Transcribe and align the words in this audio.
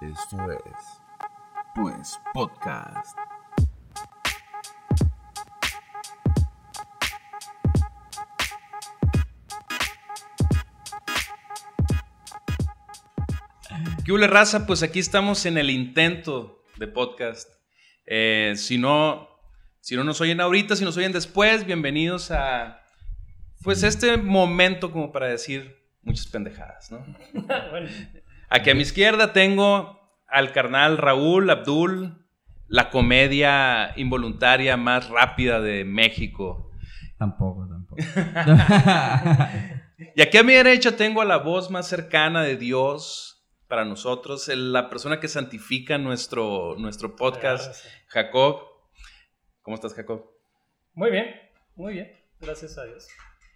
Esto 0.00 0.36
es, 0.52 1.02
pues, 1.74 2.20
podcast. 2.32 3.18
¿Qué 14.04 14.12
huele 14.12 14.28
raza? 14.28 14.68
Pues 14.68 14.84
aquí 14.84 15.00
estamos 15.00 15.44
en 15.46 15.58
el 15.58 15.68
intento 15.68 16.62
de 16.76 16.86
podcast. 16.86 17.50
Eh, 18.06 18.52
si 18.56 18.78
no, 18.78 19.28
si 19.80 19.96
no 19.96 20.04
nos 20.04 20.20
oyen 20.20 20.40
ahorita, 20.40 20.76
si 20.76 20.84
nos 20.84 20.96
oyen 20.96 21.10
después, 21.10 21.66
bienvenidos 21.66 22.30
a, 22.30 22.84
pues 23.64 23.82
este 23.82 24.16
momento 24.16 24.92
como 24.92 25.10
para 25.10 25.26
decir 25.26 25.76
muchas 26.02 26.28
pendejadas, 26.28 26.92
¿no? 26.92 27.04
bueno, 27.70 27.88
Aquí 28.50 28.70
a 28.70 28.74
mi 28.74 28.82
izquierda 28.82 29.32
tengo 29.32 29.98
al 30.26 30.52
carnal 30.52 30.98
Raúl 30.98 31.50
Abdul, 31.50 32.26
la 32.68 32.90
comedia 32.90 33.92
involuntaria 33.96 34.76
más 34.76 35.08
rápida 35.08 35.60
de 35.60 35.84
México. 35.84 36.70
Tampoco, 37.18 37.66
tampoco. 37.68 38.02
Y 40.14 40.22
aquí 40.22 40.38
a 40.38 40.44
mi 40.44 40.52
derecha 40.54 40.96
tengo 40.96 41.22
a 41.22 41.24
la 41.24 41.38
voz 41.38 41.70
más 41.70 41.88
cercana 41.88 42.42
de 42.42 42.56
Dios 42.56 43.44
para 43.66 43.84
nosotros, 43.84 44.48
el- 44.48 44.72
la 44.72 44.88
persona 44.90 45.18
que 45.18 45.26
santifica 45.26 45.98
nuestro, 45.98 46.76
nuestro 46.78 47.16
podcast, 47.16 47.64
gracias. 47.66 47.92
Jacob. 48.06 48.60
¿Cómo 49.62 49.74
estás, 49.74 49.94
Jacob? 49.94 50.24
Muy 50.94 51.10
bien, 51.10 51.34
muy 51.74 51.94
bien. 51.94 52.12
Gracias 52.40 52.78
a 52.78 52.84
Dios. 52.84 53.08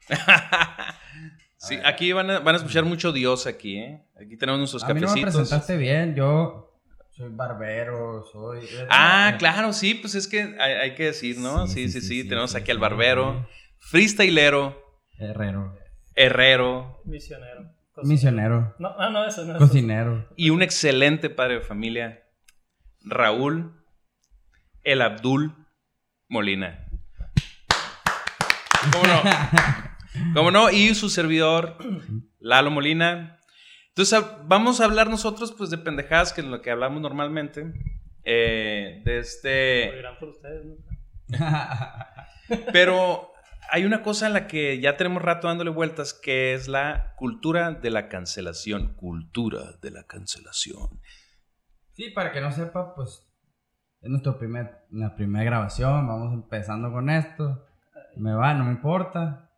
Sí, 1.63 1.79
aquí 1.85 2.13
van 2.13 2.29
a, 2.29 2.41
van 2.41 2.57
a 2.57 2.59
escuchar 2.59 2.85
mucho 2.85 3.13
Dios 3.13 3.47
aquí, 3.47 3.79
¿eh? 3.79 4.05
Aquí 4.21 4.37
tenemos 4.37 4.59
nuestros 4.59 4.83
a 4.83 4.89
mí 4.89 4.95
no 4.95 5.01
me 5.01 5.07
cafecitos. 5.07 5.35
presentaste 5.35 5.77
bien. 5.77 6.17
Yo 6.17 6.73
soy 7.11 7.29
barbero, 7.31 8.25
soy... 8.33 8.67
Ah, 8.91 9.37
claro, 9.39 9.73
sí, 9.73 9.95
pues 9.95 10.17
es 10.17 10.27
que 10.27 10.57
hay, 10.59 10.73
hay 10.73 10.95
que 10.97 11.05
decir, 11.05 11.39
¿no? 11.39 11.69
Sí, 11.69 11.89
sí, 11.89 12.01
sí. 12.01 12.25
Tenemos 12.25 12.57
aquí 12.57 12.73
al 12.73 12.79
barbero, 12.79 13.47
freestylero, 13.79 14.77
Herrero. 15.19 15.79
herrero 16.17 17.01
Misionero. 17.05 17.71
Cocinero. 17.93 18.09
Misionero. 18.09 18.75
No, 18.81 18.89
ah, 18.99 19.11
no, 19.11 19.25
eso 19.25 19.45
no. 19.45 19.57
Cocinero. 19.59 20.27
y 20.37 20.51
un 20.51 20.63
excelente 20.63 21.31
padre 21.31 21.57
de 21.57 21.61
familia, 21.61 22.25
Raúl 23.05 23.85
El 24.83 25.01
Abdul 25.01 25.55
Molina. 26.29 26.89
¿Cómo 28.93 29.07
no? 29.07 29.23
¿Cómo 30.35 30.51
no? 30.51 30.71
Y 30.71 30.95
su 30.95 31.09
servidor, 31.09 31.77
Lalo 32.39 32.71
Molina. 32.71 33.39
Entonces, 33.89 34.25
vamos 34.45 34.81
a 34.81 34.85
hablar 34.85 35.09
nosotros, 35.11 35.53
pues, 35.53 35.71
de 35.71 35.79
pendejadas, 35.79 36.33
que 36.33 36.41
es 36.41 36.47
lo 36.47 36.63
que 36.63 36.71
hablamos 36.71 37.01
normalmente. 37.03 37.73
eh, 38.25 39.03
de 39.05 39.19
este. 39.19 39.93
por 40.19 40.31
ustedes. 40.31 40.65
¿no? 40.67 40.77
Pero 42.73 43.33
hay 43.71 43.85
una 43.85 44.03
cosa 44.03 44.27
en 44.27 44.35
la 44.35 44.47
que 44.47 44.81
ya 44.81 44.97
tenemos 44.97 45.23
rato 45.23 45.49
dándole 45.49 45.71
vueltas, 45.71 46.13
que 46.15 46.55
es 46.55 46.69
la 46.69 47.15
cultura 47.17 47.73
de 47.73 47.91
la 47.91 48.09
cancelación. 48.09 48.95
Cultura 48.95 49.77
de 49.81 49.91
la 49.91 50.05
cancelación. 50.05 51.01
Sí, 51.93 52.11
para 52.11 52.33
que 52.33 52.41
no 52.41 52.53
sepa, 52.53 52.95
pues 52.95 53.29
es 54.01 54.11
nuestro 54.11 54.39
primer, 54.39 54.87
la 54.91 55.15
primera 55.15 55.45
grabación. 55.45 56.07
Vamos 56.07 56.35
empezando 56.35 56.91
con 56.93 57.09
esto. 57.11 57.67
Me 58.17 58.35
va, 58.35 58.55
no 58.55 58.65
me 58.65 58.73
importa. 58.73 59.52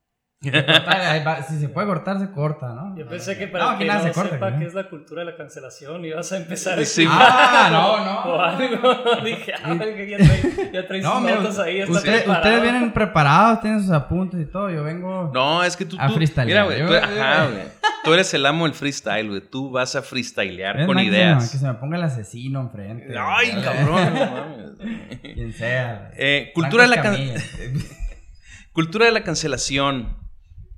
Si 1.49 1.59
se 1.61 1.69
puede 1.69 1.87
cortar, 1.87 2.19
se 2.19 2.31
corta, 2.31 2.69
¿no? 2.69 2.97
Yo 2.97 3.07
pensé 3.09 3.37
que 3.39 3.49
para 3.49 3.73
No, 3.73 3.79
que 3.79 3.85
no 3.85 4.03
se 4.03 4.13
corta, 4.13 4.31
sepa 4.35 4.51
¿no? 4.51 4.59
qué 4.59 4.67
es 4.67 4.75
la 4.75 4.89
cultura 4.89 5.25
de 5.25 5.31
la 5.31 5.37
cancelación, 5.37 6.05
ibas 6.05 6.31
a 6.33 6.37
empezar 6.37 6.85
Sí. 6.85 7.07
Ah, 7.09 7.69
no, 7.73 8.05
no. 8.05 8.15
O 8.35 8.41
algo. 8.41 9.21
Dije, 9.25 9.53
ah, 9.63 9.77
que 9.79 10.09
ya 10.11 10.17
traes 10.19 10.73
ya 10.73 10.87
traes 10.89 11.03
No, 11.05 11.21
notas 11.21 11.59
ahí. 11.59 11.81
Está 11.81 11.93
usted- 11.93 12.13
preparado. 12.13 12.43
ustedes 12.43 12.63
vienen 12.63 12.93
preparados, 12.93 13.61
tienen 13.61 13.81
sus 13.83 13.91
apuntes 13.91 14.41
y 14.41 14.47
todo. 14.47 14.71
Yo 14.71 14.83
vengo. 14.85 15.31
No, 15.33 15.63
es 15.63 15.77
que 15.77 15.85
tú. 15.85 15.97
A 16.01 16.09
tú- 16.09 16.15
freestylear. 16.15 16.67
Mira, 16.67 16.85
güey. 16.85 16.87
Tú, 16.87 16.95
ajá, 17.05 17.47
güey. 17.47 17.63
Tú 18.05 18.13
eres 18.13 18.35
el 18.35 18.45
amo 18.45 18.65
del 18.67 18.75
freestyle, 18.75 19.29
güey. 19.29 19.41
Tú 19.41 19.71
vas 19.71 19.97
a 19.97 20.03
freestylear 20.03 20.81
Es 20.81 20.87
con 20.87 20.99
ideas. 20.99 21.51
Que 21.51 21.59
se 21.59 21.67
me 21.67 21.75
ponga 21.75 21.97
el 21.97 22.03
asesino 22.03 22.61
enfrente. 22.61 23.15
Ay, 23.19 23.51
güey. 23.53 23.63
cabrón. 23.65 24.15
no 24.15 24.27
mames, 24.27 24.77
güey. 24.79 25.35
Quien 25.35 25.53
sea. 25.53 26.11
Eh, 26.17 26.51
cultura, 26.55 26.83
de 26.85 26.89
la 26.91 26.97
Franco 27.03 27.17
can- 27.19 27.29
Escamilla. 27.37 27.85
cultura 28.73 29.07
de 29.07 29.13
la 29.13 29.23
cancelación. 29.23 30.17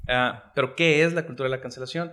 Ah, 0.09 0.53
Pero, 0.55 0.75
¿qué 0.77 1.03
es 1.05 1.13
la 1.13 1.25
cultura 1.27 1.49
de 1.49 1.57
la 1.57 1.61
cancelación? 1.63 2.13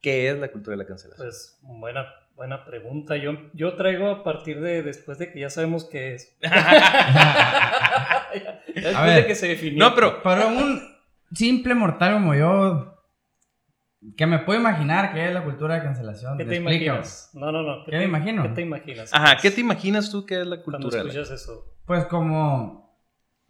¿Qué 0.00 0.28
es 0.30 0.38
la 0.38 0.48
cultura 0.50 0.76
de 0.76 0.82
la 0.82 0.88
cancelación? 0.88 1.24
Pues 1.26 1.58
buena, 1.62 2.06
buena 2.34 2.64
pregunta. 2.64 3.16
Yo, 3.16 3.32
yo 3.52 3.76
traigo 3.76 4.08
a 4.10 4.24
partir 4.24 4.60
de 4.60 4.82
después 4.82 5.18
de 5.18 5.30
que 5.32 5.40
ya 5.40 5.50
sabemos 5.50 5.84
qué 5.84 6.14
es. 6.14 6.36
Después 8.74 8.94
A 8.96 9.04
ver. 9.04 9.22
de 9.22 9.26
que 9.26 9.34
se 9.34 9.48
definió. 9.48 9.78
no, 9.88 9.94
pero. 9.94 10.22
Para 10.22 10.46
un 10.46 10.80
simple 11.32 11.74
mortal 11.74 12.14
como 12.14 12.34
yo, 12.34 12.96
que 14.16 14.26
me 14.26 14.38
puedo 14.40 14.58
imaginar 14.58 15.12
qué 15.12 15.26
es 15.28 15.34
la 15.34 15.44
cultura 15.44 15.74
de 15.76 15.82
cancelación. 15.82 16.38
¿Qué 16.38 16.44
te 16.44 16.56
imaginas? 16.56 17.30
No, 17.34 17.52
no, 17.52 17.62
no. 17.62 17.84
¿Qué 17.84 17.98
me 17.98 18.04
imagino? 18.04 18.42
¿Qué 18.42 18.48
te 18.50 18.62
imaginas? 18.62 19.12
Ajá, 19.12 19.36
¿qué 19.40 19.50
te 19.50 19.60
imaginas 19.60 20.10
tú 20.10 20.24
que 20.26 20.40
es 20.40 20.46
la 20.46 20.62
Cuando 20.62 20.78
cultura? 20.88 21.02
de 21.04 21.08
la- 21.12 21.20
escuchas 21.20 21.40
eso. 21.42 21.76
Pues 21.84 22.06
como 22.06 22.98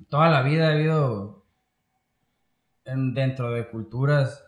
toda 0.08 0.28
la 0.28 0.42
vida 0.42 0.68
ha 0.68 0.72
habido 0.72 1.41
en- 2.84 3.14
dentro 3.14 3.50
de 3.52 3.68
culturas, 3.68 4.44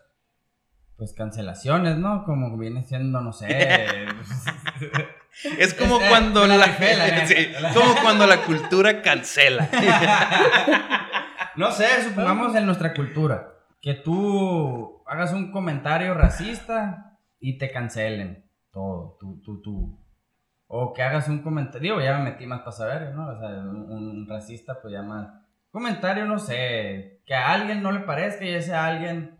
pues 0.97 1.13
cancelaciones, 1.13 1.97
¿no? 1.97 2.23
Como 2.25 2.57
viene 2.57 2.83
siendo, 2.83 3.21
no 3.21 3.33
sé. 3.33 3.47
Es 5.59 5.73
como 5.73 5.97
Es- 5.97 6.03
eh, 6.03 6.05
cuando 6.09 6.47
la 6.47 6.55
la, 6.55 6.67
la 7.59 7.73
como 7.73 7.93
cuando 8.01 8.25
la 8.25 8.37
cultura 8.43 9.01
cancela. 9.01 9.67
No 11.57 11.71
sé, 11.71 11.85
supongamos 12.03 12.53
en 12.55 12.65
nuestra 12.65 12.93
cultura 12.93 13.53
que 13.81 13.93
tú 13.93 15.01
hagas 15.05 15.31
un 15.31 15.51
comentario 15.51 16.13
racista 16.13 17.17
y 17.39 17.57
te 17.57 17.71
cancelen 17.71 18.49
todo, 18.71 19.15
tú, 19.21 19.41
tú, 19.41 19.61
tú. 19.61 19.99
O 20.67 20.93
que 20.93 21.01
hagas 21.01 21.29
un 21.29 21.41
comentario, 21.41 21.81
digo, 21.95 22.01
ya 22.05 22.17
me 22.17 22.31
metí 22.31 22.45
más 22.45 22.59
para 22.59 22.71
saber, 22.73 23.13
¿no? 23.13 23.27
O 23.29 23.39
sea, 23.39 23.47
un, 23.49 23.89
un 23.89 24.27
racista, 24.27 24.81
pues 24.81 24.91
ya 24.93 25.01
más. 25.01 25.29
Comentario, 25.75 26.23
no 26.23 26.39
sé, 26.39 27.19
que 27.25 27.33
a 27.33 27.51
alguien 27.51 27.83
no 27.83 27.91
le 27.91 27.99
parezca 27.99 28.45
y 28.45 28.53
ese 28.53 28.73
alguien 28.73 29.37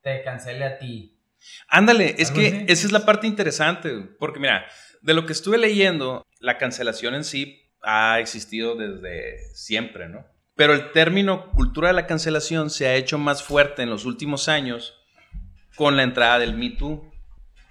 te 0.00 0.22
cancele 0.22 0.64
a 0.64 0.78
ti. 0.78 1.20
Ándale, 1.68 2.14
es 2.16 2.30
que 2.30 2.46
así. 2.46 2.64
esa 2.66 2.86
es 2.86 2.92
la 2.92 3.04
parte 3.04 3.26
interesante, 3.26 3.90
porque 4.18 4.40
mira, 4.40 4.64
de 5.02 5.12
lo 5.12 5.26
que 5.26 5.34
estuve 5.34 5.58
leyendo, 5.58 6.24
la 6.40 6.56
cancelación 6.56 7.14
en 7.14 7.24
sí 7.24 7.60
ha 7.82 8.20
existido 8.20 8.74
desde 8.74 9.36
siempre, 9.52 10.08
¿no? 10.08 10.24
Pero 10.54 10.72
el 10.72 10.92
término 10.92 11.50
cultura 11.50 11.88
de 11.88 11.94
la 11.94 12.06
cancelación 12.06 12.70
se 12.70 12.86
ha 12.86 12.94
hecho 12.94 13.18
más 13.18 13.42
fuerte 13.42 13.82
en 13.82 13.90
los 13.90 14.06
últimos 14.06 14.48
años 14.48 14.94
con 15.74 15.94
la 15.98 16.04
entrada 16.04 16.38
del 16.38 16.56
Me 16.56 16.70
Too. 16.70 17.12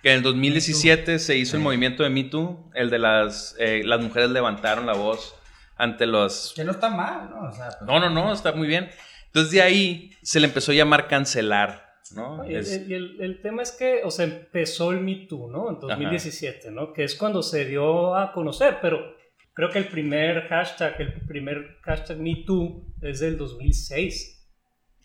Que 0.03 0.11
en 0.11 0.17
el 0.17 0.21
2017 0.21 1.17
se 1.17 1.37
hizo 1.37 1.57
el 1.57 1.63
movimiento 1.63 2.03
de 2.03 2.11
Me 2.11 2.25
Too, 2.25 2.69
el 2.75 2.91
de 2.91 2.99
las, 2.99 3.55
eh, 3.57 3.81
las 3.83 3.99
mujeres 3.99 4.29
levantaron 4.29 4.85
la 4.85 4.93
voz 4.93 5.33
ante 5.75 6.05
los... 6.05 6.53
Que 6.55 6.63
no 6.63 6.71
está 6.71 6.89
mal, 6.89 7.29
¿no? 7.29 7.49
O 7.49 7.51
sea, 7.51 7.69
pues, 7.69 7.81
No, 7.81 7.99
no, 7.99 8.09
no, 8.09 8.31
está 8.33 8.51
muy 8.53 8.67
bien. 8.67 8.89
Entonces 9.27 9.51
de 9.51 9.61
ahí 9.61 10.11
se 10.21 10.39
le 10.39 10.47
empezó 10.47 10.71
a 10.71 10.75
llamar 10.75 11.07
cancelar, 11.07 11.85
¿no? 12.15 12.45
Y 12.49 12.53
el, 12.53 12.61
Es- 12.61 12.71
el- 12.73 12.91
el- 12.93 13.21
el 13.21 13.41
tema 13.41 13.61
es 13.63 13.71
que, 13.71 14.01
o 14.03 14.11
sea, 14.11 14.25
empezó 14.25 14.91
el 14.91 15.01
Me 15.01 15.25
Too, 15.27 15.49
¿no? 15.49 15.69
En 15.69 15.79
2017, 15.79 16.71
¿no? 16.71 16.93
Que 16.93 17.03
es 17.03 17.15
cuando 17.15 17.43
se 17.43 17.65
dio 17.65 18.15
a 18.15 18.31
conocer, 18.31 18.77
pero 18.81 19.13
creo 19.53 19.69
que 19.69 19.79
el 19.79 19.87
primer 19.87 20.47
hashtag, 20.47 20.95
el 21.01 21.13
primer 21.27 21.77
hashtag 21.81 22.17
Me 22.17 22.43
Too 22.45 22.85
es 23.01 23.19
del 23.19 23.37
2006. 23.37 24.31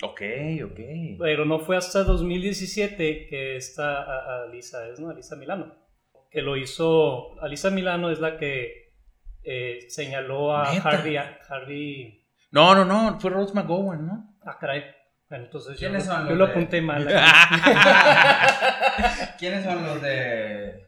Ok, 0.02 0.22
ok. 0.64 0.80
Pero 1.18 1.44
no 1.44 1.58
fue 1.58 1.76
hasta 1.76 2.04
2017 2.04 3.26
que 3.28 3.58
a 3.78 4.42
Alisa 4.48 4.88
es, 4.88 4.98
¿no? 5.00 5.10
Alisa 5.10 5.36
Milano. 5.36 5.74
Que 6.30 6.40
lo 6.42 6.56
hizo. 6.56 7.38
Alisa 7.42 7.70
Milano 7.70 8.10
es 8.10 8.20
la 8.20 8.38
que 8.38 8.89
eh, 9.44 9.80
señaló 9.88 10.56
a 10.56 10.72
¿Neta? 10.72 10.88
Harvey. 10.88 11.16
Harvey. 11.48 12.24
No, 12.52 12.74
no, 12.74 12.84
no, 12.84 13.18
fue 13.20 13.30
Rose 13.30 13.54
McGowan, 13.54 14.06
¿no? 14.06 14.34
Ah, 14.44 14.56
caray. 14.60 14.84
Bueno, 15.28 15.44
entonces 15.44 15.78
yo, 15.78 15.88
¿Quiénes 15.88 16.04
son 16.06 16.28
yo 16.28 16.34
lo 16.34 16.46
de- 16.46 16.50
apunté 16.52 16.80
mal. 16.82 17.06
¿Quiénes 19.38 19.64
son 19.64 19.84
los 19.86 20.02
de...? 20.02 20.86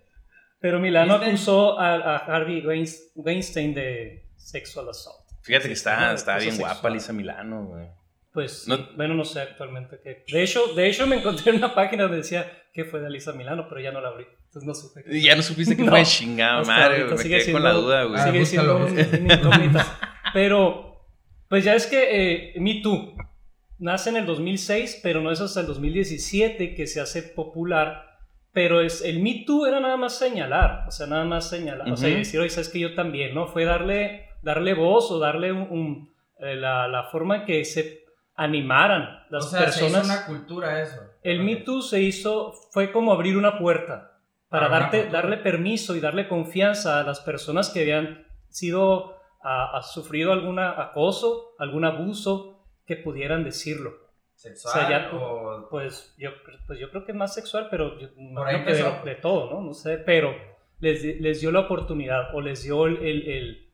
Pero 0.60 0.78
Milano 0.78 1.14
¿Viste? 1.14 1.28
acusó 1.31 1.78
a, 1.78 1.94
a 1.94 2.16
Harvey 2.19 2.62
Weins- 2.62 3.10
Weinstein 3.14 3.75
de 3.75 4.28
sexual 4.37 4.88
assault. 4.88 5.19
Fíjate 5.43 5.66
que 5.66 5.75
está, 5.75 6.12
está 6.12 6.34
cosa 6.34 6.43
bien 6.44 6.55
sexual. 6.56 6.75
guapa 6.75 6.90
Lisa 6.90 7.12
Milano, 7.12 7.64
güey. 7.66 7.88
Pues, 8.32 8.67
No- 8.67 8.79
bueno, 8.96 9.14
no 9.14 9.25
sé 9.25 9.40
actualmente 9.40 9.99
qué. 10.02 10.25
De 10.32 10.43
hecho, 10.43 10.75
de 10.75 10.88
hecho, 10.88 11.06
me 11.06 11.17
encontré 11.17 11.50
en 11.50 11.58
una 11.58 11.75
página 11.75 12.05
donde 12.05 12.19
decía 12.19 12.50
que 12.73 12.84
fue 12.84 13.00
de 13.00 13.06
Alisa 13.06 13.32
Milano, 13.34 13.67
pero 13.69 13.81
ya 13.81 13.93
no 13.93 14.00
la 14.00 14.08
abrí. 14.08 14.25
Entonces 14.46 14.64
no 14.67 14.75
supe. 14.75 15.05
qué 15.05 15.19
Y 15.19 15.23
ya 15.23 15.37
no 15.37 15.43
supiste 15.43 15.76
que 15.76 15.82
No, 15.84 15.90
fue 15.90 16.02
chingada 16.05 16.62
madre. 16.64 17.05
Me 17.05 17.19
sigue 17.19 17.37
quedé 17.38 17.52
con 17.52 17.61
siendo- 17.61 17.61
la 17.61 17.73
duda, 17.73 18.05
güey. 18.05 18.20
Ah, 18.20 18.25
Sigue 18.32 18.44
siendo 18.46 18.76
una 18.76 19.34
incógnita. 19.34 19.99
Pero, 20.32 21.05
pues 21.49 21.64
ya 21.64 21.75
es 21.75 21.87
que 21.87 22.52
eh, 22.55 22.55
Me 22.61 22.76
Too 22.82 23.14
nace 23.79 24.11
en 24.11 24.17
el 24.17 24.26
2006, 24.26 25.00
pero 25.02 25.20
no 25.20 25.31
es 25.31 25.40
hasta 25.40 25.61
el 25.61 25.67
2017 25.67 26.75
que 26.75 26.87
se 26.87 27.00
hace 27.00 27.23
popular 27.23 28.08
pero 28.55 28.82
es, 28.82 29.02
el 29.02 29.20
Me 29.20 29.44
Too 29.46 29.64
era 29.67 29.81
nada 29.81 29.96
más 29.96 30.19
señalar, 30.19 30.84
o 30.87 30.90
sea, 30.90 31.06
nada 31.06 31.25
más 31.25 31.49
señalar, 31.49 31.90
o 31.90 31.96
sea, 31.96 32.11
y 32.11 32.17
decir, 32.17 32.38
oye, 32.38 32.50
sabes 32.50 32.69
que 32.69 32.81
yo 32.81 32.94
también, 32.94 33.34
¿no? 33.34 33.46
Fue 33.46 33.64
darle, 33.64 34.26
darle 34.43 34.75
voz 34.75 35.11
o 35.11 35.19
darle 35.19 35.52
un, 35.52 35.62
un- 35.70 36.12
eh, 36.38 36.55
la, 36.56 36.87
la 36.87 37.05
forma 37.05 37.46
que 37.46 37.64
se 37.64 38.01
animaran 38.43 39.25
las 39.31 39.47
o 39.47 39.49
sea, 39.49 39.61
personas. 39.61 39.93
se 39.93 39.99
hizo 39.99 40.12
una 40.12 40.27
cultura 40.27 40.83
eso. 40.83 41.00
El 41.23 41.41
Me 41.44 41.56
Too 41.56 41.83
se 41.83 42.00
hizo, 42.00 42.53
fue 42.71 42.91
como 42.93 43.12
abrir 43.12 43.37
una 43.37 43.59
puerta 43.59 44.19
para 44.49 44.67
una 44.69 44.79
darte, 44.81 45.09
darle 45.09 45.37
permiso 45.39 45.94
y 45.97 46.00
darle 46.00 46.29
confianza 46.29 47.00
a 47.00 47.05
las 47.05 47.21
personas 47.21 47.71
que 47.71 47.81
habían 47.81 48.27
sido, 48.49 49.17
a, 49.43 49.79
a 49.79 49.83
sufrido 49.83 50.33
algún 50.33 50.59
acoso, 50.59 51.55
algún 51.59 51.85
abuso, 51.85 52.65
que 52.87 52.97
pudieran 52.97 53.44
decirlo. 53.44 53.93
Sexual 54.35 54.75
o 54.75 54.79
sea, 54.79 54.91
ya- 54.91 55.11
o... 55.17 55.69
Pues 55.71 56.15
yo, 56.19 56.31
pues 56.67 56.79
yo 56.81 56.91
creo 56.91 57.05
que 57.05 57.12
más 57.12 57.33
sexual, 57.33 57.69
pero 57.71 57.99
yo 57.99 58.09
imagino 58.17 58.65
que 58.67 58.75
de, 58.75 58.83
de 59.05 59.15
todo, 59.15 59.50
¿no? 59.53 59.61
No 59.61 59.73
sé, 59.73 59.99
pero 59.99 60.35
les, 60.81 61.03
les 61.21 61.41
dio 61.41 61.53
la 61.53 61.61
oportunidad 61.61 62.35
o 62.35 62.41
les 62.41 62.65
dio 62.65 62.87
el, 62.87 62.97
el- 62.99 63.29
el- 63.29 63.71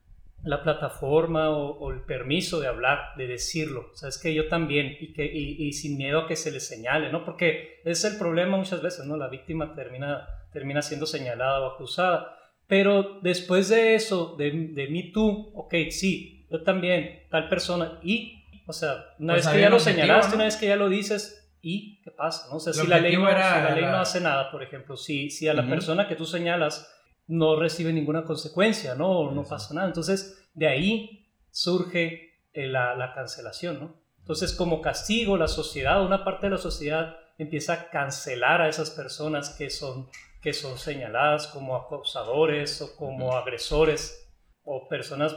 la 0.48 0.62
plataforma 0.62 1.50
o, 1.50 1.78
o 1.78 1.92
el 1.92 2.00
permiso 2.00 2.58
de 2.60 2.68
hablar, 2.68 3.14
de 3.16 3.26
decirlo. 3.26 3.90
O 3.92 3.96
sea, 3.96 4.08
es 4.08 4.18
que 4.18 4.32
yo 4.32 4.48
también 4.48 4.96
y, 4.98 5.12
que, 5.12 5.24
y, 5.24 5.66
y 5.66 5.72
sin 5.72 5.98
miedo 5.98 6.20
a 6.20 6.26
que 6.26 6.36
se 6.36 6.50
les 6.50 6.66
señale, 6.66 7.12
¿no? 7.12 7.24
Porque 7.24 7.80
ese 7.84 8.06
es 8.08 8.12
el 8.14 8.18
problema 8.18 8.56
muchas 8.56 8.80
veces, 8.80 9.04
¿no? 9.04 9.16
La 9.16 9.28
víctima 9.28 9.74
termina, 9.74 10.26
termina 10.52 10.80
siendo 10.80 11.04
señalada 11.04 11.60
o 11.60 11.74
acusada. 11.74 12.34
Pero 12.66 13.20
después 13.22 13.68
de 13.68 13.94
eso, 13.94 14.36
de, 14.36 14.50
de 14.50 14.88
Me 14.88 15.10
Too, 15.12 15.52
ok, 15.54 15.74
sí, 15.90 16.46
yo 16.50 16.62
también, 16.62 17.26
tal 17.30 17.48
persona, 17.48 17.98
y, 18.02 18.42
o 18.66 18.72
sea, 18.72 19.04
una 19.18 19.34
Pues 19.34 19.44
vez 19.44 19.54
que 19.54 19.60
ya 19.60 19.68
lo 19.70 19.76
objetivo, 19.76 20.00
señalaste, 20.00 20.30
¿no? 20.30 20.34
una 20.36 20.44
vez 20.44 20.56
que 20.56 20.66
ya 20.66 20.76
lo 20.76 20.88
dices, 20.88 21.50
¿y 21.60 22.00
qué 22.02 22.10
pasa? 22.10 22.48
¿no? 22.50 22.56
O 22.56 22.60
sea, 22.60 22.72
si 22.72 22.86
la, 22.86 23.00
ley 23.00 23.16
no, 23.16 23.26
si 23.26 23.34
la 23.34 23.74
ley 23.74 23.84
no 23.84 23.98
hace 23.98 24.20
nada, 24.20 24.50
por 24.50 24.62
ejemplo, 24.62 24.96
si, 24.96 25.30
si 25.30 25.46
a 25.48 25.54
la 25.54 25.62
Ujú. 25.62 25.70
persona 25.70 26.08
que 26.08 26.16
tú 26.16 26.24
señalas 26.24 26.90
no 27.28 27.60
recibe 27.60 27.92
ninguna 27.92 28.24
consecuencia, 28.24 28.94
¿no? 28.94 29.10
O 29.10 29.30
no 29.32 29.44
pasa 29.44 29.74
nada. 29.74 29.86
Entonces, 29.86 30.48
de 30.54 30.66
ahí 30.66 31.30
surge 31.50 32.42
eh, 32.52 32.66
la, 32.66 32.94
la 32.96 33.14
cancelación, 33.14 33.78
¿no? 33.78 33.94
Entonces, 34.18 34.52
como 34.52 34.82
castigo, 34.82 35.36
la 35.36 35.48
sociedad, 35.48 36.04
una 36.04 36.24
parte 36.24 36.46
de 36.46 36.50
la 36.50 36.58
sociedad 36.58 37.16
empieza 37.38 37.72
a 37.74 37.90
cancelar 37.90 38.60
a 38.60 38.68
esas 38.68 38.90
personas 38.90 39.50
que 39.50 39.70
son, 39.70 40.08
que 40.42 40.52
son 40.52 40.76
señaladas 40.76 41.46
como 41.46 41.76
acosadores 41.76 42.82
o 42.82 42.96
como 42.96 43.36
agresores 43.36 44.28
o 44.64 44.88
personas, 44.88 45.34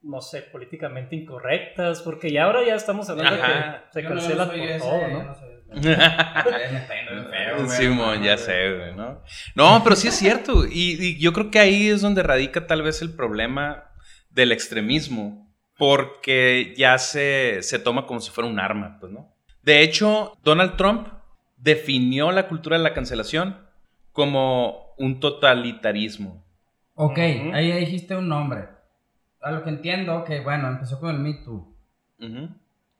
no 0.00 0.20
sé, 0.20 0.42
políticamente 0.42 1.16
incorrectas, 1.16 2.02
porque 2.02 2.30
ya 2.30 2.44
ahora 2.44 2.64
ya 2.64 2.76
estamos 2.76 3.10
hablando 3.10 3.42
Ajá. 3.42 3.84
que 3.92 3.92
se 3.92 4.02
Yo 4.02 4.10
no 4.10 4.46
por 4.46 4.54
ese, 4.56 4.78
todo, 4.78 5.08
no 5.08 5.53
Simón, 7.68 8.22
ya 8.22 8.36
sé, 8.36 8.76
güey, 8.76 8.94
¿no? 8.94 9.20
No, 9.54 9.82
pero 9.82 9.96
sí 9.96 10.08
es 10.08 10.14
cierto. 10.14 10.66
Y, 10.66 10.96
y 11.00 11.18
yo 11.18 11.32
creo 11.32 11.50
que 11.50 11.58
ahí 11.58 11.88
es 11.88 12.00
donde 12.00 12.22
radica 12.22 12.66
tal 12.66 12.82
vez 12.82 13.02
el 13.02 13.14
problema 13.14 13.84
del 14.30 14.52
extremismo. 14.52 15.44
Porque 15.76 16.72
ya 16.76 16.98
se, 16.98 17.58
se 17.62 17.80
toma 17.80 18.06
como 18.06 18.20
si 18.20 18.30
fuera 18.30 18.48
un 18.48 18.60
arma, 18.60 18.98
pues, 19.00 19.12
¿no? 19.12 19.34
De 19.62 19.82
hecho, 19.82 20.36
Donald 20.44 20.76
Trump 20.76 21.08
definió 21.56 22.30
la 22.30 22.46
cultura 22.46 22.76
de 22.76 22.84
la 22.84 22.94
cancelación 22.94 23.58
como 24.12 24.94
un 24.98 25.18
totalitarismo. 25.18 26.44
Ok, 26.94 27.18
ahí 27.18 27.50
ahí 27.52 27.80
dijiste 27.80 28.14
un 28.14 28.28
nombre. 28.28 28.68
A 29.40 29.50
lo 29.50 29.64
que 29.64 29.70
entiendo, 29.70 30.22
que 30.22 30.40
bueno, 30.40 30.68
empezó 30.68 31.00
con 31.00 31.10
el 31.10 31.20
Me 31.20 31.34
Too. 31.44 31.76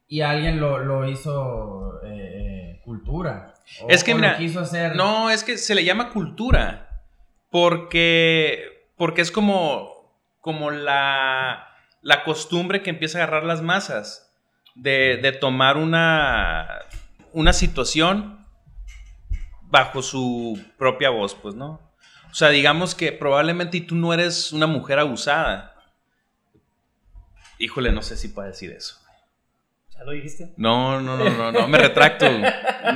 Y 0.09 0.21
alguien 0.21 0.61
lo, 0.61 0.79
lo 0.79 1.09
hizo 1.09 2.01
eh, 2.05 2.09
eh, 2.77 2.81
cultura. 2.85 3.55
O- 3.83 3.89
Es 3.89 4.05
que, 4.05 4.15
mira, 4.15 4.33
lo 4.33 4.39
quiso 4.39 4.61
hacer. 4.61 4.95
No, 4.97 5.31
es 5.31 5.43
que 5.45 5.57
se 5.59 5.75
le 5.75 5.85
llama 5.85 6.11
cultura. 6.11 6.81
Porque, 7.51 8.89
porque 8.97 9.23
es 9.23 9.31
como, 9.31 10.13
como 10.41 10.71
la, 10.71 11.69
la 12.03 12.25
costumbre 12.25 12.83
que 12.83 12.91
empieza 12.91 13.19
a 13.19 13.23
agarrar 13.23 13.45
las 13.45 13.63
masas 13.63 14.33
de, 14.75 15.19
de 15.23 15.33
tomar 15.33 15.77
una, 15.77 16.69
una 17.33 17.53
situación 17.53 18.45
bajo 19.63 20.03
su 20.03 20.61
propia 20.77 21.11
voz, 21.11 21.35
pues, 21.35 21.55
¿no? 21.55 21.81
O 22.31 22.35
sea, 22.35 22.49
digamos 22.49 22.97
que 22.97 23.13
probablemente 23.13 23.81
tú 23.81 23.95
no 23.95 24.13
eres 24.13 24.53
una 24.53 24.67
mujer 24.67 24.99
abusada. 24.99 25.77
Híjole, 27.59 27.93
no 27.93 28.03
sé 28.03 28.17
si 28.17 28.29
puedo 28.29 28.49
decir 28.49 28.73
eso. 28.73 28.97
¿Ya 29.97 30.05
lo 30.05 30.13
dijiste? 30.13 30.53
No, 30.57 31.01
no, 31.01 31.17
no, 31.17 31.31
no, 31.31 31.53
no, 31.53 31.69
me 31.69 31.79
retracto. 31.79 32.27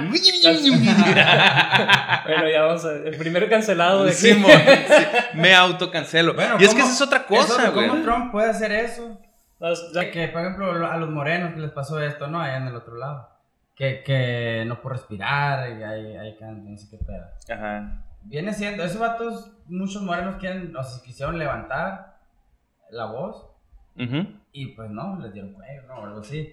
Bueno, 2.24 2.48
ya 2.48 2.62
vamos 2.62 2.84
a 2.84 2.92
El 2.92 3.16
primer 3.16 3.48
cancelado 3.48 4.04
de. 4.04 4.12
Simón, 4.12 4.50
sí, 4.50 5.04
me 5.34 5.54
autocancelo. 5.54 6.34
Bueno, 6.34 6.56
y 6.58 6.64
es 6.64 6.70
que 6.74 6.80
¿cómo- 6.80 6.92
esa 6.92 6.94
es 6.94 7.02
otra 7.02 7.18
Eso, 7.18 7.26
cosa, 7.28 7.70
güey. 7.70 7.88
¿Cómo 7.88 8.02
Trump 8.02 8.32
puede 8.32 8.50
hacer 8.50 8.72
eso? 8.72 9.18
Las- 9.58 9.92
ya- 9.92 10.02
Que, 10.02 10.10
que, 10.10 10.28
por 10.28 10.40
ejemplo, 10.42 10.86
a 10.86 10.96
los 10.96 11.10
morenos 11.10 11.54
que 11.54 11.60
les 11.60 11.70
pasó 11.70 12.00
esto, 12.00 12.26
¿no? 12.28 12.40
Allá 12.40 12.56
en 12.58 12.68
el 12.68 12.76
otro 12.76 12.96
lado. 12.96 13.28
Que, 13.74 14.02
que 14.02 14.64
no 14.66 14.80
por 14.82 14.92
respirar, 14.92 15.70
y 15.70 15.82
ahí, 15.84 16.16
ahí 16.16 16.36
no 16.40 16.76
sé 16.76 16.88
qué 16.90 16.98
pedo. 16.98 17.26
Ajá. 17.56 18.04
Viene 18.22 18.52
siendo, 18.52 18.82
esos 18.84 18.98
vatos, 18.98 19.52
muchos 19.66 20.02
morenos 20.02 20.36
quieren, 20.36 20.74
o 20.76 20.82
sea, 20.82 21.02
quisieron 21.02 21.38
levantar 21.38 22.18
la 22.90 23.06
voz 23.06 23.46
y 24.52 24.66
pues 24.74 24.90
no, 24.90 25.18
les 25.20 25.32
dieron 25.32 25.52
cuello, 25.52 25.82
¿no? 25.88 25.94
O 25.96 26.04
algo 26.06 26.20
así. 26.20 26.52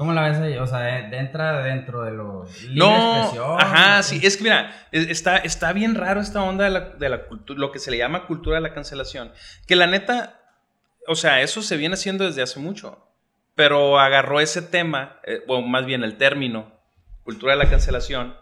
¿Cómo 0.00 0.14
la 0.14 0.22
ves 0.30 0.38
ahí? 0.38 0.56
O 0.56 0.66
sea, 0.66 0.78
de- 0.78 1.18
entra 1.18 1.62
dentro 1.62 2.02
de 2.04 2.12
lo 2.12 2.46
libre 2.62 2.74
No, 2.78 3.18
expresión. 3.18 3.60
ajá, 3.60 3.98
¿o 4.00 4.02
sí, 4.02 4.18
es 4.22 4.38
que 4.38 4.44
mira, 4.44 4.74
es- 4.92 5.08
está, 5.08 5.36
está 5.36 5.74
bien 5.74 5.94
raro 5.94 6.22
esta 6.22 6.42
onda 6.42 6.64
de 6.64 6.70
la, 6.70 6.80
de 6.80 7.08
la 7.10 7.26
cultura, 7.26 7.60
lo 7.60 7.70
que 7.70 7.78
se 7.78 7.90
le 7.90 7.98
llama 7.98 8.26
cultura 8.26 8.56
de 8.56 8.62
la 8.62 8.72
cancelación. 8.72 9.30
Que 9.66 9.76
la 9.76 9.86
neta, 9.86 10.40
o 11.06 11.14
sea, 11.16 11.42
eso 11.42 11.60
se 11.60 11.76
viene 11.76 11.96
haciendo 11.96 12.24
desde 12.24 12.40
hace 12.40 12.58
mucho. 12.60 13.06
Pero 13.54 14.00
agarró 14.00 14.40
ese 14.40 14.62
tema, 14.62 15.18
eh, 15.26 15.42
o 15.46 15.60
más 15.60 15.84
bien 15.84 16.02
el 16.02 16.16
término, 16.16 16.72
cultura 17.22 17.52
de 17.52 17.58
la 17.58 17.68
cancelación, 17.68 18.34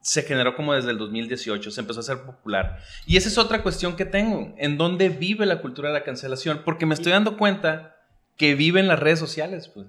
se 0.00 0.22
generó 0.22 0.56
como 0.56 0.72
desde 0.72 0.90
el 0.90 0.96
2018, 0.96 1.70
se 1.70 1.80
empezó 1.82 2.00
a 2.00 2.02
hacer 2.02 2.22
popular. 2.22 2.78
Y 3.04 3.18
esa 3.18 3.28
es 3.28 3.36
otra 3.36 3.62
cuestión 3.62 3.94
que 3.94 4.06
tengo, 4.06 4.54
¿en 4.56 4.78
dónde 4.78 5.10
vive 5.10 5.44
la 5.44 5.60
cultura 5.60 5.88
de 5.90 5.98
la 5.98 6.04
cancelación? 6.04 6.62
Porque 6.64 6.86
me 6.86 6.94
estoy 6.94 7.12
dando 7.12 7.36
cuenta 7.36 7.94
que 8.38 8.54
vive 8.54 8.80
en 8.80 8.88
las 8.88 8.98
redes 8.98 9.18
sociales, 9.18 9.68
pues. 9.68 9.86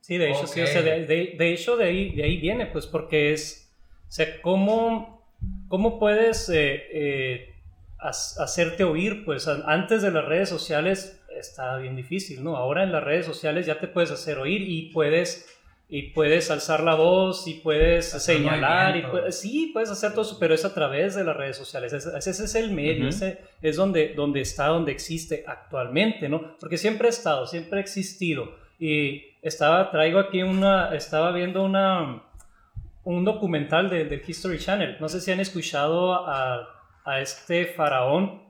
Sí, 0.00 0.16
de 0.18 0.30
hecho, 0.30 0.46
sí, 0.46 0.60
o 0.60 0.64
Ok. 0.64 0.70
sea, 0.70 0.82
de, 0.82 1.06
de- 1.06 1.34
de 1.38 1.52
hecho 1.52 1.76
de 1.76 1.84
ahí, 1.84 2.10
de 2.12 2.24
ahí 2.24 2.36
viene, 2.38 2.66
pues, 2.66 2.86
porque 2.86 3.32
es, 3.32 3.70
o 4.08 4.12
sea, 4.12 4.40
¿cómo, 4.40 5.24
cómo 5.68 5.98
puedes 5.98 6.48
eh, 6.48 6.82
eh, 6.92 7.54
hacerte 7.98 8.84
oír? 8.84 9.24
Pues 9.24 9.46
antes 9.46 10.02
de 10.02 10.10
las 10.10 10.24
redes 10.24 10.48
sociales 10.48 11.20
está 11.38 11.76
bien 11.78 11.96
difícil, 11.96 12.42
¿no? 12.42 12.56
Ahora 12.56 12.82
en 12.82 12.92
las 12.92 13.04
redes 13.04 13.26
sociales 13.26 13.66
ya 13.66 13.78
te 13.78 13.88
puedes 13.88 14.10
hacer 14.10 14.38
oír 14.38 14.62
y 14.62 14.90
puedes, 14.92 15.48
y 15.88 16.10
puedes 16.10 16.50
alzar 16.50 16.82
la 16.82 16.94
voz 16.94 17.46
y 17.46 17.54
puedes 17.54 18.14
Hacer 18.14 18.36
señalar, 18.38 18.96
y 18.96 19.02
puedes- 19.02 19.38
sí, 19.40 19.70
puedes 19.72 19.90
hacer 19.90 20.12
todo 20.12 20.22
eso, 20.22 20.38
pero 20.40 20.54
es 20.54 20.64
a 20.64 20.74
través 20.74 21.14
de 21.14 21.24
las 21.24 21.36
redes 21.36 21.56
sociales, 21.56 21.92
ese, 21.92 22.10
ese 22.16 22.30
es 22.30 22.54
el 22.54 22.72
medio, 22.72 23.08
ese 23.08 23.38
es 23.62 23.76
donde, 23.76 24.14
donde 24.14 24.40
está, 24.40 24.66
donde 24.66 24.92
existe 24.92 25.44
actualmente, 25.46 26.28
¿no? 26.28 26.56
Porque 26.58 26.78
siempre 26.78 27.06
ha 27.06 27.10
estado, 27.10 27.46
siempre 27.46 27.78
ha 27.78 27.82
existido. 27.82 28.54
Y 28.78 29.29
estaba, 29.42 29.90
traigo 29.90 30.18
aquí 30.18 30.42
una, 30.42 30.94
estaba 30.94 31.32
viendo 31.32 31.62
una, 31.64 32.22
un 33.04 33.24
documental 33.24 33.88
de- 33.90 34.04
del 34.04 34.22
History 34.26 34.58
Channel. 34.58 34.96
No 35.00 35.08
sé 35.08 35.20
si 35.20 35.30
han 35.32 35.40
escuchado 35.40 36.14
a, 36.28 36.66
a 37.04 37.20
este 37.20 37.66
faraón, 37.66 38.42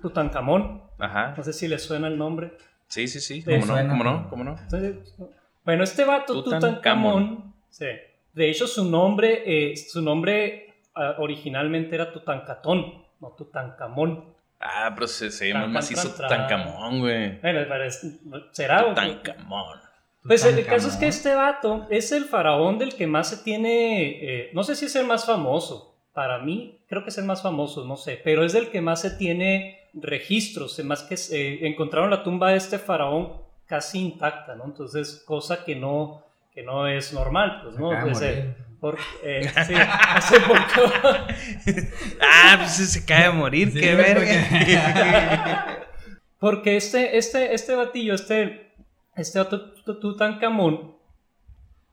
Tutankamón. 0.00 0.82
Ajá. 0.98 1.34
No 1.36 1.42
sé 1.42 1.52
si 1.52 1.68
les 1.68 1.82
suena 1.82 2.08
el 2.08 2.16
nombre. 2.18 2.56
Sí, 2.88 3.08
sí, 3.08 3.20
sí. 3.20 3.42
¿Cómo 3.42 3.66
no? 3.66 3.88
¿Cómo 3.88 4.04
no? 4.04 4.28
¿Cómo 4.30 4.44
no? 4.44 4.56
Entonces, 4.58 5.14
bueno, 5.64 5.84
este 5.84 6.04
vato 6.04 6.42
Tutankamón. 6.42 6.70
Tutankamón, 6.76 7.54
sí. 7.70 7.86
de 8.34 8.50
hecho 8.50 8.66
su 8.66 8.84
nombre, 8.90 9.42
eh, 9.46 9.76
su 9.76 10.02
nombre 10.02 10.74
ah, 10.94 11.14
originalmente 11.18 11.94
era 11.94 12.12
Tutankatón, 12.12 13.02
no 13.20 13.28
Tutankamón. 13.30 14.32
Ah, 14.60 14.90
pero 14.94 15.06
se, 15.08 15.30
se 15.30 15.48
llama 15.48 15.80
tran. 15.80 16.12
Tutankamón, 16.12 17.00
güey. 17.00 17.40
Bueno, 17.40 17.60
pero 17.68 17.84
es- 17.84 18.06
será. 18.52 18.84
Tutankamón. 18.88 19.80
Pues 20.24 20.44
el 20.44 20.64
caso 20.64 20.88
es 20.88 20.96
que 20.96 21.08
este 21.08 21.34
vato 21.34 21.86
es 21.90 22.12
el 22.12 22.26
faraón 22.26 22.78
del 22.78 22.94
que 22.94 23.06
más 23.06 23.28
se 23.28 23.38
tiene, 23.38 24.10
eh, 24.22 24.50
no 24.54 24.62
sé 24.62 24.76
si 24.76 24.86
es 24.86 24.94
el 24.96 25.06
más 25.06 25.26
famoso, 25.26 25.96
para 26.12 26.38
mí 26.38 26.78
creo 26.88 27.02
que 27.02 27.10
es 27.10 27.18
el 27.18 27.24
más 27.24 27.42
famoso, 27.42 27.84
no 27.84 27.96
sé, 27.96 28.20
pero 28.22 28.44
es 28.44 28.52
del 28.52 28.70
que 28.70 28.80
más 28.80 29.00
se 29.00 29.10
tiene 29.10 29.80
registros, 29.94 30.78
más 30.84 31.02
que 31.02 31.16
eh, 31.32 31.66
encontraron 31.66 32.10
la 32.10 32.22
tumba 32.22 32.50
de 32.50 32.56
este 32.56 32.78
faraón 32.78 33.32
casi 33.66 34.00
intacta, 34.00 34.54
¿no? 34.54 34.64
Entonces, 34.66 35.22
cosa 35.26 35.64
que 35.64 35.74
no, 35.74 36.22
que 36.54 36.62
no 36.62 36.86
es 36.86 37.12
normal, 37.12 37.60
pues, 37.62 37.78
¿no? 37.78 37.90
Pues, 38.02 38.20
eh, 38.20 38.54
eh, 39.22 39.50
sí, 39.66 39.74
hace 40.08 40.40
poco, 40.40 40.92
Ah, 42.20 42.56
pues 42.58 42.72
se 42.72 43.04
cae 43.06 43.26
a 43.26 43.32
morir, 43.32 43.70
Sí, 43.72 43.80
qué 43.80 43.94
verga. 43.94 45.86
porque 46.38 46.76
este, 46.76 47.16
este, 47.16 47.54
este 47.54 47.74
batillo, 47.74 48.14
este, 48.14 48.61
este 49.16 49.40
otro 49.40 49.72
Tutankamón, 49.98 50.96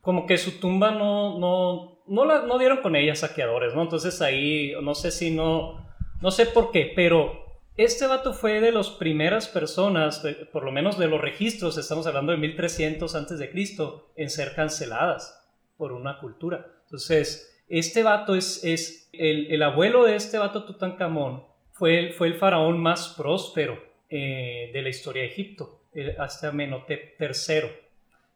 como 0.02 0.26
que 0.26 0.38
su 0.38 0.60
tumba 0.60 0.92
no, 0.92 1.38
no, 1.40 2.02
no, 2.08 2.26
la, 2.26 2.44
no 2.44 2.58
dieron 2.58 2.82
con 2.82 2.96
ella 2.96 3.16
saqueadores, 3.16 3.76
¿no? 3.76 3.82
Entonces 3.82 4.22
ahí, 4.22 4.74
no 4.82 4.96
sé 4.96 5.12
si 5.12 5.32
no, 5.32 5.86
no 6.22 6.32
sé 6.32 6.46
por 6.46 6.72
qué, 6.72 6.92
pero 6.96 7.46
este 7.76 8.08
vato 8.08 8.34
fue 8.34 8.60
de 8.62 8.72
las 8.72 8.90
primeras 8.90 9.48
personas, 9.48 10.24
por 10.52 10.64
lo 10.64 10.72
menos 10.72 10.98
de 10.98 11.08
los 11.08 11.22
registros, 11.22 11.78
estamos 11.78 12.08
hablando 12.08 12.32
de 12.32 12.38
1300 12.38 13.16
antes 13.16 13.40
de 13.40 13.50
Cristo, 13.50 14.12
en 14.16 14.30
ser 14.30 14.54
canceladas 14.56 15.48
por 15.78 15.92
una 15.92 16.20
cultura. 16.20 16.66
Entonces, 16.84 17.64
este 17.70 18.04
vato 18.04 18.36
es, 18.36 18.64
es 18.64 19.10
el, 19.14 19.52
el 19.52 19.64
abuelo 19.64 20.04
de 20.04 20.16
este 20.16 20.38
vato 20.38 20.66
Tutankamón, 20.66 21.44
fue 21.72 22.00
el, 22.00 22.14
fue 22.14 22.28
el 22.28 22.36
faraón 22.36 22.80
más 22.80 23.14
próspero 23.18 23.82
eh, 24.10 24.70
de 24.74 24.82
la 24.82 24.90
historia 24.90 25.22
de 25.22 25.30
Egipto, 25.30 25.79
eh, 25.93 26.15
hasta 26.17 26.50
Amenhotep 26.50 27.19
III. 27.19 27.69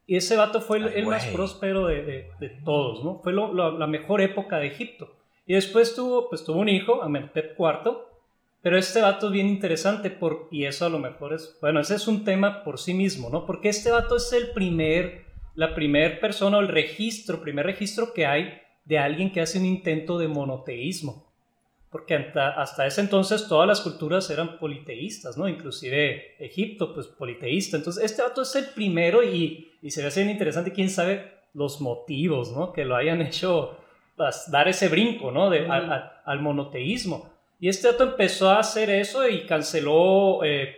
Y 0.06 0.18
ese 0.18 0.36
vato 0.36 0.62
fue 0.62 0.80
el, 0.80 1.06
más 1.06 1.26
próspero 1.28 1.88
de, 1.88 2.30
de, 2.40 2.50
todos, 2.66 3.04
¿no? 3.04 3.20
Fue 3.20 3.32
la 3.34 3.88
mejor 3.88 4.22
época 4.22 4.58
de 4.58 4.68
Egipto. 4.68 5.16
Y 5.46 5.54
después 5.54 5.96
tuvo, 5.96 6.30
pues, 6.30 6.44
tuvo 6.44 6.60
un 6.60 6.70
hijo, 6.70 7.02
Amenhotep 7.02 7.58
IV, 7.58 7.98
pero 8.64 8.78
este 8.78 9.02
vato 9.02 9.28
es 9.28 9.34
bien 9.34 9.48
interesante 9.48 10.10
por, 10.10 10.48
y 10.50 10.64
eso 10.64 10.86
a 10.86 10.90
lo 10.90 10.98
mejor 10.98 11.34
es, 11.34 11.58
bueno, 11.62 11.82
ese 11.82 11.96
es 11.96 12.08
un 12.08 12.24
tema 12.24 12.64
por 12.64 12.80
sí 12.80 12.94
mismo, 12.94 13.30
¿no? 13.30 13.46
Porque 13.46 13.68
este 13.68 13.92
vato 13.92 14.16
es 14.16 14.32
el 14.32 14.52
primer, 14.52 15.26
la 15.54 15.76
primer 15.76 16.22
persona 16.22 16.58
o 16.58 16.62
el 16.62 16.70
registro, 16.70 17.42
primer 17.42 17.66
registro 17.66 18.14
que 18.14 18.26
hay 18.26 18.62
de 18.86 19.00
alguien 19.00 19.34
que 19.34 19.42
hace 19.42 19.60
un 19.60 19.66
intento 19.66 20.18
de 20.18 20.30
monoteísmo. 20.30 21.33
Porque 21.94 22.16
hasta, 22.16 22.88
ese 22.88 23.02
entonces 23.02 23.48
todas 23.48 23.68
las 23.68 23.80
culturas 23.82 24.28
eran 24.32 24.58
politeístas, 24.58 25.38
¿no? 25.38 25.48
Inclusive 25.48 26.36
Egipto, 26.40 26.92
pues 26.92 27.06
politeísta. 27.06 27.78
Entonces 27.78 28.04
este 28.04 28.24
vato 28.24 28.42
es 28.42 28.56
el 28.56 28.66
primero 28.66 29.24
y, 29.24 29.72
y 29.80 29.92
se 29.92 30.04
ve 30.04 30.10
bien 30.16 30.32
interesante, 30.32 30.74
quién 30.74 30.90
sabe 30.90 31.32
los 31.54 31.82
motivos, 31.82 32.52
¿no? 32.52 32.74
Que 32.74 32.84
lo 32.84 32.96
hayan 32.96 33.22
hecho 33.28 33.78
pues, 34.16 34.50
dar 34.50 34.68
ese 34.68 34.90
brinco, 34.90 35.32
¿no? 35.32 35.52
De, 35.52 35.68
al 35.68 36.42
monoteísmo. 36.42 37.32
Y 37.60 37.70
este 37.70 37.90
dato 37.90 38.06
empezó 38.06 38.50
a 38.50 38.60
hacer 38.60 38.90
eso 38.90 39.30
y 39.30 39.46
canceló 39.46 40.44
eh, 40.44 40.76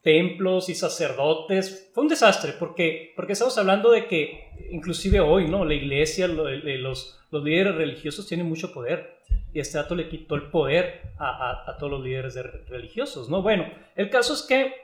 templos 0.00 0.68
y 0.68 0.76
sacerdotes. 0.76 1.90
Fue 1.92 2.04
un 2.04 2.08
desastre 2.08 2.52
porque, 2.56 3.12
porque 3.16 3.32
estamos 3.32 3.58
hablando 3.58 3.90
de 3.90 4.06
que 4.06 4.48
inclusive 4.70 5.18
hoy, 5.18 5.48
¿no? 5.48 5.64
La 5.64 5.74
iglesia, 5.74 6.28
los, 6.28 7.18
los 7.32 7.44
líderes 7.44 7.74
religiosos 7.74 8.28
tienen 8.28 8.48
mucho 8.48 8.72
poder. 8.72 9.18
Y 9.52 9.60
este 9.60 9.78
dato 9.78 9.94
le 9.94 10.08
quitó 10.08 10.34
el 10.34 10.50
poder 10.50 11.14
a, 11.18 11.64
a, 11.66 11.76
todos 11.76 11.92
los 11.92 12.02
líderes 12.02 12.36
religiosos, 12.68 13.28
¿no? 13.28 13.42
Bueno, 13.42 13.66
el 13.96 14.08
caso 14.08 14.34
es 14.34 14.42
que 14.42 14.74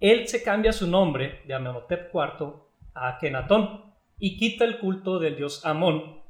él 0.00 0.28
se 0.28 0.42
cambia 0.42 0.72
su 0.72 0.86
nombre 0.86 1.42
de 1.46 1.54
Amenhotep 1.54 2.14
IV 2.14 2.54
a 2.94 3.08
Akenatón 3.08 3.92
y 4.18 4.36
quita 4.36 4.64
el 4.64 4.78
culto 4.78 5.18
del 5.18 5.36
dios 5.36 5.64
Amón 5.66 6.22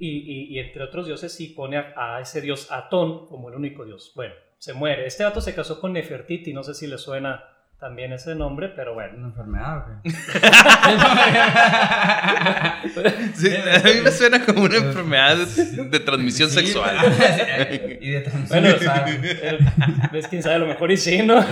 y, 0.00 0.58
entre 0.58 0.82
otros 0.82 1.06
dioses 1.06 1.32
sí 1.32 1.48
pone 1.48 1.76
a, 1.76 2.20
ese 2.20 2.40
dios 2.40 2.72
Atón 2.72 3.26
como 3.26 3.50
el 3.50 3.54
único 3.54 3.84
dios. 3.84 4.12
Bueno, 4.14 4.34
se 4.58 4.72
muere. 4.72 5.06
Este 5.06 5.24
dato 5.24 5.40
se 5.40 5.54
casó 5.54 5.78
con 5.78 5.92
Nefertiti, 5.92 6.54
no 6.54 6.62
sé 6.62 6.74
si 6.74 6.86
le 6.86 6.96
suena 6.96 7.44
también 7.80 8.12
ese 8.12 8.34
nombre, 8.34 8.68
pero 8.68 8.92
bueno. 8.92 9.14
¿Una 9.16 9.28
enfermedad 9.28 9.78
o 9.78 9.84
sí, 13.34 13.48
a 13.56 13.78
mí 13.82 13.92
me 14.04 14.10
suena 14.10 14.44
como 14.44 14.64
una 14.64 14.76
enfermedad 14.76 15.38
de, 15.38 16.00
transmisión 16.00 16.50
sexual. 16.50 16.94
y 18.00 18.10
de 18.10 18.20
transmisión 18.20 18.66
sexual. 18.66 19.08
¿Ves 20.12 20.28
quién 20.28 20.42
sabe? 20.42 20.56
A 20.56 20.58
lo 20.58 20.66
mejor 20.66 20.92
y 20.92 20.98
sí, 20.98 21.22
¿no? 21.22 21.42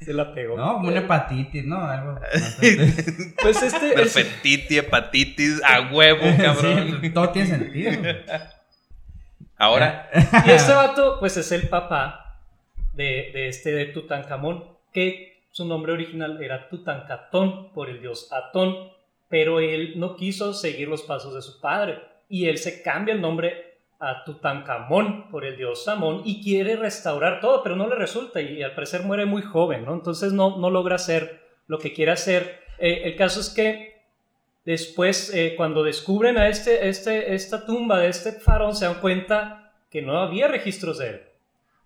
Se 0.00 0.12
la 0.12 0.34
pegó. 0.34 0.56
No, 0.56 0.74
como 0.74 0.88
una 0.88 0.98
hepatitis, 0.98 1.64
¿no? 1.64 1.88
Algo. 1.88 2.18
pues 3.40 3.62
este. 3.62 3.92
Perfectitis, 3.92 4.78
hepatitis, 4.78 5.62
a 5.64 5.92
huevo, 5.92 6.26
cabrón. 6.42 6.98
Sí, 7.00 7.10
todo 7.10 7.30
tiene 7.30 7.48
sentido. 7.48 7.92
Ahora. 9.56 10.10
Y 10.44 10.50
este 10.50 10.72
vato, 10.72 11.20
pues 11.20 11.36
es 11.36 11.52
el 11.52 11.68
papá 11.68 12.25
de, 12.96 13.48
este 13.48 13.72
de 13.72 13.86
Tutankamón, 13.86 14.64
que 14.92 15.44
su 15.50 15.64
nombre 15.64 15.92
original 15.92 16.42
era 16.42 16.68
Tutankatón 16.68 17.72
por 17.72 17.88
el 17.88 18.00
dios 18.00 18.32
Atón, 18.32 18.90
pero 19.28 19.60
él 19.60 19.94
no 19.96 20.16
quiso 20.16 20.54
seguir 20.54 20.88
los 20.88 21.02
pasos 21.02 21.34
de 21.34 21.42
su 21.42 21.60
padre 21.60 22.00
y 22.28 22.46
él 22.46 22.58
se 22.58 22.82
cambia 22.82 23.14
el 23.14 23.20
nombre 23.20 23.76
a 23.98 24.24
Tutankamón 24.24 25.30
por 25.30 25.44
el 25.44 25.56
dios 25.56 25.84
Samón 25.84 26.22
y 26.24 26.42
quiere 26.42 26.76
restaurar 26.76 27.40
todo, 27.40 27.62
pero 27.62 27.76
no 27.76 27.88
le 27.88 27.94
resulta 27.94 28.40
y, 28.40 28.62
al 28.62 28.74
parecer 28.74 29.02
muere 29.02 29.24
muy 29.24 29.42
joven. 29.42 29.86
Entonces 29.88 30.32
no, 30.32 30.58
no 30.58 30.70
logra 30.70 30.96
hacer 30.96 31.40
lo 31.66 31.78
que 31.78 31.92
quiere 31.92 32.12
hacer. 32.12 32.60
Eh, 32.78 33.02
el 33.04 33.16
caso 33.16 33.40
es 33.40 33.50
que 33.50 34.02
después, 34.64 35.32
eh, 35.34 35.54
cuando 35.56 35.82
descubren 35.82 36.36
a 36.36 36.48
este, 36.48 36.88
este, 36.88 37.34
esta 37.34 37.64
tumba 37.64 38.00
de 38.00 38.08
este 38.08 38.32
faraón, 38.32 38.74
se 38.74 38.84
dan 38.84 39.00
cuenta 39.00 39.72
que 39.90 40.02
no 40.02 40.18
había 40.18 40.48
registros 40.48 40.98
de 40.98 41.08
él. 41.08 41.22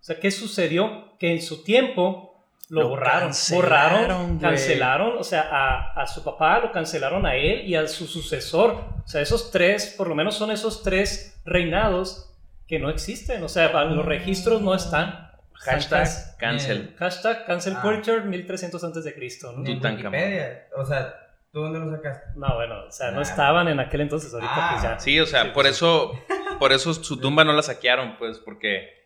O 0.01 0.03
sea, 0.03 0.19
¿qué 0.19 0.31
sucedió? 0.31 1.17
Que 1.19 1.33
en 1.33 1.43
su 1.43 1.63
tiempo 1.63 2.31
lo, 2.71 2.89
borraron, 2.89 3.33
borraron, 3.51 4.39
cancelaron, 4.39 5.19
o 5.19 5.25
sea, 5.25 5.49
a, 5.51 6.01
a, 6.01 6.07
su 6.07 6.23
papá 6.23 6.61
lo 6.61 6.71
cancelaron 6.71 7.27
a 7.27 7.35
él 7.35 7.67
y 7.67 7.75
a 7.75 7.87
su 7.89 8.07
sucesor. 8.07 8.85
O 9.05 9.09
sea, 9.09 9.21
esos 9.21 9.51
tres, 9.51 9.95
por 9.97 10.09
lo 10.09 10.15
menos 10.15 10.37
son 10.37 10.53
esos 10.53 10.83
tres 10.83 11.41
reinados 11.45 12.31
que 12.69 12.79
no 12.79 12.89
existen, 12.89 13.43
o 13.43 13.49
sea, 13.49 13.73
los 13.85 14.07
registros 14.07 14.63
no 14.63 14.75
están. 14.75 15.29
Hashtag 15.55 16.09
cancel. 16.39 16.95
Hashtag 16.97 17.45
cancel 17.45 17.75
ah. 17.77 17.83
culture 17.83 18.23
1300 18.23 18.83
antes 18.85 19.05
de 19.05 19.15
Cristo. 19.15 19.53
¿no? 19.53 19.63
Wikipedia, 19.63 20.69
o 20.77 20.87
sea, 20.87 21.13
¿tú 21.53 21.61
dónde 21.61 21.81
lo 21.81 21.91
sacaste? 21.91 22.29
No, 22.37 22.55
bueno, 22.55 22.85
o 22.87 22.91
sea, 22.93 23.11
no 23.11 23.21
estaban 23.21 23.67
en 23.67 23.81
aquel 23.81 24.03
entonces, 24.03 24.33
ahorita 24.33 24.69
pues 24.71 24.83
ya. 24.83 24.99
Sí, 25.01 25.19
o 25.19 25.27
sea, 25.27 25.53
por 25.53 25.67
eso, 25.67 26.13
por 26.61 26.73
eso 26.73 26.95
su 26.95 27.19
tumba 27.19 27.45
no 27.45 27.53
la 27.53 27.63
saquearon, 27.63 28.17
pues, 28.17 28.39
porque 28.39 29.00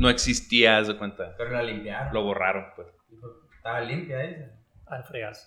no 0.00 0.08
existía, 0.08 0.82
de 0.82 0.96
cuenta. 0.96 1.34
Pero 1.36 1.50
la 1.50 1.62
limpiaron. 1.62 2.14
Lo 2.14 2.24
borraron, 2.24 2.66
pues. 2.74 2.88
Estaba 3.54 3.82
limpia 3.82 4.24
esa. 4.24 4.46
Al 4.86 5.04
fregazo. 5.04 5.46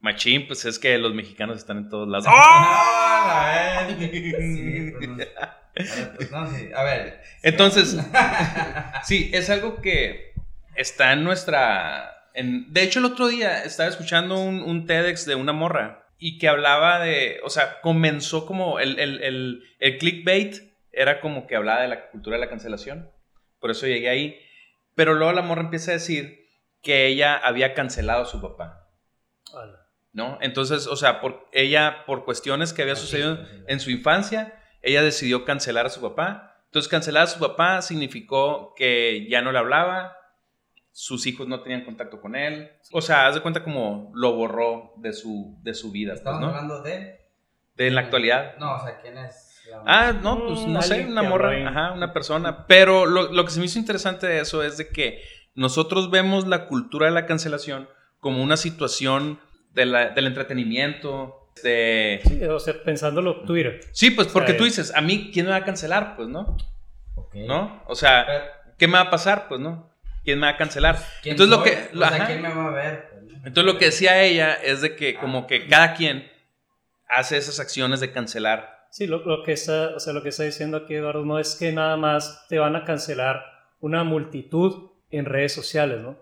Machín, 0.00 0.46
pues 0.46 0.64
es 0.64 0.78
que 0.78 0.96
los 0.98 1.14
mexicanos 1.14 1.58
están 1.58 1.78
en 1.78 1.88
todos 1.90 2.08
lados. 2.08 2.26
¡Oh! 2.28 3.86
sí, 3.98 4.92
pues, 6.16 6.30
no, 6.32 6.50
sí. 6.50 6.70
A 6.74 6.82
ver. 6.82 7.20
Entonces, 7.42 7.98
sí, 9.04 9.30
es 9.34 9.50
algo 9.50 9.80
que 9.80 10.32
está 10.74 11.12
en 11.12 11.22
nuestra... 11.22 12.30
En, 12.32 12.72
de 12.72 12.82
hecho, 12.82 12.98
el 12.98 13.04
otro 13.04 13.28
día 13.28 13.62
estaba 13.64 13.88
escuchando 13.88 14.38
un, 14.38 14.62
un, 14.62 14.86
TEDx 14.86 15.26
de 15.26 15.36
una 15.36 15.52
morra 15.52 16.08
y 16.18 16.38
que 16.38 16.48
hablaba 16.48 17.00
de, 17.00 17.38
o 17.44 17.50
sea, 17.50 17.80
comenzó 17.80 18.46
como 18.46 18.80
el, 18.80 18.98
el, 18.98 19.22
el, 19.22 19.62
el 19.78 19.98
clickbait 19.98 20.56
era 20.90 21.20
como 21.20 21.46
que 21.46 21.54
hablaba 21.54 21.82
de 21.82 21.88
la 21.88 22.10
cultura 22.10 22.36
de 22.36 22.40
la 22.40 22.50
cancelación 22.50 23.13
por 23.64 23.70
eso 23.70 23.86
llegué 23.86 24.10
ahí. 24.10 24.38
Pero 24.94 25.14
luego 25.14 25.32
la 25.32 25.40
morra 25.40 25.62
empieza 25.62 25.90
a 25.90 25.94
decir 25.94 26.50
que 26.82 27.06
ella 27.06 27.34
había 27.34 27.72
cancelado 27.72 28.24
a 28.24 28.26
su 28.26 28.42
papá. 28.42 28.90
¿No? 30.12 30.36
Entonces, 30.42 30.86
o 30.86 30.96
sea, 30.96 31.22
por, 31.22 31.48
ella, 31.50 32.04
por 32.04 32.26
cuestiones 32.26 32.74
que 32.74 32.82
había 32.82 32.94
sucedido 32.94 33.38
en 33.66 33.80
su 33.80 33.90
infancia, 33.90 34.62
ella 34.82 35.00
decidió 35.00 35.46
cancelar 35.46 35.86
a 35.86 35.88
su 35.88 36.02
papá. 36.02 36.62
Entonces, 36.66 36.90
cancelar 36.90 37.22
a 37.22 37.26
su 37.26 37.40
papá 37.40 37.80
significó 37.80 38.74
que 38.76 39.26
ya 39.30 39.40
no 39.40 39.50
le 39.50 39.60
hablaba, 39.60 40.14
sus 40.92 41.26
hijos 41.26 41.48
no 41.48 41.62
tenían 41.62 41.86
contacto 41.86 42.20
con 42.20 42.36
él. 42.36 42.70
O 42.92 43.00
sea, 43.00 43.26
haz 43.26 43.34
de 43.34 43.40
cuenta 43.40 43.64
como 43.64 44.12
lo 44.14 44.34
borró 44.34 44.92
de 44.98 45.14
su, 45.14 45.56
de 45.62 45.72
su 45.72 45.90
vida. 45.90 46.12
Estamos 46.12 46.38
pues, 46.38 46.50
hablando 46.50 46.82
de... 46.82 47.18
De 47.76 47.88
en 47.88 47.94
la 47.94 48.02
actualidad. 48.02 48.58
No, 48.58 48.74
o 48.74 48.84
sea, 48.84 49.00
¿quién 49.00 49.16
es? 49.16 49.43
Ah, 49.86 50.12
no, 50.12 50.46
pues 50.46 50.66
no 50.66 50.82
sé, 50.82 51.06
una 51.06 51.22
morra, 51.22 51.68
ajá, 51.68 51.92
una 51.92 52.12
persona. 52.12 52.66
Pero 52.66 53.06
lo, 53.06 53.44
que 53.44 53.50
se 53.50 53.60
me 53.60 53.66
hizo 53.66 53.78
interesante 53.78 54.26
de 54.26 54.40
eso 54.40 54.62
es 54.62 54.76
de 54.76 54.88
que 54.88 55.22
nosotros 55.54 56.10
vemos 56.10 56.46
la 56.46 56.66
cultura 56.66 57.06
de 57.06 57.12
la 57.12 57.26
cancelación 57.26 57.88
como 58.20 58.42
una 58.42 58.56
situación 58.56 59.38
del 59.72 60.26
entretenimiento, 60.26 61.50
de... 61.62 62.20
Sí, 62.24 62.42
o 62.44 62.58
sea, 62.58 62.82
pensándolo 62.82 63.42
Twitter. 63.42 63.80
Sí, 63.92 64.10
pues 64.10 64.28
porque 64.28 64.54
tú 64.54 64.64
dices, 64.64 64.94
a 64.94 65.00
mí, 65.00 65.30
¿quién 65.32 65.46
me 65.46 65.52
va 65.52 65.58
a 65.58 65.64
cancelar? 65.64 66.16
Pues, 66.16 66.28
¿no? 66.28 66.56
¿No? 67.34 67.82
O 67.86 67.94
sea, 67.94 68.26
¿qué 68.78 68.86
me 68.86 68.94
va 68.94 69.00
a 69.00 69.10
pasar? 69.10 69.48
Pues, 69.48 69.60
¿no? 69.60 69.90
¿Quién 70.24 70.38
me 70.38 70.46
va 70.46 70.52
a 70.52 70.56
cancelar? 70.56 70.98
Entonces, 71.22 71.56
lo 71.56 71.62
que... 71.62 71.88
¿quién 72.26 72.42
me 72.42 72.52
va 72.52 72.68
a 72.68 72.70
ver? 72.70 73.10
Entonces, 73.44 73.72
lo 73.72 73.78
que 73.78 73.86
decía 73.86 74.22
ella 74.22 74.54
es 74.54 74.80
de 74.80 74.96
que 74.96 75.16
como 75.16 75.46
que 75.46 75.66
cada 75.66 75.94
quien 75.94 76.30
hace 77.08 77.36
esas 77.36 77.60
acciones 77.60 78.00
de 78.00 78.10
cancelar 78.10 78.73
Sí, 78.94 79.08
lo, 79.08 79.42
que 79.42 79.50
está, 79.50 79.96
o 79.96 79.98
sea, 79.98 80.12
lo 80.12 80.22
que 80.22 80.28
está 80.28 80.44
diciendo 80.44 80.76
aquí 80.76 80.94
Eduardo 80.94 81.24
no 81.24 81.40
es 81.40 81.56
que 81.56 81.72
nada 81.72 81.96
más 81.96 82.46
te 82.48 82.60
van 82.60 82.76
a 82.76 82.84
cancelar 82.84 83.44
una 83.80 84.04
multitud 84.04 84.92
en 85.10 85.24
redes 85.24 85.52
sociales, 85.52 86.00
¿no? 86.00 86.16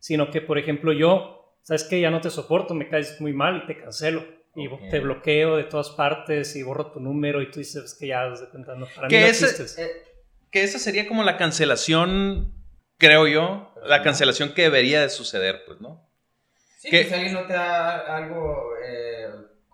Sino 0.00 0.32
que, 0.32 0.40
por 0.40 0.58
ejemplo, 0.58 0.92
yo, 0.92 1.56
sabes 1.62 1.84
que 1.84 2.00
ya 2.00 2.10
no 2.10 2.20
te 2.20 2.30
soporto, 2.30 2.74
me 2.74 2.88
caes 2.88 3.20
muy 3.20 3.32
mal 3.32 3.62
y 3.62 3.66
te 3.68 3.80
cancelo. 3.80 4.26
Y 4.56 4.68
te 4.90 4.98
bloqueo 4.98 5.56
de 5.56 5.62
todas 5.62 5.90
partes 5.90 6.56
y 6.56 6.64
borro 6.64 6.90
tu 6.90 6.98
número 6.98 7.40
y 7.40 7.52
tú 7.52 7.60
dices 7.60 7.94
que 7.94 8.08
ya 8.08 8.28
de 8.28 8.48
cuenta, 8.48 8.74
no, 8.74 8.88
para 8.96 9.06
que 9.06 9.16
mí 9.16 9.22
eh, 9.22 10.02
que 10.50 10.64
esa 10.64 10.80
sería 10.80 11.06
como 11.06 11.22
la 11.22 11.36
cancelación, 11.36 12.52
creo 12.96 13.28
yo, 13.28 13.72
la 13.84 14.02
cancelación 14.02 14.54
que 14.54 14.62
debería 14.62 15.02
de 15.02 15.10
suceder, 15.10 15.62
pues, 15.66 15.80
¿no? 15.80 16.04
Sí, 16.78 16.90
que 16.90 17.02
pues, 17.02 17.08
si 17.10 17.14
alguien 17.14 17.34
no 17.34 17.46
te 17.46 17.52
da 17.52 18.16
algo... 18.16 18.72
Eh 18.84 19.17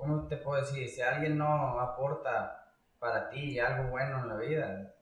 ¿cómo 0.04 0.28
te 0.28 0.36
puedo 0.36 0.60
decir? 0.60 0.88
Si 0.88 1.00
alguien 1.00 1.38
no 1.38 1.80
aporta 1.80 2.68
para 2.98 3.30
ti 3.30 3.58
algo 3.58 3.90
bueno 3.90 4.20
en 4.20 4.28
la 4.28 4.36
vida, 4.36 4.94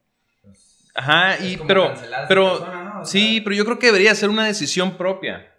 pues... 0.42 0.90
Ajá, 0.94 1.42
y 1.42 1.56
pero, 1.56 1.92
pero 2.28 2.58
persona, 2.58 2.84
¿no? 2.84 3.00
O 3.00 3.04
sí, 3.04 3.40
pero 3.40 3.56
yo 3.56 3.64
creo 3.64 3.78
que 3.78 3.86
debería 3.86 4.14
ser 4.14 4.28
una 4.28 4.46
decisión 4.46 4.96
propia. 4.96 5.52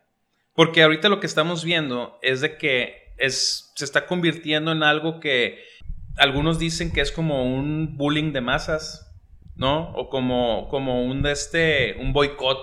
Porque 0.54 0.84
ahorita 0.84 1.10
lo 1.10 1.20
que 1.20 1.26
estamos 1.26 1.64
viendo 1.64 2.20
es 2.22 2.42
de 2.42 2.58
que 2.58 3.14
es, 3.18 3.72
se 3.76 3.86
está 3.86 4.06
convirtiendo 4.06 4.72
en 4.72 4.84
algo 4.84 5.20
que 5.20 5.64
algunos 6.18 6.60
dicen 6.60 6.92
que 6.92 7.02
es 7.02 7.12
como 7.12 7.44
un 7.44 7.98
bullying 7.98 8.32
de 8.32 8.42
masas, 8.42 9.12
¿no? 9.56 9.92
O 9.94 10.10
como, 10.10 10.68
como 10.70 11.04
un, 11.04 11.26
este, 11.26 11.96
un 12.00 12.14
boicot 12.14 12.60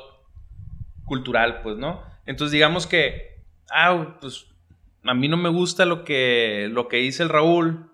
cultural, 1.05 1.63
pues, 1.63 1.77
¿no? 1.77 2.03
Entonces 2.27 2.53
digamos 2.53 2.87
que, 2.87 3.43
ah, 3.71 4.17
pues 4.21 4.47
a 5.05 5.15
mí 5.15 5.29
no 5.29 5.37
me 5.37 5.49
gusta 5.49 5.87
lo 5.87 6.05
que, 6.05 6.69
lo 6.71 6.89
que 6.89 6.99
dice 6.99 7.23
el 7.23 7.29
Raúl. 7.29 7.91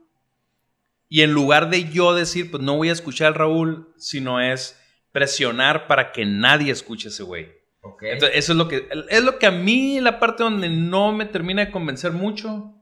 Y 1.08 1.22
en 1.22 1.32
lugar 1.32 1.70
de 1.70 1.84
yo 1.90 2.14
decir, 2.14 2.50
pues 2.50 2.62
no 2.62 2.76
voy 2.76 2.88
a 2.88 2.92
escuchar 2.92 3.28
al 3.28 3.34
Raúl, 3.34 3.92
sino 3.96 4.40
es 4.40 4.80
presionar 5.12 5.86
para 5.86 6.12
que 6.12 6.26
nadie 6.26 6.72
escuche 6.72 7.08
a 7.08 7.10
ese 7.10 7.22
güey. 7.22 7.52
ok. 7.80 8.02
Entonces, 8.02 8.38
eso 8.38 8.52
es 8.52 8.58
lo 8.58 8.68
que 8.68 8.88
es 9.08 9.22
lo 9.22 9.38
que 9.38 9.46
a 9.46 9.50
mí 9.50 10.00
la 10.00 10.18
parte 10.18 10.42
donde 10.42 10.68
no 10.68 11.12
me 11.12 11.26
termina 11.26 11.64
de 11.64 11.70
convencer 11.70 12.12
mucho. 12.12 12.74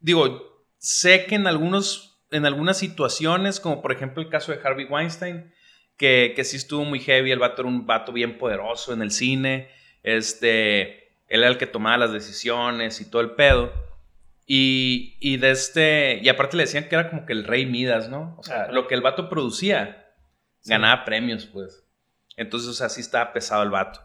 Digo, 0.00 0.66
sé 0.78 1.26
que 1.26 1.36
en 1.36 1.46
algunos 1.46 2.08
en 2.30 2.44
algunas 2.44 2.78
situaciones, 2.78 3.60
como 3.60 3.80
por 3.80 3.92
ejemplo 3.92 4.22
el 4.22 4.28
caso 4.28 4.52
de 4.52 4.60
Harvey 4.62 4.86
Weinstein, 4.86 5.52
que, 5.96 6.32
que 6.36 6.44
sí 6.44 6.56
estuvo 6.56 6.84
muy 6.84 7.00
heavy, 7.00 7.30
el 7.30 7.38
vato 7.38 7.62
era 7.62 7.68
un 7.68 7.86
vato 7.86 8.12
bien 8.12 8.38
poderoso 8.38 8.92
en 8.92 9.02
el 9.02 9.10
cine, 9.10 9.70
este, 10.02 11.07
él 11.28 11.40
era 11.42 11.48
el 11.50 11.58
que 11.58 11.66
tomaba 11.66 11.96
las 11.98 12.12
decisiones 12.12 13.00
y 13.00 13.10
todo 13.10 13.22
el 13.22 13.32
pedo. 13.32 13.72
Y, 14.46 15.16
y 15.20 15.36
de 15.36 15.50
este, 15.50 16.20
y 16.22 16.28
aparte 16.30 16.56
le 16.56 16.62
decían 16.62 16.88
que 16.88 16.94
era 16.94 17.10
como 17.10 17.26
que 17.26 17.34
el 17.34 17.44
rey 17.44 17.66
Midas, 17.66 18.08
¿no? 18.08 18.34
O 18.38 18.42
sea, 18.42 18.62
Ajá. 18.64 18.72
lo 18.72 18.86
que 18.86 18.94
el 18.94 19.02
vato 19.02 19.28
producía, 19.28 20.04
Sí. 20.60 20.70
ganaba 20.70 21.04
premios, 21.04 21.46
pues. 21.46 21.84
Entonces, 22.36 22.68
o 22.68 22.72
sea, 22.72 22.88
sí 22.88 23.00
estaba 23.00 23.32
pesado 23.32 23.62
el 23.62 23.70
vato. 23.70 24.00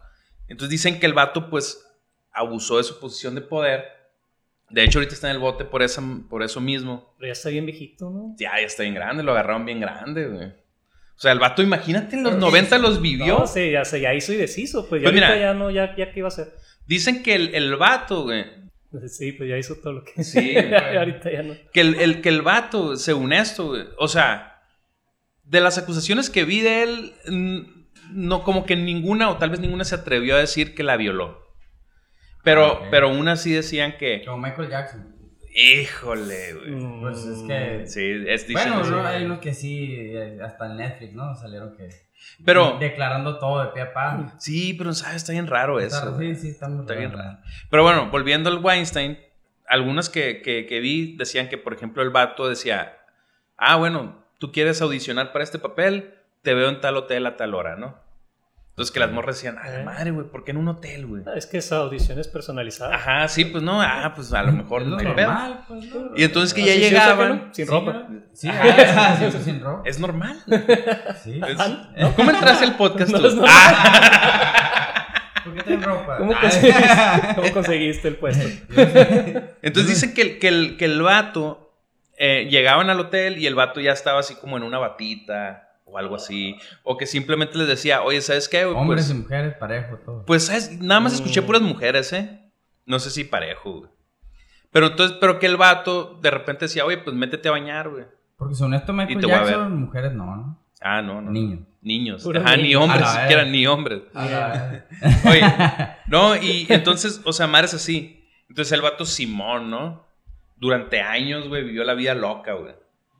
Entonces 0.48 0.70
dicen 0.70 1.00
que 1.00 1.06
el 1.06 1.14
vato, 1.14 1.48
pues, 1.50 1.84
abusó 2.30 2.76
de 2.78 2.84
su 2.84 3.00
posición 3.00 3.34
de 3.34 3.40
poder. 3.40 3.84
De 4.70 4.82
hecho, 4.84 4.98
ahorita 4.98 5.14
está 5.14 5.28
en 5.30 5.36
el 5.36 5.40
bote 5.40 5.64
por, 5.64 5.82
esa, 5.82 6.02
por 6.28 6.42
eso 6.42 6.60
mismo. 6.60 7.14
Pero 7.18 7.28
ya 7.28 7.32
está 7.32 7.48
bien 7.48 7.64
viejito, 7.66 8.10
¿no? 8.10 8.34
Ya, 8.38 8.52
ya 8.60 8.66
está 8.66 8.82
bien 8.82 8.94
grande, 8.94 9.22
lo 9.22 9.32
agarraron 9.32 9.64
bien 9.64 9.80
grande, 9.80 10.26
güey. 10.28 10.52
O 11.16 11.20
sea, 11.20 11.32
el 11.32 11.38
vato, 11.38 11.62
imagínate, 11.62 12.16
en 12.16 12.22
los 12.24 12.32
Pero 12.34 12.40
90 12.46 12.76
sí, 12.76 12.82
los 12.82 13.00
vivió. 13.00 13.38
No, 13.40 13.46
sí, 13.46 13.70
ya, 13.70 13.84
se, 13.84 14.00
ya 14.00 14.12
hizo 14.14 14.32
y 14.32 14.36
deshizo. 14.36 14.88
Pues 14.88 15.00
ya 15.00 15.06
Pues 15.06 15.14
mira. 15.14 15.28
ahorita 15.28 15.46
ya 15.46 15.54
no, 15.54 15.70
ya, 15.70 15.94
ya 15.96 16.10
qué 16.12 16.18
iba 16.20 16.28
a 16.28 16.32
hacer. 16.32 16.52
Dicen 16.86 17.22
que 17.22 17.34
el, 17.34 17.54
el 17.54 17.76
vato, 17.76 18.24
güey, 18.24 18.44
Sí, 19.08 19.32
pues 19.32 19.48
ya 19.48 19.56
hizo 19.58 19.74
todo 19.76 19.92
lo 19.94 20.04
que. 20.04 20.22
Sí, 20.22 20.54
ahorita 20.98 21.32
ya 21.32 21.42
no. 21.42 21.54
que 21.72 21.80
el, 21.80 21.94
el- 22.00 22.20
que 22.20 22.28
el 22.28 22.42
vato, 22.42 22.96
según 22.96 23.32
esto, 23.32 23.68
güey, 23.68 23.84
o 23.98 24.06
sea, 24.08 24.60
de 25.44 25.60
las 25.60 25.78
acusaciones 25.78 26.30
que 26.30 26.44
vi 26.44 26.60
de 26.60 26.82
él, 26.84 27.12
no 28.12 28.42
como 28.44 28.66
que 28.66 28.76
ninguna, 28.76 29.30
o 29.30 29.36
tal 29.38 29.50
vez 29.50 29.60
ninguna 29.60 29.84
se 29.84 29.94
atrevió 29.96 30.36
a 30.36 30.40
decir 30.40 30.74
que 30.74 30.82
la 30.84 30.96
violó. 30.96 31.42
Pero, 32.44 32.64
Ah, 32.66 32.72
ok. 32.72 32.86
pero 32.90 33.08
unas 33.08 33.40
sí 33.42 33.52
decían 33.52 33.96
que, 33.98 34.22
Como 34.24 34.38
Michael 34.38 34.68
Jackson. 34.68 35.13
Híjole, 35.54 36.54
güey. 36.54 37.00
Pues 37.00 37.24
es 37.24 37.42
que- 37.42 37.86
Sí, 37.86 38.24
es 38.26 38.46
dicen 38.46 38.72
Bueno, 38.74 38.90
no, 38.90 39.06
hay 39.06 39.24
unos 39.24 39.38
que 39.38 39.54
sí, 39.54 39.94
eh, 39.96 40.38
hasta 40.42 40.66
en 40.66 40.76
Netflix, 40.76 41.14
¿no? 41.14 41.34
Salieron 41.34 41.76
que... 41.76 41.88
Pero, 42.44 42.78
Declarando 42.78 43.38
todo 43.38 43.62
de 43.64 43.70
pie 43.72 43.82
a 43.82 43.92
pa. 43.92 44.34
sí, 44.38 44.74
pero, 44.74 44.92
¿sabes? 44.94 45.16
Está 45.16 45.32
bien 45.32 45.46
raro 45.46 45.78
eso. 45.78 45.96
Está- 45.98 46.18
sí, 46.18 46.34
sí, 46.34 46.48
está 46.48 46.68
muy 46.68 46.80
Está 46.80 46.94
bien 46.94 47.12
raro. 47.12 47.22
raro. 47.22 47.38
Pero 47.70 47.82
bueno, 47.82 48.10
volviendo 48.10 48.48
al 48.50 48.58
Weinstein, 48.64 49.18
algunas 49.68 50.08
que, 50.08 50.40
que- 50.42 50.66
que 50.66 50.80
vi 50.80 51.16
decían 51.16 51.48
que, 51.48 51.58
por 51.58 51.74
ejemplo, 51.74 52.02
el 52.02 52.10
vato 52.10 52.48
decía, 52.48 52.96
ah, 53.56 53.76
bueno, 53.76 54.24
tú 54.38 54.52
quieres 54.52 54.80
audicionar 54.82 55.32
para 55.32 55.44
este 55.44 55.58
papel, 55.58 56.14
te 56.42 56.54
veo 56.54 56.68
en 56.70 56.80
tal 56.80 56.96
hotel 56.96 57.26
a 57.26 57.36
tal 57.36 57.54
hora, 57.54 57.76
¿no? 57.76 57.98
Entonces 58.74 58.92
que 58.92 58.98
las 58.98 59.12
morras 59.12 59.36
decían, 59.36 59.56
a 59.56 59.68
la 59.70 59.84
madre, 59.84 60.10
güey, 60.10 60.26
¿por 60.26 60.42
qué 60.42 60.50
en 60.50 60.56
un 60.56 60.66
hotel, 60.66 61.06
güey? 61.06 61.22
Es 61.36 61.46
que 61.46 61.58
esa 61.58 61.76
audición 61.76 62.18
es 62.18 62.26
personalizada. 62.26 62.96
Ajá, 62.96 63.28
sí, 63.28 63.44
pues 63.44 63.62
no, 63.62 63.80
ah, 63.80 64.12
pues 64.16 64.32
a 64.32 64.42
lo 64.42 64.50
mejor 64.50 64.82
Es 64.82 64.88
lo 64.88 64.96
no 64.96 65.08
hay 65.08 65.14
pedo. 65.14 65.26
normal, 65.28 65.64
pues, 65.68 65.84
¿no? 65.94 66.10
Y 66.16 66.24
entonces 66.24 66.52
que 66.54 66.62
ya 66.62 66.72
se 66.72 66.78
usa, 66.80 66.88
llegaban. 66.88 67.50
Sin 67.54 67.66
Sí, 67.66 67.70
ropa. 67.70 68.08
Sí, 68.32 68.48
ah, 68.50 69.16
sí, 69.20 69.30
sí, 69.30 69.44
sin 69.44 69.60
ropa. 69.60 69.88
es 69.88 70.00
normal. 70.00 70.42
Sí. 71.22 71.40
Es- 71.48 71.56
Ah, 71.60 71.92
¿no? 71.96 72.14
¿Cómo 72.16 72.30
entraste 72.32 72.64
al 72.64 72.76
podcast 72.76 73.12
No, 73.12 73.20
tú? 73.20 73.26
es 73.28 73.34
normal. 73.36 73.54
Ah. 73.56 75.00
¿Por 75.44 75.54
qué 75.54 75.62
tienen 75.62 75.82
ropa? 75.84 76.16
¿Cómo 76.18 76.32
Ah, 76.32 76.40
conseguiste, 76.40 77.34
cómo 77.36 77.52
conseguiste 77.52 78.08
el 78.08 78.16
puesto? 78.16 78.44
Entonces 79.62 79.86
dicen 79.88 80.14
que 80.14 80.22
el, 80.22 80.38
que 80.40 80.48
el, 80.48 80.76
que 80.78 80.84
el 80.86 81.00
vato 81.00 81.76
eh, 82.16 82.48
llegaban 82.50 82.90
al 82.90 82.98
hotel 82.98 83.38
y 83.38 83.46
el 83.46 83.54
vato 83.54 83.80
ya 83.80 83.92
estaba 83.92 84.18
así 84.20 84.34
como 84.34 84.56
en 84.56 84.62
una 84.64 84.78
batita 84.78 85.68
o 85.94 85.98
algo 85.98 86.16
así. 86.16 86.56
O 86.82 86.96
que 86.96 87.06
simplemente 87.06 87.56
les 87.56 87.68
decía, 87.68 88.02
oye, 88.02 88.20
¿sabes 88.20 88.48
qué? 88.48 88.64
güey? 88.64 88.76
Hombres 88.76 89.06
Pues, 89.06 89.16
y 89.16 89.20
mujeres, 89.22 89.54
parejo, 89.54 89.96
todo. 89.98 90.24
pues 90.26 90.46
¿sabes? 90.46 90.80
nada 90.80 91.00
más 91.00 91.12
escuché 91.14 91.40
Mm. 91.40 91.46
puras 91.46 91.62
mujeres, 91.62 92.12
¿eh? 92.12 92.40
No 92.84 92.98
sé 92.98 93.10
si 93.10 93.22
parejo, 93.24 93.72
güey. 93.78 93.90
Pero 94.72 94.88
entonces, 94.88 95.16
pero 95.20 95.38
que 95.38 95.46
el 95.46 95.56
vato 95.56 96.18
de 96.20 96.30
repente 96.32 96.64
decía, 96.64 96.84
oye, 96.84 96.98
pues 96.98 97.14
métete 97.14 97.48
a 97.48 97.52
bañar, 97.52 97.88
güey. 97.90 98.04
Porque 98.36 98.56
son 98.56 98.74
esto 98.74 98.90
Y 98.92 98.96
Michael 98.96 99.20
te 99.20 99.26
voy 99.26 99.34
a 99.36 99.44
Jackson, 99.44 99.80
mujeres 99.80 100.12
no, 100.14 100.34
¿no? 100.36 100.60
Ah, 100.80 101.00
no, 101.00 101.22
no. 101.22 101.30
Niños. 101.30 101.60
Niños. 101.80 102.26
Ajá, 102.34 102.56
ni 102.56 102.74
hombres, 102.74 103.08
siquiera 103.08 103.44
ni 103.44 103.66
hombres. 103.66 104.02
Oye, 105.24 105.42
no, 106.08 106.34
y 106.36 106.66
entonces, 106.70 107.20
o 107.24 107.32
sea, 107.32 107.46
madres 107.46 107.74
así. 107.74 108.26
Entonces 108.48 108.72
el 108.72 108.82
vato 108.82 109.04
Simón, 109.04 109.70
¿no? 109.70 110.04
Durante 110.56 111.00
años, 111.00 111.48
güey, 111.48 111.62
vivió 111.64 111.84
la 111.84 111.94
vida 111.94 112.14
loca, 112.14 112.54
güey. 112.54 112.74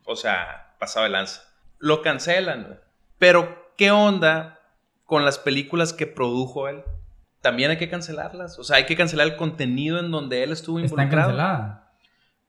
O 0.05 0.15
sea, 0.15 0.75
pasaba 0.79 1.05
de 1.05 1.11
lanza. 1.13 1.41
Lo 1.79 2.01
cancelan. 2.01 2.79
Pero, 3.19 3.71
¿qué 3.77 3.91
onda 3.91 4.59
con 5.05 5.23
las 5.25 5.37
películas 5.39 5.93
que 5.93 6.07
produjo 6.07 6.67
él? 6.67 6.83
También 7.41 7.71
hay 7.71 7.77
que 7.77 7.89
cancelarlas. 7.89 8.57
O 8.59 8.63
sea, 8.63 8.77
hay 8.77 8.85
que 8.85 8.95
cancelar 8.95 9.27
el 9.27 9.35
contenido 9.35 9.99
en 9.99 10.09
donde 10.11 10.43
él 10.43 10.51
estuvo 10.51 10.79
Están 10.79 11.05
involucrado. 11.05 11.29
canceladas. 11.29 11.81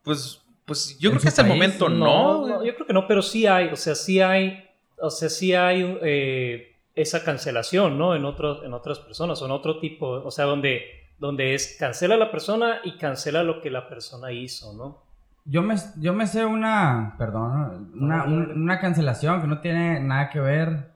Pues, 0.02 0.42
pues 0.64 0.98
yo 0.98 1.10
¿En 1.10 1.16
creo 1.16 1.22
que 1.22 1.28
hasta 1.28 1.42
el 1.42 1.48
momento 1.48 1.88
no. 1.88 2.04
No, 2.06 2.38
güey. 2.40 2.52
no, 2.52 2.64
yo 2.64 2.74
creo 2.74 2.86
que 2.86 2.92
no, 2.92 3.06
pero 3.06 3.22
sí 3.22 3.46
hay, 3.46 3.68
o 3.68 3.76
sea, 3.76 3.94
sí 3.94 4.20
hay, 4.20 4.64
o 4.98 5.10
sea, 5.10 5.28
sí 5.28 5.52
hay 5.54 5.98
eh, 6.02 6.76
esa 6.94 7.22
cancelación, 7.24 7.98
¿no? 7.98 8.14
En, 8.16 8.24
otros 8.24 8.64
en 8.64 8.72
otras 8.72 8.98
personas, 9.00 9.40
o 9.42 9.46
en 9.46 9.52
otro 9.52 9.78
tipo, 9.80 10.08
o 10.08 10.30
sea, 10.30 10.44
donde, 10.46 10.82
donde 11.18 11.54
es 11.54 11.76
cancela 11.78 12.14
a 12.14 12.18
la 12.18 12.30
persona 12.30 12.80
y 12.84 12.96
cancela 12.96 13.42
lo 13.42 13.60
que 13.60 13.70
la 13.70 13.88
persona 13.88 14.32
hizo, 14.32 14.72
¿no? 14.72 15.05
Yo 15.48 15.62
me, 15.62 15.76
yo 15.98 16.12
me 16.12 16.26
sé 16.26 16.44
una, 16.44 17.14
perdón, 17.18 17.92
una, 18.00 18.24
un- 18.24 18.62
una 18.62 18.80
cancelación 18.80 19.40
que 19.40 19.46
no 19.46 19.60
tiene 19.60 20.00
nada 20.00 20.28
que 20.30 20.40
ver. 20.40 20.90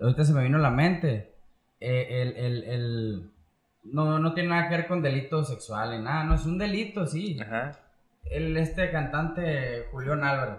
Ahorita 0.00 0.24
se 0.24 0.34
me 0.34 0.42
vino 0.42 0.58
a 0.58 0.60
la 0.60 0.70
mente. 0.70 1.34
Eh, 1.80 2.22
el, 2.22 2.36
el, 2.36 2.64
el- 2.64 3.30
no, 3.84 4.18
no 4.18 4.32
tiene 4.34 4.50
nada 4.50 4.68
que 4.68 4.76
ver 4.76 4.86
con 4.86 5.02
delitos 5.02 5.48
sexuales, 5.48 6.00
nada, 6.00 6.24
no 6.24 6.34
es 6.34 6.44
un 6.46 6.58
delito, 6.58 7.06
sí. 7.06 7.38
Ajá. 7.40 7.72
El 8.24 8.56
este 8.56 8.90
cantante 8.90 9.86
Julián 9.92 10.24
Álvarez, 10.24 10.56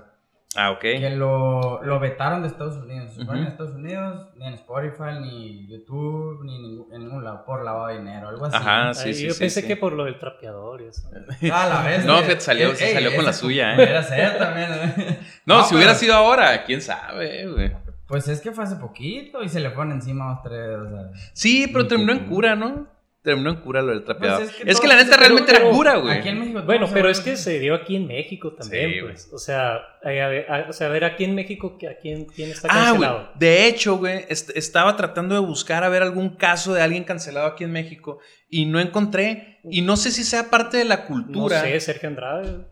Ah, 0.56 0.72
ok. 0.72 0.80
que 0.80 1.10
lo, 1.12 1.82
lo 1.84 2.00
vetaron 2.00 2.41
de 2.41 2.48
Estados 2.48 2.78
Unidos. 2.78 3.12
Se 3.13 3.20
supone 3.22 3.39
Ujú. 3.39 3.48
en 3.48 3.52
Estados 3.52 3.76
Unidos, 3.76 4.28
ni 4.38 4.48
en 4.48 4.54
Spotify, 4.54 5.20
ni 5.22 5.68
YouTube, 5.68 6.44
ni 6.46 6.56
en 6.56 6.62
ningún, 6.62 6.94
en 6.94 7.02
ningún 7.02 7.24
lado, 7.24 7.44
por 7.46 7.63
lavado 7.63 7.88
de 7.88 7.98
dinero, 8.00 8.30
algo 8.30 8.46
así. 8.46 8.56
Ajá, 8.58 8.94
sí, 8.94 9.08
Ahí 9.10 9.13
sí, 9.13 9.26
yo 9.28 9.34
sí, 9.34 9.39
pensé 9.41 9.62
sí. 9.62 9.68
que 9.68 9.76
por 9.78 9.94
lo 9.94 10.06
del 10.06 10.18
trapeador 10.20 10.82
y 10.82 10.86
eso. 10.86 11.10
Ah, 11.52 11.68
la 11.68 11.82
vez. 11.82 12.06
No, 12.06 12.18
fíjate, 12.18 12.39
salió- 12.41 12.76
se 12.76 12.94
salió 12.94 13.15
con 13.15 13.26
la 13.26 13.34
suya, 13.34 13.74
¿eh? 13.74 13.76
Pudiera 13.76 14.04
ser 14.04 14.38
también. 14.38 14.70
¿eh? 14.72 15.20
No, 15.46 15.58
No, 15.60 15.63
si 15.65 15.76
hubiera 15.76 15.94
sido 15.96 16.13
ahora, 16.15 16.63
quién 16.63 16.82
sabe, 16.82 17.48
güey. 17.48 17.72
Pues 18.08 18.28
es 18.28 18.39
que 18.39 18.52
fue 18.52 18.63
hace 18.63 18.76
poquito 18.76 19.41
y 19.44 19.50
se 19.50 19.60
le 19.60 19.72
ponen 19.72 19.94
encima 19.98 20.26
a 20.30 20.34
los 20.36 20.44
tres. 20.44 20.78
O 20.78 20.89
sea. 20.89 21.12
Sí, 21.34 21.68
pero 21.72 21.88
terminó 21.88 22.12
en 22.12 22.26
cura, 22.28 22.56
¿no? 22.56 22.88
Terminó 23.26 23.50
en 23.50 23.56
cura 23.58 23.82
lo 23.82 23.90
del 23.92 24.04
trapeador. 24.06 24.44
Pues 24.46 24.56
es, 24.62 24.68
es 24.68 24.80
que 24.80 24.88
la 24.88 24.96
neta 24.96 25.18
realmente 25.18 25.52
pero 25.52 25.66
era 25.68 25.76
cura, 25.76 25.96
güey. 25.98 26.20
Aquí 26.20 26.30
en 26.30 26.40
México. 26.40 26.62
Bueno, 26.66 26.88
pero 26.94 27.10
es 27.10 27.20
que 27.20 27.36
se 27.36 27.60
dio 27.60 27.74
aquí 27.76 27.96
en 27.98 28.08
México 28.08 28.54
también, 28.54 28.92
Sí, 28.92 28.98
pues. 29.02 29.30
O 29.34 29.38
sea, 29.40 29.74
a, 29.74 29.80
a- 30.10 30.56
a- 30.58 30.70
o 30.70 30.74
sea, 30.74 30.88
a 30.88 30.90
ver 30.92 31.04
aquí 31.04 31.24
en 31.26 31.36
México 31.36 31.78
que- 31.78 31.90
a 31.90 31.98
quién, 31.98 32.26
quién 32.26 32.52
está 32.52 32.68
Ah, 32.72 32.92
güey. 32.92 33.02
cancelado. 33.10 33.32
De 33.38 33.68
hecho, 33.68 33.98
güey, 33.98 34.26
est- 34.30 34.52
estaba 34.56 34.96
tratando 34.96 35.36
de 35.36 35.42
buscar 35.42 35.84
a 35.84 35.90
ver 35.90 36.04
algún 36.04 36.30
caso 36.36 36.74
de 36.74 36.82
alguien 36.82 37.04
cancelado 37.04 37.48
aquí 37.48 37.64
en 37.64 37.72
México 37.72 38.20
y 38.50 38.66
no 38.68 38.80
encontré. 38.80 39.60
Y 39.70 39.82
no 39.82 39.98
sé 39.98 40.12
si 40.12 40.24
sea 40.24 40.50
parte 40.52 40.78
de 40.78 40.86
la 40.86 40.98
no 40.98 41.06
cultura. 41.08 41.62
sé, 41.62 41.80
Sergio 41.80 42.08
Andrade. 42.10 42.68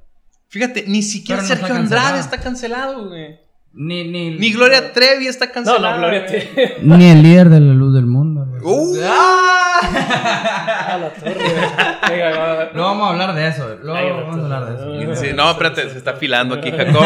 Fíjate, 0.50 0.86
ni 0.88 1.02
siquiera 1.02 1.42
no 1.42 1.48
Sergio 1.48 1.66
Andrade 1.66 1.90
cancelado. 1.90 2.20
está 2.20 2.40
cancelado, 2.40 3.10
güey. 3.10 3.40
Ni, 3.76 4.08
ni, 4.08 4.38
Ni 4.38 4.54
Gloria 4.54 4.94
Trevi 4.94 5.26
está 5.26 5.48
No, 5.48 5.52
cancelada. 5.52 5.94
no, 5.94 5.98
Gloria 5.98 6.28
güey. 6.28 6.54
Trevi. 6.54 6.72
Ni 6.84 7.10
el 7.10 7.24
líder 7.24 7.50
de 7.50 7.60
la 7.60 7.74
luz 7.74 7.96
del 7.96 8.06
mundo. 8.06 8.46
güey. 8.48 8.62
Uh. 8.64 9.02
A 9.04 9.53
No 12.74 12.84
vamos 12.84 13.08
a 13.08 13.12
hablar 13.12 13.36
de 13.36 13.48
eso. 13.48 13.78
Luego 13.82 14.16
vamos 14.16 14.38
a 14.38 14.44
hablar 14.44 14.66
de 14.66 15.04
eso. 15.04 15.16
Sí, 15.16 15.32
no, 15.34 15.52
espérate, 15.52 15.90
se 15.90 15.98
está 15.98 16.12
afilando 16.12 16.56
aquí 16.56 16.72
Jacob. 16.72 17.04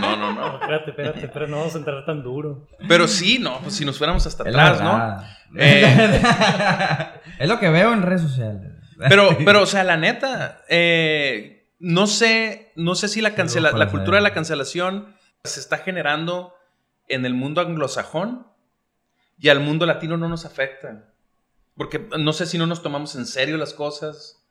No, 0.00 0.16
no, 0.16 0.16
No, 0.16 0.32
no. 0.32 0.54
espérate, 0.54 0.90
espérate, 0.90 1.28
pero 1.28 1.46
no 1.46 1.58
vamos 1.58 1.74
a 1.74 1.78
entrar 1.78 2.04
tan 2.04 2.22
duro. 2.22 2.66
Pero 2.88 3.08
sí, 3.08 3.38
no, 3.38 3.58
pues 3.60 3.74
si 3.74 3.84
nos 3.84 3.98
fuéramos 3.98 4.26
hasta 4.26 4.48
Es 4.48 4.54
atrás, 4.54 4.80
¿no? 4.80 5.22
Eh. 5.56 6.22
es 7.38 7.48
lo 7.48 7.58
que 7.58 7.68
veo 7.68 7.92
en 7.92 8.02
redes 8.02 8.22
sociales. 8.22 8.72
Pero, 9.08 9.36
pero, 9.44 9.62
o 9.62 9.66
sea, 9.66 9.84
la 9.84 9.96
neta, 9.96 10.62
eh, 10.68 11.68
no 11.78 12.06
sé, 12.06 12.72
no 12.76 12.94
sé 12.94 13.08
si 13.08 13.20
la, 13.20 13.34
cancela, 13.34 13.70
la 13.70 13.76
¿cuál 13.76 13.90
cultura 13.90 14.16
de 14.18 14.22
la 14.22 14.32
cancelación 14.32 15.14
se 15.42 15.60
está 15.60 15.78
generando 15.78 16.54
en 17.08 17.26
el 17.26 17.34
mundo 17.34 17.60
anglosajón 17.60 18.46
y 19.38 19.48
al 19.48 19.60
mundo 19.60 19.86
latino 19.86 20.16
no 20.16 20.28
nos 20.28 20.44
afecta. 20.44 21.04
Porque 21.76 21.98
no 22.18 22.32
sé 22.32 22.46
si 22.46 22.58
no 22.58 22.66
nos 22.66 22.82
tomamos 22.82 23.14
en 23.16 23.26
serio 23.26 23.56
las 23.56 23.74
cosas. 23.74 24.44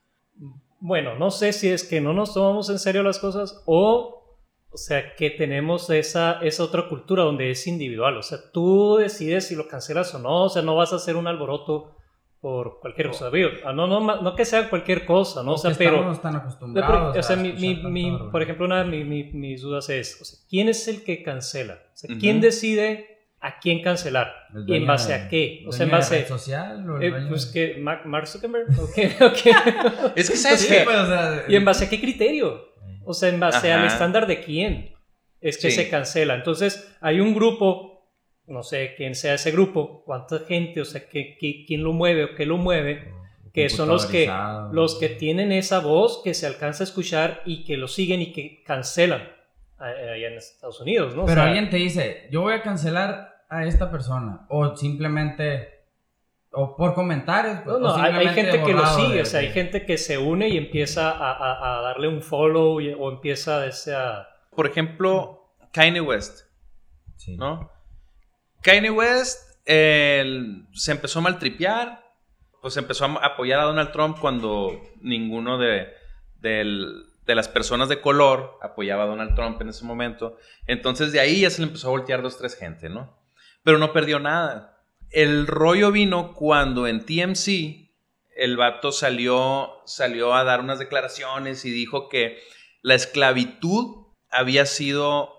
Bueno, 0.80 1.14
no 1.18 1.30
sé 1.30 1.52
si 1.52 1.68
es 1.70 1.84
que 1.84 2.00
no 2.00 2.12
nos 2.12 2.34
tomamos 2.34 2.68
en 2.68 2.78
serio 2.78 3.02
las 3.02 3.18
cosas 3.18 3.62
o, 3.64 4.36
o 4.70 4.76
sea, 4.76 5.14
que 5.16 5.30
tenemos 5.30 5.88
esa, 5.88 6.40
esa 6.42 6.64
otra 6.64 6.88
cultura 6.88 7.22
donde 7.22 7.50
es 7.50 7.66
individual. 7.66 8.18
O 8.18 8.22
sea, 8.22 8.38
tú 8.52 8.96
decides 8.96 9.46
si 9.48 9.56
lo 9.56 9.66
cancelas 9.68 10.14
o 10.14 10.18
no. 10.18 10.44
O 10.44 10.48
sea, 10.50 10.60
no 10.62 10.76
vas 10.76 10.92
a 10.92 10.96
hacer 10.96 11.16
un 11.16 11.26
alboroto 11.26 11.96
por 12.40 12.80
cualquier 12.80 13.08
cosa. 13.08 13.30
Ah, 13.64 13.72
no, 13.72 13.86
no, 13.86 14.20
no 14.20 14.34
que 14.34 14.44
sea 14.44 14.68
cualquier 14.68 15.06
cosa, 15.06 15.42
¿no? 15.42 15.54
O 15.54 15.58
sea, 15.58 15.72
pero... 15.78 15.96
estamos 15.96 16.20
tan 16.20 16.32
de 16.34 16.38
acostumbrados. 16.40 17.12
por- 17.12 17.18
o 17.18 17.22
sea, 17.22 17.36
a 17.36 17.38
mi, 17.38 17.52
mi- 17.54 17.82
mi- 17.84 18.18
por 18.30 18.42
ejemplo, 18.42 18.66
una 18.66 18.84
de 18.84 18.90
mi- 18.90 19.04
mi- 19.04 19.32
mis 19.32 19.62
dudas 19.62 19.88
es, 19.88 20.20
o 20.20 20.24
sea, 20.26 20.38
¿quién 20.50 20.68
es 20.68 20.86
el 20.88 21.04
que 21.04 21.22
cancela? 21.22 21.78
O 21.94 21.96
sea, 21.96 22.10
Ujú. 22.10 22.20
¿quién 22.20 22.42
decide 22.42 23.13
a 23.46 23.58
quién 23.60 23.82
cancelar? 23.82 24.32
El 24.54 24.64
¿Y 24.68 24.76
en 24.76 24.86
base 24.86 25.12
a 25.12 25.28
qué? 25.28 25.64
O 25.66 25.72
sea, 25.72 25.84
en 25.84 25.92
base... 25.92 26.18
red 26.20 26.26
social 26.28 26.88
o 26.90 26.96
el 26.98 27.04
eh, 27.14 27.26
pues 27.28 27.52
de- 27.52 27.74
que 27.74 27.80
Mark, 27.80 28.06
Mark 28.06 28.26
Zuckerberg, 28.26 28.68
ok, 28.80 28.98
ok. 29.20 30.12
Es 30.16 30.30
que, 30.30 30.36
¿sabes 30.36 30.60
Sí, 30.60 30.68
qué? 30.68 30.80
pues, 30.84 30.96
o 30.96 31.06
sea, 31.06 31.44
¿Y 31.48 31.56
en 31.56 31.64
base 31.64 31.84
a 31.84 31.90
qué 31.90 32.00
criterio? 32.00 32.72
O 33.04 33.12
sea, 33.12 33.28
en 33.28 33.38
base 33.40 33.70
al 33.72 33.80
Ajá. 33.84 33.88
estándar 33.88 34.26
de 34.26 34.40
quién 34.40 34.94
es 35.42 35.58
que 35.58 35.70
Sí. 35.70 35.76
se 35.76 35.88
cancela. 35.90 36.34
Entonces, 36.34 36.90
hay 37.02 37.20
un 37.20 37.34
grupo, 37.34 38.08
no 38.46 38.62
sé 38.62 38.94
quién 38.96 39.14
sea 39.14 39.34
ese 39.34 39.50
grupo, 39.50 40.02
cuánta 40.06 40.38
gente, 40.40 40.80
o 40.80 40.84
sea, 40.86 41.06
que, 41.06 41.36
que- 41.38 41.64
quién 41.66 41.82
lo 41.84 41.92
mueve 41.92 42.24
o 42.24 42.34
qué 42.34 42.46
lo 42.46 42.56
mueve, 42.56 43.12
que 43.52 43.68
son 43.68 43.88
los 43.90 44.06
que, 44.06 44.28
los 44.72 44.98
que 44.98 45.10
tienen 45.10 45.52
esa 45.52 45.80
voz 45.80 46.22
que 46.24 46.32
se 46.32 46.46
alcanza 46.46 46.82
a 46.82 46.86
escuchar 46.86 47.42
y 47.44 47.64
que 47.64 47.76
lo 47.76 47.88
siguen 47.88 48.22
y 48.22 48.32
que 48.32 48.62
cancelan 48.64 49.28
a- 49.78 49.84
allá 49.86 50.28
en 50.28 50.34
Estados 50.38 50.80
Unidos, 50.80 51.14
¿no? 51.14 51.22
O 51.24 51.26
Pero 51.26 51.42
sea, 51.42 51.44
alguien 51.50 51.68
te 51.68 51.76
dice, 51.76 52.26
yo 52.30 52.40
voy 52.40 52.54
a 52.54 52.62
cancelar 52.62 53.33
a 53.58 53.64
esta 53.66 53.90
persona. 53.90 54.46
O 54.48 54.76
simplemente. 54.76 55.70
O 56.56 56.76
por 56.76 56.94
comentarios. 56.94 57.66
No, 57.66 57.74
o 57.74 57.78
no, 57.80 57.94
hay, 57.96 58.28
gente 58.28 58.62
que 58.62 58.72
lo 58.72 58.86
sigue, 58.86 59.14
de- 59.16 59.22
o 59.22 59.24
sea, 59.26 59.40
hay 59.40 59.48
gente 59.50 59.84
que 59.84 59.98
se 59.98 60.18
une 60.18 60.48
y 60.48 60.56
empieza 60.56 61.10
a, 61.10 61.32
a- 61.32 61.78
a 61.78 61.82
darle 61.82 62.06
un 62.08 62.22
follow 62.22 62.80
y- 62.80 62.92
o 62.92 63.10
empieza 63.10 63.60
a 63.60 63.66
ese... 63.66 63.94
a- 63.96 64.28
Por 64.54 64.66
ejemplo, 64.68 65.48
Kanye 65.72 66.00
West, 66.00 66.46
Sí. 67.16 67.36
¿no? 67.36 67.70
Kanye 68.62 68.90
West 68.90 69.58
el- 69.66 70.68
se 70.72 70.92
empezó 70.92 71.18
a 71.18 71.22
maltripear, 71.22 72.04
pues 72.62 72.76
empezó 72.76 73.04
a 73.04 73.26
apoyar 73.26 73.58
a 73.58 73.64
Donald 73.64 73.90
Trump 73.90 74.18
cuando 74.20 74.80
ninguno 75.00 75.58
de, 75.58 75.88
del- 76.38 77.02
de 77.26 77.34
las 77.34 77.48
personas 77.48 77.88
de 77.88 78.00
color 78.00 78.58
apoyaba 78.62 79.02
a 79.02 79.06
Donald 79.06 79.34
Trump 79.34 79.60
en 79.60 79.70
ese 79.70 79.84
momento. 79.84 80.36
Entonces 80.68 81.10
de 81.10 81.18
ahí 81.18 81.40
ya 81.40 81.50
se 81.50 81.62
le 81.62 81.66
empezó 81.66 81.88
a 81.88 81.90
voltear 81.90 82.22
dos, 82.22 82.38
tres 82.38 82.54
gente, 82.56 82.88
¿no? 82.88 83.23
Pero 83.64 83.78
no 83.78 83.92
perdió 83.92 84.20
nada. 84.20 84.78
El 85.10 85.46
rollo 85.46 85.90
vino 85.90 86.34
cuando 86.34 86.86
en 86.86 87.04
TMC 87.04 87.84
el 88.36 88.56
vato 88.56 88.92
salió, 88.92 89.72
salió 89.86 90.34
a 90.34 90.44
dar 90.44 90.60
unas 90.60 90.78
declaraciones 90.78 91.64
y 91.64 91.70
dijo 91.70 92.08
que 92.08 92.38
la 92.82 92.94
esclavitud 92.94 94.06
había 94.30 94.66
sido 94.66 95.30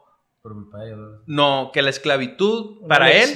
Por 0.41 0.53
culpa 0.53 0.79
de 0.79 0.93
ellos. 0.93 1.21
no, 1.27 1.71
que 1.73 1.81
la 1.81 1.89
esclavitud, 1.89 2.77
una 2.79 2.87
para 2.87 3.11
él, 3.11 3.29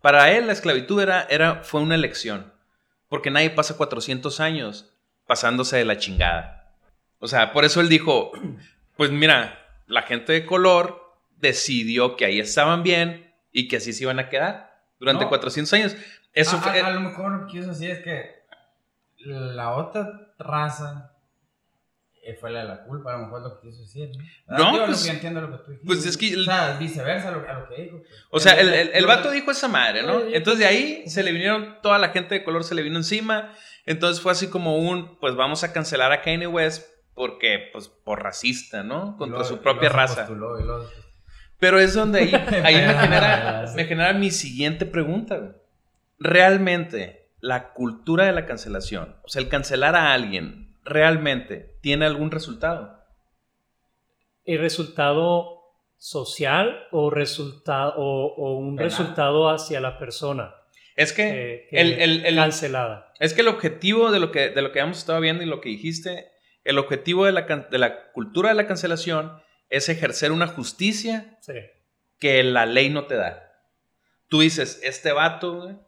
para 0.00 0.32
él 0.32 0.46
la 0.46 0.52
esclavitud 0.52 1.00
era, 1.00 1.26
era, 1.30 1.62
fue 1.62 1.80
una 1.80 1.94
elección. 1.94 2.52
Porque 3.08 3.30
nadie 3.30 3.50
pasa 3.50 3.76
400 3.76 4.40
años 4.40 4.94
pasándose 5.26 5.76
de 5.76 5.84
la 5.84 5.98
chingada. 5.98 6.76
O 7.18 7.28
sea, 7.28 7.52
por 7.52 7.64
eso 7.64 7.80
él 7.80 7.88
dijo, 7.88 8.32
pues 8.96 9.10
mira, 9.10 9.82
la 9.86 10.02
gente 10.02 10.32
de 10.32 10.46
color 10.46 11.00
decidió 11.36 12.16
que 12.16 12.24
ahí 12.24 12.40
estaban 12.40 12.82
bien 12.82 13.23
y 13.54 13.68
que 13.68 13.78
así 13.78 13.94
se 13.94 14.02
iban 14.02 14.18
a 14.18 14.28
quedar 14.28 14.82
durante 14.98 15.24
No. 15.24 15.30
400 15.30 15.72
años. 15.72 15.96
Eso 16.34 16.56
a, 16.56 16.60
fue... 16.60 16.78
a- 16.80 16.86
a 16.88 16.90
lo 16.90 17.00
mejor 17.00 17.32
lo 17.32 17.46
que 17.46 17.52
quiso 17.52 17.68
decir 17.70 17.90
es 17.90 18.00
que 18.00 18.34
la 19.24 19.74
otra 19.76 20.34
raza 20.38 21.12
eh, 22.26 22.34
fue 22.40 22.50
la 22.50 22.60
de 22.60 22.64
la 22.68 22.84
culpa, 22.84 23.14
a 23.14 23.18
lo 23.18 23.24
mejor 23.24 23.42
lo 23.42 23.60
que 23.60 23.68
quiso 23.68 23.82
decir. 23.82 24.10
¿no? 24.48 24.56
No, 24.72 24.78
lo 24.78 24.86
pues- 24.86 25.04
que 25.04 25.10
entiendo 25.10 25.40
lo 25.42 25.50
que 25.50 25.58
tú 25.64 25.70
dijiste. 25.72 25.86
pues 25.86 26.06
es 26.06 26.16
que 26.16 26.36
O 26.36 26.42
sea, 26.42 26.76
viceversa 26.78 27.28
a 27.28 27.32
lo, 27.32 27.48
a 27.48 27.52
lo 27.60 27.68
que 27.68 27.82
dijo. 27.82 27.98
pues. 28.00 28.10
O 28.30 28.40
sea, 28.40 28.54
el, 28.60 28.72
el, 28.72 28.90
el 28.94 29.06
vato 29.06 29.30
dijo 29.30 29.50
esa 29.50 29.68
madre, 29.68 30.02
¿no? 30.02 30.20
Entonces 30.20 30.58
de 30.60 30.66
ahí 30.66 31.08
se 31.08 31.22
le 31.22 31.32
vinieron, 31.32 31.76
toda 31.82 31.98
la 31.98 32.08
gente 32.10 32.34
de 32.34 32.44
color 32.44 32.64
se 32.64 32.74
le 32.74 32.82
vino 32.82 32.96
encima. 32.96 33.52
Entonces 33.86 34.22
fue 34.22 34.32
así 34.32 34.48
como 34.48 34.78
un, 34.78 35.18
pues 35.20 35.36
vamos 35.36 35.62
a 35.64 35.72
cancelar 35.72 36.12
a 36.12 36.22
Kanye 36.22 36.46
West 36.46 36.88
porque, 37.14 37.68
pues, 37.72 37.86
por 37.88 38.22
racista, 38.22 38.82
¿no? 38.82 39.16
Contra 39.18 39.38
luego- 39.38 39.44
su 39.44 39.62
propia 39.62 39.88
raza. 39.90 40.26
postuló, 40.26 40.58
Pero 41.64 41.78
es 41.80 41.94
donde 41.94 42.18
ahí, 42.20 42.32
ahí 42.64 42.74
me, 42.74 42.94
genera, 42.94 43.66
Sí. 43.68 43.76
me 43.76 43.84
genera 43.86 44.12
mi 44.12 44.30
siguiente 44.30 44.84
pregunta. 44.84 45.38
güey. 45.38 45.52
¿Realmente 46.18 47.28
la 47.40 47.72
cultura 47.72 48.26
de 48.26 48.32
la 48.32 48.44
cancelación, 48.44 49.16
o 49.22 49.28
sea, 49.28 49.40
el 49.40 49.48
cancelar 49.48 49.96
a 49.96 50.12
alguien, 50.12 50.76
realmente 50.84 51.76
tiene 51.80 52.04
algún 52.04 52.30
resultado? 52.30 52.98
¿El 54.44 54.58
resultado 54.60 55.60
social 55.96 56.86
o, 56.90 57.08
resultado, 57.10 57.94
o, 57.96 58.34
o 58.34 58.58
un 58.58 58.76
resultado 58.76 59.48
hacia 59.48 59.80
la 59.80 59.98
persona 59.98 60.54
Es 60.96 61.12
que, 61.14 61.66
que 61.70 61.80
el, 61.80 61.92
el- 61.94 62.26
el- 62.26 62.36
cancelada? 62.36 63.12
es 63.20 63.32
que 63.32 63.40
el 63.40 63.48
objetivo 63.48 64.10
de 64.10 64.20
lo 64.20 64.30
que, 64.32 64.50
de 64.50 64.60
lo 64.60 64.70
que 64.72 64.80
hemos 64.80 64.98
estado 64.98 65.20
viendo 65.20 65.42
y 65.42 65.46
lo 65.46 65.60
que 65.62 65.70
dijiste, 65.70 66.28
el 66.64 66.78
objetivo 66.78 67.24
de 67.24 67.32
la, 67.32 67.42
de 67.42 67.78
la 67.78 68.10
cultura 68.12 68.50
de 68.50 68.54
la 68.54 68.66
cancelación 68.66 69.32
es 69.76 69.88
ejercer 69.88 70.32
una 70.32 70.46
justicia 70.46 71.36
Sí. 71.40 71.54
que 72.18 72.42
la 72.42 72.66
ley 72.66 72.90
no 72.90 73.06
te 73.06 73.16
da. 73.16 73.52
Tú 74.28 74.40
dices, 74.40 74.80
este 74.82 75.12
vato 75.12 75.86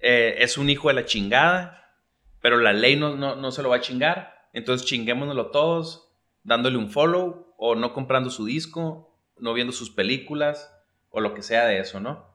eh, 0.00 0.36
es 0.38 0.58
un 0.58 0.68
hijo 0.70 0.88
de 0.88 0.94
la 0.94 1.04
chingada, 1.04 1.94
pero 2.40 2.58
la 2.58 2.72
ley 2.72 2.96
no, 2.96 3.16
no, 3.16 3.36
no 3.36 3.50
se 3.50 3.62
lo 3.62 3.68
va 3.70 3.76
a 3.76 3.80
chingar, 3.80 4.48
entonces 4.52 4.86
chinguémonoslo 4.86 5.50
todos, 5.50 6.10
dándole 6.44 6.76
un 6.76 6.90
follow 6.90 7.54
o 7.56 7.74
no 7.74 7.92
comprando 7.94 8.30
su 8.30 8.44
disco, 8.44 9.16
no 9.38 9.54
viendo 9.54 9.72
sus 9.72 9.90
películas 9.90 10.72
o 11.10 11.20
lo 11.20 11.34
que 11.34 11.42
sea 11.42 11.66
de 11.66 11.78
eso, 11.80 12.00
¿no? 12.00 12.26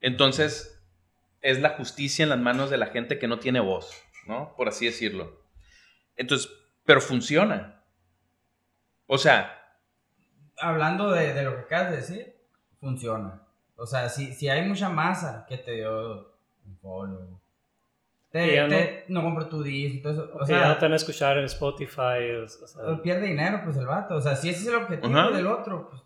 Entonces, 0.00 0.82
es 1.40 1.60
la 1.60 1.70
justicia 1.70 2.22
en 2.22 2.28
las 2.28 2.38
manos 2.38 2.70
de 2.70 2.76
la 2.78 2.86
gente 2.86 3.18
que 3.18 3.26
no 3.28 3.38
tiene 3.38 3.60
voz, 3.60 3.92
¿no? 4.26 4.54
Por 4.56 4.68
así 4.68 4.86
decirlo. 4.86 5.42
Entonces, 6.16 6.50
pero 6.84 7.00
funciona. 7.00 7.82
O 9.06 9.18
sea, 9.18 9.63
hablando 10.58 11.10
de, 11.10 11.32
de 11.34 11.42
lo 11.42 11.54
que 11.56 11.60
acabas 11.62 11.90
de 11.90 11.96
decir, 11.96 12.34
funciona. 12.80 13.40
O 13.76 13.86
sea, 13.86 14.08
si, 14.08 14.32
si 14.32 14.48
hay 14.48 14.66
mucha 14.68 14.88
masa 14.88 15.44
que 15.48 15.58
te 15.58 15.72
dio 15.72 16.32
un 16.66 16.76
follow, 16.80 17.40
te, 18.30 18.40
te- 18.68 19.04
no, 19.08 19.22
compro 19.22 19.46
tu 19.48 19.62
disco 19.62 20.10
eso. 20.10 20.30
O 20.34 20.44
que 20.44 20.52
ya 20.52 20.58
no 20.60 20.64
sea, 20.66 20.78
te 20.78 20.84
van 20.86 20.92
a 20.92 20.96
escuchar 20.96 21.38
en 21.38 21.44
Spotify. 21.44 22.30
o 22.42 22.48
sea, 22.48 23.02
pierde 23.02 23.26
dinero, 23.26 23.60
pues 23.64 23.76
el 23.76 23.86
vato. 23.86 24.16
O 24.16 24.20
sea, 24.20 24.34
si 24.36 24.48
ese 24.50 24.60
es 24.62 24.66
el 24.68 24.74
objetivo 24.76 25.30
del 25.30 25.46
otro, 25.46 25.88
pues 25.88 26.02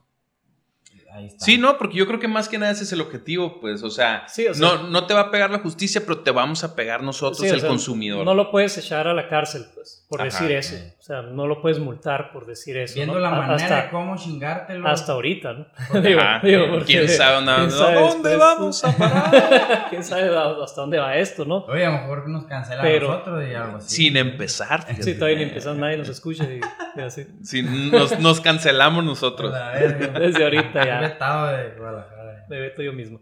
ahí 1.11 1.27
está. 1.27 1.45
Sí, 1.45 1.57
no, 1.57 1.79
porque 1.79 1.97
yo 1.97 2.07
creo 2.07 2.19
que 2.21 2.29
más 2.29 2.49
que 2.49 2.59
nada 2.59 2.73
ese 2.73 2.85
es 2.85 2.93
el 2.93 3.01
objetivo, 3.01 3.61
pues, 3.61 3.83
o 3.83 3.89
sea, 3.91 4.29
Sí, 4.29 4.47
o 4.47 4.53
sea- 4.55 4.67
no, 4.77 4.89
no 4.89 5.07
te 5.07 5.15
va 5.15 5.21
a 5.21 5.31
pegar 5.31 5.51
la 5.51 5.61
justicia, 5.61 6.03
pero 6.03 6.21
te 6.21 6.31
vamos 6.31 6.65
a 6.65 6.75
pegar 6.77 7.03
nosotros, 7.03 7.39
sí, 7.39 7.49
o 7.51 7.55
el 7.55 7.61
sea, 7.61 7.69
consumidor. 7.69 8.25
No 8.27 8.35
lo 8.35 8.51
puedes 8.51 8.77
echar 8.77 9.09
a 9.09 9.15
la 9.15 9.27
cárcel, 9.29 9.65
pues, 9.75 9.98
por 10.09 10.23
Ajá, 10.23 10.25
decir 10.25 10.53
eso. 10.57 10.75
O 10.99 11.03
sea, 11.03 11.21
no 11.21 11.47
lo 11.47 11.61
puedes 11.61 11.79
multar 11.79 12.33
por 12.33 12.47
decir 12.47 12.77
eso. 12.79 12.95
Viendo 12.95 13.15
¿no? 13.15 13.21
la 13.21 13.31
manera 13.31 13.55
hasta, 13.57 13.83
de 13.83 13.91
cómo 13.91 14.17
chingártelo. 14.17 14.89
hasta 14.89 15.13
ahorita, 15.13 15.53
¿no? 15.53 15.67
Porque- 15.93 16.09
digo, 16.09 16.21
Ajá, 16.21 16.41
digo, 16.47 16.67
porque- 16.71 16.85
¿Quién 16.87 17.09
sabe 17.11 17.35
dónde, 17.35 17.53
quién 17.55 17.67
¿a 17.67 17.71
sabe 17.71 18.01
dónde 18.01 18.37
vamos 18.37 18.85
a 18.85 18.97
parar? 18.97 19.87
¿Quién 19.91 20.03
sabe 20.03 20.35
hasta 20.65 20.81
dónde 20.81 20.99
va 20.99 21.15
esto, 21.17 21.45
no? 21.45 21.59
Oye, 21.67 21.85
a 21.85 21.91
lo 21.91 21.99
mejor 21.99 22.29
nos 22.29 22.47
cancelan 22.47 22.83
Pero- 22.83 23.07
a 23.07 23.13
nosotros 23.19 23.45
y 23.51 23.55
algo 23.55 23.77
así. 23.77 23.97
Sin 23.97 24.17
empezar. 24.17 24.87
Sí, 25.01 25.15
todavía 25.15 25.37
ni 25.39 25.43
empezamos, 25.45 25.79
nadie 25.79 25.99
nos 25.99 26.09
escucha 26.09 26.45
y, 26.45 26.61
y 26.97 27.01
así. 27.03 27.27
Sí, 27.43 27.63
nos, 27.63 28.19
nos 28.19 28.41
cancelamos 28.41 29.05
nosotros. 29.05 29.55
a 29.55 29.73
ver, 29.73 30.13
Desde 30.13 30.43
ahorita 30.43 30.85
ya. 30.87 31.07
estado 31.07 31.49
de 31.49 31.71
Guadalajara. 31.79 32.47
Me 32.49 32.61
veto 32.61 32.81
yo 32.83 32.95
mismo. 32.95 33.21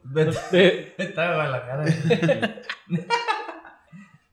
Eh, 0.52 0.94
Estaba 0.98 1.30
de 1.30 1.34
Guadalajara. 1.34 1.84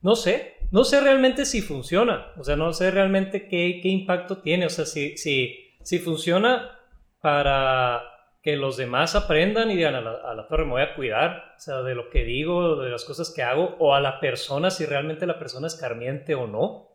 No 0.02 0.16
sé, 0.16 0.53
no 0.74 0.84
sé 0.84 1.00
realmente 1.02 1.46
si 1.46 1.62
funciona, 1.62 2.32
o 2.36 2.44
sea, 2.44 2.56
no 2.56 2.74
sé 2.74 2.90
realmente 2.90 3.48
qué, 3.48 3.80
qué 3.80 3.90
impacto 3.90 4.40
tiene, 4.40 4.66
o 4.66 4.70
sea, 4.72 4.88
si, 4.88 5.16
si, 5.18 5.72
si 5.84 6.00
funciona 6.00 6.80
para 7.22 8.02
que 8.42 8.58
los 8.58 8.76
demás 8.76 9.14
aprendan 9.14 9.70
y 9.70 9.76
digan 9.76 9.94
a 9.94 10.02
la, 10.02 10.12
a 10.14 10.34
la 10.34 10.48
torre 10.48 10.66
me 10.66 10.72
voy 10.72 10.82
a 10.82 10.96
cuidar, 10.96 11.54
o 11.56 11.60
sea, 11.60 11.84
de 11.84 11.94
lo 11.94 12.10
que 12.10 12.24
digo, 12.24 12.78
de 12.78 12.90
las 12.90 13.06
cosas 13.06 13.32
que 13.32 13.44
hago, 13.44 13.76
o 13.78 13.94
a 13.94 14.02
la 14.02 14.20
persona, 14.20 14.72
si 14.72 14.88
realmente 14.88 15.28
la 15.28 15.38
persona 15.38 15.68
es 15.68 15.76
carmiente 15.76 16.34
o 16.34 16.48
no. 16.48 16.90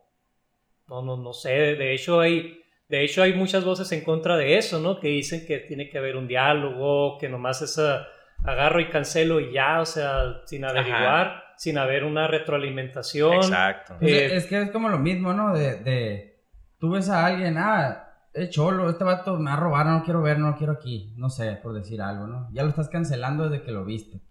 No, 0.89 1.01
no, 1.01 1.15
no 1.15 1.31
sé, 1.31 1.49
de 1.49 1.93
hecho 1.93 2.19
hay, 2.19 2.61
de 2.89 3.05
hecho 3.05 3.23
hay 3.23 3.31
muchas 3.31 3.63
voces 3.63 3.89
en 3.93 4.03
contra 4.03 4.35
de 4.35 4.57
eso, 4.57 4.81
¿no? 4.81 4.99
Que 4.99 5.07
dicen 5.07 5.45
que 5.47 5.57
tiene 5.59 5.89
que 5.89 5.99
haber 5.99 6.17
un 6.17 6.27
diálogo, 6.27 7.17
que 7.17 7.29
nomás 7.29 7.61
es 7.61 7.79
ah, 7.79 8.05
agarro 8.43 8.81
y 8.81 8.89
cancelo 8.89 9.39
y 9.39 9.53
ya, 9.53 9.79
o 9.79 9.85
sea, 9.85 10.41
sin 10.43 10.65
averiguar, 10.65 11.45
sin 11.59 11.77
haber 11.77 12.05
una 12.05 12.25
retroalimentación. 12.25 13.33
Exacto. 13.33 13.97
Pues 13.99 14.13
Eh, 14.13 14.35
es 14.37 14.45
que 14.45 14.61
es 14.61 14.71
como 14.71 14.87
lo 14.87 14.97
mismo, 14.97 15.33
¿no? 15.33 15.53
De, 15.53 15.75
de 15.83 16.45
tú 16.79 16.91
ves 16.91 17.09
a 17.09 17.25
alguien, 17.25 17.57
ah, 17.57 18.13
es 18.33 18.49
cholo, 18.49 18.89
este 18.89 19.03
vato 19.03 19.37
me 19.37 19.51
va 19.51 19.57
a 19.57 19.59
robar, 19.59 19.85
no 19.85 19.97
lo 19.99 20.05
quiero 20.05 20.21
ver, 20.21 20.39
no 20.39 20.51
lo 20.51 20.55
quiero 20.55 20.71
aquí. 20.71 21.13
No 21.17 21.29
sé, 21.29 21.59
por 21.61 21.73
decir 21.73 22.01
algo, 22.01 22.27
¿no? 22.27 22.47
Ya 22.53 22.63
lo 22.63 22.69
estás 22.69 22.87
cancelando 22.87 23.49
desde 23.49 23.65
que 23.65 23.73
lo 23.73 23.83
viste. 23.83 24.21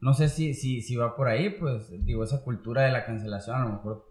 No 0.00 0.14
sé 0.14 0.30
si, 0.30 0.54
si, 0.54 0.80
si 0.80 0.96
va 0.96 1.14
por 1.14 1.28
ahí, 1.28 1.50
pues, 1.50 1.90
digo, 2.06 2.24
esa 2.24 2.42
cultura 2.42 2.84
de 2.84 2.92
la 2.92 3.04
cancelación 3.04 3.56
a 3.56 3.64
lo 3.66 3.72
mejor. 3.72 4.06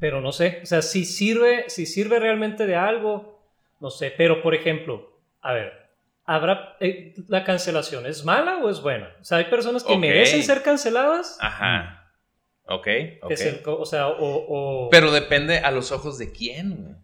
Pero 0.00 0.20
no 0.20 0.32
sé, 0.32 0.58
o 0.64 0.66
sea, 0.66 0.82
si 0.82 1.04
sirve, 1.04 1.66
si 1.68 1.86
sirve 1.86 2.18
realmente 2.18 2.66
de 2.66 2.74
algo, 2.74 3.40
no 3.78 3.90
sé. 3.90 4.12
Pero, 4.18 4.42
por 4.42 4.56
ejemplo, 4.56 5.16
a 5.42 5.52
ver, 5.52 5.85
¿habrá, 6.26 6.76
eh, 6.80 7.14
¿la 7.28 7.44
cancelación 7.44 8.06
es 8.06 8.24
mala 8.24 8.58
o 8.58 8.68
es 8.70 8.80
buena? 8.82 9.08
O 9.20 9.24
sea, 9.24 9.38
hay 9.38 9.44
personas 9.46 9.84
que 9.84 9.96
merecen 9.96 10.42
ser 10.42 10.62
canceladas. 10.62 11.38
Ajá. 11.40 12.02
Ok, 12.68 12.84
que 12.84 13.18
ok. 13.22 13.32
se- 13.36 13.62
o 13.64 13.84
sea, 13.86 14.08
o... 14.08 14.16
o- 14.18 14.90
Pero 14.90 15.12
depende 15.12 15.58
a 15.60 15.70
los 15.70 15.92
ojos 15.92 16.18
de 16.18 16.32
quién, 16.32 16.76
güey. 16.76 16.94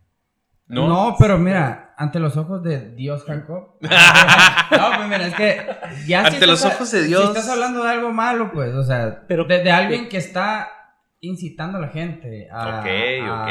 No, 0.67 1.17
pero 1.19 1.39
mira, 1.39 1.95
ante 1.99 2.19
los 2.19 2.37
ojos 2.37 2.63
de 2.63 2.95
Dios 2.95 3.25
Jacob. 3.25 3.77
no, 3.81 4.91
pues 4.97 5.09
mira, 5.09 5.27
es 5.27 5.35
que 5.35 5.67
ya 6.07 6.23
si 6.29 6.35
Ante 6.35 6.47
los 6.47 6.61
estás- 6.61 6.75
ojos 6.77 6.91
de 6.91 7.03
Dios. 7.05 7.23
Si 7.23 7.29
estás 7.29 7.49
hablando 7.51 7.85
de 7.85 7.91
algo 7.91 8.11
malo, 8.13 8.51
pues, 8.53 8.73
o 8.75 8.83
sea, 8.83 9.25
Pero- 9.29 9.45
de, 9.45 9.63
de 9.63 9.71
alguien 9.71 10.09
que 10.09 10.17
está 10.17 10.82
incitando 11.25 11.79
a 11.79 11.81
la 11.81 11.89
gente 11.89 12.49
a, 12.51 12.81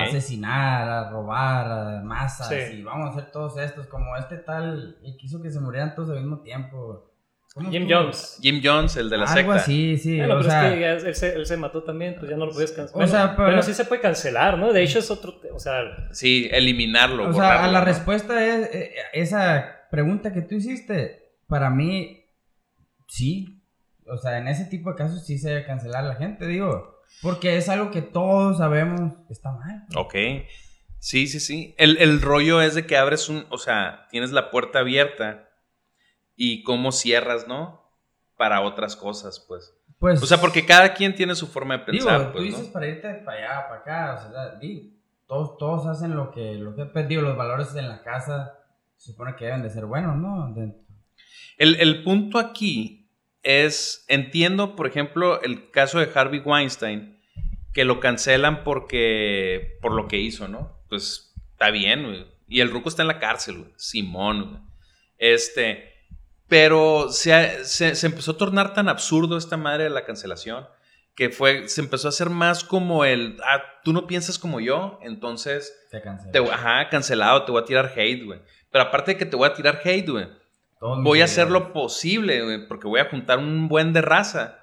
asesinar, 0.03 0.89
a 0.89 1.09
robar, 1.09 1.71
a 1.71 2.01
masas, 2.03 2.49
Sí. 2.49 2.75
y 2.79 2.83
vamos 2.83 3.07
a 3.07 3.11
hacer 3.17 3.31
todos 3.31 3.57
estos, 3.57 3.87
como 3.87 4.15
este 4.17 4.37
tal, 4.37 4.97
y 5.01 5.15
quiso 5.17 5.41
que 5.41 5.49
se 5.49 5.59
murieran 5.61 5.95
todos 5.95 6.09
al 6.11 6.17
mismo 6.17 6.41
tiempo. 6.41 7.07
¿Cómo 7.53 7.69
Jim? 7.71 7.87
Jones. 7.89 8.39
Jim 8.41 8.61
Jones, 8.63 8.95
el 8.97 9.09
de 9.09 9.17
la 9.17 9.23
Algo 9.23 9.35
secta. 9.35 9.55
así, 9.55 9.97
sí, 9.97 10.17
Bueno, 10.17 10.35
o 10.35 10.37
pero 10.39 10.49
sea, 10.49 10.67
es 10.67 10.73
que 10.73 10.79
ya 10.81 10.91
él, 10.91 11.15
se, 11.15 11.33
él 11.33 11.45
se 11.45 11.57
mató 11.57 11.83
también, 11.83 12.15
pues 12.19 12.29
ya 12.29 12.35
no 12.37 12.45
lo 12.45 12.51
puedes 12.53 12.71
cancelar. 12.73 13.03
O 13.05 13.07
sea, 13.09 13.31
pero- 13.35 13.47
bueno, 13.47 13.61
sí 13.61 13.73
se 13.73 13.85
puede 13.85 14.01
cancelar, 14.01 14.57
¿no? 14.57 14.71
De 14.73 14.83
hecho 14.83 14.99
es 14.99 15.09
otro, 15.09 15.33
o 15.53 15.59
sea, 15.59 15.81
Sí, 16.11 16.49
eliminarlo. 16.51 17.29
O 17.29 17.33
sea, 17.33 17.63
a 17.63 17.67
la 17.71 17.79
¿no? 17.79 17.85
respuesta 17.85 18.45
es 18.45 18.73
eh, 18.75 18.93
esa 19.13 19.65
pregunta 19.89 20.31
que 20.33 20.41
tú 20.41 20.55
hiciste, 20.55 21.35
para 21.47 21.69
mí 21.69 22.25
sí. 23.07 23.63
O 24.07 24.17
sea, 24.17 24.37
en 24.39 24.47
ese 24.49 24.65
tipo 24.65 24.89
de 24.89 24.95
casos 24.97 25.25
sí 25.25 25.37
se 25.37 25.49
debe 25.49 25.65
cancelar 25.65 26.03
a 26.03 26.07
la 26.09 26.15
gente, 26.15 26.45
digo, 26.47 26.90
porque 27.21 27.57
es 27.57 27.69
algo 27.69 27.91
que 27.91 28.01
todos 28.01 28.57
sabemos 28.57 29.13
que 29.27 29.33
está 29.33 29.51
mal. 29.51 29.85
Ok. 29.95 30.15
Sí, 30.99 31.27
sí, 31.27 31.39
sí. 31.39 31.73
El, 31.77 31.97
el 31.97 32.21
rollo 32.21 32.61
es 32.61 32.75
de 32.75 32.85
que 32.85 32.95
abres 32.97 33.27
un, 33.29 33.45
o 33.49 33.57
sea, 33.57 34.07
tienes 34.11 34.31
la 34.31 34.51
puerta 34.51 34.79
abierta 34.79 35.49
y 36.35 36.63
cómo 36.63 36.91
cierras, 36.91 37.47
¿no? 37.47 37.81
Para 38.37 38.61
otras 38.61 38.95
cosas, 38.95 39.43
pues. 39.47 39.73
Pues 39.99 40.21
O 40.21 40.25
sea, 40.25 40.39
porque 40.39 40.65
cada 40.65 40.93
quien 40.93 41.13
tiene 41.15 41.35
su 41.35 41.47
forma 41.47 41.77
de 41.77 41.91
digo, 41.91 42.05
pensar, 42.05 42.27
tú 42.27 42.31
pues, 42.33 42.43
dices 42.45 42.67
¿no? 42.67 42.73
para 42.73 42.87
irte 42.87 43.13
para 43.25 43.37
allá, 43.37 43.67
para 43.67 43.81
acá, 43.81 44.27
o 44.27 44.31
sea, 44.31 44.55
digo, 44.59 44.89
todos 45.27 45.57
todos 45.57 45.85
hacen 45.85 46.15
lo 46.15 46.31
que 46.31 46.53
lo 46.55 46.75
que 46.75 46.85
pues, 46.85 47.07
digo, 47.07 47.21
los 47.21 47.37
valores 47.37 47.75
en 47.75 47.87
la 47.87 48.01
casa 48.01 48.57
se 48.97 49.11
supone 49.11 49.35
que 49.35 49.45
deben 49.45 49.61
de 49.61 49.69
ser 49.69 49.85
buenos, 49.85 50.15
¿no? 50.17 50.51
De- 50.53 50.73
El, 51.57 51.75
el 51.75 52.03
punto 52.03 52.39
aquí 52.39 53.00
es, 53.43 54.05
entiendo, 54.07 54.75
por 54.75 54.87
ejemplo, 54.87 55.41
el 55.41 55.71
caso 55.71 55.99
de 55.99 56.09
Harvey 56.13 56.39
Weinstein, 56.39 57.19
que 57.73 57.85
lo 57.85 57.99
cancelan 57.99 58.63
porque, 58.63 59.77
por 59.81 59.93
lo 59.93 60.07
que 60.07 60.17
hizo, 60.17 60.47
¿no? 60.47 60.79
Pues 60.89 61.33
está 61.53 61.71
bien, 61.71 62.03
güey. 62.03 62.25
Y 62.47 62.59
el 62.59 62.69
ruco 62.69 62.89
está 62.89 63.01
en 63.01 63.07
la 63.07 63.19
cárcel, 63.19 63.59
güey. 63.59 63.71
Simón, 63.77 64.49
güey. 64.49 64.61
Este, 65.17 65.93
pero 66.47 67.09
se, 67.09 67.63
se, 67.63 67.95
se 67.95 68.07
empezó 68.07 68.31
a 68.31 68.37
tornar 68.37 68.73
tan 68.73 68.89
absurdo 68.89 69.37
esta 69.37 69.57
madre 69.57 69.85
de 69.85 69.89
la 69.89 70.03
cancelación 70.03 70.67
que 71.15 71.29
fue, 71.29 71.67
se 71.67 71.81
empezó 71.81 72.07
a 72.07 72.09
hacer 72.09 72.29
más 72.29 72.63
como 72.63 73.05
el, 73.05 73.37
ah, 73.45 73.61
tú 73.83 73.93
no 73.93 74.07
piensas 74.07 74.39
como 74.39 74.59
yo, 74.59 74.99
entonces, 75.03 75.73
te, 76.31 76.39
ajá, 76.39 76.89
cancelado, 76.89 77.43
te 77.43 77.51
voy 77.51 77.61
a 77.61 77.65
tirar 77.65 77.93
hate, 77.95 78.23
güey. 78.25 78.39
Pero 78.71 78.85
aparte 78.85 79.11
de 79.11 79.17
que 79.17 79.25
te 79.25 79.35
voy 79.35 79.47
a 79.47 79.53
tirar 79.53 79.81
hate, 79.83 80.09
güey, 80.09 80.27
Voy 80.81 81.21
a 81.21 81.25
hacer 81.25 81.51
lo 81.51 81.73
posible, 81.73 82.65
porque 82.67 82.87
voy 82.87 82.99
a 82.99 83.09
juntar 83.09 83.37
un 83.37 83.67
buen 83.67 83.93
de 83.93 84.01
raza 84.01 84.57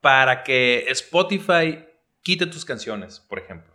para 0.00 0.42
que 0.42 0.86
Spotify 0.88 1.84
quite 2.22 2.46
tus 2.46 2.64
canciones, 2.64 3.20
por 3.20 3.38
ejemplo. 3.38 3.72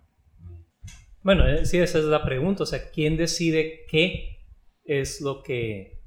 bueno, 1.23 1.47
eh, 1.47 1.65
sí, 1.65 1.77
esa 1.77 1.99
es 1.99 2.05
la 2.05 2.23
pregunta, 2.23 2.63
o 2.63 2.65
sea, 2.65 2.89
¿quién 2.91 3.15
decide 3.15 3.85
qué 3.89 4.39
es 4.83 5.21
lo 5.21 5.43
que 5.43 6.01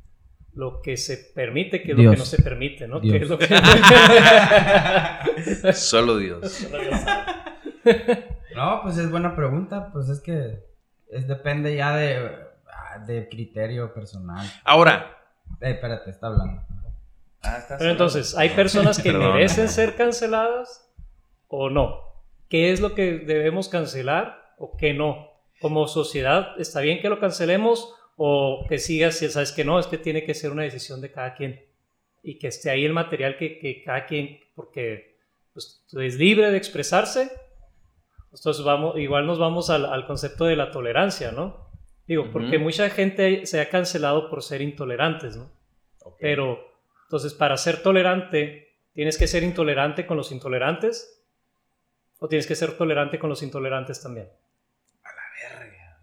lo 0.53 0.83
que 0.83 0.97
se 0.97 1.17
permite, 1.35 1.83
qué 1.83 1.93
es 1.93 1.97
lo 1.97 2.03
Dios. 2.03 2.13
que 2.15 2.19
no 2.19 2.25
se 2.27 2.43
permite, 2.43 2.87
¿no? 2.87 3.01
Dios. 3.01 3.17
¿Qué 3.17 3.23
es 3.25 3.29
lo 3.29 3.39
que- 3.39 3.49
Solo 5.73 6.19
Dios. 6.19 6.69
No, 8.55 8.81
pues 8.83 8.97
es 8.99 9.11
buena 9.11 9.35
pregunta, 9.35 9.91
pues 9.93 10.09
es 10.09 10.21
que 10.21 10.61
es 11.11 11.27
depende 11.27 11.75
ya 11.77 11.95
de, 11.97 12.31
de 13.07 13.29
criterio 13.29 13.93
personal. 13.93 14.47
Ahora. 14.65 15.11
Eh, 15.61 15.71
espérate, 15.73 16.11
está 16.11 16.29
hablando. 16.29 16.63
Pero 17.79 17.91
entonces, 17.91 18.37
¿hay 18.37 18.51
personas 18.51 19.01
que 19.01 19.13
merecen 19.13 19.69
ser 19.69 19.97
canceladas 19.97 20.91
o 21.49 21.71
no? 21.71 22.01
¿Qué 22.49 22.73
es 22.73 22.81
lo 22.81 22.95
que 22.95 23.19
debemos 23.19 23.69
cancelar 23.69 24.55
o 24.59 24.77
qué 24.77 24.95
no? 24.95 25.31
Como 25.61 25.87
sociedad, 25.87 26.59
¿está 26.59 26.81
bien 26.81 27.01
que 27.01 27.09
lo 27.09 27.21
cancelemos 27.21 27.95
o 28.17 28.67
que 28.69 28.79
sigas 28.79 29.17
si 29.17 29.29
sabes 29.29 29.53
que 29.53 29.65
no? 29.65 29.79
Es 29.79 29.87
que 29.87 29.99
tiene 29.99 30.25
que 30.25 30.35
ser 30.35 30.51
una 30.51 30.63
decisión 30.63 31.01
de 31.01 31.11
cada 31.11 31.35
quien 31.35 31.65
y 32.23 32.39
que 32.39 32.49
esté 32.49 32.71
ahí 32.71 32.85
el 32.85 32.93
material 32.93 33.37
que, 33.37 33.59
que 33.59 33.83
cada 33.83 34.07
quien, 34.07 34.41
porque 34.55 35.19
pues, 35.53 35.85
es 35.93 36.17
libre 36.17 36.51
de 36.51 36.57
expresarse. 36.57 37.31
Entonces, 38.33 38.65
vamos, 38.65 38.99
igual 38.99 39.27
nos 39.27 39.39
vamos 39.39 39.71
al, 39.71 39.85
al 39.85 40.07
concepto 40.07 40.47
de 40.47 40.57
la 40.57 40.71
tolerancia, 40.71 41.33
¿no? 41.33 41.64
Digo, 42.07 42.31
porque 42.31 42.59
mucha 42.59 42.91
gente 42.91 43.47
se 43.47 43.61
ha 43.61 43.71
cancelado 43.71 44.29
por 44.29 44.43
ser 44.43 44.61
intolerantes, 44.61 45.37
¿no? 45.37 45.51
Pero, 46.21 46.59
entonces, 47.05 47.33
para 47.33 47.57
ser 47.57 47.83
tolerante, 47.83 48.77
¿tienes 48.93 49.17
que 49.17 49.27
ser 49.27 49.43
intolerante 49.43 50.07
con 50.07 50.17
los 50.19 50.31
intolerantes? 50.31 51.23
¿O 52.19 52.29
tienes 52.29 52.47
que 52.47 52.55
ser 52.55 52.77
tolerante 52.77 53.19
con 53.19 53.31
los 53.31 53.43
intolerantes 53.43 54.03
también? 54.03 54.29
Verga. 55.03 55.99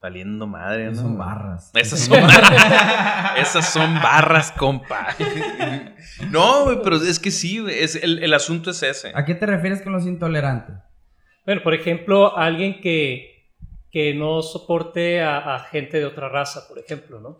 Valiendo 0.00 0.46
madre, 0.48 0.86
¿no? 0.86 0.94
Son 0.96 1.16
barras. 1.16 1.70
Esas 1.74 2.00
son 2.06 2.20
barras. 2.20 3.38
Esas 3.38 3.72
son 3.72 3.94
barras, 4.02 4.52
compa. 4.52 5.08
No, 6.30 6.64
güey, 6.64 6.78
pero 6.82 6.96
es 6.96 7.18
que 7.18 7.30
sí, 7.30 7.60
güey. 7.60 7.78
Es, 7.78 7.94
el, 7.96 8.22
el 8.22 8.34
asunto 8.34 8.70
es 8.70 8.82
ese. 8.82 9.12
¿A 9.14 9.24
qué 9.24 9.34
te 9.34 9.46
refieres 9.46 9.80
con 9.82 9.92
los 9.92 10.06
intolerantes? 10.06 10.74
Bueno, 11.46 11.62
por 11.62 11.74
ejemplo, 11.74 12.36
alguien 12.36 12.80
que, 12.80 13.31
que 13.92 14.14
no 14.14 14.40
soporte 14.42 15.22
a, 15.22 15.54
a 15.54 15.60
gente 15.60 15.98
de 15.98 16.06
otra 16.06 16.28
raza, 16.28 16.66
por 16.66 16.78
ejemplo, 16.78 17.20
¿no? 17.20 17.36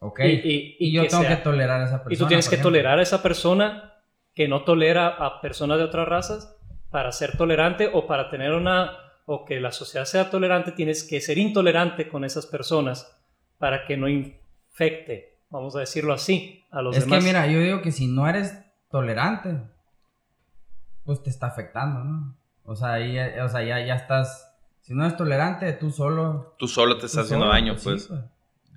Ok. 0.00 0.20
Y- 0.20 0.24
Y, 0.24 0.36
y- 0.40 0.76
y 0.88 0.92
yo 0.92 1.02
que 1.02 1.08
tengo 1.08 1.22
sea- 1.22 1.36
que 1.38 1.42
tolerar 1.42 1.80
a 1.80 1.84
esa 1.84 2.02
persona. 2.02 2.14
Y 2.14 2.18
tú 2.18 2.26
tienes 2.26 2.48
que 2.48 2.56
ejemplo. 2.56 2.70
tolerar 2.70 2.98
a 2.98 3.02
esa 3.02 3.22
persona 3.22 3.94
que 4.34 4.48
no 4.48 4.62
tolera 4.64 5.06
a 5.08 5.40
personas 5.40 5.78
de 5.78 5.84
otras 5.84 6.06
razas 6.08 6.54
para 6.90 7.12
ser 7.12 7.36
tolerante 7.38 7.88
o 7.92 8.06
para 8.06 8.28
tener 8.28 8.52
una 8.52 8.92
o 9.24 9.44
que 9.44 9.60
la 9.60 9.72
sociedad 9.72 10.04
sea 10.04 10.30
tolerante, 10.30 10.70
tienes 10.72 11.02
que 11.02 11.20
ser 11.20 11.38
intolerante 11.38 12.08
con 12.08 12.24
esas 12.24 12.46
personas 12.46 13.16
para 13.58 13.84
que 13.86 13.96
no 13.96 14.08
infecte, 14.08 15.34
vamos 15.50 15.74
a 15.74 15.80
decirlo 15.80 16.12
así, 16.12 16.64
a 16.70 16.80
los 16.82 16.96
Es 16.96 17.04
demás. 17.04 17.20
que 17.20 17.24
mira, 17.26 17.46
yo 17.46 17.58
digo 17.60 17.82
que 17.82 17.90
si 17.92 18.06
no 18.06 18.28
eres 18.28 18.56
tolerante, 18.90 19.56
pues 21.04 21.22
te 21.22 21.30
está 21.30 21.46
afectando, 21.46 22.04
¿no? 22.04 22.36
O 22.64 22.76
sea, 22.76 22.98
o 23.44 23.48
sea 23.48 23.62
ya, 23.62 23.80
ya 23.84 23.94
estás. 23.94 24.52
Si 24.86 24.94
no 24.94 25.04
eres 25.04 25.16
tolerante, 25.16 25.72
tú 25.72 25.90
solo. 25.90 26.54
Tú 26.58 26.68
solo 26.68 26.94
te 26.94 27.00
tú 27.00 27.06
estás 27.06 27.24
haciendo 27.24 27.48
daño, 27.48 27.76
sí, 27.76 27.84
pues. 27.84 28.08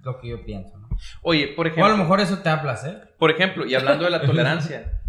Lo 0.04 0.20
que 0.20 0.30
yo 0.30 0.44
pienso, 0.44 0.76
¿no? 0.78 0.90
Oye, 1.22 1.50
por 1.50 1.68
O 1.68 1.70
a 1.70 1.72
ejemplo. 1.72 1.92
lo 1.92 1.98
mejor 1.98 2.20
eso 2.20 2.40
te 2.40 2.50
da 2.50 2.62
placer. 2.62 3.14
Por 3.20 3.30
ejemplo, 3.30 3.66
y 3.68 3.76
hablando 3.76 4.06
de 4.06 4.10
la 4.10 4.22
tolerancia, 4.26 5.02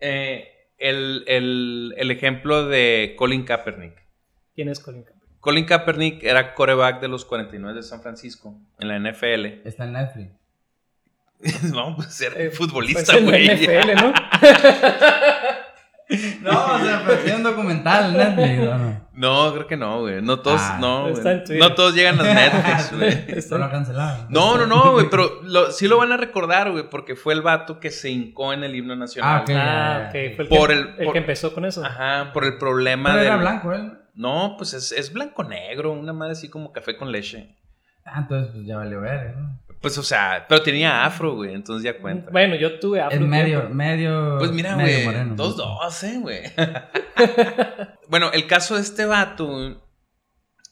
eh, 0.00 0.48
el, 0.78 1.22
el- 1.28 1.94
el 1.96 2.10
ejemplo 2.10 2.66
de 2.66 3.14
Colin 3.16 3.44
Kaepernick. 3.44 3.94
¿Quién 4.54 4.68
es 4.68 4.80
Colin 4.80 5.02
Kaepernick? 5.04 5.38
Colin 5.40 5.64
Kaepernick 5.64 6.24
era 6.24 6.54
coreback 6.54 7.00
de 7.00 7.06
los 7.08 7.24
49 7.24 7.76
de 7.76 7.82
San 7.84 8.02
Francisco 8.02 8.58
en 8.80 8.88
la 8.88 8.98
NFL. 8.98 9.66
Está 9.66 9.84
en 9.84 9.92
Netflix. 9.92 10.32
no, 11.72 11.94
pues 11.94 12.20
era 12.20 12.34
Eh, 12.36 12.50
futbolista, 12.50 13.12
pues 13.12 13.16
en 13.18 13.24
la 13.26 13.30
güey. 13.30 13.48
NFL, 13.48 13.94
¿no? 13.94 14.12
No, 16.40 16.74
o 16.74 16.78
sea, 16.78 17.02
pero 17.06 17.18
tiene 17.20 17.36
un 17.36 17.42
documental 17.42 18.06
en 18.06 18.36
Netflix, 18.36 18.68
¿o 18.68 18.78
no? 18.78 19.08
No, 19.12 19.52
creo 19.52 19.66
que 19.66 19.76
no, 19.76 20.00
güey. 20.00 20.22
No 20.22 20.38
todos, 20.40 20.60
Ah. 20.62 20.78
no, 20.80 21.02
güey. 21.02 21.12
Está 21.14 21.32
en 21.32 21.44
Twitter. 21.44 21.58
No 21.58 21.74
todos 21.74 21.94
llegan 21.94 22.18
a 22.20 22.22
Netflix, 22.34 22.96
güey. 22.96 23.24
Esto 23.38 23.58
lo 23.58 23.70
cancelaron. 23.70 24.26
No, 24.30 24.56
no, 24.56 24.66
no, 24.66 24.92
güey, 24.92 25.06
pero 25.10 25.42
lo- 25.42 25.70
sí 25.70 25.86
lo 25.86 25.98
van 25.98 26.12
a 26.12 26.16
recordar, 26.16 26.70
güey, 26.70 26.88
porque 26.88 27.14
fue 27.14 27.34
el 27.34 27.42
vato 27.42 27.78
que 27.78 27.90
se 27.90 28.08
hincó 28.10 28.52
en 28.54 28.64
el 28.64 28.74
himno 28.74 28.96
nacional. 28.96 29.38
Ah, 29.38 29.42
ok. 29.42 29.50
Ah, 29.54 30.04
ok, 30.06 30.12
fue 30.12 30.44
el, 30.44 30.48
Por 30.48 30.68
que, 30.68 30.74
el- 30.74 30.88
el 30.98 31.04
por- 31.04 31.12
que 31.12 31.18
empezó 31.18 31.52
con 31.52 31.64
eso. 31.66 31.84
Ajá, 31.84 32.32
por 32.32 32.44
el 32.44 32.56
problema 32.56 33.14
de. 33.16 33.26
era 33.26 33.36
blanco 33.36 33.72
él. 33.74 33.92
No, 34.14 34.54
pues 34.56 34.72
es, 34.74 34.92
es 34.92 35.12
blanco-negro, 35.12 35.92
una 35.92 36.12
madre 36.12 36.32
así 36.32 36.48
como 36.48 36.72
café 36.72 36.96
con 36.96 37.12
leche. 37.12 37.54
Ah, 38.04 38.20
entonces 38.22 38.50
pues 38.54 38.66
ya 38.66 38.76
valió 38.78 39.00
ver, 39.02 39.36
¿no? 39.36 39.60
Pues, 39.80 39.96
o 39.96 40.02
sea, 40.02 40.44
pero 40.48 40.62
tenía 40.62 41.04
afro, 41.04 41.34
güey, 41.36 41.54
entonces 41.54 41.84
ya 41.84 42.00
cuenta. 42.00 42.30
Bueno, 42.32 42.56
yo 42.56 42.80
tuve 42.80 43.00
afro 43.00 43.16
Es 43.16 43.22
un 43.22 43.28
medio, 43.30 43.58
tiempo. 43.60 43.74
medio. 43.74 44.36
Pues 44.38 44.50
mira, 44.50 44.74
medio 44.76 44.92
güey, 44.94 45.04
moreno, 45.06 45.34
dos 45.36 45.56
dos, 45.56 46.02
eh, 46.02 46.18
güey. 46.20 46.42
bueno, 48.08 48.30
el 48.32 48.46
caso 48.46 48.74
de 48.76 48.82
este 48.82 49.04
vato 49.04 49.82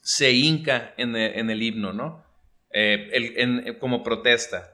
se 0.03 0.33
hinca 0.33 0.95
en 0.97 1.14
el, 1.16 1.38
en 1.38 1.51
el 1.51 1.62
himno, 1.62 1.92
¿no? 1.92 2.25
Eh, 2.73 3.09
el- 3.12 3.38
en- 3.38 3.79
como 3.79 4.03
protesta. 4.03 4.69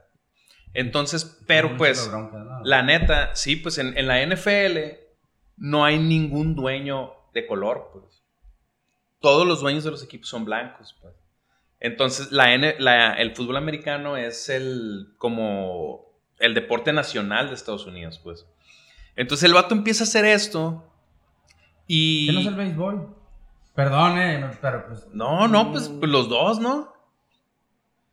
Entonces, 0.74 1.42
pero 1.46 1.76
pues, 1.76 2.08
bronca, 2.08 2.38
¿no? 2.38 2.64
la 2.64 2.82
neta, 2.82 3.34
sí, 3.34 3.56
pues 3.56 3.76
en, 3.78 3.96
en 3.98 4.06
la 4.06 4.22
NFL 4.26 4.78
no 5.58 5.84
hay 5.84 5.98
ningún 5.98 6.54
dueño 6.54 7.12
de 7.34 7.46
color, 7.46 7.90
pues. 7.92 8.22
Todos 9.20 9.46
los 9.46 9.60
dueños 9.60 9.84
de 9.84 9.90
los 9.90 10.02
equipos 10.02 10.28
son 10.28 10.44
blancos, 10.46 10.96
pues. 11.00 11.14
Entonces, 11.84 12.30
la 12.30 12.54
N- 12.54 12.76
la- 12.78 13.14
el 13.14 13.34
fútbol 13.34 13.56
americano 13.56 14.16
es 14.16 14.48
el 14.48 15.08
como 15.18 16.06
el 16.38 16.54
deporte 16.54 16.92
nacional 16.92 17.48
de 17.48 17.54
Estados 17.54 17.86
Unidos, 17.86 18.20
pues. 18.22 18.46
Entonces 19.16 19.44
el 19.44 19.52
vato 19.54 19.74
empieza 19.74 20.04
a 20.04 20.06
hacer 20.06 20.24
esto 20.24 20.84
y... 21.86 22.26
¿Qué 22.28 22.32
no 22.34 22.40
es 22.40 22.46
el 22.46 22.54
béisbol? 22.54 23.16
Perdón, 23.74 24.18
eh, 24.18 24.50
pero 24.60 24.86
pues. 24.86 25.08
No, 25.12 25.48
no, 25.48 25.72
pues, 25.72 25.88
pues 25.88 26.10
los 26.10 26.28
dos, 26.28 26.60
¿no? 26.60 26.92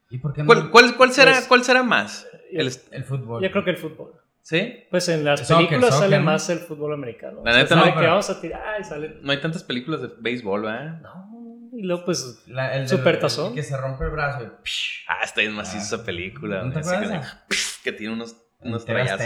¿Y 0.10 0.18
por 0.18 0.34
qué 0.34 0.42
no? 0.42 0.48
¿Cuál, 0.48 0.72
cuál- 0.72 0.98
cuál 0.98 1.12
será, 1.14 1.34
Pues- 1.34 1.48
cuál 1.48 1.64
será 1.64 1.84
más? 1.84 2.28
El- 2.52 2.72
El 2.92 3.04
fútbol. 3.04 3.44
Yo 3.44 3.52
creo 3.52 3.64
que 3.64 3.70
el 3.72 3.78
fútbol. 3.78 4.14
¿Sí? 4.42 4.84
Pues 4.90 5.08
en 5.10 5.24
las 5.26 5.42
soccer, 5.48 5.68
películas 5.68 5.94
soccer, 5.94 6.10
sale 6.10 6.18
¿no? 6.18 6.24
más 6.26 6.50
el 6.50 6.60
fútbol 6.60 6.94
americano. 6.94 7.42
La 7.46 7.52
O 7.52 7.54
sea, 7.54 7.62
neta, 7.64 7.76
no, 7.76 7.84
que 7.84 7.92
pero- 7.92 8.08
vamos 8.08 8.30
a 8.32 8.42
tirar, 8.42 8.64
ay, 8.78 8.84
sale. 8.84 9.18
No 9.22 9.32
hay 9.32 9.40
tantas 9.42 9.64
películas 9.64 10.02
de 10.02 10.10
béisbol, 10.20 10.64
¿verdad? 10.64 11.00
No, 11.02 11.29
y 11.80 11.84
luego 11.84 12.06
pues 12.06 12.44
La- 12.48 12.76
el, 12.76 12.88
Super 12.88 13.16
el- 13.16 13.22
tazón. 13.22 13.50
el 13.50 13.56
que 13.56 13.64
se 13.64 13.78
rompe 13.78 14.04
el 14.06 14.12
brazo. 14.12 14.44
y- 14.44 14.48
Ah, 15.08 15.20
está 15.24 15.42
bien 15.42 15.54
maciza 15.54 15.96
esa 15.96 16.06
película. 16.06 16.64
¿No 16.64 16.72
te 16.74 16.80
acuerdas? 16.80 17.38
que, 17.50 17.58
que 17.92 17.98
tiene 17.98 18.14
unos, 18.14 18.36
unos 18.60 18.86
trayazos. 18.86 19.26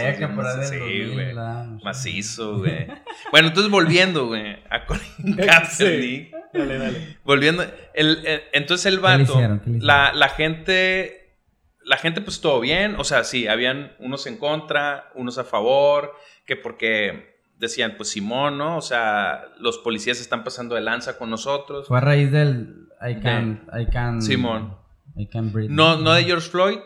Sí, 0.68 0.78
2000, 0.78 1.12
güey. 1.12 1.34
Macizo, 1.82 2.58
güey. 2.58 2.86
Bueno, 3.30 3.48
entonces 3.48 3.70
volviendo, 3.70 4.26
güey, 4.28 4.56
a 4.70 4.86
Colin 4.86 5.36
Kaepernick. 5.36 6.32
dale, 6.52 6.78
dale. 6.78 7.18
Volviendo, 7.24 7.62
el, 7.94 8.26
el- 8.26 8.42
entonces 8.52 8.86
el 8.86 9.00
¿Qué 9.00 9.08
le 9.18 9.24
vato, 9.24 9.60
la, 9.80 10.12
la 10.12 10.28
gente, 10.28 11.38
la 11.84 11.96
gente 11.96 12.20
pues 12.20 12.40
todo 12.40 12.60
bien, 12.60 12.94
o 12.98 13.04
sea, 13.04 13.24
sí, 13.24 13.48
habían 13.48 13.92
unos 13.98 14.26
en 14.26 14.36
contra, 14.38 15.10
unos 15.14 15.36
a 15.38 15.44
favor, 15.44 16.14
que 16.46 16.56
porque 16.56 17.33
decían, 17.58 17.94
pues 17.96 18.10
Simón, 18.10 18.58
¿no? 18.58 18.76
O 18.76 18.82
sea, 18.82 19.46
los 19.58 19.78
policías 19.78 20.20
están 20.20 20.44
pasando 20.44 20.74
de 20.74 20.80
lanza 20.80 21.16
con 21.18 21.30
nosotros. 21.30 21.86
Fue 21.88 21.98
a 21.98 22.00
raíz 22.00 22.30
del. 22.32 22.88
I 23.06 23.20
can. 23.20 23.66
I 23.78 23.86
can. 23.86 24.22
Simón. 24.22 24.76
I 25.16 25.26
can 25.26 25.52
breathe. 25.52 25.70
No, 25.70 25.96
no 25.98 26.12
de 26.14 26.24
George 26.24 26.48
Floyd, 26.50 26.78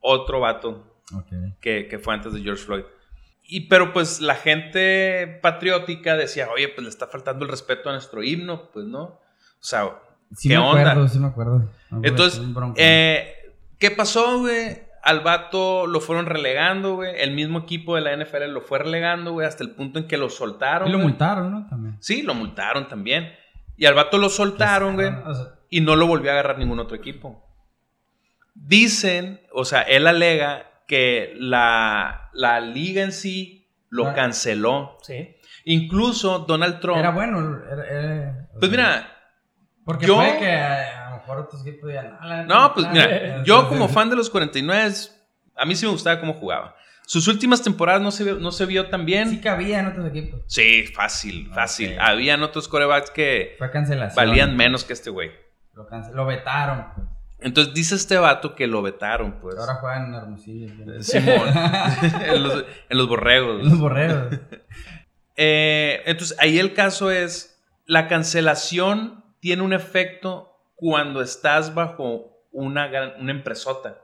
otro 0.00 0.40
vato 0.40 0.84
Ok. 1.16 1.32
que, 1.60 1.88
que 1.88 1.98
fue 1.98 2.14
antes 2.14 2.32
de 2.32 2.40
George 2.42 2.62
Floyd. 2.64 2.84
Y 3.50 3.68
pero 3.68 3.92
pues 3.94 4.20
la 4.20 4.34
gente 4.34 5.38
patriótica 5.42 6.16
decía, 6.16 6.48
oye, 6.54 6.68
pues 6.68 6.82
le 6.84 6.90
está 6.90 7.06
faltando 7.06 7.44
el 7.46 7.50
respeto 7.50 7.88
a 7.88 7.92
nuestro 7.92 8.22
himno, 8.22 8.70
pues 8.72 8.84
no. 8.86 9.02
O 9.02 9.20
sea, 9.60 9.90
Sí 10.36 10.48
¿qué 10.50 10.56
me 10.56 10.60
onda? 10.60 10.90
acuerdo, 10.92 11.08
sí 11.08 11.18
me 11.18 11.26
acuerdo. 11.28 11.58
Me 11.58 11.64
acuerdo, 11.98 12.08
Entonces, 12.08 12.42
eh, 12.76 13.34
¿qué 13.78 13.90
pasó, 13.90 14.40
güey? 14.40 14.82
Al 15.08 15.20
vato 15.20 15.86
lo 15.86 16.00
fueron 16.00 16.26
relegando, 16.26 16.96
güey. 16.96 17.12
El 17.18 17.30
mismo 17.32 17.60
equipo 17.60 17.94
de 17.96 18.02
la 18.02 18.12
NFL 18.16 18.44
lo 18.52 18.60
fue 18.60 18.78
relegando, 18.80 19.32
güey, 19.32 19.46
hasta 19.46 19.64
el 19.64 19.70
punto 19.70 19.98
en 19.98 20.06
que 20.06 20.16
lo 20.18 20.28
soltaron. 20.28 20.86
y 20.88 20.90
lo 20.92 20.98
güey. 20.98 21.08
multaron, 21.08 21.50
¿no? 21.50 21.66
También. 21.68 21.96
Sí, 22.00 22.22
lo 22.22 22.34
multaron 22.34 22.88
también. 22.88 23.32
Y 23.76 23.86
al 23.86 23.94
vato 23.94 24.18
lo 24.18 24.28
soltaron, 24.28 24.94
güey. 24.96 25.08
O 25.08 25.34
sea, 25.34 25.44
Y 25.70 25.80
no 25.80 25.96
lo 25.96 26.06
volvió 26.06 26.30
a 26.30 26.34
agarrar 26.34 26.58
ningún 26.58 26.78
otro 26.80 26.96
equipo. 26.96 27.44
Dicen, 28.54 29.40
o 29.52 29.64
sea, 29.64 29.82
él 29.82 30.06
alega 30.06 30.66
que 30.86 31.32
la, 31.36 32.30
la 32.32 32.60
liga 32.60 33.02
en 33.02 33.12
sí 33.12 33.68
lo 33.88 34.08
Ah. 34.08 34.14
canceló. 34.14 34.98
Sí. 35.02 35.36
Incluso 35.64 36.40
Donald 36.40 36.80
Trump. 36.80 36.98
era 36.98 37.10
bueno. 37.10 37.60
Era, 37.70 37.86
era- 37.86 38.48
o 38.54 38.58
Pues 38.58 38.70
sea, 38.70 38.78
mira, 38.78 39.16
Porque 39.84 40.06
yo- 40.06 40.16
puede 40.16 40.38
que 40.38 40.50
a, 40.52 41.06
a 41.06 41.07
lo 41.07 41.07
mejor 41.28 41.44
otros 41.44 41.66
equipos 41.66 41.88
digan. 41.88 42.16
"Ah, 42.20 42.26
la 42.26 42.42
neta, 42.42 42.54
No, 42.54 42.74
pues 42.74 42.88
mira, 42.90 43.04
eh, 43.10 43.42
yo 43.44 43.68
como 43.68 43.88
fan 43.88 44.08
de 44.10 44.16
los 44.16 44.30
49, 44.30 44.94
a 45.56 45.64
mí 45.64 45.74
sí 45.76 45.84
me 45.86 45.92
gustaba 45.92 46.18
cómo 46.20 46.34
jugaba. 46.34 46.74
Sus 47.06 47.26
últimas 47.28 47.62
temporadas 47.62 48.02
no 48.02 48.10
se 48.10 48.24
vio, 48.24 48.34
no 48.36 48.52
se 48.52 48.66
vio 48.66 48.88
tan 48.90 49.06
bien. 49.06 49.30
Sí 49.30 49.36
Sí, 49.36 49.40
cabía 49.40 49.80
en 49.80 49.86
otros 49.86 50.06
equipos. 50.06 50.40
fácil, 50.94 51.50
fácil. 51.54 51.92
Ok. 51.94 51.98
Habían 52.00 52.42
otros 52.42 52.68
corebacks 52.68 53.10
que 53.10 53.54
Fue 53.58 53.70
valían 54.14 54.56
menos 54.56 54.84
que 54.84 54.92
este 54.92 55.08
güey. 55.10 55.30
Lo, 55.72 55.86
lo 56.14 56.26
vetaron. 56.26 56.86
Pues. 56.94 57.06
Entonces 57.40 57.72
dice 57.72 57.94
este 57.94 58.18
vato 58.18 58.54
que 58.54 58.66
lo 58.66 58.82
vetaron, 58.82 59.40
pues. 59.40 59.56
Ahora 59.56 59.76
juegan 59.76 60.06
en 60.06 60.14
Hermosillo. 60.14 60.68
¿sí? 61.00 61.12
Simón. 61.20 61.48
en, 62.26 62.42
los, 62.42 62.64
en 62.88 62.98
los 62.98 63.08
borregos. 63.08 63.64
Los. 63.64 64.38
Eh, 65.36 66.02
entonces, 66.06 66.36
ahí 66.40 66.58
el 66.58 66.74
caso 66.74 67.10
es, 67.10 67.62
la 67.86 68.08
cancelación 68.08 69.24
tiene 69.40 69.62
un 69.62 69.72
efecto 69.72 70.47
cuando 70.80 71.20
estás 71.20 71.74
bajo 71.74 72.38
una, 72.52 72.88
gran- 72.88 73.14
una 73.20 73.32
empresota, 73.32 73.98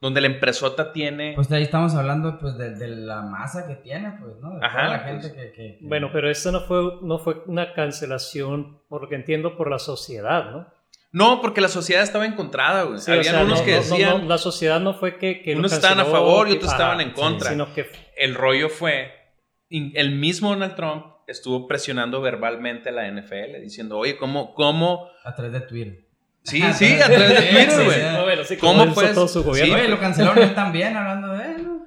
donde 0.00 0.20
la 0.20 0.28
empresota 0.28 0.92
tiene... 0.92 1.32
Pues 1.34 1.50
ahí 1.52 1.62
estamos 1.64 1.94
hablando 1.94 2.38
pues 2.38 2.56
de, 2.56 2.70
de 2.74 2.88
la 2.88 3.22
masa 3.22 3.66
que 3.66 3.74
tiene, 3.74 4.16
pues, 4.20 4.36
¿no? 4.40 4.56
De 4.58 4.64
Ajá, 4.64 4.78
toda 4.86 4.96
la 4.96 5.02
pues. 5.02 5.22
gente 5.22 5.34
que, 5.34 5.52
que- 5.52 5.78
que- 5.78 5.86
Bueno, 5.86 6.10
pero 6.12 6.30
esto 6.30 6.52
no 6.52 6.60
fue, 6.60 6.82
no 7.02 7.18
fue 7.18 7.42
una 7.46 7.72
cancelación, 7.74 8.80
por 8.88 9.02
lo 9.02 9.08
que 9.08 9.16
entiendo, 9.16 9.56
por 9.56 9.68
la 9.70 9.78
sociedad, 9.78 10.50
¿no? 10.50 10.66
No, 11.12 11.40
porque 11.40 11.60
la 11.60 11.68
sociedad 11.68 12.02
estaba 12.02 12.26
encontrada, 12.26 12.82
güey. 12.84 12.98
Sí, 12.98 13.10
o 13.10 13.14
Habían 13.14 13.34
sea, 13.34 13.44
unos 13.44 13.60
no- 13.60 13.64
que 13.64 13.70
no- 13.72 13.76
no- 13.76 13.82
decían, 13.82 14.20
no, 14.22 14.28
la 14.28 14.38
sociedad 14.38 14.80
no 14.80 14.94
fue 14.94 15.16
que, 15.18 15.42
que 15.42 15.54
unos 15.56 15.72
estaban 15.72 16.00
a 16.00 16.04
favor 16.04 16.48
y 16.48 16.52
otros 16.52 16.72
ajá, 16.72 16.76
estaban 16.76 17.00
en 17.00 17.10
contra. 17.12 17.50
Sino 17.50 17.72
que 17.72 17.86
el 18.16 18.34
rollo 18.34 18.68
fue, 18.68 19.12
el 19.70 20.10
mismo 20.16 20.50
Donald 20.50 20.74
Trump 20.74 21.06
estuvo 21.28 21.66
presionando 21.66 22.20
verbalmente 22.20 22.90
a 22.90 22.92
la 22.92 23.06
NFL, 23.08 23.60
diciendo, 23.62 23.96
oye, 23.96 24.16
¿cómo, 24.16 24.54
cómo? 24.54 25.08
A 25.24 25.34
través 25.34 25.52
de 25.52 25.60
Twitter. 25.62 26.03
Sí, 26.44 26.62
sí, 26.74 27.00
a 27.00 27.06
través 27.06 27.28
de 27.30 27.36
Sí, 27.36 27.48
Twitter, 27.54 27.70
sí, 27.70 27.84
güey. 27.84 28.00
sí. 28.00 28.06
Bueno, 28.22 28.44
sí, 28.44 28.56
¿Cómo 28.58 28.94
puedes- 28.94 29.14
todo 29.14 29.28
su 29.28 29.42
gobierno. 29.42 29.74
Sí, 29.74 29.80
Oye, 29.80 29.88
lo 29.88 29.98
cancelaron 29.98 30.42
él 30.42 30.54
también 30.54 30.96
hablando 30.96 31.28
de 31.32 31.44
él, 31.52 31.64
¿no? 31.64 31.86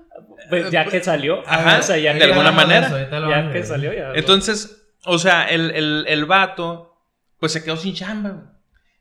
Pues 0.49 0.71
ya 0.71 0.85
que 0.85 1.03
salió, 1.03 1.43
Ajá, 1.47 1.79
o 1.79 1.83
sea, 1.83 1.97
ya 1.97 2.13
de 2.13 2.23
alguna 2.23 2.51
manera. 2.51 2.87
eso, 2.87 2.97
ya 3.29 3.51
que 3.51 3.63
salió, 3.63 3.93
ya. 3.93 4.13
Entonces, 4.15 4.83
o 5.05 5.17
sea, 5.19 5.45
el, 5.45 5.71
el, 5.71 6.05
el 6.07 6.25
vato, 6.25 6.97
pues 7.39 7.51
se 7.51 7.63
quedó 7.63 7.77
sin 7.77 7.93
chamba. 7.93 8.29
güey. 8.31 8.45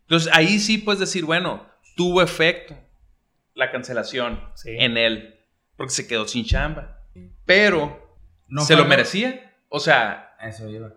Entonces, 0.02 0.30
ahí 0.34 0.58
sí 0.58 0.78
puedes 0.78 1.00
decir, 1.00 1.24
bueno, 1.24 1.66
tuvo 1.96 2.20
efecto 2.22 2.76
la 3.54 3.70
cancelación 3.70 4.40
Sí. 4.54 4.76
en 4.78 4.96
él, 4.98 5.40
porque 5.76 5.92
se 5.94 6.06
quedó 6.06 6.28
sin 6.28 6.44
chamba. 6.44 6.98
Pero, 7.46 8.14
No 8.48 8.60
¿se 8.62 8.76
lo 8.76 8.84
merecía? 8.84 9.52
O 9.68 9.80
sea, 9.80 10.34
Eso 10.42 10.68
iba. 10.68 10.90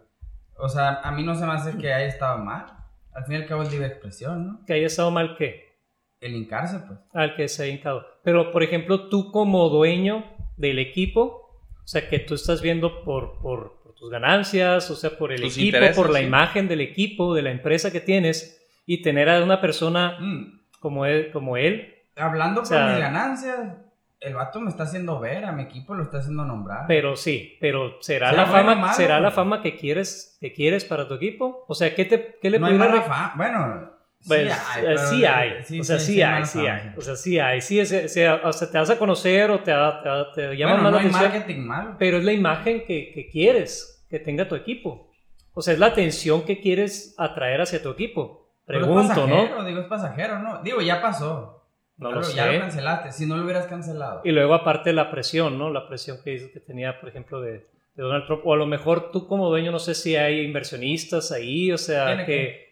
O 0.57 0.67
sea, 0.67 0.99
a 1.01 1.11
mí 1.11 1.23
no 1.23 1.33
se 1.35 1.45
me 1.45 1.53
hace 1.53 1.77
que 1.77 1.93
haya 1.93 2.05
estado 2.07 2.39
mal. 2.39 2.65
Al 3.13 3.25
fin 3.25 3.33
y 3.33 3.37
al 3.37 3.45
cabo 3.47 3.63
es 3.63 3.71
libre 3.71 3.87
expresión, 3.87 4.45
¿no? 4.47 4.65
que 4.65 4.73
haya 4.73 4.87
estado 4.87 5.11
mal 5.11 5.35
que 5.37 5.77
El 6.21 6.35
hincarse, 6.35 6.79
pues. 6.87 6.99
al 7.13 7.35
que 7.35 7.47
se 7.47 7.63
ha 7.63 7.67
hincado. 7.67 8.05
Pero, 8.23 8.51
por 8.51 8.63
ejemplo, 8.63 9.09
tú 9.09 9.31
como 9.31 9.69
dueño 9.69 10.25
del 10.57 10.79
equipo, 10.79 11.63
o 11.83 11.87
sea, 11.87 12.07
que 12.09 12.19
tú 12.19 12.35
estás 12.35 12.61
viendo 12.61 13.03
por, 13.03 13.39
por, 13.39 13.81
por 13.81 13.95
tus 13.95 14.09
ganancias, 14.09 14.89
o 14.91 14.95
sea, 14.95 15.17
por 15.17 15.31
el 15.31 15.41
Tus 15.41 15.57
equipo, 15.57 15.77
por 15.95 16.09
la 16.11 16.19
sí. 16.19 16.25
imagen 16.25 16.67
del 16.67 16.81
equipo, 16.81 17.33
de 17.33 17.41
la 17.41 17.51
empresa 17.51 17.91
que 17.91 17.99
tienes, 18.01 18.55
y 18.85 19.01
tener 19.01 19.29
a 19.29 19.43
una 19.43 19.59
persona 19.61 20.17
Mm, 20.19 20.59
como 20.79 21.05
él, 21.05 21.31
como 21.31 21.57
él 21.57 21.95
Hablando 22.15 22.61
O 22.61 22.65
sea- 22.65 22.81
por 22.85 22.91
mis 22.91 22.99
ganancias, 22.99 23.77
el 24.21 24.33
vato 24.35 24.59
me 24.59 24.69
está 24.69 24.83
haciendo 24.83 25.19
ver, 25.19 25.45
a 25.45 25.51
mi 25.51 25.63
equipo 25.63 25.95
lo 25.95 26.03
está 26.03 26.17
haciendo 26.17 26.43
nombrar. 26.45 26.85
pero 26.87 27.15
sí, 27.15 27.57
pero 27.61 28.01
¿será, 28.01 28.31
¿Será 28.31 28.41
la 28.43 28.47
fama, 28.51 28.75
malo? 28.75 28.93
¿será 28.93 29.19
la 29.19 29.31
fama 29.31 29.61
que 29.61 29.75
quieres, 29.77 30.37
que 30.41 30.51
quieres 30.51 30.83
para 30.85 31.07
tu 31.07 31.13
equipo? 31.13 31.63
O 31.67 31.73
sea, 31.75 31.95
¿qué, 31.95 32.05
te, 32.05 32.37
qué 32.41 32.49
le 32.49 32.59
no 32.59 32.67
hay 32.67 32.77
pudiera 32.77 33.01
fama. 33.03 33.33
Bueno, 33.37 33.91
sí 34.19 34.27
Pues, 34.27 34.51
hay. 34.75 34.97
sí 34.97 35.25
hay, 35.25 35.79
o 35.79 35.83
sea, 35.83 35.99
sí, 35.99 36.21
hay, 36.21 36.45
sí 36.45 36.67
hay, 36.67 36.93
o 36.97 37.01
sea, 37.01 37.15
sí 37.15 37.39
hay, 37.39 37.61
sí, 37.61 37.79
o 37.79 37.85
sea, 37.85 38.71
te 38.71 38.77
vas 38.77 38.89
a 38.89 38.99
conocer 38.99 39.49
o 39.51 39.59
te, 39.61 39.71
te, 39.71 40.09
te 40.35 40.57
llama 40.57 40.73
Bueno, 40.73 40.89
no 40.89 40.91
la 40.91 40.97
hay 41.01 41.07
atención, 41.07 41.31
marketing 41.31 41.59
malo. 41.61 41.95
pero 41.97 42.17
es 42.17 42.23
la 42.25 42.33
imagen 42.33 42.83
que, 42.85 43.11
que 43.13 43.29
quieres 43.29 44.05
que 44.09 44.19
tenga 44.19 44.47
tu 44.49 44.55
equipo, 44.55 45.09
o 45.53 45.61
sea, 45.61 45.73
es 45.73 45.79
la 45.79 45.85
atención 45.87 46.41
que 46.43 46.59
quieres 46.59 47.15
atraer 47.17 47.61
hacia 47.61 47.81
tu 47.81 47.89
equipo, 47.91 48.51
Pero 48.65 48.79
es 48.79 48.85
pregunto, 48.85 49.27
¿no? 49.27 49.35
pasajero, 49.35 49.63
Digo, 49.63 49.79
es 49.81 49.87
pasajero, 49.87 50.39
¿no? 50.39 50.61
Digo, 50.63 50.81
ya 50.81 51.01
pasó. 51.01 51.58
No 51.99 52.09
ya 52.09 52.15
lo 52.15 52.21
Ya 52.31 52.45
lo 52.47 52.51
sé. 52.53 52.59
cancelaste. 52.59 53.11
Si 53.11 53.25
no 53.25 53.37
lo 53.37 53.43
hubieras 53.43 53.67
cancelado. 53.67 54.21
Y 54.23 54.31
luego 54.31 54.53
aparte 54.55 54.93
la 54.93 55.11
presión, 55.11 55.57
¿no? 55.59 55.69
La 55.69 55.87
presión 55.87 56.17
que, 56.23 56.31
dices 56.31 56.51
que 56.51 56.59
tenía, 56.59 56.99
por 56.99 57.09
ejemplo, 57.09 57.41
de, 57.41 57.51
de 57.51 57.67
Donald 58.03 58.25
Trump, 58.25 58.41
o 58.45 58.53
a 58.53 58.57
lo 58.57 58.65
mejor 58.65 59.11
tú 59.11 59.27
como 59.27 59.49
dueño, 59.49 59.71
no 59.71 59.79
sé 59.79 59.93
si 59.95 60.15
hay 60.15 60.41
inversionistas 60.41 61.31
ahí, 61.31 61.71
o 61.71 61.77
sea, 61.77 62.25
que, 62.25 62.69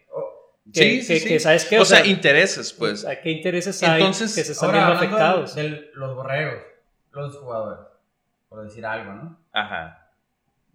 que, 0.72 0.72
Sí, 0.72 1.02
sí, 1.02 1.14
que- 1.14 1.20
sí. 1.20 1.28
que, 1.28 1.40
¿sabes 1.40 1.64
qué? 1.66 1.78
o 1.78 1.84
sea, 1.84 2.04
intereses, 2.06 2.72
pues. 2.72 3.04
¿a 3.06 3.20
¿qué 3.20 3.30
intereses 3.30 3.82
hay 3.82 4.00
Entonces, 4.00 4.34
que 4.34 4.44
se 4.44 4.52
están 4.52 4.70
ahora, 4.70 4.78
viendo 4.86 4.96
afectados? 4.98 5.54
de 5.54 5.90
los 5.94 6.14
borregos, 6.14 6.62
los 7.12 7.36
jugadores, 7.36 7.86
por 8.48 8.62
decir 8.64 8.84
algo, 8.86 9.12
¿no? 9.12 9.38
Ajá. 9.52 10.10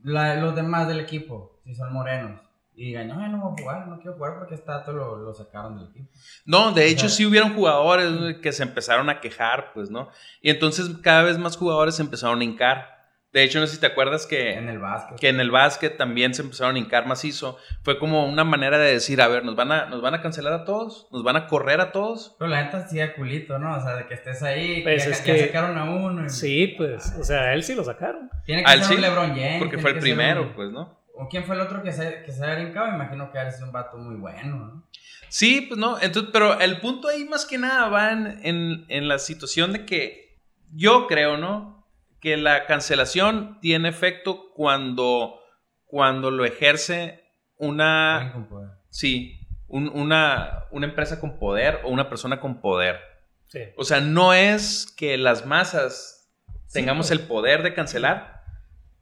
La- 0.03 0.35
los 0.35 0.55
demás 0.55 0.87
del 0.87 0.99
equipo, 0.99 1.59
si 1.63 1.73
son 1.75 1.91
morenos, 1.93 2.39
y 2.75 2.85
digan, 2.87 3.07
no, 3.07 3.15
no 3.27 3.37
voy 3.37 3.53
a 3.59 3.61
jugar, 3.63 3.87
no 3.87 3.97
quiero 3.97 4.13
jugar 4.17 4.37
porque 4.39 4.55
está 4.55 4.83
todo 4.83 4.95
lo, 4.95 5.15
lo 5.17 5.33
sacaron 5.33 5.77
del 5.77 5.89
equipo. 5.89 6.09
No, 6.45 6.71
de 6.71 6.87
hecho 6.87 7.05
O 7.05 7.09
sea- 7.09 7.17
sí 7.17 7.25
hubieron 7.25 7.53
jugadores 7.53 8.37
que 8.41 8.51
se 8.51 8.63
empezaron 8.63 9.09
a 9.09 9.19
quejar, 9.21 9.71
pues, 9.73 9.89
¿no? 9.91 10.09
Y 10.41 10.49
entonces 10.49 10.89
cada 11.01 11.23
vez 11.23 11.37
más 11.37 11.55
jugadores 11.57 11.95
se 11.95 12.01
empezaron 12.01 12.41
a 12.41 12.43
hincar 12.43 12.93
De 13.33 13.41
hecho, 13.41 13.59
no 13.59 13.65
sé 13.65 13.73
si 13.73 13.81
te 13.81 13.87
acuerdas 13.87 14.27
que 14.27 14.53
En 14.53 14.69
el 14.69 14.77
básquet. 14.77 15.19
que 15.19 15.27
en 15.29 15.39
el 15.39 15.49
básquet 15.49 15.97
también 15.97 16.35
se 16.35 16.43
empezaron 16.43 16.75
a 16.75 16.77
hincar 16.77 17.07
macizo. 17.07 17.57
Fue 17.81 17.97
como 17.97 18.27
una 18.27 18.43
manera 18.43 18.77
de 18.77 18.91
decir, 18.93 19.19
a 19.23 19.27
ver, 19.27 19.43
nos 19.43 19.55
van 19.55 19.71
a, 19.71 19.85
nos 19.87 20.03
van 20.03 20.13
a 20.13 20.21
cancelar 20.21 20.53
a 20.53 20.65
todos, 20.65 21.07
nos 21.11 21.23
van 21.23 21.35
a 21.37 21.47
correr 21.47 21.81
a 21.81 21.91
todos. 21.91 22.35
Pero 22.37 22.51
la 22.51 22.63
neta 22.63 22.87
sí 22.87 22.99
da 22.99 23.15
culito, 23.15 23.57
¿no? 23.57 23.75
O 23.75 23.81
sea, 23.81 23.95
de 23.95 24.05
que 24.05 24.13
estés 24.13 24.43
ahí, 24.43 24.83
Pues 24.83 25.03
ya, 25.05 25.09
es 25.09 25.25
ya 25.25 25.33
que- 25.33 25.47
sacaron 25.47 25.75
a 25.79 25.83
uno. 25.85 26.23
y- 26.27 26.29
Sí, 26.29 26.75
pues, 26.77 27.11
o 27.19 27.23
sea, 27.23 27.39
a 27.41 27.53
él 27.55 27.63
sí 27.63 27.73
lo 27.73 27.83
sacaron. 27.83 28.29
Tiene 28.45 28.63
que 28.65 28.69
Al 28.71 28.77
ser 28.81 28.87
sí, 28.89 28.93
un 28.97 29.01
LeBron 29.01 29.29
James. 29.29 29.57
Porque 29.57 29.77
fue 29.79 29.89
el 29.89 29.95
que 29.95 30.01
primero, 30.01 30.43
un- 30.43 30.53
pues, 30.53 30.69
¿no? 30.69 31.01
¿O 31.15 31.27
quién 31.29 31.43
fue 31.45 31.55
el 31.55 31.61
otro 31.61 31.83
que 31.83 31.91
se, 31.91 32.23
que 32.23 32.31
se 32.31 32.43
había 32.43 32.63
brincado? 32.63 32.87
Me 32.87 32.95
imagino 32.95 33.31
que 33.31 33.37
eres 33.37 33.61
un 33.61 33.71
vato 33.71 33.97
muy 33.97 34.15
bueno, 34.15 34.55
¿no? 34.57 34.83
Sí, 35.29 35.61
pues 35.61 35.79
no. 35.79 35.99
Entonces, 36.01 36.31
pero 36.33 36.59
el 36.59 36.79
punto 36.79 37.07
ahí 37.07 37.23
más 37.25 37.45
que 37.45 37.57
nada 37.57 37.87
va 37.89 38.11
en, 38.11 38.39
en- 38.43 38.85
en 38.89 39.07
la 39.07 39.19
situación 39.19 39.73
de 39.73 39.85
que 39.85 40.39
yo 40.71 41.07
creo, 41.07 41.37
¿no? 41.37 41.87
Que 42.19 42.35
la 42.37 42.65
cancelación 42.65 43.59
tiene 43.61 43.89
efecto 43.89 44.51
cuando, 44.55 45.39
cuando 45.85 46.31
lo 46.31 46.45
ejerce 46.45 47.23
una, 47.57 48.15
Alguien 48.17 48.31
con 48.33 48.45
poder. 48.47 48.69
sí, 48.89 49.39
un- 49.67 49.89
una, 49.89 50.65
una 50.71 50.87
empresa 50.87 51.19
con 51.19 51.37
poder 51.37 51.81
o 51.83 51.89
una 51.89 52.09
persona 52.09 52.39
con 52.39 52.59
poder. 52.59 52.99
Sí. 53.47 53.59
O 53.77 53.83
sea, 53.83 53.99
no 54.01 54.33
es 54.33 54.91
que 54.97 55.17
las 55.17 55.45
masas 55.45 56.31
Sí, 56.65 56.79
tengamos 56.79 57.09
pues. 57.09 57.19
el 57.19 57.27
poder 57.27 57.61
de 57.61 57.73
cancelar. 57.75 58.43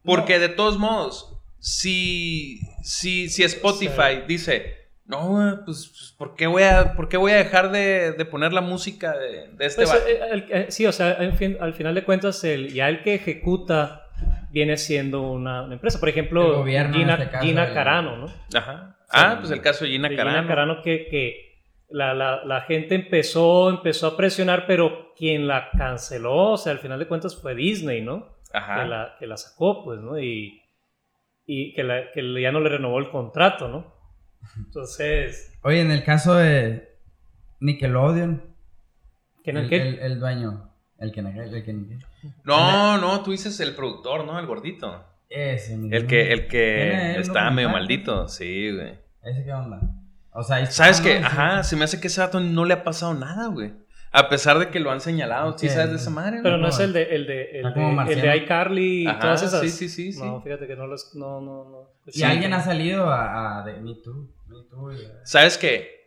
Porque 0.04 0.38
de 0.38 0.48
todos 0.50 0.78
modos, 0.78 1.31
si, 1.64 2.58
si, 2.82 3.28
si 3.28 3.44
Spotify 3.44 4.24
dice, 4.26 4.88
no, 5.04 5.60
pues, 5.64 5.86
pues, 5.88 6.14
¿por, 6.18 6.34
qué 6.34 6.48
voy 6.48 6.64
a, 6.64 6.94
¿por 6.94 7.08
qué 7.08 7.16
voy 7.16 7.30
a 7.30 7.36
dejar 7.36 7.70
de, 7.70 8.10
de 8.12 8.24
poner 8.24 8.52
la 8.52 8.60
música 8.62 9.16
de, 9.16 9.46
de 9.52 9.66
este 9.66 9.84
Pues, 9.84 9.94
eh, 10.08 10.20
el- 10.32 10.46
eh, 10.50 10.66
sí, 10.70 10.86
o 10.86 10.92
sea, 10.92 11.18
en 11.20 11.36
fin- 11.36 11.56
al 11.60 11.72
final 11.74 11.94
de 11.94 12.02
cuentas, 12.02 12.42
el, 12.42 12.72
ya 12.72 12.88
el 12.88 13.02
que 13.04 13.14
ejecuta 13.14 14.06
viene 14.50 14.76
siendo 14.76 15.22
una, 15.22 15.62
una 15.62 15.74
empresa. 15.74 16.00
Por 16.00 16.08
ejemplo, 16.08 16.58
gobierno, 16.58 16.94
Gina, 16.98 17.14
este 17.14 17.38
Gina 17.38 17.72
Carano, 17.72 18.16
¿no? 18.16 18.26
Ajá. 18.58 18.96
Ah, 19.10 19.36
pues 19.38 19.52
el 19.52 19.60
caso 19.60 19.84
de 19.84 19.92
Gina 19.92 20.08
De 20.08 20.16
Carano. 20.16 20.38
Gina 20.38 20.48
Carano 20.48 20.82
que, 20.82 21.06
que 21.06 21.60
la, 21.90 22.12
la- 22.12 22.44
la 22.44 22.62
gente 22.62 22.96
empezó, 22.96 23.70
empezó 23.70 24.08
a 24.08 24.16
presionar, 24.16 24.64
pero 24.66 25.12
quien 25.16 25.46
la 25.46 25.70
canceló, 25.78 26.50
o 26.52 26.56
sea, 26.56 26.72
al 26.72 26.80
final 26.80 26.98
de 26.98 27.06
cuentas 27.06 27.40
fue 27.40 27.54
Disney, 27.54 28.00
¿no? 28.02 28.36
Ajá. 28.52 28.82
Que 28.82 28.88
la, 28.88 29.16
que 29.20 29.26
la 29.28 29.36
sacó, 29.36 29.84
pues, 29.84 30.00
¿no? 30.00 30.18
Y, 30.18 30.58
y 31.54 31.74
que, 31.74 31.82
la- 31.84 32.10
que 32.12 32.22
ya 32.40 32.50
no 32.52 32.60
le 32.60 32.68
renovó 32.70 32.98
el 32.98 33.10
contrato, 33.10 33.68
¿no? 33.68 33.92
Entonces, 34.56 35.56
Oye, 35.62 35.80
en 35.80 35.90
el 35.90 36.02
caso 36.04 36.34
de 36.34 36.96
Nickelodeon, 37.60 38.42
¿quién 39.44 39.56
es 39.58 39.64
el, 39.64 39.68
qué? 39.70 39.76
el- 39.88 39.98
el 40.00 40.20
dueño, 40.20 40.70
el 40.98 41.12
que 41.12 41.20
el 41.20 41.62
que 41.64 41.98
No, 42.44 42.98
no, 42.98 43.22
tú 43.22 43.30
dices 43.32 43.58
el 43.60 43.74
productor, 43.74 44.24
¿no? 44.24 44.38
El 44.38 44.46
gordito. 44.46 45.04
ese 45.28 45.76
mismo. 45.76 45.96
El 45.96 46.06
que, 46.06 46.32
el 46.32 46.46
que 46.48 47.16
está 47.18 47.50
medio 47.50 47.68
maldito. 47.70 48.28
Sí, 48.28 48.70
güey. 48.70 48.98
¿Ese 49.22 49.44
qué 49.44 49.52
onda? 49.52 49.80
O 50.32 50.42
sea, 50.42 50.64
¿Sabes 50.66 51.00
qué? 51.00 51.18
Ajá, 51.18 51.62
se 51.62 51.76
me 51.76 51.84
hace 51.84 52.00
que 52.00 52.08
ese 52.08 52.20
vato 52.20 52.40
no 52.40 52.64
le 52.64 52.74
ha 52.74 52.84
pasado 52.84 53.14
nada, 53.14 53.46
güey. 53.48 53.72
A 54.14 54.28
pesar 54.28 54.58
de 54.58 54.68
que 54.68 54.78
lo 54.78 54.90
han 54.90 55.00
señalado. 55.00 55.56
¿Sí 55.56 55.68
sabes 55.70 55.90
de 55.90 55.96
esa 55.96 56.10
madre? 56.10 56.40
Pero 56.42 56.56
güey? 56.56 56.62
no 56.62 56.68
es 56.68 56.78
el 56.80 56.92
de, 56.92 57.02
el 57.14 57.26
de, 57.26 57.60
el 57.60 57.66
Está 57.66 57.80
de, 57.80 58.12
el 58.12 58.20
de 58.20 58.36
iCarly 58.36 59.02
y 59.04 59.06
Ajá, 59.06 59.18
todas 59.20 59.42
esas. 59.42 59.60
sí, 59.62 59.70
sí, 59.70 59.88
sí, 59.88 60.12
sí. 60.12 60.20
No, 60.22 60.40
fíjate 60.42 60.66
que 60.66 60.76
no 60.76 60.86
los. 60.86 61.14
No, 61.14 61.40
no, 61.40 61.64
no. 61.70 61.90
Y 62.06 62.12
Sí. 62.12 62.22
alguien 62.24 62.52
ha 62.52 62.60
salido 62.62 63.10
a, 63.10 63.60
a 63.60 63.64
de 63.64 63.80
Me 63.80 63.94
Too. 63.94 64.28
Me 64.48 64.62
Too 64.68 64.92
y- 64.92 64.98
¿Sabes 65.24 65.56
qué? 65.56 66.02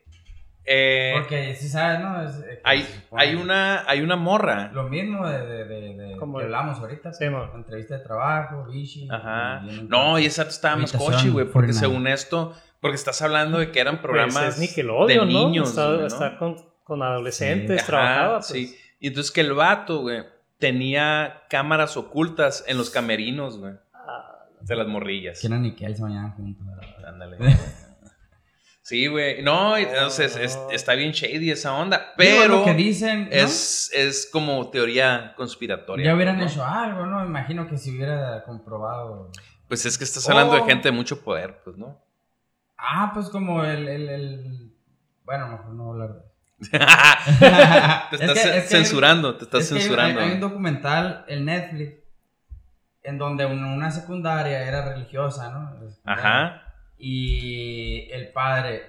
Eh, 0.67 1.13
Porque 1.15 1.53
si 1.55 1.67
sabes, 1.69 1.99
¿no? 1.99 2.23
Es, 2.23 2.37
eh, 2.39 2.43
que 2.55 2.61
hay, 2.63 2.81
supone- 2.81 3.21
hay, 3.21 3.35
una, 3.35 3.83
hay 3.87 4.01
una 4.01 4.15
morra. 4.15 4.71
Lo 4.73 4.83
mismo 4.89 5.27
de, 5.27 5.45
de, 5.45 5.65
de, 5.65 5.93
de 5.95 6.17
Como 6.17 6.39
que 6.39 6.45
hablamos 6.45 6.79
ahorita. 6.79 7.13
Sí. 7.13 7.25
Entrevista 7.25 7.97
de 7.97 8.03
trabajo, 8.03 8.65
Vichy. 8.65 9.07
Ajá. 9.11 9.61
y 9.69 9.83
No, 9.83 10.17
y 10.17 10.25
esa 10.25 10.43
estaba 10.43 10.75
más 10.77 10.91
cochi, 10.91 11.29
güey. 11.29 11.45
Porque 11.45 11.71
49. 11.71 11.79
según 11.79 12.07
esto, 12.07 12.53
porque 12.81 12.95
estás 12.95 13.21
hablando 13.21 13.59
de 13.59 13.71
que 13.71 13.79
eran 13.79 13.95
Pues 13.97 14.01
programas 14.03 14.43
es 14.55 14.59
Nickelodeon, 14.59 15.27
de 15.27 15.33
¿no? 15.33 15.39
niños. 15.45 15.69
Está, 15.69 15.87
¿no? 15.89 16.05
está 16.07 16.37
con, 16.39 16.55
con 16.85 17.03
adolescentes, 17.03 17.85
trabajaba. 17.85 18.37
Pues. 18.37 18.47
sí. 18.47 18.77
Y 19.01 19.07
entonces 19.07 19.33
que 19.33 19.41
el 19.41 19.53
vato, 19.53 19.99
güey, 20.03 20.23
tenía 20.57 21.41
cámaras 21.49 21.97
ocultas 21.97 22.63
en 22.67 22.77
los 22.77 22.89
camerinos, 22.89 23.57
güey. 23.59 23.73
Ah, 23.93 24.45
De 24.61 24.75
las 24.77 24.87
morrillas. 24.87 25.41
Que 25.41 25.47
eran 25.47 25.63
Nickel 25.63 25.93
se 25.95 26.01
bañaban 26.01 26.31
juntos. 26.31 26.65
Ándale. 27.05 27.37
Sí, 28.81 29.07
güey. 29.07 29.41
No, 29.41 29.79
y 29.79 29.81
entonces 29.83 30.35
es- 30.35 30.55
No. 30.55 30.69
está 30.69 30.93
bien 30.93 31.11
shady 31.11 31.49
esa 31.49 31.73
onda. 31.73 31.97
Digo, 31.97 32.13
Pero 32.17 32.47
lo 32.59 32.65
que 32.65 32.75
dicen, 32.75 33.23
¿no? 33.25 33.31
es, 33.31 33.89
es 33.95 34.29
como 34.31 34.69
teoría 34.69 35.33
conspiratoria. 35.35 36.05
Ya 36.05 36.13
hubieran 36.15 36.37
¿no? 36.37 36.45
hecho 36.45 36.63
algo, 36.63 37.03
¿no? 37.07 37.19
Me 37.21 37.25
imagino 37.25 37.67
que 37.67 37.77
si 37.79 37.95
hubiera 37.95 38.43
comprobado. 38.43 39.31
Pues 39.67 39.87
es 39.87 39.97
que 39.97 40.03
estás 40.03 40.29
hablando 40.29 40.53
de 40.53 40.61
Oh. 40.61 40.65
gente 40.67 40.89
de 40.89 40.91
mucho 40.91 41.23
poder, 41.23 41.61
pues, 41.63 41.77
¿no? 41.77 41.99
Ah, 42.77 43.09
pues 43.11 43.29
como 43.29 43.63
el. 43.63 43.87
el, 43.87 44.07
el... 44.09 44.71
Bueno, 45.23 45.47
mejor 45.47 45.73
no 45.73 45.89
hablar 45.89 46.13
de 46.13 46.19
te 46.59 48.15
Es 48.15 48.21
estás 48.21 48.33
que- 48.43 48.57
es 48.57 48.63
que- 48.63 48.69
censurando, 48.69 49.35
te 49.37 49.43
estás 49.45 49.61
Es 49.63 49.71
hay- 49.71 49.79
censurando. 49.81 50.21
Hay, 50.21 50.31
un 50.31 50.39
documental 50.39 51.25
en 51.27 51.45
Netflix 51.45 51.95
en 53.03 53.17
donde 53.17 53.45
una, 53.45 53.91
secundaria 53.91 54.63
era 54.67 54.83
religiosa, 54.93 55.51
¿no? 55.51 55.77
Ajá. 56.05 56.61
Y 56.97 58.09
el 58.11 58.31
padre, 58.31 58.81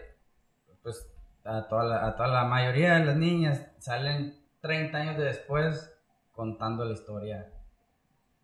pues 0.82 1.06
a 1.44 1.62
toda, 1.68 1.84
la, 1.84 2.06
a 2.06 2.16
toda 2.16 2.28
la 2.28 2.44
mayoría 2.44 2.94
de 2.94 3.04
las 3.04 3.16
niñas 3.16 3.66
salen 3.78 4.38
30 4.62 4.96
años 4.98 5.18
después 5.18 5.92
contando 6.32 6.84
la 6.84 6.94
historia 6.94 7.46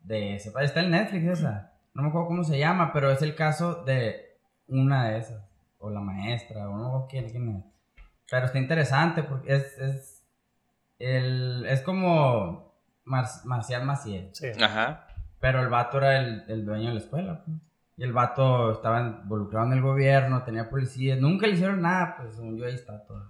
de 0.03 0.35
ese 0.37 0.51
padre. 0.51 0.67
Está 0.67 0.81
en 0.81 0.91
Netflix 0.91 1.39
esa. 1.39 1.73
No 1.95 2.03
me 2.03 2.09
acuerdo 2.09 2.29
cómo 2.29 2.45
se 2.45 2.59
llama, 2.59 2.93
pero 2.93 3.11
es 3.11 3.23
el 3.23 3.35
caso 3.35 3.83
de 3.85 4.37
una 4.67 5.09
de 5.11 5.19
esas. 5.19 5.43
O 5.79 5.91
la 5.91 6.01
maestra, 6.01 6.69
o 6.69 6.77
no 6.77 7.07
quién, 7.09 7.29
quién 7.31 7.49
es. 7.57 7.65
Pero 8.33 8.47
está 8.47 8.59
interesante 8.59 9.23
porque 9.25 9.55
es, 9.57 9.79
es, 9.79 10.23
el, 10.99 11.67
es 11.69 11.83
como 11.83 12.75
Mar- 13.05 13.27
Marcial 13.45 13.85
Maciel. 13.85 14.31
sí. 14.33 14.47
Ajá. 14.59 15.07
Pero 15.39 15.61
el 15.61 15.69
vato 15.69 15.99
era 15.99 16.19
el, 16.19 16.45
el 16.49 16.65
dueño 16.65 16.89
de 16.89 16.95
la 16.95 17.01
escuela. 17.01 17.43
pues. 17.45 17.59
Y 17.99 18.05
el 18.05 18.13
vato 18.15 18.73
estaba 18.73 19.01
involucrado 19.03 19.67
en 19.67 19.73
el 19.75 19.83
gobierno, 19.83 20.45
tenía 20.45 20.71
policías. 20.71 21.19
Nunca 21.19 21.47
le 21.47 21.53
hicieron 21.55 21.83
nada, 21.83 22.17
pues 22.17 22.35
según 22.37 22.57
yo 22.57 22.65
ahí 22.65 22.75
está 22.75 23.05
todo. 23.05 23.23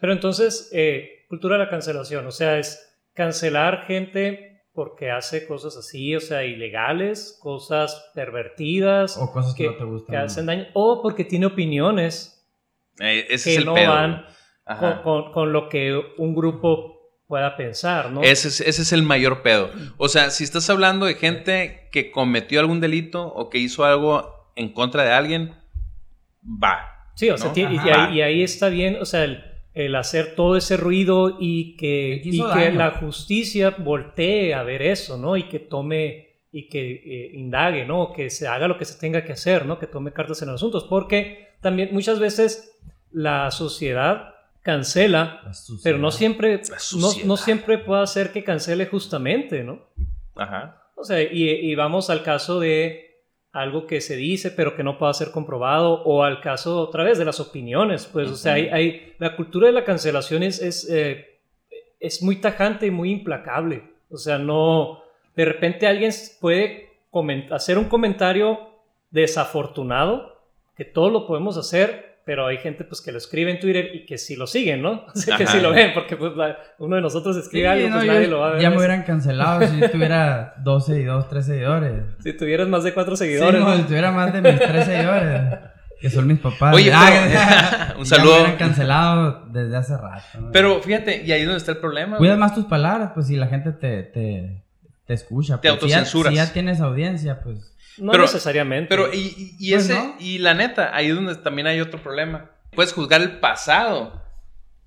Pero 0.00 0.12
entonces, 0.14 0.70
eh, 0.72 1.26
cultura 1.28 1.58
de 1.58 1.64
la 1.64 1.70
cancelación, 1.70 2.24
o 2.26 2.30
sea, 2.30 2.56
es 2.58 2.96
cancelar 3.12 3.82
gente 3.82 4.62
porque 4.72 5.10
hace 5.10 5.46
cosas 5.46 5.76
así, 5.76 6.16
o 6.16 6.20
sea, 6.20 6.44
ilegales, 6.44 7.36
cosas 7.42 8.10
pervertidas, 8.14 9.18
O 9.18 9.30
cosas 9.32 9.52
que, 9.54 9.64
que, 9.64 9.70
no 9.70 9.76
te 9.76 9.84
gustan. 9.84 10.12
que 10.12 10.16
hacen 10.22 10.46
daño, 10.46 10.66
o 10.72 11.02
porque 11.02 11.24
tiene 11.24 11.44
opiniones 11.46 12.37
Eh, 13.00 13.26
ese 13.30 13.50
que 13.50 13.52
es 13.54 13.58
el 13.58 13.64
no 13.66 13.74
pedo. 13.74 13.90
van 13.90 14.26
con, 14.78 15.02
con- 15.02 15.32
con 15.32 15.52
lo 15.52 15.68
que 15.68 15.98
un 16.18 16.34
grupo 16.34 16.96
pueda 17.26 17.56
pensar, 17.56 18.10
¿no? 18.10 18.22
Ese 18.22 18.48
es, 18.48 18.60
ese 18.60 18.82
es 18.82 18.92
el 18.92 19.02
mayor 19.02 19.42
pedo. 19.42 19.70
O 19.98 20.08
sea, 20.08 20.30
si 20.30 20.44
estás 20.44 20.68
hablando 20.70 21.06
de 21.06 21.14
gente 21.14 21.88
que 21.92 22.10
cometió 22.10 22.58
algún 22.60 22.80
delito 22.80 23.26
o 23.26 23.50
que 23.50 23.58
hizo 23.58 23.84
algo 23.84 24.50
en 24.56 24.72
contra 24.72 25.04
de 25.04 25.12
alguien, 25.12 25.54
va. 26.44 26.94
Sí, 27.14 27.28
o 27.30 27.36
sea, 27.36 27.48
¿no? 27.48 27.52
ti- 27.52 27.62
y, 27.70 27.76
Ajá. 27.76 28.08
ahí, 28.08 28.16
y 28.18 28.22
ahí 28.22 28.42
está 28.42 28.68
bien, 28.68 28.96
o 29.00 29.04
sea, 29.04 29.24
el, 29.24 29.44
el 29.74 29.94
hacer 29.96 30.34
todo 30.36 30.56
ese 30.56 30.76
ruido 30.76 31.36
y 31.40 31.76
que, 31.76 32.20
y 32.24 32.42
que 32.52 32.72
la 32.72 32.92
justicia 32.92 33.74
voltee 33.78 34.54
a 34.54 34.62
ver 34.62 34.82
eso, 34.82 35.16
¿no? 35.18 35.36
Y 35.36 35.44
que 35.48 35.58
tome 35.58 36.27
y 36.50 36.68
que 36.68 36.92
eh, 36.92 37.30
indague, 37.34 37.84
¿no? 37.84 38.12
Que 38.12 38.30
se 38.30 38.46
haga 38.48 38.68
lo 38.68 38.78
que 38.78 38.84
se 38.84 38.98
tenga 38.98 39.24
que 39.24 39.32
hacer, 39.32 39.66
¿no? 39.66 39.78
Que 39.78 39.86
tome 39.86 40.12
cartas 40.12 40.40
en 40.42 40.48
los 40.48 40.56
asuntos, 40.56 40.84
porque 40.84 41.48
también 41.60 41.90
muchas 41.92 42.18
veces 42.18 42.78
la 43.12 43.50
sociedad 43.50 44.34
cancela, 44.62 45.40
La 45.44 45.52
pero 45.82 45.98
no 45.98 46.10
siempre, 46.10 46.60
no, 47.24 47.36
siempre 47.36 47.78
puede 47.78 48.02
hacer 48.02 48.32
que 48.32 48.44
cancele 48.44 48.86
justamente, 48.86 49.62
¿no? 49.64 49.80
Ajá. 50.36 50.82
O 50.94 51.04
sea, 51.04 51.22
y, 51.22 51.48
y 51.48 51.74
vamos 51.74 52.10
al 52.10 52.22
caso 52.22 52.60
de 52.60 53.04
algo 53.52 53.86
que 53.86 54.00
se 54.02 54.14
dice 54.14 54.50
pero 54.50 54.76
que 54.76 54.84
no 54.84 54.98
pueda 54.98 55.12
ser 55.14 55.30
comprobado 55.30 56.02
o 56.04 56.22
al 56.22 56.40
caso 56.42 56.80
otra 56.80 57.02
vez 57.04 57.18
de 57.18 57.24
las 57.24 57.40
opiniones. 57.40 58.06
Pues, 58.06 58.28
o 58.30 58.36
sea, 58.36 58.54
hay, 58.54 58.68
hay- 58.68 59.14
la 59.18 59.36
cultura 59.36 59.66
de 59.68 59.72
la 59.72 59.84
cancelación 59.84 60.42
es, 60.42 60.60
es, 60.60 60.88
eh, 60.90 61.38
es 61.98 62.22
muy 62.22 62.36
tajante 62.36 62.86
y 62.86 62.90
muy 62.90 63.10
implacable. 63.10 63.82
O 64.10 64.16
sea, 64.18 64.38
no, 64.38 65.00
de 65.38 65.44
repente 65.44 65.86
alguien 65.86 66.10
puede 66.40 66.88
hacer 67.52 67.78
un 67.78 67.84
comentario 67.84 68.58
desafortunado, 69.10 70.32
que 70.76 70.84
todos 70.84 71.12
lo 71.12 71.26
podemos 71.28 71.56
hacer, 71.56 72.18
pero 72.24 72.46
hay 72.48 72.58
gente 72.58 72.82
pues 72.84 73.00
que 73.00 73.12
lo 73.12 73.18
escribe 73.18 73.50
en 73.52 73.60
Twitter 73.60 73.90
y 73.94 74.04
que 74.04 74.18
sí 74.18 74.34
lo 74.34 74.46
siguen, 74.48 74.82
¿no? 74.82 75.04
O 75.14 75.16
sea, 75.16 75.36
que 75.36 75.46
sí 75.46 75.60
lo 75.60 75.70
ven, 75.70 75.92
porque 75.94 76.16
pues 76.16 76.34
la- 76.36 76.58
uno 76.78 76.96
de 76.96 77.02
nosotros 77.02 77.36
Sí, 77.36 77.42
escribe 77.42 77.68
algo, 77.68 77.88
no, 77.88 77.94
pues 77.94 78.06
yo- 78.06 78.12
nadie 78.12 78.26
lo 78.26 78.40
va 78.40 78.48
a 78.48 78.52
ver. 78.54 78.62
Ya 78.62 78.70
me 78.70 78.78
hubieran 78.78 79.02
cancelado 79.04 79.64
si 79.66 79.78
yo 79.80 79.90
tuviera 79.90 80.54
dos 80.64 80.86
seguidores, 80.86 81.28
tres 81.28 81.46
seguidores. 81.46 82.02
Si 82.22 82.32
tuvieras 82.36 82.66
más 82.68 82.82
de 82.84 82.92
cuatro 82.92 83.14
Sí, 83.16 83.24
seguidores, 83.24 83.60
no, 83.60 83.68
¿no? 83.70 83.76
si 83.76 83.82
tuviera 83.84 84.10
más 84.10 84.32
de 84.32 84.42
mis 84.42 84.58
tres 84.60 84.84
seguidores. 84.86 85.58
Que 86.00 86.10
son 86.10 86.26
mis 86.26 86.38
papás. 86.38 86.74
Oye, 86.74 86.90
Ah, 86.94 87.06
pero- 87.86 87.98
un 88.00 88.04
ya 88.04 88.16
saludo. 88.16 88.32
me 88.34 88.40
hubieran 88.40 88.56
cancelado 88.56 89.46
desde 89.52 89.76
hace 89.76 89.96
rato. 89.96 90.40
¿no? 90.40 90.50
Pero 90.52 90.80
fíjate, 90.82 91.22
y 91.24 91.30
ahí 91.32 91.40
es 91.40 91.46
donde 91.46 91.58
está 91.58 91.72
el 91.72 91.78
problema. 91.78 92.18
Cuida 92.18 92.36
más 92.36 92.54
tus 92.54 92.66
palabras, 92.66 93.12
pues 93.14 93.26
si 93.28 93.36
la 93.36 93.46
gente 93.46 93.72
te, 93.72 94.02
te, 94.02 94.64
te 95.08 95.14
escucha. 95.14 95.60
Te 95.60 95.68
pues. 95.70 95.82
Si 95.82 95.88
ya- 95.88 95.96
autocensuras. 95.96 96.32
Si 96.32 96.36
ya, 96.36 96.52
tienes 96.52 96.80
audiencia, 96.80 97.40
pues. 97.42 97.74
No 97.98 98.12
Pero- 98.12 98.22
necesariamente. 98.24 98.86
Pero, 98.88 99.12
y, 99.12 99.16
y- 99.18 99.56
y 99.58 99.72
Pues 99.72 99.86
ese, 99.90 99.94
no. 99.94 100.14
y 100.20 100.38
la 100.38 100.54
neta, 100.54 100.94
ahí 100.94 101.08
es 101.08 101.14
donde 101.16 101.34
también 101.34 101.66
hay 101.66 101.80
otro 101.80 102.00
problema. 102.00 102.52
Puedes 102.72 102.92
juzgar 102.92 103.20
el 103.22 103.40
pasado 103.40 104.22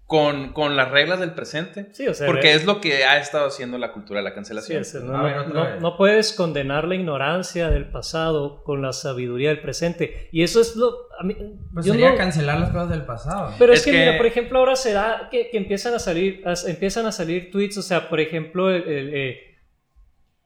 con, 0.05 0.51
con 0.51 0.75
las 0.75 0.91
reglas 0.91 1.19
del 1.21 1.31
presente. 1.31 1.87
sí, 1.93 2.05
o 2.07 2.13
sea, 2.13 2.27
Porque 2.27 2.53
es 2.53 2.65
lo 2.65 2.81
que 2.81 3.05
ha 3.05 3.17
estado 3.17 3.47
haciendo 3.47 3.77
la 3.77 3.93
cultura 3.93 4.19
de 4.19 4.25
la 4.25 4.29
sí, 4.31 4.35
cancelación. 4.35 4.81
o 4.81 4.83
sea, 4.83 4.99
A 5.01 5.03
no, 5.03 5.23
ver, 5.23 5.97
puedes 5.97 6.33
condenar 6.33 6.85
la 6.85 6.95
ignorancia 6.95 7.69
del 7.69 7.85
pasado 7.89 8.61
con 8.63 8.81
la 8.81 8.91
sabiduría 8.91 9.49
del 9.49 9.61
presente. 9.61 10.27
Y 10.33 10.43
eso 10.43 10.59
es 10.59 10.75
lo... 10.75 11.07
a 11.17 11.23
mí- 11.23 11.35
Pues 11.73 11.85
yo 11.85 11.93
sería 11.93 12.11
no- 12.11 12.17
cancelar 12.17 12.59
las 12.59 12.69
cosas 12.71 12.89
del 12.89 13.03
pasado. 13.03 13.53
Pero 13.57 13.71
es, 13.73 13.79
Es 13.79 13.85
que, 13.85 13.91
que- 13.91 13.97
mira, 13.99 14.17
por 14.17 14.25
ejemplo, 14.25 14.59
ahora 14.59 14.75
será 14.75 15.29
que, 15.31 15.49
que 15.49 15.57
empiezan 15.57 15.93
a 15.93 15.99
salir, 15.99 16.43
empiezan 16.67 17.05
a 17.05 17.11
salir 17.13 17.49
tweets, 17.49 17.77
o 17.77 17.81
sea, 17.81 18.09
por 18.09 18.19
ejemplo, 18.19 18.69
el, 18.69 18.83
el, 18.87 19.13
eh, 19.13 19.50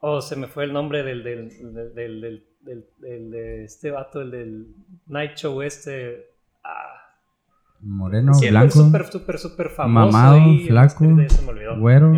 oh, 0.07 0.21
se 0.21 0.35
me 0.35 0.47
fue 0.47 0.63
el 0.65 0.73
nombre 0.73 1.03
del, 1.03 1.23
del, 1.23 1.49
del, 1.49 1.93
del, 1.95 2.21
del- 2.21 2.43
del- 2.61 2.85
del- 2.99 3.31
de 3.31 3.63
este 3.63 3.91
vato, 3.91 4.21
el 4.21 4.31
del 4.31 4.65
Night 5.07 5.35
Show 5.35 5.61
este, 5.61 6.27
ah, 6.63 7.01
Moreno, 7.81 8.33
súper, 8.33 8.49
blanco, 8.51 8.71
súper, 8.71 9.05
súper, 9.05 9.37
súper 9.39 9.69
famoso. 9.69 10.11
mamado, 10.11 10.35
ahí, 10.35 10.65
flaco, 10.67 11.05
este, 11.21 11.29
se 11.35 11.41
me 11.43 11.49
olvidó, 11.49 11.79
güero. 11.79 12.11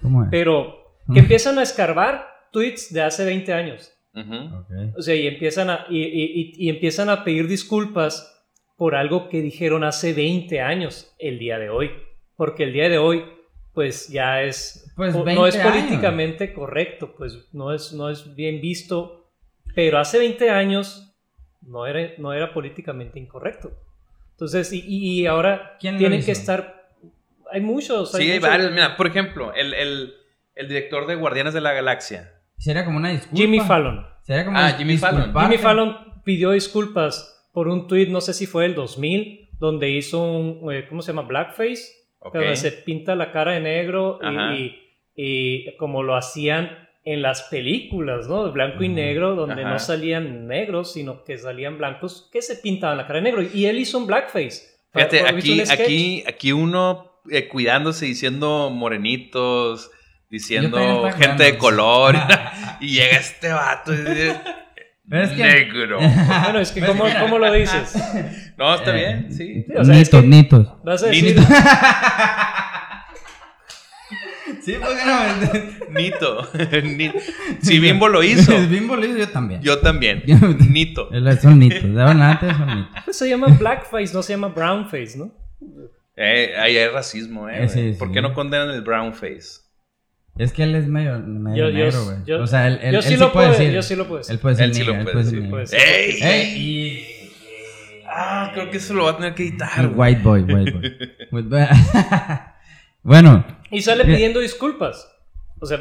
¿Cómo 0.00 0.24
es? 0.24 0.28
Pero 0.30 0.74
Mm. 1.06 1.12
que 1.14 1.20
empiezan 1.20 1.58
a 1.58 1.62
escarbar 1.62 2.26
tweets 2.52 2.92
de 2.92 3.02
hace 3.02 3.24
20 3.24 3.52
años. 3.52 3.92
Ujú. 4.14 4.34
Ok. 4.60 4.96
O 4.98 5.02
sea, 5.02 5.14
y 5.14 5.26
empiezan 5.26 5.70
a, 5.70 5.86
y, 5.88 5.98
y- 6.02 6.24
y- 6.40 6.66
y 6.66 6.68
empiezan 6.70 7.08
a 7.10 7.24
pedir 7.24 7.46
disculpas 7.48 8.28
por 8.76 8.94
algo 8.94 9.28
que 9.28 9.40
dijeron 9.42 9.84
hace 9.84 10.12
20 10.12 10.60
años 10.60 11.14
el 11.18 11.38
día 11.38 11.58
de 11.58 11.70
hoy. 11.70 11.90
Porque 12.36 12.64
el 12.64 12.72
día 12.72 12.88
de 12.88 12.98
hoy, 12.98 13.22
pues 13.74 14.08
ya 14.08 14.42
es. 14.42 14.92
Pues 14.96 15.14
no 15.14 15.24
20 15.24 15.48
es 15.48 15.56
años. 15.56 15.68
políticamente 15.72 16.52
correcto, 16.52 17.14
pues 17.16 17.48
no 17.52 17.72
es, 17.72 17.92
no 17.92 18.10
es 18.10 18.34
bien 18.34 18.60
visto. 18.60 19.30
Pero 19.74 19.98
hace 19.98 20.18
20 20.18 20.50
años 20.50 21.14
no 21.62 21.86
era, 21.86 22.12
no 22.18 22.32
era 22.32 22.52
políticamente 22.52 23.18
incorrecto. 23.18 23.72
Entonces, 24.32 24.72
y, 24.72 24.82
y- 24.86 25.26
ahora 25.26 25.76
¿Quién 25.80 25.94
lo 25.94 25.98
tienen 25.98 26.24
que 26.24 26.32
estar. 26.32 26.90
Hay 27.50 27.60
muchos. 27.60 28.12
Sí, 28.12 28.30
hay 28.30 28.38
varios. 28.38 28.70
Mira, 28.72 28.96
por 28.96 29.06
ejemplo, 29.06 29.52
el, 29.54 29.72
el, 29.74 30.14
el 30.54 30.68
director 30.68 31.06
de 31.06 31.14
Guardianes 31.14 31.54
de 31.54 31.60
la 31.60 31.72
Galaxia. 31.72 32.32
Sería 32.58 32.84
como 32.84 32.96
una 32.98 33.10
disculpa. 33.10 33.36
Jimmy 33.36 33.60
Fallon. 33.60 34.06
Sería 34.22 34.44
como 34.44 34.58
Ah, 34.58 34.70
Jimmy 34.76 34.96
Fallon. 34.98 35.32
Jimmy 35.34 35.58
Fallon 35.58 35.96
pidió 36.24 36.50
disculpas 36.52 37.48
por 37.52 37.68
un 37.68 37.86
tweet, 37.88 38.06
no 38.08 38.20
sé 38.20 38.32
si 38.34 38.46
fue 38.46 38.64
el 38.66 38.74
2000, 38.74 39.50
donde 39.58 39.90
hizo 39.90 40.22
un, 40.22 40.72
eh, 40.72 40.86
¿cómo 40.88 41.02
se 41.02 41.12
llama? 41.12 41.26
Blackface, 41.28 41.82
Ok. 42.24 42.34
donde 42.34 42.56
se 42.56 42.72
pinta 42.72 43.14
la 43.16 43.32
cara 43.32 43.52
de 43.52 43.60
negro 43.60 44.18
y- 44.22 44.64
y, 45.16 45.68
y 45.68 45.76
como 45.76 46.02
lo 46.02 46.14
hacían 46.16 46.88
en 47.04 47.20
las 47.20 47.42
películas, 47.42 48.28
¿no? 48.28 48.44
De 48.44 48.52
blanco 48.52 48.84
y 48.84 48.88
negro, 48.88 49.34
donde 49.34 49.62
Ajá. 49.62 49.72
no 49.72 49.78
salían 49.80 50.46
negros, 50.46 50.92
sino 50.92 51.24
que 51.24 51.36
salían 51.36 51.76
blancos 51.78 52.28
que 52.32 52.40
se 52.42 52.56
pintaban 52.56 52.96
la 52.96 53.06
cara 53.08 53.18
de 53.18 53.22
negro. 53.24 53.42
Y 53.42 53.66
él 53.66 53.78
hizo 53.78 53.98
un 53.98 54.06
blackface. 54.06 54.70
Fíjate, 54.92 55.22
un 55.22 55.28
aquí, 56.28 56.52
uno 56.52 57.20
eh, 57.30 57.48
cuidándose, 57.48 58.06
diciendo 58.06 58.70
morenitos, 58.70 59.90
diciendo 60.30 61.10
gente 61.18 61.42
de 61.44 61.58
color. 61.58 62.14
y 62.80 62.88
llega 62.94 63.16
este 63.18 63.48
vato 63.48 63.92
y 63.92 63.96
dice, 63.96 64.40
Pero 65.08 65.22
es 65.24 65.30
que- 65.32 65.42
negro. 65.42 65.98
Bueno, 66.44 66.60
es 66.60 66.70
que 66.72 66.80
¿cómo, 66.82 67.04
cómo 67.20 67.38
lo 67.38 67.52
dices? 67.52 67.94
No, 68.62 68.74
está 68.76 68.90
Eh, 68.90 68.98
bien, 68.98 69.32
sí. 69.32 69.64
Sí, 69.66 69.72
o 69.76 69.84
sea, 69.84 69.94
es 69.94 69.98
nitos, 70.12 70.20
que- 70.22 70.26
nitos. 70.28 70.68
Vas 70.84 71.02
a 71.02 71.06
decir, 71.06 71.24
Nito. 71.24 71.42
Sí, 74.64 74.74
porque 74.80 75.02
no. 75.04 75.98
Nito. 75.98 76.48
Ni- 76.96 77.12
Si 77.60 77.78
Bimbo 77.80 78.08
lo 78.08 78.22
hizo, 78.22 78.52
El 78.56 78.68
Bimbo 78.68 78.94
lo 78.96 79.04
hizo 79.06 79.18
yo 79.18 79.28
también. 79.28 79.60
yo 79.62 79.78
también. 79.80 80.22
Nito. 80.70 81.08
Son 81.40 81.58
nitos. 81.58 81.82
De 81.94 82.00
adelante 82.02 82.46
son 82.52 82.66
nitos. 82.76 83.02
pues 83.04 83.16
se 83.18 83.28
llama 83.28 83.48
blackface, 83.48 84.12
no 84.14 84.22
se 84.22 84.34
llama 84.34 84.48
brownface, 84.48 85.16
¿no? 85.18 85.32
Eh, 86.16 86.54
ahí 86.58 86.76
hay 86.76 86.88
racismo, 86.88 87.48
¿eh? 87.48 87.64
Eh, 87.64 87.68
sí, 87.68 87.80
güey. 87.80 87.92
sí. 87.94 87.98
¿Por 87.98 88.12
qué 88.12 88.20
no 88.22 88.34
condenan 88.34 88.70
el 88.70 88.82
brown 88.82 89.14
face? 89.14 89.62
Es 90.38 90.52
que 90.52 90.62
él 90.62 90.74
es 90.76 90.86
medio, 90.86 91.18
medio 91.18 91.68
Yo- 91.70 91.74
negro, 91.74 92.04
güey. 92.04 92.16
yo- 92.26 92.42
O 92.42 92.46
sea, 92.46 92.68
él, 92.68 92.78
él, 92.82 92.92
yo 92.92 92.98
él 92.98 93.04
sí 93.04 93.16
lo 93.16 93.32
puedo 93.32 93.48
puede 93.48 93.58
decir, 93.58 93.74
yo 93.74 93.82
sí 93.82 93.96
lo 93.96 94.06
puedo 94.06 94.18
decir. 94.18 94.32
Él 94.34 94.38
puede 94.38 94.54
decir 94.54 94.66
Él 94.68 94.74
sí 94.74 94.84
lo 94.84 95.02
puede 95.04 95.24
decir. 95.24 95.50
puede. 95.50 95.64
¡Ey! 95.76 96.18
Ey. 96.22 97.06
Ah, 98.14 98.50
creo 98.52 98.70
que 98.70 98.76
eso 98.76 98.92
lo 98.94 99.04
va 99.04 99.12
a 99.12 99.16
tener 99.16 99.34
que 99.34 99.44
editar. 99.44 99.90
White 99.94 100.20
boy, 100.22 100.42
white 100.42 100.70
boy. 100.72 100.82
White 101.32 101.48
boy. 101.48 101.66
bueno, 103.02 103.44
Y 103.70 103.80
sale 103.82 104.04
pidiendo 104.04 104.40
disculpas. 104.40 105.08
O 105.60 105.66
sea, 105.66 105.78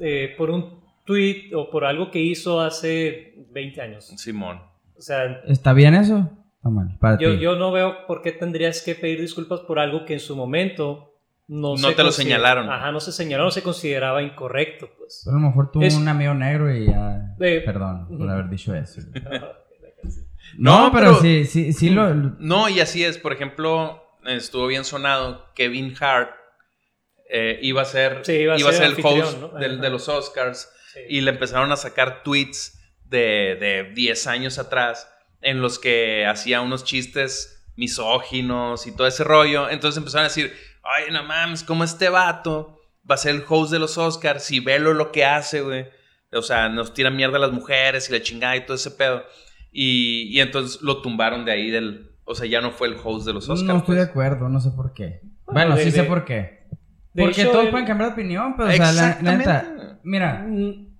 eh, 0.00 0.34
por 0.38 0.50
un 0.50 0.80
tweet 1.04 1.50
o 1.54 1.68
por 1.70 1.84
algo 1.84 2.10
que 2.10 2.20
hizo 2.20 2.60
hace 2.60 3.34
20 3.52 3.80
años. 3.80 4.04
Simón. 4.16 4.60
O 4.96 5.00
sea, 5.02 5.40
¿está 5.46 5.72
bien 5.72 5.94
eso? 5.94 6.30
Está 6.56 6.68
mal, 6.70 6.96
para 7.00 7.18
yo, 7.18 7.32
ti. 7.34 7.40
yo 7.40 7.56
no 7.56 7.72
veo 7.72 8.06
por 8.06 8.22
qué 8.22 8.30
tendrías 8.32 8.82
que 8.82 8.94
pedir 8.94 9.20
disculpas 9.20 9.60
por 9.60 9.78
algo 9.80 10.04
que 10.04 10.12
en 10.14 10.20
su 10.20 10.36
momento 10.36 11.08
no, 11.48 11.70
No 11.72 11.76
se 11.76 11.92
te 11.94 12.04
lo 12.04 12.12
señalaron. 12.12 12.70
Ajá, 12.70 12.92
no 12.92 13.00
se 13.00 13.10
señaló, 13.10 13.44
no 13.44 13.50
se 13.50 13.62
consideraba 13.64 14.22
incorrecto, 14.22 14.88
pues. 14.96 15.22
Pero 15.24 15.36
a 15.36 15.40
lo 15.40 15.46
mejor 15.48 15.72
tuvo 15.72 15.82
Es- 15.82 15.96
un 15.96 16.06
amigo 16.06 16.32
negro 16.34 16.72
y 16.72 16.86
ya... 16.86 17.34
Eh, 17.40 17.62
Perdón 17.64 18.06
por 18.16 18.30
haber 18.30 18.48
dicho 18.48 18.72
eso. 18.74 19.00
No, 20.58 20.86
No, 20.86 20.92
pero, 20.92 21.06
pero- 21.08 21.20
sí, 21.20 21.44
sí, 21.44 21.72
sí 21.72 21.90
lo... 21.90 22.14
No, 22.14 22.68
y 22.68 22.80
así 22.80 23.04
es. 23.04 23.18
Por 23.18 23.32
ejemplo, 23.32 24.02
estuvo 24.26 24.66
bien 24.66 24.84
sonado. 24.84 25.52
Kevin 25.54 25.94
Hart 26.00 26.30
eh, 27.30 27.58
iba 27.62 27.82
a 27.82 27.86
ser, 27.86 28.20
Sí, 28.24 28.32
iba 28.32 28.54
a 28.54 28.58
iba 28.58 28.72
ser 28.72 28.90
ser 28.90 28.98
el 28.98 29.04
host 29.06 29.38
de 29.80 29.90
los 29.90 30.08
Oscars. 30.08 30.70
Sí. 30.92 31.00
Y 31.08 31.20
le 31.22 31.30
empezaron 31.30 31.72
a 31.72 31.76
sacar 31.76 32.22
tweets 32.22 32.78
de, 33.04 33.56
de 33.58 33.92
10 33.94 34.26
años 34.26 34.58
atrás 34.58 35.08
en 35.40 35.60
los 35.62 35.78
que 35.78 36.26
hacía 36.26 36.60
unos 36.60 36.84
chistes 36.84 37.64
misóginos 37.76 38.86
y 38.86 38.94
todo 38.94 39.06
ese 39.06 39.24
rollo. 39.24 39.68
Entonces 39.70 39.96
empezaron 39.98 40.26
a 40.26 40.28
decir, 40.28 40.52
ay, 40.82 41.04
no 41.10 41.22
mames, 41.24 41.62
como 41.64 41.84
este 41.84 42.08
vato 42.08 42.78
va 43.10 43.14
a 43.14 43.18
ser 43.18 43.34
el 43.34 43.44
host 43.48 43.72
de 43.72 43.78
los 43.78 43.98
Oscars 43.98 44.50
y 44.50 44.60
velo 44.60 44.94
lo 44.94 45.10
que 45.12 45.24
hace, 45.24 45.62
güey. 45.62 45.86
O 46.32 46.42
sea, 46.42 46.68
nos 46.68 46.94
tira 46.94 47.10
mierda 47.10 47.36
a 47.36 47.40
las 47.40 47.52
mujeres 47.52 48.08
y 48.08 48.12
la 48.12 48.22
chingada 48.22 48.56
y 48.56 48.64
todo 48.64 48.76
ese 48.76 48.90
pedo. 48.92 49.24
Y, 49.72 50.28
y 50.30 50.40
entonces 50.40 50.82
lo 50.82 51.00
tumbaron 51.02 51.44
de 51.44 51.52
ahí 51.52 51.70
del... 51.70 52.10
O 52.24 52.34
sea, 52.34 52.46
ya 52.46 52.60
no 52.60 52.70
fue 52.70 52.88
el 52.88 52.96
host 53.02 53.26
de 53.26 53.32
los 53.32 53.48
Oscars. 53.48 53.66
no 53.66 53.78
estoy 53.78 53.96
de 53.96 54.02
pues. 54.02 54.10
acuerdo, 54.10 54.48
no 54.48 54.60
sé 54.60 54.70
por 54.70 54.92
qué. 54.92 55.20
Bueno, 55.46 55.70
Bueno, 55.70 55.76
de- 55.76 55.84
sí 55.84 55.90
sé 55.90 56.04
por 56.04 56.24
qué. 56.24 56.68
Porque 57.14 57.42
hecho, 57.42 57.50
todos 57.50 57.68
pueden 57.68 57.86
cambiar 57.86 58.10
de 58.10 58.14
opinión, 58.14 58.54
pero 58.56 58.68
o 58.68 58.72
sea, 58.72 58.92
la, 58.92 59.18
neta... 59.22 59.98
Mira, 60.04 60.46
Mm. 60.48 60.92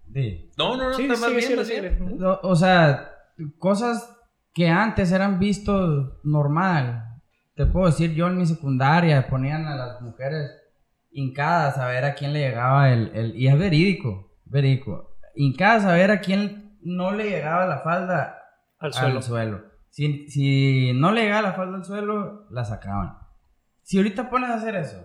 No, 0.59 0.77
no, 0.77 0.91
no, 0.91 0.95
Sí, 0.95 1.03
está 1.05 1.15
más 1.15 1.31
sigue, 1.31 1.55
bien, 1.55 1.65
sigue, 1.65 1.91
más 1.91 1.99
bien. 1.99 2.19
O, 2.43 2.55
sea, 2.55 3.13
cosas 3.59 4.15
que 4.53 4.69
antes 4.69 5.11
eran 5.11 5.39
vistos 5.39 6.19
normal. 6.23 7.05
Te 7.55 7.65
puedo 7.67 7.87
decir, 7.87 8.13
yo 8.13 8.27
en 8.27 8.37
mi 8.37 8.45
secundaria 8.47 9.27
ponían 9.29 9.67
a 9.67 9.75
las 9.75 10.03
mujeres 10.03 10.51
hincadas 11.11 11.79
a 11.79 11.87
ver 11.87 12.05
a 12.05 12.15
quién 12.15 12.33
le 12.35 12.41
llegaba 12.41 12.93
el... 12.93 13.11
el 13.15 13.37
y 13.37 13.49
es 13.49 13.59
verídico, 13.59 14.35
verídico. 14.45 15.17
Hincadas 15.35 15.85
a 15.87 15.95
ver 15.95 16.11
a 16.11 16.21
quién 16.21 16.77
no 16.83 17.13
le 17.13 17.31
llegaba 17.31 17.67
la 17.67 17.79
falda 17.79 18.39
al 18.83 18.93
suelo. 18.93 19.17
al 19.19 19.23
suelo. 19.23 19.65
Si, 19.91 20.29
si 20.29 20.93
no 20.95 21.13
le 21.13 21.23
llegaba 21.25 21.43
la 21.43 21.53
falda 21.53 21.77
al 21.77 21.85
suelo, 21.85 22.47
la 22.51 22.65
sacaban. 22.65 23.19
Si 23.83 23.99
ahorita 23.99 24.31
pones 24.31 24.51
a 24.51 24.55
hacer 24.55 24.75
eso, 24.77 25.05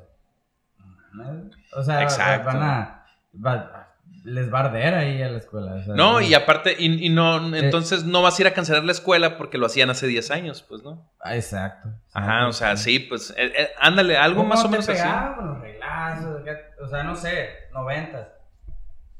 o 1.75 1.83
sea, 1.83 2.03
Exacto. 2.03 2.45
van 2.47 2.61
a... 2.63 3.05
va- 3.45 3.83
les 4.23 4.53
va 4.53 4.59
a 4.59 4.63
arder 4.65 4.93
ahí 4.93 5.21
a 5.21 5.29
la 5.29 5.37
escuela. 5.37 5.75
o 5.75 5.83
sea, 5.83 5.95
No, 5.95 6.19
y 6.19 6.33
aparte, 6.33 6.75
y, 6.77 7.05
y 7.05 7.09
no, 7.09 7.55
entonces 7.55 8.03
no 8.03 8.21
vas 8.21 8.37
a 8.37 8.41
ir 8.41 8.47
a 8.47 8.53
cancelar 8.53 8.83
la 8.83 8.91
escuela 8.91 9.37
porque 9.37 9.57
lo 9.57 9.65
hacían 9.67 9.89
hace 9.89 10.05
10 10.05 10.31
años, 10.31 10.65
pues, 10.67 10.83
¿no? 10.83 11.09
Exacto. 11.25 11.89
Ajá, 12.13 12.47
o 12.47 12.51
sea, 12.51 12.75
sí, 12.75 12.99
pues, 12.99 13.31
eh, 13.37 13.53
eh, 13.57 13.69
ándale, 13.79 14.17
algo 14.17 14.39
¿Cómo 14.41 14.49
más 14.49 14.65
o 14.65 14.69
menos 14.69 14.87
así. 14.89 14.97
pegaba 15.01 15.41
los 15.45 15.61
reglazos? 15.61 16.41
¿Qué? 16.43 16.51
O 16.83 16.87
sea, 16.89 17.03
no 17.03 17.15
sé, 17.15 17.49
noventas. 17.73 18.27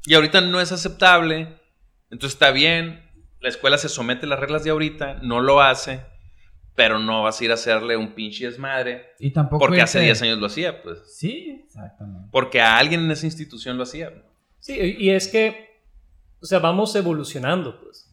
Y 0.04 0.14
ahorita 0.14 0.42
no 0.42 0.60
es 0.60 0.72
aceptable, 0.72 1.58
entonces 2.10 2.34
está 2.34 2.50
bien, 2.50 3.07
la 3.40 3.48
escuela 3.48 3.78
se 3.78 3.88
somete 3.88 4.26
a 4.26 4.28
las 4.28 4.40
reglas 4.40 4.64
de 4.64 4.70
ahorita, 4.70 5.20
no 5.22 5.40
lo 5.40 5.60
hace, 5.60 6.00
pero 6.74 6.98
no 6.98 7.22
vas 7.24 7.40
a 7.40 7.44
ir 7.44 7.50
a 7.50 7.54
hacerle 7.54 7.96
un 7.96 8.14
pinche 8.14 8.46
desmadre 8.46 9.06
Y 9.18 9.30
tampoco 9.30 9.60
porque 9.60 9.80
hace 9.80 9.98
irte- 9.98 10.04
10 10.04 10.22
años 10.22 10.38
lo 10.38 10.46
hacía, 10.46 10.82
pues. 10.82 10.98
Sí, 11.16 11.62
exactamente. 11.64 12.28
Porque 12.30 12.60
a 12.60 12.78
alguien 12.78 13.00
en 13.04 13.10
esa 13.10 13.26
institución 13.26 13.76
lo 13.76 13.82
hacía. 13.84 14.12
Sí, 14.60 14.76
y 14.98 15.10
es 15.10 15.28
que, 15.28 15.80
o 16.40 16.46
sea, 16.46 16.58
vamos 16.60 16.94
evolucionando, 16.94 17.80
pues. 17.80 18.04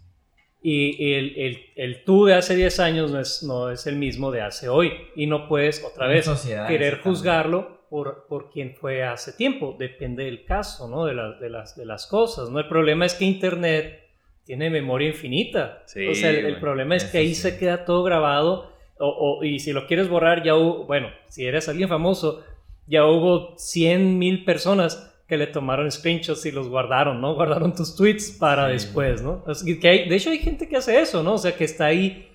Y 0.61 1.13
el, 1.13 1.37
el, 1.37 1.59
el 1.75 2.03
tú 2.05 2.25
de 2.25 2.33
hace 2.33 2.55
10 2.55 2.79
años 2.79 3.11
no 3.11 3.19
es, 3.19 3.43
no 3.43 3.69
es 3.69 3.85
el 3.85 3.97
mismo 3.97 4.31
de 4.31 4.41
hace 4.41 4.67
hoy. 4.67 4.93
Y 5.15 5.27
no 5.27 5.47
puedes, 5.47 5.83
otra 5.83 6.07
vez, 6.07 6.25
sociedad, 6.25 6.67
querer 6.67 7.01
juzgarlo 7.01 7.85
por, 7.87 8.25
por 8.27 8.49
quien 8.49 8.73
fue 8.75 9.03
hace 9.03 9.31
tiempo. 9.33 9.75
Depende 9.77 10.23
del 10.25 10.43
caso, 10.43 10.87
¿no? 10.89 11.05
De, 11.05 11.13
las 11.13 11.39
de, 11.39 11.49
las, 11.51 11.75
de 11.75 11.85
las 11.85 12.07
cosas, 12.07 12.49
¿no? 12.49 12.57
El 12.59 12.67
problema 12.67 13.05
es 13.05 13.13
que 13.13 13.25
Internet 13.25 14.04
tiene 14.45 14.69
memoria 14.69 15.09
infinita. 15.09 15.83
Sí, 15.85 16.07
o 16.07 16.15
sea, 16.15 16.29
el, 16.29 16.59
problema 16.59 16.95
es 16.95 17.05
que 17.05 17.17
ahí 17.17 17.35
sí. 17.35 17.41
se 17.41 17.57
queda 17.57 17.83
todo 17.83 18.03
grabado. 18.03 18.71
O, 18.97 19.07
o- 19.39 19.43
y 19.43 19.59
si 19.59 19.73
lo 19.73 19.87
quieres 19.87 20.07
borrar, 20.07 20.43
ya 20.43 20.55
hubo, 20.55 20.85
bueno, 20.85 21.09
si 21.27 21.45
eres 21.45 21.67
alguien 21.67 21.89
famoso, 21.89 22.43
ya 22.87 23.05
hubo 23.05 23.55
100 23.57 24.17
mil 24.17 24.45
personas 24.45 25.11
que 25.27 25.37
le 25.37 25.47
tomaron 25.47 25.91
screenshots 25.91 26.45
y 26.45 26.51
los 26.51 26.69
guardaron, 26.69 27.19
¿no? 27.19 27.33
Guardaron 27.33 27.73
tus 27.73 27.95
tweets 27.95 28.31
para 28.31 28.67
después, 28.67 29.21
¿no? 29.23 29.43
que 29.81 29.87
hay, 29.87 30.07
de 30.07 30.15
hecho 30.15 30.29
hay 30.29 30.37
gente 30.37 30.69
que 30.69 30.77
hace 30.77 30.99
eso, 30.99 31.23
¿no? 31.23 31.33
O 31.33 31.37
sea, 31.37 31.55
que 31.55 31.63
está 31.63 31.85
ahí 31.85 32.29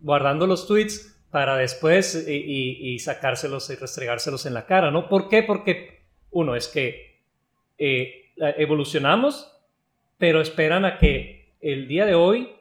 guardando 0.00 0.46
los 0.46 0.66
tweets 0.66 1.16
para 1.30 1.56
después 1.56 2.26
y, 2.28 2.98
sacárselos 3.00 3.68
y 3.70 3.74
restregárselos 3.74 4.46
en 4.46 4.54
la 4.54 4.64
cara, 4.64 4.90
¿no? 4.92 5.08
¿Por 5.08 5.28
qué? 5.28 5.42
Porque 5.42 6.02
uno 6.30 6.54
es 6.54 6.68
que 6.68 7.20
eh, 7.78 8.32
evolucionamos, 8.36 9.52
pero 10.18 10.40
esperan 10.40 10.84
a 10.84 10.98
que 10.98 11.35
el 11.60 11.88
día 11.88 12.06
de 12.06 12.14
hoy, 12.14 12.52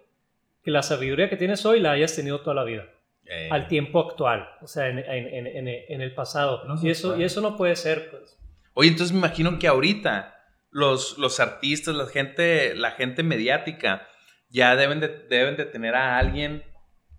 que 0.63 0.71
la 0.71 0.83
sabiduría 0.83 1.29
que 1.29 1.37
tienes 1.37 1.65
hoy 1.65 1.79
la 1.79 1.91
hayas 1.91 2.15
tenido 2.15 2.41
toda 2.41 2.55
la 2.55 2.63
vida. 2.63 2.85
Eh. 3.25 3.49
Al 3.51 3.67
tiempo 3.67 3.99
actual, 3.99 4.47
o 4.61 4.67
sea, 4.67 4.87
en, 4.87 4.97
el 4.99 6.13
pasado. 6.13 6.63
y, 6.81 6.89
eso, 6.89 7.17
y 7.17 7.23
eso 7.23 7.41
no 7.41 7.57
puede 7.57 7.75
ser, 7.75 8.11
pues. 8.11 8.37
Oye, 8.75 8.89
entonces 8.89 9.13
me 9.13 9.19
imagino 9.19 9.57
que 9.57 9.67
ahorita 9.67 10.35
los, 10.69 11.17
los 11.17 11.39
artistas, 11.39 11.95
la 11.95 12.05
gente, 12.05 12.75
la 12.75 12.91
gente 12.91 13.23
mediática, 13.23 14.07
ya 14.49 14.75
deben 14.75 14.99
de, 14.99 15.07
deben 15.07 15.57
de 15.57 15.65
tener 15.65 15.95
a 15.95 16.17
alguien 16.17 16.63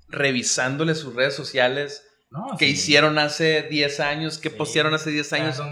revisándole 0.08 0.94
sus 0.94 1.14
redes 1.14 1.34
sociales 1.34 2.06
que 2.58 2.66
hicieron 2.66 3.18
hace 3.18 3.62
10 3.62 4.00
años, 4.00 4.38
que 4.38 4.50
postearon 4.50 4.94
hace 4.94 5.10
10 5.10 5.32
años. 5.32 5.62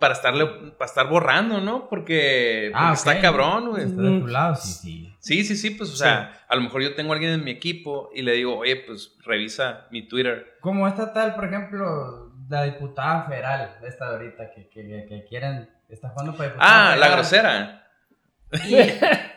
Para, 0.00 0.14
estarle, 0.14 0.46
para 0.46 0.86
estar 0.86 1.08
borrando, 1.08 1.60
¿no? 1.60 1.88
Porque, 1.88 2.72
ah, 2.74 2.92
está 2.94 3.20
cabrón, 3.20 3.70
güey. 3.70 3.84
Está 3.84 4.02
de 4.02 4.20
tu 4.20 4.26
lado, 4.26 4.56
sí, 4.56 4.72
sí. 4.72 5.11
Sí, 5.22 5.44
sí, 5.44 5.54
sí, 5.56 5.70
pues, 5.70 5.88
o 5.92 5.94
sea, 5.96 6.32
a 6.48 6.56
lo 6.56 6.62
mejor 6.62 6.82
yo 6.82 6.96
tengo 6.96 7.12
a 7.12 7.14
alguien 7.14 7.32
en 7.32 7.44
mi 7.44 7.52
equipo 7.52 8.10
y 8.12 8.22
le 8.22 8.32
digo, 8.32 8.58
oye, 8.58 8.74
pues, 8.84 9.16
revisa 9.24 9.86
mi 9.92 10.08
Twitter. 10.08 10.56
Como 10.60 10.88
esta 10.88 11.12
tal, 11.12 11.36
por 11.36 11.44
ejemplo, 11.44 12.32
la 12.48 12.64
diputada 12.64 13.22
federal, 13.28 13.76
esta 13.86 14.08
de 14.08 14.16
ahorita, 14.16 14.50
que, 14.50 14.68
que, 14.68 15.06
que 15.08 15.24
quieren, 15.28 15.70
está 15.88 16.08
jugando 16.08 16.36
para 16.36 16.48
diputada 16.48 16.92
Ah, 16.92 16.96
la 16.96 17.08
grosera. 17.08 17.86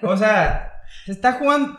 o 0.02 0.18
sea, 0.18 0.82
se 1.06 1.12
está 1.12 1.34
jugando, 1.34 1.76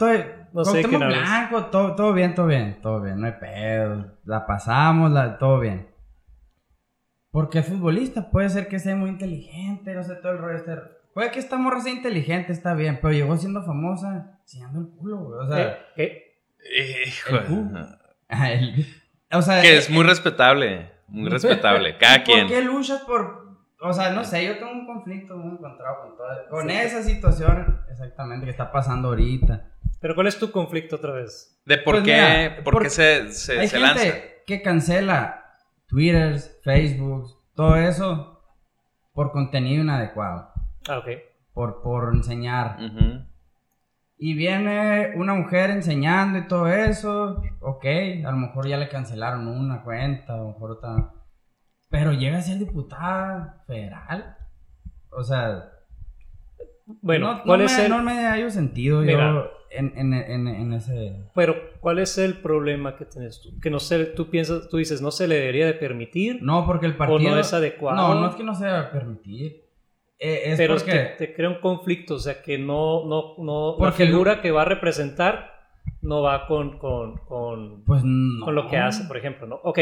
no 0.53 0.65
sé 0.65 0.83
qué 0.85 0.97
blanco, 0.97 1.65
todo, 1.67 1.97
todo 1.97 2.13
bien, 2.13 2.37
todo 2.37 2.47
bien, 2.47 2.81
todo 2.81 3.03
bien, 3.03 3.21
no 3.21 3.27
hay 3.27 3.35
pedo. 3.41 4.19
La 4.25 4.47
pasamos, 4.47 5.11
la, 5.11 5.37
todo 5.37 5.59
bien. 5.59 5.91
Porque 7.33 7.59
es 7.59 7.67
futbolista, 7.67 8.31
puede 8.31 8.51
ser 8.51 8.69
que 8.69 8.79
sea 8.79 8.95
muy 8.95 9.11
inteligente, 9.11 9.95
no 9.95 10.05
sé, 10.05 10.15
todo 10.15 10.31
el 10.31 10.39
rollo. 10.39 10.59
Este, 10.59 10.77
puede 11.17 11.31
que 11.31 11.39
esta 11.39 11.57
morra 11.57 11.81
sea 11.81 11.95
inteligente, 11.95 12.53
está 12.53 12.75
bien, 12.75 12.99
pero 13.01 13.15
llegó 13.15 13.39
siendo 13.39 13.63
famosa 13.63 14.39
enseñando 14.43 14.81
el 14.81 14.89
culo, 14.89 15.17
güey. 15.17 15.47
O 15.47 15.51
sea, 15.51 15.87
¿Qué? 15.97 16.43
o 19.33 19.41
sea, 19.41 19.63
que 19.63 19.79
es 19.79 19.89
muy 19.89 20.05
respetable, 20.05 20.93
muy 21.09 21.31
respetable, 21.31 21.97
cada 22.01 22.23
quien. 22.23 22.41
¿Por 22.41 22.49
qué 22.55 22.63
luchas 22.63 23.01
por 23.01 23.47
o 23.81 23.93
sea, 23.95 24.11
no 24.11 24.25
sé, 24.25 24.45
yo 24.45 24.59
tengo 24.59 24.73
un 24.73 24.85
conflicto 24.85 25.39
muy 25.39 25.53
encontrado 25.53 26.03
con, 26.03 26.17
toda, 26.19 26.49
con 26.51 26.69
esa 26.69 27.03
situación 27.03 27.81
exactamente 27.91 28.45
que 28.45 28.51
está 28.51 28.71
pasando 28.71 29.09
ahorita. 29.09 29.71
Pero 29.99 30.15
¿cuál 30.15 30.27
es 30.27 30.39
tu 30.39 30.51
conflicto 30.51 30.97
otra 30.97 31.13
vez? 31.13 31.59
De 31.65 31.79
por 31.79 31.95
pues 31.95 32.05
qué, 32.05 32.61
por 32.63 32.83
qué 32.83 32.91
se, 32.91 33.33
se, 33.33 33.59
hay 33.59 33.69
gente 33.71 34.43
que 34.47 34.61
cancela 34.61 35.47
Twitter, 35.87 36.39
Facebook, 36.63 37.39
todo 37.55 37.77
eso 37.77 38.43
por 39.15 39.33
contenido 39.33 39.83
inadecuado. 39.83 40.56
Ah, 40.89 40.99
ok. 40.99 41.09
Por, 41.53 41.83
por 41.83 42.15
enseñar. 42.15 42.79
Y 44.19 44.35
viene 44.35 45.13
una 45.17 45.35
mujer 45.35 45.71
enseñando 45.71 46.39
y 46.39 46.49
todo 46.49 46.69
eso. 46.69 47.43
Ok, 47.61 47.85
a 48.25 48.31
lo 48.31 48.37
mejor 48.37 48.67
ya 48.67 48.77
le 48.77 48.89
cancelaron 48.89 49.47
una 49.47 49.83
cuenta, 49.83 50.35
a 50.35 50.39
lo 50.39 50.49
mejor 50.49 50.73
otra. 50.73 51.13
Pero 51.89 52.13
llega 52.13 52.39
a 52.39 52.43
ser 52.43 52.59
diputada 52.59 53.63
federal. 53.67 54.37
O 55.11 55.23
sea. 55.23 55.71
Bueno, 56.87 57.43
¿cuál 57.45 57.63
es 57.63 57.79
el.? 57.79 57.91
No 57.91 58.03
me 58.03 58.27
ha 58.27 58.51
sentido 58.51 59.03
yo 59.05 59.51
en, 59.71 59.93
en, 59.97 60.49
en, 60.49 60.73
ese... 60.73 61.25
Pero, 61.35 61.57
¿cuál 61.81 61.99
es 61.99 62.19
el 62.19 62.35
problema 62.35 62.97
que 62.97 63.05
tienes 63.05 63.41
tú? 63.41 63.59
Que 63.61 63.71
no 63.71 63.79
se, 63.79 64.07
tú 64.07 64.31
piensas, 64.31 64.69
tú 64.69 64.79
dices, 64.79 65.03
no 65.03 65.11
se 65.11 65.29
le 65.29 65.37
debería 65.37 65.67
de 65.67 65.75
permitir. 65.75 66.43
No, 66.43 66.65
porque 66.67 66.87
el 66.87 66.97
partido... 66.97 67.33
O 67.33 67.35
no 67.35 67.41
es 67.41 67.53
adecuado. 67.53 67.97
No, 67.97 68.21
no 68.21 68.31
es 68.31 68.37
que 68.37 68.45
no 68.45 68.55
se 68.55 68.67
deba 68.67 68.91
permitir. 68.91 69.66
Eh, 70.19 70.53
es 70.53 70.57
pero 70.57 70.77
porque... 70.77 70.91
es 70.91 70.97
que 70.97 71.27
te 71.27 71.35
crea 71.35 71.51
un 71.51 71.61
conflicto, 71.61 72.15
o 72.15 72.19
sea, 72.19 72.43
que 72.43 72.59
no, 72.59 73.05
no, 73.07 73.35
no, 73.39 73.75
porque 73.79 74.05
la 74.05 74.11
figura 74.11 74.41
que 74.41 74.51
va 74.51 74.63
a 74.63 74.65
representar 74.65 75.53
no 76.01 76.23
va 76.23 76.47
con, 76.47 76.79
con, 76.79 77.19
con, 77.19 77.85
pues 77.85 78.03
con 78.03 78.55
lo 78.55 78.69
que 78.69 78.79
hace, 78.79 79.05
por 79.05 79.17
ejemplo, 79.17 79.47
¿no? 79.47 79.61
Ok. 79.63 79.81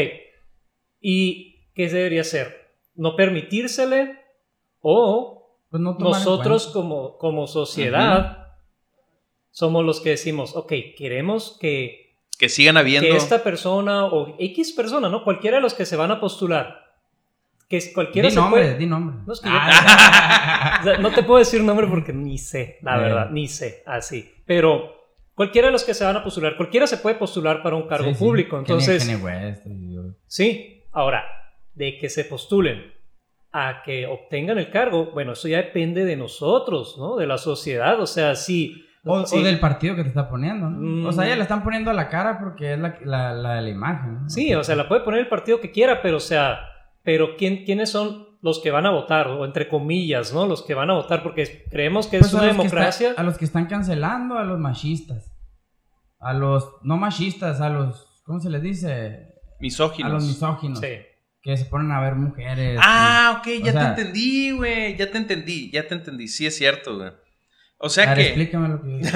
¿Y 0.99 1.69
qué 1.73 1.87
debería 1.89 2.21
hacer? 2.21 2.73
¿No 2.95 3.15
permitírsele 3.15 4.19
o 4.81 5.59
pues 5.69 5.81
no 5.81 5.97
nosotros 5.99 6.67
como, 6.67 7.17
como 7.17 7.47
sociedad 7.47 8.45
somos 9.55 9.85
los 9.85 10.01
que 10.01 10.09
decimos, 10.09 10.53
ok, 10.55 10.73
queremos 10.97 11.57
que... 11.61 12.17
Que 12.37 12.49
sigan 12.49 12.75
habiendo... 12.75 13.09
Que 13.09 13.15
esta 13.15 13.41
persona 13.41 14.05
o 14.05 14.35
X 14.37 14.73
persona, 14.73 15.07
¿no? 15.07 15.23
Cualquiera 15.23 15.57
de 15.57 15.63
los 15.63 15.73
que 15.73 15.85
se 15.85 15.95
van 15.95 16.11
a 16.11 16.19
postular. 16.19 16.84
Que 17.67 17.93
cualquiera 17.93 18.29
di 18.29 18.35
nombre, 18.35 18.77
di 18.77 18.85
nombre. 18.85 19.17
No, 19.25 19.33
es 19.33 19.39
que 19.39 19.49
ah. 19.51 20.97
no 21.01 21.11
te 21.11 21.23
puedo 21.23 21.39
decir 21.39 21.63
nombre 21.63 21.87
porque 21.87 22.13
ni 22.13 22.37
sé, 22.37 22.77
la 22.81 22.97
verdad, 22.97 23.29
ni 23.31 23.47
sé, 23.47 23.81
así. 23.87 24.31
Pero 24.45 24.93
cualquiera 25.33 25.67
de 25.67 25.71
los 25.71 25.83
que 25.83 25.93
se 25.93 26.05
van 26.05 26.15
a 26.15 26.23
postular, 26.23 26.57
cualquiera 26.57 26.85
se 26.85 26.97
puede 26.97 27.15
postular 27.15 27.63
para 27.63 27.75
un 27.75 27.87
cargo 27.87 28.13
público. 28.13 28.57
Entonces, 28.59 29.09
sí, 30.27 30.83
ahora, 30.91 31.23
de 31.73 31.97
que 31.97 32.09
se 32.09 32.25
postulen 32.25 32.93
a 33.51 33.81
que 33.83 34.05
obtengan 34.05 34.57
el 34.57 34.69
cargo, 34.69 35.11
bueno, 35.13 35.33
eso 35.33 35.47
ya 35.47 35.57
depende 35.57 36.05
de 36.05 36.17
nosotros, 36.17 36.97
¿no? 36.99 37.15
De 37.15 37.25
la 37.25 37.37
sociedad. 37.37 37.99
O 37.99 38.05
sea, 38.05 38.35
si 38.35 38.85
o, 39.05 39.23
del 39.23 39.59
partido 39.59 39.95
que 39.95 40.01
te 40.01 40.09
está 40.09 40.29
poniendo, 40.29 40.69
¿no? 40.69 41.09
O 41.09 41.11
sea, 41.11 41.27
ya 41.27 41.35
le 41.35 41.43
están 41.43 41.63
poniendo 41.63 41.91
a 41.91 41.93
la 41.93 42.09
cara 42.09 42.39
porque 42.39 42.73
es 42.73 42.79
la, 42.79 42.97
la, 43.03 43.33
la 43.33 43.55
de 43.55 43.61
la 43.61 43.69
imagen, 43.69 44.29
Sí, 44.29 44.53
o 44.55 44.63
sea, 44.63 44.75
la 44.75 44.87
puede 44.87 45.01
poner 45.01 45.19
el 45.19 45.27
partido 45.27 45.61
que 45.61 45.71
quiera, 45.71 46.01
pero 46.01 46.17
o 46.17 46.21
sea, 46.21 46.59
pero 47.05 47.37
¿quién, 47.37 47.63
¿quiénes 47.63 47.91
son 47.91 48.25
los 48.41 48.59
que 48.59 48.71
van 48.71 48.85
a 48.85 48.91
votar? 48.91 49.27
O 49.27 49.45
entre 49.45 49.69
comillas, 49.69 50.33
¿no? 50.33 50.45
Los 50.47 50.63
que 50.63 50.73
van 50.73 50.89
a 50.89 50.93
votar 50.93 51.23
porque 51.23 51.65
creemos 51.69 52.07
que 52.07 52.17
es 52.17 52.23
pues 52.23 52.33
una 52.33 52.43
democracia. 52.45 53.13
a 53.15 53.23
los 53.23 53.37
que 53.37 53.45
están 53.45 53.67
cancelando, 53.67 54.37
a 54.37 54.43
los 54.43 54.59
machistas. 54.59 55.31
A 56.19 56.33
los, 56.33 56.67
no 56.81 56.97
machistas, 56.97 57.61
a 57.61 57.69
los, 57.69 58.23
¿cómo 58.25 58.39
se 58.39 58.49
les 58.49 58.61
dice? 58.61 59.35
Misóginos. 59.59 60.11
A 60.11 60.15
los 60.15 60.25
misóginos. 60.25 60.79
Sí. 60.79 60.97
Que 61.41 61.55
se 61.55 61.65
ponen 61.65 61.91
a 61.91 62.01
ver 62.01 62.15
mujeres. 62.15 62.79
Ah, 62.81 63.37
ok, 63.39 63.63
ya 63.63 63.71
te 63.71 64.01
entendí, 64.01 64.49
güey. 64.51 64.97
Ya 64.97 65.11
te 65.11 65.19
entendí, 65.19 65.69
ya 65.71 65.87
te 65.87 65.93
entendí. 65.93 66.27
Sí, 66.27 66.47
es 66.47 66.57
cierto, 66.57 66.97
güey. 66.97 67.11
O 67.77 67.87
sea 67.87 68.15
que. 68.15 68.21
Explícame 68.21 68.69
lo 68.69 68.81
que. 68.81 69.01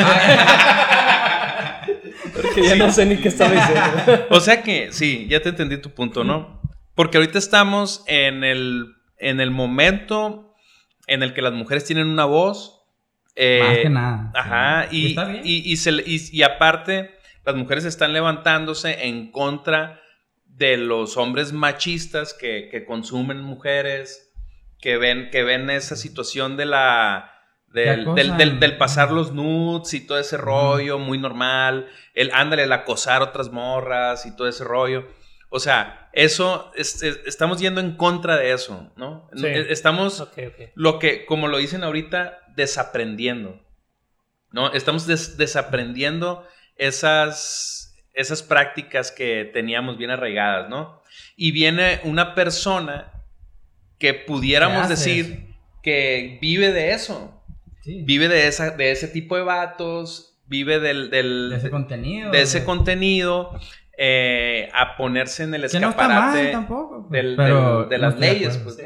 Porque 2.36 2.62
ya 2.62 2.76
no 2.76 2.92
sé 2.92 3.08
ni 3.08 3.18
qué 3.18 3.30
estaba 3.30 3.52
diciendo. 3.52 4.28
o 4.30 4.40
sea 4.40 4.62
que, 4.62 4.92
sí, 4.92 5.26
ya 5.28 5.42
te 5.42 5.50
entendí 5.50 5.78
tu 5.78 5.90
punto, 5.90 6.24
¿no? 6.24 6.62
Porque 7.00 7.18
ahorita 7.18 7.40
estamos 7.40 8.04
en 8.08 8.44
el, 8.44 8.98
en 9.20 9.40
el 9.40 9.52
momento 9.52 10.54
en 11.08 11.24
el 11.24 11.34
que 11.34 11.42
las 11.42 11.54
mujeres 11.54 11.86
tienen 11.86 12.08
una 12.08 12.26
voz. 12.26 12.84
Eh, 13.38 13.62
Más 13.64 13.78
que 13.78 13.90
nada. 13.90 14.32
Ajá. 14.36 14.88
Y, 14.92 15.16
y, 15.46 15.80
y, 16.34 16.44
aparte, 16.44 17.12
las 17.46 17.56
mujeres 17.56 17.86
están 17.86 18.12
levantándose 18.12 19.08
en 19.08 19.32
contra 19.32 20.02
de 20.44 20.76
los 20.76 21.16
hombres 21.16 21.54
machistas 21.54 22.34
que, 22.34 22.68
que 22.70 22.84
consumen 22.84 23.40
mujeres, 23.44 24.34
que 24.82 24.98
ven, 24.98 25.30
que 25.32 25.44
ven 25.44 25.70
esa 25.70 25.96
situación 25.96 26.58
de 26.58 26.66
la 26.66 27.32
del, 27.68 28.14
del, 28.60 28.78
pasar 28.78 29.12
los 29.12 29.32
nudes 29.32 29.94
y 29.94 30.06
todo 30.06 30.20
ese 30.20 30.36
rollo, 30.36 31.00
muy 31.00 31.18
normal. 31.18 31.88
El 32.14 32.30
ándale, 32.34 32.64
el 32.64 32.74
acosar 32.74 33.22
otras 33.22 33.54
morras 33.54 34.26
y 34.26 34.36
todo 34.36 34.50
ese 34.50 34.66
rollo. 34.66 35.08
O 35.50 35.60
sea, 35.60 36.10
eso, 36.14 36.72
estamos 36.76 37.60
yendo 37.60 37.82
en 37.82 37.96
contra 37.96 38.38
de 38.38 38.52
eso, 38.54 38.92
¿no? 38.96 39.30
E, 39.36 39.68
estamos, 39.72 40.28
lo 40.76 41.00
que, 41.00 41.26
como 41.26 41.48
lo 41.48 41.58
dicen 41.58 41.84
ahorita, 41.84 42.40
desaprendiendo, 42.56 43.60
¿no? 44.52 44.72
Estamos 44.74 45.08
desaprendiendo 45.08 46.48
esas, 46.76 47.96
esas 48.14 48.44
prácticas 48.44 49.12
que 49.12 49.50
teníamos 49.52 49.98
bien 49.98 50.12
arraigadas, 50.12 50.70
¿no? 50.70 51.02
Y 51.36 51.52
viene 51.52 52.00
una 52.04 52.36
persona 52.36 53.12
que 53.98 54.14
pudiéramos 54.14 54.88
decir 54.88 55.56
que 55.82 56.38
vive 56.42 56.72
de 56.72 56.92
eso, 56.92 57.40
Vive 57.86 58.28
de, 58.28 58.48
esa, 58.48 58.72
de 58.72 58.92
ese 58.92 59.08
tipo 59.08 59.36
de 59.36 59.44
vatos, 59.44 60.38
vive 60.46 60.80
del... 60.80 61.10
del 61.10 61.50
de 61.50 61.56
ese 61.58 61.70
contenido. 61.70 62.32
De 62.32 62.42
ese 62.42 62.64
contenido. 62.66 63.60
Eh, 64.02 64.70
a 64.74 64.96
ponerse 64.96 65.44
en 65.44 65.54
el 65.54 65.66
escaparate 65.66 66.52
tampoco, 66.52 67.06
pues. 67.10 67.36
de 67.36 67.98
las 67.98 68.18
leyes. 68.18 68.58
Pues, 68.60 68.80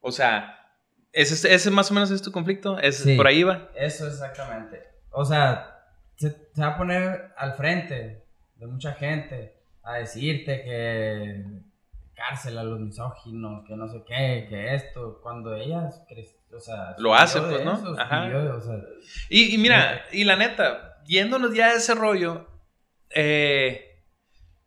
O 0.00 0.12
sea, 0.12 0.56
ese, 1.12 1.52
ese 1.52 1.70
más 1.72 1.90
o 1.90 1.94
menos 1.94 2.12
es 2.12 2.22
tu 2.22 2.30
conflicto. 2.30 2.78
¿Es, 2.78 3.04
¿Por 3.16 3.26
ahí 3.26 3.42
va? 3.42 3.70
Eso 3.74 4.06
exactamente. 4.06 4.84
O 5.10 5.24
sea, 5.24 5.82
se, 6.14 6.28
va 6.60 6.68
a 6.68 6.76
poner 6.76 7.32
al 7.36 7.54
frente 7.54 8.22
de 8.54 8.66
mucha 8.68 8.92
gente 8.92 9.56
a 9.82 9.94
decirte 9.94 10.62
que 10.62 11.44
cárcel 12.14 12.56
a 12.58 12.62
los 12.62 12.78
misóginos, 12.78 13.64
que 13.66 13.74
no 13.74 13.88
sé 13.88 14.04
qué, 14.06 14.46
que 14.48 14.76
esto, 14.76 15.18
cuando 15.24 15.56
ellas, 15.56 16.04
o 16.54 16.60
sea, 16.60 16.94
Lo 16.98 17.16
hace, 17.16 17.38
escribió 17.38 17.58
de 17.58 17.64
pues, 17.64 17.82
¿no? 17.82 17.92
eso, 17.94 18.00
Ajá. 18.00 18.26
escribió 18.26 18.44
de- 18.44 18.50
o 18.50 18.60
sea, 18.60 18.76
Y, 19.28 19.54
y 19.56 19.58
mira, 19.58 20.04
y 20.12 20.22
la 20.22 20.36
neta, 20.36 20.98
yéndonos 21.04 21.52
ya 21.52 21.66
a 21.66 21.72
ese 21.74 21.96
rollo, 21.96 22.46
eh, 23.12 23.89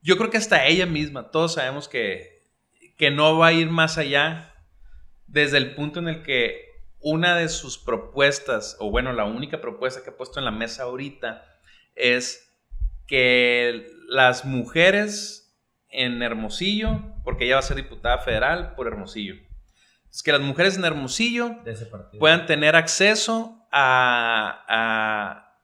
yo 0.03 0.17
creo 0.17 0.29
que 0.29 0.37
hasta 0.37 0.65
ella 0.65 0.85
misma, 0.85 1.31
todos 1.31 1.53
sabemos 1.53 1.87
que, 1.87 2.43
que 2.97 3.09
no 3.09 3.37
va 3.37 3.47
a 3.47 3.53
ir 3.53 3.69
más 3.69 3.97
allá 3.97 4.53
desde 5.27 5.57
el 5.57 5.73
punto 5.75 5.99
en 5.99 6.09
el 6.09 6.23
que 6.23 6.73
una 6.99 7.35
de 7.35 7.49
sus 7.49 7.77
propuestas, 7.77 8.75
o 8.79 8.91
bueno, 8.91 9.13
la 9.13 9.25
única 9.25 9.61
propuesta 9.61 10.03
que 10.03 10.09
ha 10.09 10.17
puesto 10.17 10.39
en 10.39 10.45
la 10.45 10.51
mesa 10.51 10.83
ahorita, 10.83 11.45
es 11.95 12.53
que 13.07 13.87
las 14.07 14.45
mujeres 14.45 15.55
en 15.89 16.21
Hermosillo, 16.21 17.01
porque 17.23 17.45
ella 17.45 17.55
va 17.55 17.59
a 17.59 17.63
ser 17.63 17.77
diputada 17.77 18.19
federal 18.19 18.75
por 18.75 18.87
Hermosillo, 18.87 19.35
es 20.11 20.21
que 20.21 20.31
las 20.31 20.41
mujeres 20.41 20.77
en 20.77 20.85
Hermosillo 20.85 21.55
puedan 22.19 22.45
tener 22.45 22.75
acceso 22.75 23.65
a, 23.71 24.63
a, 24.67 25.57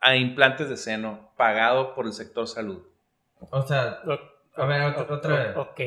a 0.00 0.16
implantes 0.16 0.68
de 0.68 0.76
seno 0.76 1.32
pagado 1.36 1.94
por 1.94 2.06
el 2.06 2.12
sector 2.12 2.46
salud. 2.46 2.82
O 3.50 3.66
sea, 3.66 3.98
O- 4.06 4.62
A 4.62 4.66
ver, 4.66 4.82
otra- 4.82 5.02
o- 5.08 5.14
otra- 5.14 5.52
o- 5.56 5.60
Ok. 5.62 5.80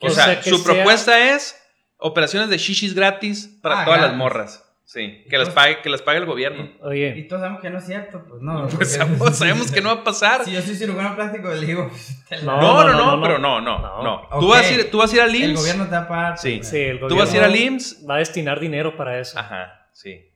O 0.00 0.10
sea, 0.10 0.38
que 0.40 0.50
su 0.50 0.58
sea- 0.58 0.74
propuesta 0.74 1.34
es 1.34 1.58
operaciones 1.96 2.50
de 2.50 2.58
shishis 2.58 2.94
gratis 2.94 3.58
para 3.62 3.80
Ah, 3.80 3.84
todas 3.86 3.98
las 4.00 4.08
gratis. 4.10 4.18
morras. 4.18 4.60
Sí, 4.86 5.24
que 5.30 5.38
las 5.38 5.48
pague, 5.48 5.80
que 5.80 5.88
las 5.88 6.02
pague 6.02 6.18
el 6.18 6.26
gobierno. 6.26 6.64
y 6.64 6.84
Oye, 6.84 7.22
todos 7.26 7.40
sabemos 7.40 7.62
que 7.62 7.70
no 7.70 7.78
es 7.78 7.86
cierto, 7.86 8.22
pues 8.28 8.42
no. 8.42 8.68
Pues 8.76 8.92
sabemos, 8.92 9.38
sabemos 9.38 9.72
que 9.72 9.80
no 9.80 9.88
va 9.94 10.02
a 10.02 10.04
pasar. 10.04 10.44
Si 10.44 10.52
yo 10.52 10.60
soy 10.60 10.74
cirujano 10.76 11.14
plástico, 11.16 11.48
le 11.48 11.66
digo, 11.66 11.90
No, 12.44 12.60
No, 12.60 12.60
no, 12.60 12.92
no, 12.92 12.92
no, 12.92 13.16
no, 13.16 13.22
pero 13.22 13.38
no. 13.38 13.60
no, 13.62 13.78
no, 13.78 14.02
No. 14.02 14.28
no. 14.30 14.40
Tú, 14.40 14.48
vas 14.48 14.66
a 14.66 14.70
ir, 14.70 14.90
tú 14.90 14.98
vas 14.98 15.10
a 15.10 15.16
ir 15.16 15.22
al 15.22 15.30
el 15.34 15.36
IMSS. 15.36 15.56
gobierno 15.60 15.84
te 15.86 15.90
va 15.92 15.98
a 16.02 16.08
pagar. 16.08 16.38
Sí. 16.38 16.56
pues, 16.58 16.68
sí, 16.68 16.78
el 16.82 17.00
Tú 17.00 17.04
vas 17.16 17.32
a 17.32 17.36
ir 17.36 17.42
gobierno 17.42 17.46
al 17.46 17.56
IMSS. 17.56 18.06
Va 18.08 18.14
a 18.16 18.18
destinar 18.18 18.60
dinero 18.60 18.94
para 18.98 19.18
eso. 19.18 19.38
Ajá, 19.38 19.88
sí. 19.94 20.30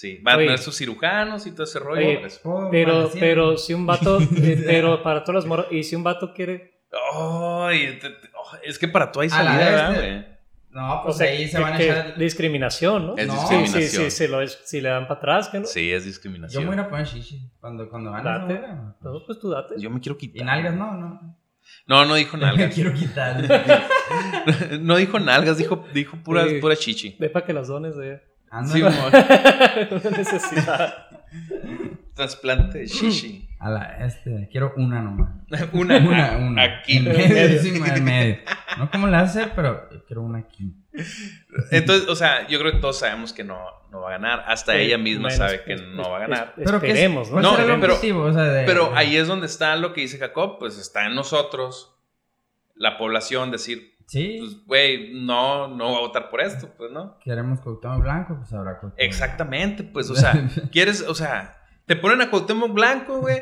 Sí, 0.00 0.18
van 0.22 0.36
a 0.36 0.38
tener 0.38 0.58
sus 0.58 0.76
cirujanos 0.78 1.46
y 1.46 1.50
todo 1.52 1.64
ese 1.64 1.78
rollo. 1.78 2.06
Oye, 2.06 2.22
oh, 2.44 2.68
Pero, 2.70 3.10
pero 3.20 3.56
si 3.58 3.74
un 3.74 3.84
vato, 3.84 4.18
eh, 4.36 4.62
pero 4.64 5.02
para 5.02 5.22
todas 5.24 5.42
las 5.42 5.46
morras, 5.46 5.66
y 5.70 5.82
si 5.82 5.94
un 5.94 6.02
vato 6.02 6.32
quiere, 6.32 6.84
Ay, 7.14 7.98
te- 8.00 8.08
te- 8.10 8.28
oh, 8.34 8.56
es 8.64 8.78
que 8.78 8.88
para 8.88 9.12
tú 9.12 9.20
hay 9.20 9.26
A 9.28 9.30
salida, 9.30 9.56
vez, 9.58 9.66
¿verdad, 9.66 9.94
este- 9.94 10.06
güey? 10.06 10.40
No, 10.70 11.00
o 11.00 11.04
pues 11.04 11.16
sea, 11.18 11.28
ahí 11.30 11.46
se 11.48 11.56
que- 11.58 11.62
van 11.62 11.72
a 11.74 11.80
echar. 11.82 12.16
discriminación, 12.16 13.06
¿no? 13.08 13.16
Es 13.16 13.26
No. 13.26 13.34
Sí, 13.34 13.40
discriminación. 13.40 13.82
sí, 13.82 13.96
sí, 14.04 14.10
se 14.10 14.28
lo 14.28 14.40
es- 14.40 14.60
si 14.64 14.80
le 14.80 14.88
dan 14.88 15.06
para 15.06 15.18
atrás, 15.18 15.48
que 15.50 15.58
no. 15.60 15.66
Sí, 15.66 15.92
es 15.92 16.04
Yo 16.04 16.06
discriminación. 16.08 16.64
me 16.64 16.70
voy 16.70 16.78
a 16.78 16.82
a 16.82 16.88
poner 16.88 17.06
shishi 17.06 17.50
cuando, 17.60 17.88
cuando 17.90 18.10
van 18.12 18.26
a 18.26 18.38
Date. 18.38 18.54
hora. 18.54 18.96
No, 19.02 19.22
pues 19.26 19.38
tú 19.38 19.50
date. 19.50 19.74
Yo 19.78 19.90
me 19.90 20.00
quiero 20.00 20.16
quitar. 20.16 20.40
Y 20.40 20.44
nalgas 20.46 20.74
no, 20.74 20.94
no. 20.94 21.36
No, 21.86 22.04
no 22.06 22.14
dijo 22.14 22.36
Me 22.38 22.44
nalgas. 22.46 22.72
quiero 22.74 22.94
quitar. 22.94 23.36
no 24.80 24.96
dijo 24.96 25.18
nalgas, 25.18 25.58
dijo, 25.58 25.84
dijo 25.92 26.16
pura, 26.24 26.48
Sí. 26.48 26.54
pura 26.60 26.76
chichi. 26.76 27.16
Ve 27.18 27.28
para 27.30 27.44
que 27.44 27.52
las 27.52 27.68
dones 27.68 27.96
de 27.96 28.22
Sí, 28.66 28.82
una 28.82 30.16
necesidad. 30.16 31.06
trasplante 32.14 32.78
de 32.80 32.86
chichi. 32.86 33.48
a 33.60 33.70
la, 33.70 34.04
este, 34.06 34.48
quiero 34.50 34.72
una 34.76 35.00
nomás. 35.00 35.30
Una, 35.72 35.98
Una, 35.98 36.36
una. 36.36 36.62
aquí. 36.64 36.96
En 36.98 37.04
medio, 37.04 37.58
sí, 37.62 37.68
en 37.68 38.04
medio. 38.04 38.38
No 38.78 38.90
como 38.90 39.06
la 39.06 39.20
hacer, 39.20 39.52
pero 39.54 39.88
quiero 40.06 40.22
una 40.22 40.38
aquí. 40.40 40.74
Entonces, 41.70 42.08
o 42.08 42.16
sea, 42.16 42.46
yo 42.48 42.58
creo 42.58 42.72
que 42.72 42.78
todos 42.78 42.98
sabemos 42.98 43.32
que 43.32 43.44
no, 43.44 43.58
no 43.90 44.00
va 44.00 44.08
a 44.08 44.12
ganar. 44.12 44.44
Hasta 44.46 44.76
ella 44.76 44.98
misma 44.98 45.30
sabe 45.30 45.62
que 45.62 45.74
es- 45.74 45.82
no 45.82 46.10
va 46.10 46.16
a 46.16 46.20
ganar. 46.20 46.54
es- 46.56 46.64
Pero 46.64 46.80
que 46.80 46.88
es- 46.88 46.94
Esperemos, 46.94 47.28
¿no? 47.30 47.34
¿cuál 47.34 47.68
No, 47.68 47.80
pero- 47.80 47.94
objetivo? 47.94 48.22
O 48.24 48.32
sea, 48.32 48.42
de- 48.44 48.64
Pero 48.66 48.92
ahí 48.96 49.16
es 49.16 49.28
donde 49.28 49.46
está 49.46 49.76
lo 49.76 49.92
que 49.92 50.00
dice 50.02 50.18
Jacob, 50.18 50.58
pues 50.58 50.78
está 50.78 51.06
en 51.06 51.14
nosotros, 51.14 51.94
la 52.74 52.96
población, 52.98 53.50
decir, 53.50 53.89
Sí, 54.10 54.38
pues, 54.40 54.66
güey, 54.66 55.12
no, 55.14 55.68
no 55.68 55.92
va 55.92 55.98
a 55.98 56.00
votar 56.00 56.30
por 56.30 56.40
esto, 56.40 56.68
pues, 56.76 56.90
¿no? 56.90 57.16
queremos 57.22 57.60
Cuauhtémoc 57.60 58.02
Blanco, 58.02 58.36
pues 58.38 58.52
habrá 58.52 58.80
Cuauhtémoc 58.80 58.94
Exactamente, 58.98 59.84
pues, 59.84 60.10
o 60.10 60.16
sea, 60.16 60.32
quieres, 60.72 61.02
o 61.08 61.14
sea, 61.14 61.58
te 61.86 61.94
ponen 61.94 62.20
a 62.20 62.28
Cuauhtémoc 62.28 62.72
Blanco, 62.72 63.20
güey. 63.20 63.40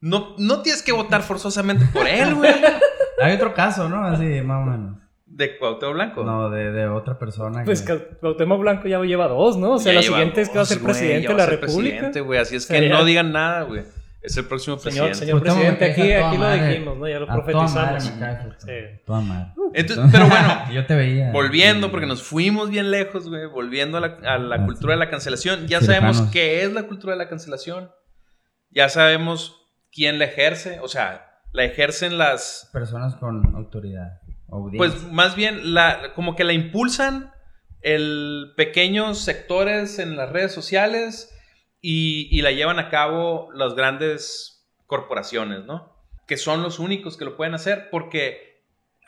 No, 0.00 0.34
no 0.38 0.62
tienes 0.62 0.82
que 0.82 0.90
votar 0.92 1.22
forzosamente 1.22 1.84
por 1.92 2.08
él, 2.08 2.34
güey. 2.34 2.52
Hay 3.22 3.34
otro 3.36 3.54
caso, 3.54 3.88
¿no? 3.88 4.02
Así, 4.04 4.40
más 4.40 4.66
o 4.66 4.70
menos. 4.70 4.96
De 5.26 5.56
Cuauhtémoc 5.58 5.94
Blanco. 5.94 6.24
No, 6.24 6.50
de, 6.50 6.72
de 6.72 6.88
otra 6.88 7.16
persona. 7.18 7.62
Pues 7.64 7.82
que... 7.82 7.96
Cuauhtémoc 8.20 8.60
Blanco 8.60 8.88
ya 8.88 8.98
lleva 9.02 9.28
dos, 9.28 9.56
¿no? 9.58 9.74
O 9.74 9.78
sea, 9.78 9.92
Ya 9.92 10.00
la 10.00 10.02
siguiente 10.02 10.40
es 10.40 10.48
que 10.48 10.56
va 10.56 10.62
a 10.62 10.66
ser 10.66 10.80
presidente 10.82 11.22
ya 11.22 11.28
de 11.28 11.34
va 11.34 11.38
la 11.38 11.44
a 11.44 11.46
ser 11.50 11.60
República. 11.60 11.90
presidente, 11.96 12.20
güey, 12.22 12.40
así 12.40 12.56
es 12.56 12.66
que 12.66 12.74
Sería- 12.74 12.94
no 12.98 13.04
digan 13.04 13.30
nada, 13.32 13.62
güey. 13.62 13.84
Es 14.22 14.36
el 14.36 14.44
próximo 14.44 14.76
Señor, 14.78 15.06
presidente. 15.08 15.18
señor 15.18 15.42
Cuauhtémoc 15.42 15.78
presidente, 15.78 16.02
aquí, 16.02 16.12
aquí 16.26 16.36
lo 16.36 16.50
dijimos, 16.68 16.98
¿no? 16.98 17.08
Ya 17.08 17.18
lo 17.20 17.24
A 17.24 17.28
toda 17.28 17.44
profetizamos. 17.44 17.74
madre 17.74 18.10
me 18.10 18.18
cae, 18.20 18.52
Sí. 18.58 19.00
Toda 19.06 19.20
madre. 19.22 19.52
Entonces, 19.74 20.06
pero 20.12 20.26
bueno, 20.28 20.64
Yo 20.72 20.86
te 20.86 20.94
veía. 20.94 21.30
volviendo, 21.32 21.90
porque 21.90 22.06
nos 22.06 22.22
fuimos 22.22 22.70
bien 22.70 22.90
lejos, 22.90 23.28
güey, 23.28 23.46
volviendo 23.46 23.98
a 23.98 24.00
la, 24.00 24.18
a 24.24 24.38
la 24.38 24.56
Ah, 24.56 24.66
cultura 24.66 24.94
de 24.94 24.98
la 24.98 25.10
cancelación, 25.10 25.66
ya 25.68 25.80
Cirujanos. 25.80 26.16
sabemos 26.16 26.32
qué 26.32 26.62
es 26.64 26.72
la 26.72 26.84
cultura 26.84 27.12
de 27.12 27.18
la 27.18 27.28
cancelación. 27.28 27.90
Ya 28.70 28.88
sabemos 28.88 29.66
quién 29.92 30.18
la 30.18 30.26
ejerce, 30.26 30.78
o 30.80 30.88
sea, 30.88 31.26
la 31.52 31.64
ejercen 31.64 32.18
las, 32.18 32.68
Personas 32.72 33.16
con 33.16 33.54
autoridad. 33.56 34.20
audiencia. 34.48 34.78
Pues 35.00 35.12
más 35.12 35.34
bien, 35.36 35.74
la, 35.74 36.12
como 36.14 36.36
que 36.36 36.44
la 36.44 36.52
impulsan 36.52 37.32
el 37.82 38.52
pequeños 38.56 39.18
sectores 39.18 39.98
en 39.98 40.16
las 40.16 40.30
redes 40.30 40.52
sociales 40.52 41.34
y, 41.80 42.28
y 42.30 42.42
la 42.42 42.50
llevan 42.52 42.78
a 42.78 42.88
cabo 42.90 43.48
las 43.54 43.74
grandes 43.74 44.68
corporaciones, 44.86 45.64
¿no? 45.64 45.96
Que 46.26 46.36
son 46.36 46.62
los 46.62 46.78
únicos 46.78 47.16
que 47.16 47.24
lo 47.24 47.36
pueden 47.36 47.54
hacer 47.54 47.88
porque 47.90 48.49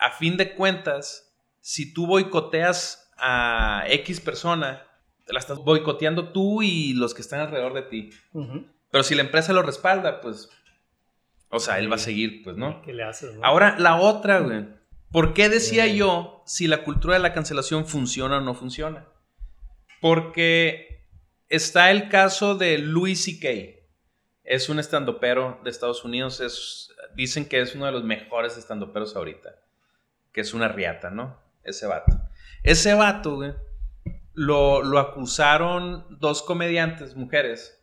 a 0.03 0.11
fin 0.11 0.37
de 0.37 0.55
cuentas, 0.55 1.33
si 1.61 1.95
tú 1.95 2.07
boicoteas 2.07 3.13
a 3.17 3.85
X 3.87 4.21
persona, 4.21 4.85
te 5.25 5.33
la 5.33 5.39
estás 5.39 5.59
boicoteando 5.59 6.33
tú 6.33 6.61
y 6.61 6.93
los 6.95 7.15
que 7.15 7.23
están 7.23 7.39
alrededor 7.39 7.73
de 7.73 7.83
ti. 7.83 8.11
Pero 8.91 9.05
si 9.05 9.15
la 9.15 9.23
empresa 9.23 9.53
lo 9.53 9.63
respalda, 9.63 10.21
pues, 10.21 10.51
o 11.51 11.61
sea, 11.61 11.79
él 11.79 11.91
va 11.91 11.97
a 11.97 11.99
seguir, 11.99 12.43
pues, 12.43 12.57
¿no? 12.57 12.83
¿Qué 12.83 12.93
le 12.93 13.05
haces? 13.05 13.37
Ahora, 13.43 13.77
la 13.79 13.97
otra, 13.97 14.41
güey. 14.41 14.67
¿Por 15.13 15.35
qué 15.35 15.49
decía 15.49 15.87
yo 15.87 16.43
si 16.47 16.67
la 16.67 16.83
cultura 16.83 17.15
de 17.15 17.21
la 17.21 17.33
cancelación 17.33 17.87
funciona 17.87 18.39
o 18.39 18.41
no 18.41 18.55
funciona? 18.55 19.07
Porque 20.01 21.07
está 21.49 21.93
el 21.93 22.09
caso 22.09 22.57
de 22.57 22.79
Louis 22.79 23.23
C.K. 23.23 23.79
Es 24.43 24.69
un 24.69 24.81
estandopero 24.81 25.61
de 25.63 25.71
Estados 25.71 26.05
Unidos. 26.05 26.41
Es, 26.41 26.91
dicen 27.15 27.49
que 27.49 27.61
es 27.61 27.77
uno 27.77 27.87
de 27.87 27.93
los 27.93 28.03
mejores 28.03 28.57
estandoperos 28.57 29.15
ahorita. 29.15 29.62
Que 30.33 30.41
es 30.41 30.55
una 30.55 30.69
riata, 30.69 31.11
¿no? 31.11 31.39
Ese 31.65 31.87
vato. 31.87 32.13
Ese 32.63 32.95
vato, 32.95 33.37
güey, 33.37 33.55
lo, 34.35 34.83
lo 34.83 34.99
acusaron 34.99 36.07
dos 36.19 36.43
comediantes, 36.43 37.17
mujeres, 37.17 37.81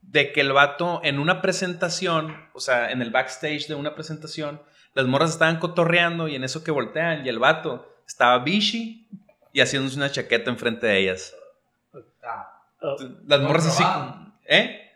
de 0.00 0.32
que 0.32 0.40
el 0.40 0.52
vato 0.52 1.00
en 1.04 1.18
una 1.18 1.40
presentación, 1.42 2.48
o 2.54 2.60
sea, 2.60 2.90
en 2.90 3.02
el 3.02 3.10
backstage 3.10 3.68
de 3.68 3.74
una 3.74 3.94
presentación, 3.94 4.62
las 4.94 5.06
morras 5.06 5.30
estaban 5.30 5.58
cotorreando 5.58 6.28
y 6.28 6.34
en 6.34 6.44
eso 6.44 6.64
que 6.64 6.70
voltean 6.70 7.24
y 7.24 7.28
el 7.28 7.38
vato 7.38 7.94
estaba 8.06 8.38
bichi 8.42 9.08
y 9.52 9.60
haciéndose 9.60 9.96
una 9.96 10.10
chaqueta 10.10 10.50
enfrente 10.50 10.86
de 10.86 10.98
ellas. 10.98 11.34
Ah, 12.24 12.62
Las 13.26 13.40
morras 13.40 13.66
así. 13.66 13.84
¿eh? 14.46 14.92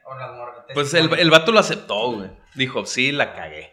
Pues 0.75 0.95
el, 0.95 1.13
el 1.19 1.31
vato 1.31 1.53
lo 1.53 1.61
aceptó, 1.61 2.13
güey. 2.13 2.31
Dijo, 2.55 2.87
sí, 2.87 3.13
la 3.13 3.35
cagué. 3.35 3.73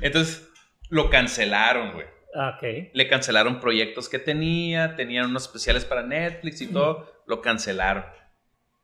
Entonces, 0.00 0.48
lo 0.92 1.08
cancelaron, 1.08 1.92
güey. 1.94 2.06
ah, 2.34 2.56
ok. 2.56 2.90
Le 2.92 3.08
cancelaron 3.08 3.60
proyectos 3.60 4.10
que 4.10 4.18
tenía, 4.18 4.94
tenían 4.94 5.26
unos 5.30 5.44
especiales 5.44 5.86
para 5.86 6.02
Netflix 6.02 6.60
y 6.60 6.66
todo, 6.66 7.10
lo 7.26 7.40
cancelaron. 7.40 8.04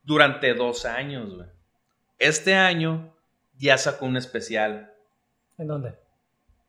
Durante 0.02 0.54
dos 0.54 0.86
años, 0.86 1.34
güey. 1.36 1.48
Este 2.18 2.54
año 2.54 3.14
ya 3.58 3.76
sacó 3.76 4.06
un 4.06 4.16
especial. 4.16 4.90
¿En 5.58 5.66
dónde? 5.66 5.94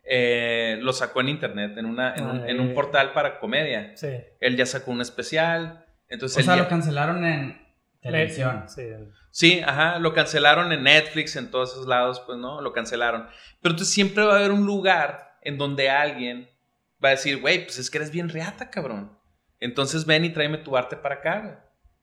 Eh, 0.03 0.77
lo 0.81 0.91
sacó 0.91 1.21
en 1.21 1.29
internet, 1.29 1.77
en, 1.77 1.85
una, 1.85 2.15
en, 2.15 2.25
un, 2.25 2.39
Ah, 2.41 2.49
en 2.49 2.59
un 2.59 2.69
eh. 2.71 2.73
portal 2.73 3.13
para 3.13 3.39
comedia. 3.39 3.95
Sí. 3.95 4.09
Él 4.41 4.57
ya 4.57 4.65
sacó 4.65 4.91
un 4.91 4.99
especial. 5.01 5.85
Entonces 6.09 6.39
O 6.39 6.45
sea, 6.45 6.55
ya- 6.57 6.63
lo 6.63 6.67
cancelaron 6.69 7.23
en 7.23 7.65
televisión. 8.01 8.65
Sí. 8.67 8.83
Sí, 9.31 9.61
ajá, 9.65 9.99
lo 9.99 10.13
cancelaron 10.13 10.71
en 10.73 10.83
Netflix, 10.83 11.35
en 11.35 11.49
todos 11.51 11.71
esos 11.71 11.87
lados, 11.87 12.19
pues 12.25 12.37
no, 12.39 12.59
lo 12.61 12.73
cancelaron. 12.73 13.27
Pero 13.61 13.73
entonces 13.73 13.93
siempre 13.93 14.23
va 14.25 14.33
a 14.33 14.37
haber 14.39 14.51
un 14.51 14.65
lugar 14.65 15.28
en 15.41 15.57
donde 15.57 15.89
alguien 15.89 16.49
va 17.03 17.09
a 17.09 17.11
decir, 17.11 17.39
güey, 17.39 17.63
pues 17.65 17.79
es 17.79 17.89
que 17.89 17.97
eres 17.97 18.11
bien 18.11 18.29
reata, 18.29 18.69
cabrón. 18.69 19.17
Entonces 19.59 20.05
ven 20.05 20.25
y 20.25 20.29
tráeme 20.29 20.57
tu 20.59 20.75
arte 20.77 20.95
para 20.95 21.15
acá, 21.15 21.39
güey. 21.41 21.53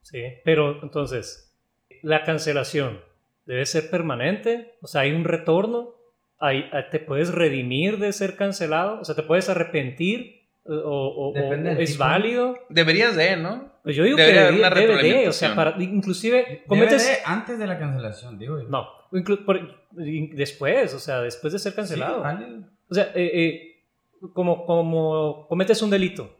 Sí. 0.02 0.22
Pero 0.44 0.82
entonces, 0.82 1.56
la 2.02 2.22
cancelación 2.24 3.00
debe 3.44 3.66
ser 3.66 3.90
permanente. 3.90 4.74
O 4.82 4.86
sea, 4.86 5.02
hay 5.02 5.12
un 5.12 5.24
retorno. 5.24 5.94
Hay, 6.38 6.70
¿Te 6.90 6.98
puedes 7.00 7.32
redimir 7.32 7.98
de 7.98 8.12
ser 8.12 8.36
cancelado? 8.36 9.00
O 9.00 9.04
sea, 9.04 9.14
¿te 9.14 9.22
puedes 9.22 9.48
arrepentir? 9.48 10.36
¿O, 10.64 11.32
o- 11.32 11.36
es 11.36 11.92
tipo. 11.92 12.04
válido? 12.04 12.58
Deberías 12.68 13.14
de, 13.16 13.36
¿no? 13.36 13.72
Pues 13.84 13.94
yo 13.94 14.02
digo 14.02 14.16
Debería 14.16 14.40
que 14.42 14.46
haber 14.48 14.60
una 14.60 14.70
debe, 14.70 15.02
de, 15.20 15.28
o 15.28 15.32
sea, 15.32 15.54
para, 15.54 15.80
inclusive 15.80 16.42
Debe 16.44 16.64
cometes... 16.66 17.06
de 17.06 17.18
antes 17.24 17.56
de 17.58 17.66
la 17.68 17.78
cancelación, 17.78 18.36
digo. 18.38 18.60
yo. 18.60 18.68
No, 18.68 18.84
inclu- 19.12 19.44
por- 19.44 19.86
después, 19.92 20.92
o 20.92 20.98
sea, 20.98 21.20
después 21.20 21.52
de 21.52 21.58
ser 21.60 21.72
Sí, 21.72 21.76
cancelado. 21.76 22.20
válido. 22.20 22.68
O 22.90 22.94
sea, 22.94 23.10
eh, 23.14 23.30
eh, 23.34 23.84
como, 24.32 24.64
como 24.66 25.46
cometes 25.48 25.80
un 25.82 25.90
delito. 25.90 26.34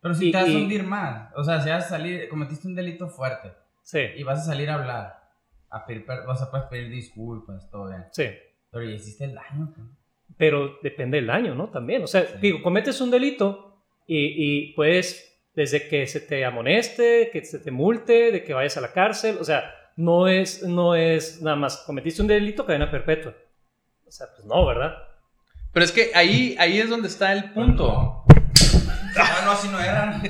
Pero 0.00 0.14
si 0.14 0.28
Y- 0.28 0.32
te 0.32 0.38
vas 0.38 0.48
a 0.48 0.52
hundir 0.52 0.82
más, 0.82 1.32
o 1.36 1.44
sea, 1.44 1.60
si 1.60 1.68
vas 1.70 1.86
a 1.86 1.88
salir, 1.90 2.28
cometiste 2.28 2.66
un 2.68 2.74
delito 2.74 3.08
fuerte 3.08 3.52
Sí, 3.82 4.00
y 4.16 4.22
vas 4.22 4.40
a 4.40 4.44
salir 4.44 4.70
a 4.70 4.74
hablar, 4.74 5.20
a 5.70 5.84
pedir, 5.86 6.04
sea, 6.06 6.50
puedes 6.50 6.66
pedir 6.68 6.90
disculpas, 6.90 7.70
todo 7.70 7.88
bien. 7.88 8.04
sí. 8.12 8.24
Pero 8.72 8.84
ya 8.84 8.92
hiciste 8.92 9.24
el 9.24 9.34
daño. 9.34 9.72
pues. 9.74 9.86
Pero 10.36 10.78
depende 10.82 11.16
del 11.18 11.26
daño, 11.26 11.54
¿no? 11.56 11.70
También. 11.70 12.04
O 12.04 12.06
sea, 12.06 12.24
Sí. 12.24 12.34
digo, 12.40 12.62
cometes 12.62 13.00
un 13.00 13.10
delito 13.10 13.82
y, 14.06 14.68
y 14.68 14.72
puedes, 14.74 15.40
desde 15.54 15.88
que 15.88 16.06
se 16.06 16.20
te 16.20 16.44
amoneste, 16.44 17.30
que 17.32 17.44
se 17.44 17.58
te 17.58 17.70
multe, 17.72 18.30
de 18.30 18.44
que 18.44 18.54
vayas 18.54 18.76
a 18.76 18.80
la 18.80 18.92
cárcel, 18.92 19.36
o 19.40 19.44
sea, 19.44 19.74
no 19.96 20.28
es, 20.28 20.62
no 20.62 20.94
es 20.94 21.42
nada 21.42 21.56
más, 21.56 21.78
cometiste 21.78 22.22
un 22.22 22.28
delito, 22.28 22.64
cadena 22.64 22.90
perpetua. 22.90 23.34
O 24.06 24.10
sea, 24.12 24.28
pues 24.34 24.46
no, 24.46 24.64
¿verdad? 24.64 24.94
Pero 25.72 25.84
es 25.84 25.92
que 25.92 26.10
ahí, 26.14 26.56
ahí 26.58 26.80
es 26.80 26.88
donde 26.88 27.08
está 27.08 27.32
el 27.32 27.52
punto. 27.52 28.24
Ah, 29.16 29.42
no, 29.44 29.50
así 29.52 29.68
no 29.68 29.80
era. 29.80 30.20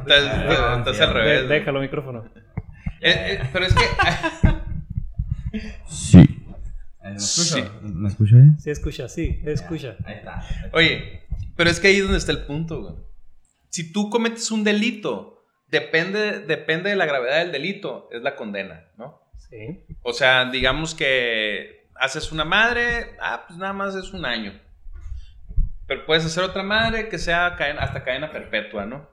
Estás, 0.00 0.78
estás 0.78 1.00
al 1.00 1.14
revés. 1.14 1.48
déjalo 1.48 1.80
micrófono. 1.80 2.24
Eh, 3.00 3.38
eh, 3.40 3.48
pero 3.52 3.66
es 3.66 3.74
que. 3.74 3.84
Sí. 5.88 6.46
¿Me 7.02 7.16
escucho? 7.16 7.56
Sí. 7.56 7.64
¿Me 7.82 8.08
escucho 8.08 8.36
bien? 8.36 8.60
Sí, 8.60 8.70
escucha, 8.70 9.08
sí, 9.08 9.40
escucha. 9.44 9.96
Ahí 10.04 10.14
está. 10.14 10.44
Oye, 10.72 11.24
pero 11.56 11.70
es 11.70 11.80
que 11.80 11.88
ahí 11.88 11.96
es 11.96 12.04
donde 12.04 12.18
está 12.18 12.30
el 12.30 12.44
punto, 12.44 12.82
güey. 12.82 12.94
Si 13.68 13.92
tú 13.92 14.10
cometes 14.10 14.52
un 14.52 14.62
delito, 14.62 15.44
depende, 15.66 16.38
depende 16.40 16.90
de 16.90 16.96
la 16.96 17.06
gravedad 17.06 17.38
del 17.40 17.50
delito, 17.50 18.08
es 18.12 18.22
la 18.22 18.36
condena, 18.36 18.90
¿no? 18.96 19.20
Sí. 19.36 19.84
O 20.02 20.12
sea, 20.12 20.48
digamos 20.50 20.94
que 20.94 21.79
haces 22.00 22.32
una 22.32 22.44
madre, 22.44 23.16
ah, 23.20 23.44
pues 23.46 23.58
nada 23.58 23.72
más 23.72 23.94
es 23.94 24.12
un 24.12 24.24
año. 24.24 24.52
Pero 25.86 26.06
puedes 26.06 26.24
hacer 26.24 26.44
otra 26.44 26.62
madre 26.62 27.08
que 27.08 27.18
sea 27.18 27.56
cadena- 27.56 27.80
hasta 27.82 28.02
cadena 28.04 28.30
perpetua, 28.32 28.86
¿no? 28.86 29.08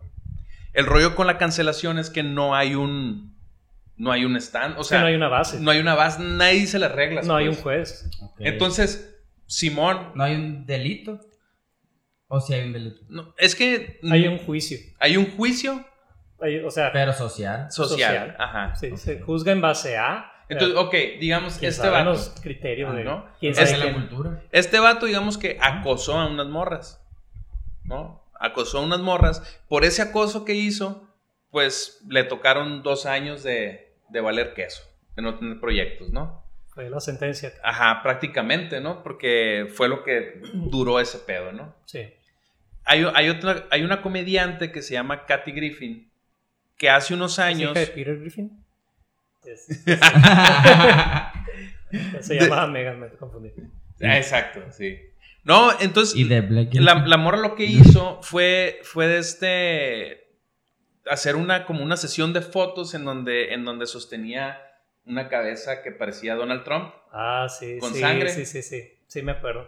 El 0.73 0.85
rollo 0.85 1.15
con 1.15 1.25
la 1.27 1.37
cancelación 1.37 1.97
es 1.99 2.09
que 2.09 2.23
no 2.23 2.55
hay 2.55 2.75
un. 2.75 3.35
No 3.95 4.11
hay 4.11 4.25
un 4.25 4.35
stand. 4.37 4.75
O 4.77 4.83
sea, 4.83 4.97
sea, 4.97 5.01
no 5.01 5.07
hay 5.07 5.15
una 5.15 5.27
base. 5.27 5.59
no 5.59 5.71
hay 5.71 5.79
una 5.79 5.95
base, 5.95 6.21
nadie 6.21 6.59
dice 6.59 6.77
las 6.77 6.91
reglas. 6.91 7.25
No 7.25 7.35
hay 7.35 7.47
un 7.47 7.55
pues. 7.55 7.63
juez. 7.63 8.09
Ok. 8.21 8.35
Entonces, 8.41 9.15
Simón. 9.47 10.11
¿No 10.13 10.23
hay 10.23 10.35
un 10.35 10.65
delito? 10.67 11.19
¿O 12.27 12.39
si 12.39 12.53
hay 12.53 12.65
un 12.67 12.73
delito? 12.73 12.99
no, 13.09 13.33
es 13.37 13.55
que. 13.55 13.99
Hay 14.11 14.27
un 14.27 14.37
juicio. 14.37 14.77
hay 14.99 15.17
un 15.17 15.25
juicio 15.35 15.83
Hay- 16.39 16.59
o 16.59 16.69
sea, 16.69 16.91
Pero 16.91 17.11
social. 17.13 17.71
social. 17.71 17.89
Social. 17.89 18.35
Ajá. 18.37 18.75
sí, 18.75 18.95
se 18.97 19.19
juzga 19.19 19.51
en 19.51 19.61
base 19.61 19.97
a. 19.97 20.31
Entonces, 20.49 20.77
ok, 20.77 20.93
digamos, 21.19 21.57
quién 21.57 21.69
este 21.69 21.81
sabe 21.81 21.93
vato. 21.97 22.11
los 22.11 22.29
criterios 22.41 22.91
Ah, 22.91 22.95
de. 22.95 23.03
¿no? 23.03 23.25
¿Quién 23.39 23.53
sabe 23.53 23.71
es 23.71 23.79
la 23.79 23.93
cultura. 23.93 24.43
Este 24.51 24.79
vato, 24.79 25.05
digamos 25.05 25.37
que 25.37 25.57
acosó 25.61 26.17
a 26.19 26.27
unas 26.27 26.47
morras, 26.47 27.03
¿no? 27.83 28.23
Acosó 28.39 28.79
a 28.79 28.81
unas 28.81 28.99
morras. 28.99 29.41
Por 29.67 29.83
ese 29.83 30.01
acoso 30.01 30.45
que 30.45 30.53
hizo, 30.53 31.07
pues 31.51 32.01
le 32.07 32.23
tocaron 32.23 32.83
dos 32.83 33.05
años 33.05 33.43
de, 33.43 33.93
de 34.09 34.21
valer 34.21 34.53
queso, 34.53 34.83
de 35.15 35.21
no 35.21 35.37
tener 35.37 35.59
proyectos, 35.59 36.11
¿no? 36.11 36.43
Fue 36.73 36.89
la 36.89 36.99
sentencia. 36.99 37.51
Ajá, 37.63 38.01
prácticamente, 38.03 38.79
¿no? 38.79 39.01
Porque 39.03 39.67
fue 39.73 39.89
lo 39.89 40.03
que 40.03 40.39
duró 40.53 40.99
ese 40.99 41.17
pedo, 41.19 41.51
¿no? 41.51 41.75
Sí. 41.85 42.13
Hay, 42.85 43.05
hay, 43.15 43.29
otra, 43.29 43.65
hay 43.71 43.81
una 43.83 44.01
comediante 44.01 44.71
que 44.71 44.81
se 44.81 44.93
llama 44.93 45.25
Kathy 45.25 45.51
Griffin, 45.51 46.09
que 46.77 46.89
hace 46.89 47.13
unos 47.15 47.33
¿Es 47.33 47.39
años... 47.39 47.71
hija 47.71 47.79
de 47.81 47.87
Peter 47.87 48.17
Griffin? 48.19 48.63
Es- 49.53 49.69
y 49.69 49.73
se 52.23 52.35
llamaba 52.39 52.67
Megan, 52.67 52.99
me 52.99 53.09
confundí. 53.09 53.51
Ah, 54.03 54.17
exacto, 54.17 54.61
sí. 54.71 54.97
No, 55.43 55.69
entonces... 55.79 56.27
de 56.27 56.41
Black 56.41 56.69
La, 56.73 56.95
la 57.05 57.17
morra 57.17 57.37
lo 57.37 57.55
que 57.55 57.65
hizo 57.65 58.19
fue, 58.21 58.79
fue 58.83 59.07
de 59.07 59.19
este 59.19 60.27
hacer 61.09 61.37
una 61.37 61.65
como 61.65 61.83
una 61.83 61.95
sesión 61.95 62.33
de 62.33 62.41
fotos 62.41 62.93
en 62.93 63.05
donde, 63.05 63.53
en 63.53 63.63
donde 63.63 63.85
sostenía 63.87 64.57
una 65.05 65.29
cabeza 65.29 65.81
que 65.81 65.91
parecía 65.93 66.35
Donald 66.35 66.65
Trump 66.65 66.91
Ah, 67.13 67.47
sí, 67.49 67.77
¿Con 67.79 67.93
sí, 67.93 68.01
sangre? 68.01 68.29
sí, 68.29 68.45
sí, 68.45 68.61
sí. 68.61 68.83
Sí, 69.07 69.21
me 69.21 69.31
acuerdo. 69.31 69.65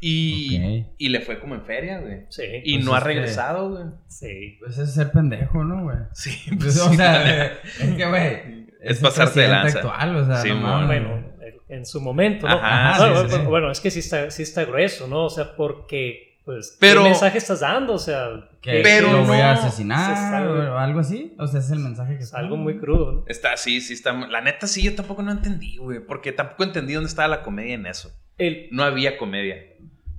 y, 0.00 0.86
y 0.96 1.08
le 1.10 1.20
fue 1.20 1.38
como 1.38 1.54
en 1.54 1.66
feria, 1.66 1.98
güey. 1.98 2.20
Sí. 2.30 2.44
Y 2.64 2.76
Pues 2.76 2.86
no 2.86 2.94
ha 2.94 3.00
que- 3.00 3.04
regresado, 3.04 3.68
güey. 3.70 3.84
Sí. 4.08 4.56
Pues 4.58 4.78
es 4.78 4.94
ser 4.94 5.12
pendejo, 5.12 5.62
¿no, 5.62 5.82
güey? 5.84 5.98
Sí, 6.14 6.30
Pues, 6.58 6.58
pues, 6.58 6.80
o 6.80 6.94
sea, 6.94 7.44
es 7.52 7.94
que, 7.94 8.06
güey. 8.06 8.59
Es 8.82 8.96
el 8.98 9.02
pasarte 9.02 9.40
de 9.40 9.48
lanza. 9.48 9.78
actual, 9.78 10.16
o 10.16 10.26
sea, 10.26 10.36
Sí, 10.36 10.48
no. 10.50 10.86
Bueno, 10.86 11.24
en 11.68 11.86
su 11.86 12.00
momento, 12.00 12.48
¿no? 12.48 12.54
Ajá, 12.54 12.98
Bueno, 12.98 13.14
sí, 13.16 13.20
sí, 13.22 13.28
bueno, 13.30 13.44
sí. 13.44 13.50
bueno, 13.50 13.70
es 13.70 13.80
que 13.80 13.90
sí 13.90 13.98
está, 14.00 14.30
sí 14.30 14.42
está 14.42 14.64
grueso, 14.64 15.06
¿no? 15.06 15.24
O 15.26 15.30
sea, 15.30 15.54
porque, 15.56 16.38
pues, 16.44 16.76
Pero- 16.80 17.02
¿qué 17.02 17.10
mensaje 17.10 17.38
estás 17.38 17.60
dando? 17.60 17.94
O 17.94 17.98
sea, 17.98 18.48
que 18.60 18.80
Pero 18.82 19.12
lo 19.12 19.24
voy 19.24 19.38
a 19.38 19.52
asesinar 19.52 20.42
o 20.48 20.78
algo 20.78 21.00
así. 21.00 21.34
O 21.38 21.46
sea, 21.46 21.60
es 21.60 21.70
el 21.70 21.78
mensaje 21.78 22.12
que 22.16 22.20
es 22.20 22.26
está. 22.26 22.38
algo 22.38 22.56
muy 22.56 22.78
crudo, 22.78 23.12
¿no? 23.12 23.24
Está, 23.28 23.56
sí, 23.56 23.80
sí, 23.80 23.92
está. 23.94 24.12
La 24.12 24.40
neta, 24.40 24.66
sí, 24.66 24.82
yo 24.82 24.94
tampoco 24.94 25.22
no 25.22 25.30
entendí, 25.30 25.76
güey. 25.76 26.00
Porque 26.00 26.32
tampoco 26.32 26.64
entendí 26.64 26.94
dónde 26.94 27.08
estaba 27.08 27.28
la 27.28 27.42
comedia 27.42 27.74
en 27.74 27.86
eso. 27.86 28.10
El, 28.38 28.68
No 28.72 28.82
había 28.82 29.16
comedia. 29.16 29.56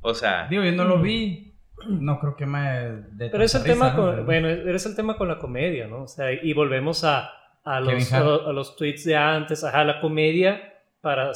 O 0.01 0.13
sea, 0.13 0.47
Digo, 0.47 0.63
yo 0.63 0.71
no 0.71 0.85
lo 0.85 1.01
vi. 1.01 1.53
No 1.89 2.19
creo 2.19 2.35
que 2.35 2.45
me. 2.45 3.03
pero 3.17 3.43
es 3.43 3.55
el 3.55 3.63
tema 3.63 3.95
con, 3.95 4.23
bueno, 4.25 4.47
es 4.47 4.85
el 4.85 4.95
tema 4.95 5.17
con 5.17 5.27
la 5.27 5.39
comedia, 5.39 5.87
¿no? 5.87 6.03
O 6.03 6.07
sea, 6.07 6.31
y 6.31 6.53
volvemos 6.53 7.03
a, 7.03 7.31
a, 7.63 7.79
los, 7.79 8.11
a, 8.13 8.19
a 8.19 8.53
los 8.53 8.75
tweets 8.75 9.05
de 9.05 9.15
antes, 9.15 9.63
ajá, 9.63 9.83
la 9.83 9.99
comedia, 9.99 10.73
para, 11.01 11.31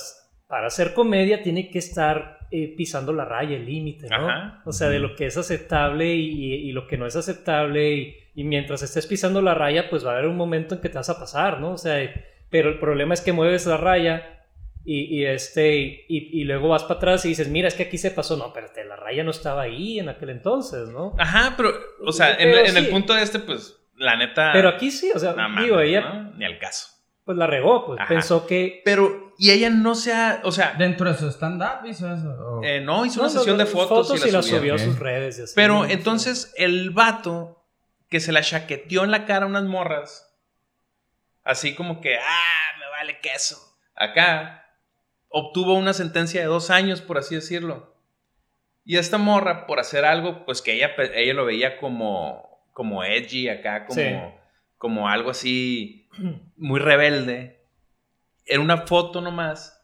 para 0.47 0.67
hacer 0.67 0.93
comedia 0.93 1.41
tiene 1.41 1.69
que 1.69 1.79
estar 1.79 2.39
eh, 2.51 2.73
pisando 2.75 3.11
la 3.13 3.25
raya, 3.25 3.55
el 3.55 3.65
límite, 3.65 4.07
¿no? 4.09 4.29
Ajá. 4.29 4.61
O 4.65 4.71
sea, 4.71 4.89
de 4.89 4.99
lo 4.99 5.15
que 5.15 5.25
es 5.25 5.37
aceptable 5.37 6.13
y, 6.15 6.53
y 6.53 6.71
lo 6.71 6.87
que 6.87 6.97
no 6.97 7.05
es 7.05 7.15
aceptable 7.15 7.93
y, 7.93 8.17
y 8.35 8.43
mientras 8.43 8.83
estés 8.83 9.07
pisando 9.07 9.41
la 9.41 9.53
raya, 9.53 9.89
pues 9.89 10.05
va 10.05 10.11
a 10.11 10.17
haber 10.17 10.27
un 10.27 10.37
momento 10.37 10.75
en 10.75 10.81
que 10.81 10.89
te 10.89 10.97
vas 10.97 11.09
a 11.09 11.19
pasar, 11.19 11.59
¿no? 11.59 11.71
O 11.71 11.77
sea, 11.77 11.97
pero 12.49 12.69
el 12.69 12.79
problema 12.79 13.13
es 13.13 13.21
que 13.21 13.33
mueves 13.33 13.65
la 13.65 13.77
raya 13.77 14.35
y, 14.83 15.19
y 15.19 15.25
este, 15.25 16.05
y, 16.07 16.41
y 16.41 16.43
luego 16.43 16.69
vas 16.69 16.83
para 16.83 16.95
atrás 16.95 17.25
y 17.25 17.29
dices, 17.29 17.47
mira, 17.47 17.67
es 17.67 17.73
que 17.73 17.83
aquí 17.83 17.97
se 17.97 18.11
pasó. 18.11 18.37
No, 18.37 18.53
pero 18.53 18.67
la 18.87 18.95
raya 18.95 19.23
no 19.23 19.31
estaba 19.31 19.63
ahí 19.63 19.99
en 19.99 20.09
aquel 20.09 20.29
entonces, 20.29 20.89
¿no? 20.89 21.15
ajá, 21.17 21.55
pero, 21.57 21.71
o 22.05 22.11
sea, 22.11 22.35
en, 22.35 22.77
el 22.77 22.89
punto 22.89 23.13
de 23.13 23.23
este, 23.23 23.39
pues, 23.39 23.81
la 23.95 24.15
neta. 24.17 24.51
Pero 24.53 24.69
aquí 24.69 24.91
sí, 24.91 25.11
o 25.13 25.19
sea, 25.19 25.33
no 25.33 25.79
ella 25.81 26.01
¿no? 26.01 26.31
Ni 26.35 26.45
al 26.45 26.57
caso. 26.59 26.87
pues 27.23 27.37
la 27.37 27.47
regó, 27.47 27.85
pues 27.85 27.99
Ajá. 27.99 28.09
pensó 28.09 28.45
que... 28.47 28.81
Pero, 28.85 29.33
y 29.37 29.51
ella 29.51 29.69
no 29.69 29.95
se 29.95 30.13
ha, 30.13 30.41
o 30.43 30.51
sea, 30.51 30.75
Dentro 30.77 31.11
de 31.11 31.17
su 31.17 31.27
stand-up 31.29 31.85
hizo 31.85 32.13
eso. 32.13 32.61
eh, 32.63 32.81
no, 32.81 33.05
hizo 33.05 33.17
No, 33.21 33.23
una 33.27 33.29
sesión 33.33 33.57
no, 33.57 33.63
de 33.65 33.69
fotos, 33.69 34.09
y 34.25 34.31
la 34.31 34.41
subió. 34.41 34.59
subió 34.59 34.75
a 34.75 34.79
sus 34.79 34.99
redes. 34.99 35.39
y 35.39 35.43
así, 35.43 35.53
Pero 35.55 35.83
¿no? 35.83 35.85
entonces 35.85 36.53
el 36.57 36.91
vato 36.91 37.63
que 38.09 38.19
se 38.19 38.31
la 38.31 38.41
chaqueteó 38.41 39.03
en 39.03 39.11
la 39.11 39.25
cara 39.25 39.45
a 39.45 39.49
unas 39.49 39.63
morras, 39.63 40.31
así 41.43 41.75
como 41.75 42.01
que, 42.01 42.17
ah, 42.17 42.77
me 42.79 42.89
vale 42.97 43.19
queso. 43.19 43.57
Acá 43.95 44.65
obtuvo 45.29 45.73
una 45.73 45.93
sentencia 45.93 46.39
de 46.41 46.47
dos 46.47 46.69
años, 46.69 47.01
por 47.01 47.17
así 47.17 47.35
decirlo. 47.35 47.93
Y 48.85 48.97
esta 48.97 49.17
morra, 49.17 49.65
por 49.67 49.79
hacer 49.79 50.05
algo, 50.05 50.45
pues 50.45 50.61
que 50.61 50.73
ella, 50.73 50.91
ella 51.15 51.33
lo 51.33 51.45
veía 51.45 51.77
como, 51.79 52.54
como 52.75 53.05
edgy 53.05 53.47
acá, 53.47 53.85
como, 53.85 54.01
Sí. 54.01 54.13
como 54.77 55.07
algo 55.07 55.29
así 55.29 56.09
muy 56.57 56.81
rebelde. 56.81 57.61
En 58.45 58.59
una 58.59 58.85
foto 58.85 59.21
nomás, 59.21 59.74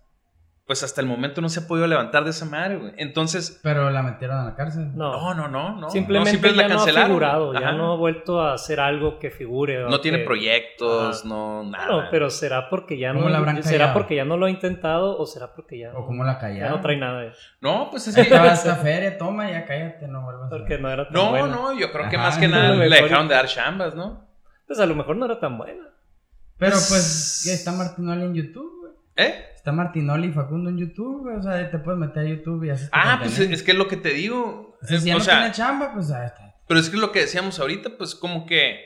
pues 0.71 0.83
hasta 0.83 1.01
el 1.01 1.07
momento 1.07 1.41
no 1.41 1.49
se 1.49 1.59
ha 1.59 1.67
podido 1.67 1.85
levantar 1.85 2.23
de 2.23 2.29
esa 2.29 2.45
madre, 2.45 2.77
güey. 2.77 2.93
Entonces, 2.95 3.59
Pero 3.61 3.89
la 3.89 4.01
metieron 4.03 4.37
a 4.37 4.45
la 4.45 4.55
cárcel. 4.55 4.95
No, 4.95 5.33
no, 5.33 5.33
no, 5.33 5.47
no, 5.49 5.81
no. 5.81 5.89
simplemente 5.89 6.31
no, 6.39 6.47
ya 6.55 6.67
no 6.69 6.75
ha 6.75 6.77
cancelaron. 6.77 7.07
figurado, 7.09 7.53
ya 7.53 7.59
Ajá. 7.59 7.71
no 7.73 7.91
ha 7.91 7.95
vuelto 7.97 8.39
a 8.39 8.53
hacer 8.53 8.79
algo 8.79 9.19
que 9.19 9.31
figure. 9.31 9.83
No 9.89 9.99
tiene 9.99 10.19
que- 10.19 10.23
proyectos, 10.23 11.19
Ajá. 11.19 11.27
no, 11.27 11.63
nada. 11.65 11.87
No, 11.87 12.03
pero 12.09 12.29
será 12.29 12.69
porque 12.69 12.97
ya 12.97 13.09
¿Cómo 13.11 13.25
no 13.25 13.29
la 13.31 13.39
habrán 13.39 13.61
será 13.63 13.79
callado? 13.87 13.93
porque 13.99 14.15
ya 14.15 14.23
no 14.23 14.37
lo 14.37 14.45
ha 14.45 14.49
intentado 14.49 15.17
o 15.19 15.25
será 15.25 15.53
porque 15.53 15.77
ya, 15.79 15.91
O 15.93 16.05
como 16.05 16.23
la 16.23 16.35
ya 16.35 16.39
callaron. 16.39 16.71
no 16.77 16.79
trae 16.81 16.95
nada. 16.95 17.33
No, 17.59 17.89
pues 17.91 18.07
es 18.07 18.15
que. 18.15 18.21
Estaba 18.21 18.53
esta 18.53 18.77
feria, 18.77 19.17
toma, 19.17 19.51
ya 19.51 19.65
cállate, 19.65 20.07
no 20.07 20.21
vuelvas 20.23 20.47
a 20.47 20.49
Porque 20.51 20.77
no 20.77 20.89
era 20.89 21.03
tan 21.03 21.13
no, 21.13 21.31
buena. 21.31 21.47
no, 21.47 21.77
yo 21.77 21.91
creo 21.91 22.07
que 22.07 22.17
más 22.17 22.37
que 22.37 22.47
nada 22.47 22.73
le 22.75 22.87
dejaron 23.01 23.27
de 23.27 23.35
dar 23.35 23.47
chambas, 23.47 23.93
¿no? 23.93 24.25
Pues 24.67 24.79
a 24.79 24.85
lo 24.85 24.95
mejor 24.95 25.17
no 25.17 25.25
era 25.25 25.37
tan 25.37 25.57
buena. 25.57 25.83
Pero 26.57 26.75
pues, 26.75 27.41
¿qué? 27.43 27.53
Está 27.53 27.73
Martinoli 27.73 28.23
en 28.23 28.33
YouTube. 28.35 28.70
¿Eh? 29.15 29.45
Está 29.55 29.71
Martinoli 29.71 30.29
y 30.29 30.31
Facundo 30.31 30.69
en 30.69 30.77
YouTube. 30.77 31.27
O 31.37 31.41
sea, 31.43 31.69
te 31.69 31.77
puedes 31.79 31.99
meter 31.99 32.25
a 32.25 32.29
YouTube 32.29 32.63
y 32.63 32.69
haces 32.69 32.89
Ah, 32.91 33.17
pues 33.21 33.37
es 33.39 33.63
que 33.63 33.71
es 33.71 33.77
lo 33.77 33.87
que 33.87 33.97
te 33.97 34.09
digo. 34.09 34.77
O 34.81 34.85
sea, 34.85 34.99
si 34.99 35.07
ya 35.07 35.15
o 35.15 35.19
no 35.19 35.23
sea, 35.23 35.39
tiene 35.39 35.51
chamba, 35.53 35.93
pues 35.93 36.09
ahí 36.11 36.25
está. 36.25 36.55
pero 36.67 36.79
es 36.79 36.89
que 36.89 36.97
lo 36.97 37.11
que 37.11 37.19
decíamos 37.19 37.59
ahorita, 37.59 37.97
pues 37.97 38.15
como 38.15 38.45
que 38.45 38.79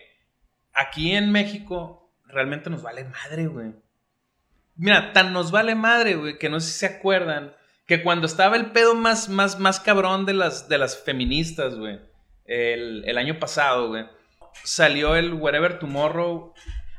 aquí 0.73 1.11
en 1.13 1.31
México 1.31 2.11
realmente 2.27 2.69
nos 2.69 2.81
vale 2.81 3.05
madre, 3.05 3.47
güey. 3.47 3.73
Mira, 4.75 5.13
tan 5.13 5.31
nos 5.31 5.51
vale 5.51 5.73
madre, 5.75 6.15
güey, 6.15 6.37
que 6.37 6.49
no 6.49 6.59
sé 6.59 6.71
si 6.71 6.79
se 6.79 6.85
acuerdan 6.87 7.53
que 7.87 8.03
cuando 8.03 8.25
estaba 8.25 8.57
el 8.57 8.71
pedo 8.71 8.93
más, 8.95 9.29
más, 9.29 9.59
más 9.59 9.79
cabrón 9.79 10.25
de 10.25 10.33
las, 10.33 10.67
de 10.67 10.77
las 10.77 11.01
feministas, 11.01 11.75
güey, 11.75 11.99
el, 12.43 13.03
el 13.05 13.17
año 13.17 13.39
pasado, 13.39 13.87
güey, 13.89 14.05
salió 14.63 15.15
el 15.15 15.33
Wherever 15.33 15.79
Tomorrow. 15.79 16.53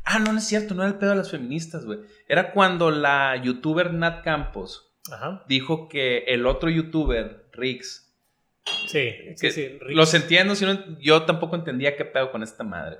Ah, 0.05 0.19
no, 0.21 0.33
no 0.33 0.39
es 0.39 0.45
cierto, 0.47 0.75
no 0.75 0.83
era 0.85 0.93
el 0.93 0.99
pedo 0.99 1.11
de 1.11 1.17
las 1.17 1.31
feministas, 1.31 1.85
güey. 1.85 1.99
Era 2.29 2.53
cuando 2.53 2.91
la 2.91 3.37
youtuber 3.37 3.93
Nat 3.95 4.23
Campos 4.25 4.93
Ajá. 5.13 5.45
dijo 5.49 5.89
que 5.89 6.19
el 6.27 6.47
otro 6.47 6.69
youtuber, 6.71 7.49
Rix, 7.53 8.03
Sí, 8.89 9.11
sí, 9.37 9.47
que 9.47 9.51
sí. 9.53 9.79
Los 9.91 10.13
entiendo, 10.15 10.57
si 10.57 10.65
no- 10.65 10.99
yo 10.99 11.23
tampoco 11.23 11.55
entendía 11.55 11.97
qué 11.97 12.05
pedo 12.05 12.33
con 12.33 12.43
esta 12.43 12.65
madre. 12.65 12.97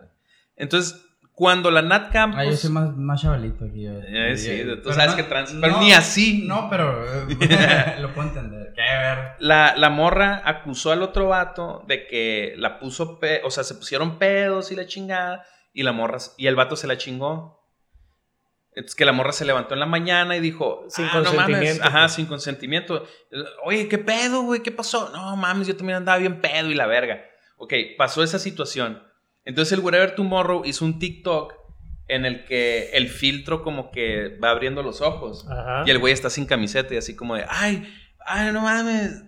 Entonces, 0.55 1.03
cuando 1.33 1.73
la 1.73 1.83
Nat 1.83 2.13
Campos... 2.13 2.39
Ah, 2.41 2.45
yo 2.45 2.53
soy 2.57 2.71
más, 2.71 2.97
más 2.97 3.21
chavalito 3.23 3.65
aquí. 3.65 3.83
yo- 3.83 3.99
Eh, 4.01 4.37
sí, 4.37 4.59
yo- 4.65 4.77
tú 4.77 4.83
pero 4.85 4.95
sabes 4.95 5.11
no- 5.11 5.17
que 5.17 5.23
trans... 5.25 5.53
no, 5.55 5.61
Pero 5.61 5.81
ni 5.81 5.93
así. 5.93 6.45
No, 6.47 6.71
pero 6.71 7.05
eh, 7.05 7.27
lo 8.01 8.15
puedo 8.15 8.29
entender. 8.29 8.73
Qué 8.77 8.81
ver. 8.83 9.19
La, 9.41 9.75
la 9.77 9.91
morra 9.91 10.41
acusó 10.45 10.93
al 10.93 11.03
otro 11.03 11.29
vato 11.29 11.85
de 11.89 12.07
que 12.07 12.55
la 12.59 12.79
puso, 12.79 13.19
pe- 13.19 13.41
o 13.45 13.51
sea, 13.51 13.65
se 13.65 13.75
pusieron 13.75 14.19
pedos 14.21 14.71
y 14.71 14.77
la 14.77 14.87
chingada, 14.87 15.45
y 15.73 15.83
la 15.83 15.91
morra, 15.93 16.19
y 16.39 16.47
el 16.47 16.55
vato 16.55 16.77
se 16.77 16.87
la 16.87 16.97
chingó. 16.97 17.56
Es 18.77 18.95
que 18.95 19.05
la 19.05 19.13
morra 19.13 19.33
se 19.33 19.45
levantó 19.45 19.75
en 19.75 19.81
la 19.81 19.87
mañana 19.87 20.37
y 20.37 20.41
dijo, 20.41 20.85
Sin 20.89 21.07
"Ah, 21.07 21.13
no 21.15 21.33
mames, 21.33 21.35
consentimiento, 21.35 21.83
ajá, 21.85 22.01
pues. 22.03 22.13
sin 22.13 22.27
consentimiento. 22.27 23.07
Oye, 23.65 23.89
¿qué 23.89 23.99
pedo, 23.99 24.43
güey? 24.43 24.63
¿Qué 24.63 24.71
pasó? 24.71 25.11
No 25.13 25.35
mames, 25.37 25.67
yo 25.67 25.75
también 25.77 25.97
andaba 25.97 26.19
bien 26.19 26.41
pedo 26.41 26.71
y 26.71 26.75
la 26.75 26.87
verga. 26.87 27.25
Ok, 27.57 27.73
pasó 27.97 28.23
esa 28.23 28.39
situación. 28.39 29.03
Entonces 29.45 29.73
el 29.73 29.81
Wherever 29.85 30.15
Tomorrow 30.15 30.63
hizo 30.67 30.85
un 30.85 30.99
TikTok 30.99 31.55
en 32.09 32.25
el 32.27 32.45
que 32.45 32.91
el 32.93 33.09
filtro 33.09 33.63
como 33.63 33.91
que 33.91 34.37
va 34.45 34.51
abriendo 34.51 34.83
los 34.83 35.01
ojos. 35.01 35.47
Ajá. 35.51 35.83
Y 35.87 35.91
el 35.91 35.99
güey 35.99 36.13
está 36.13 36.29
sin 36.31 36.45
camiseta 36.47 36.93
y 36.95 36.99
así 36.99 37.17
como 37.17 37.35
de, 37.35 37.45
ay, 37.49 37.93
ay, 38.27 38.53
no 38.53 38.61
mames. 38.61 39.23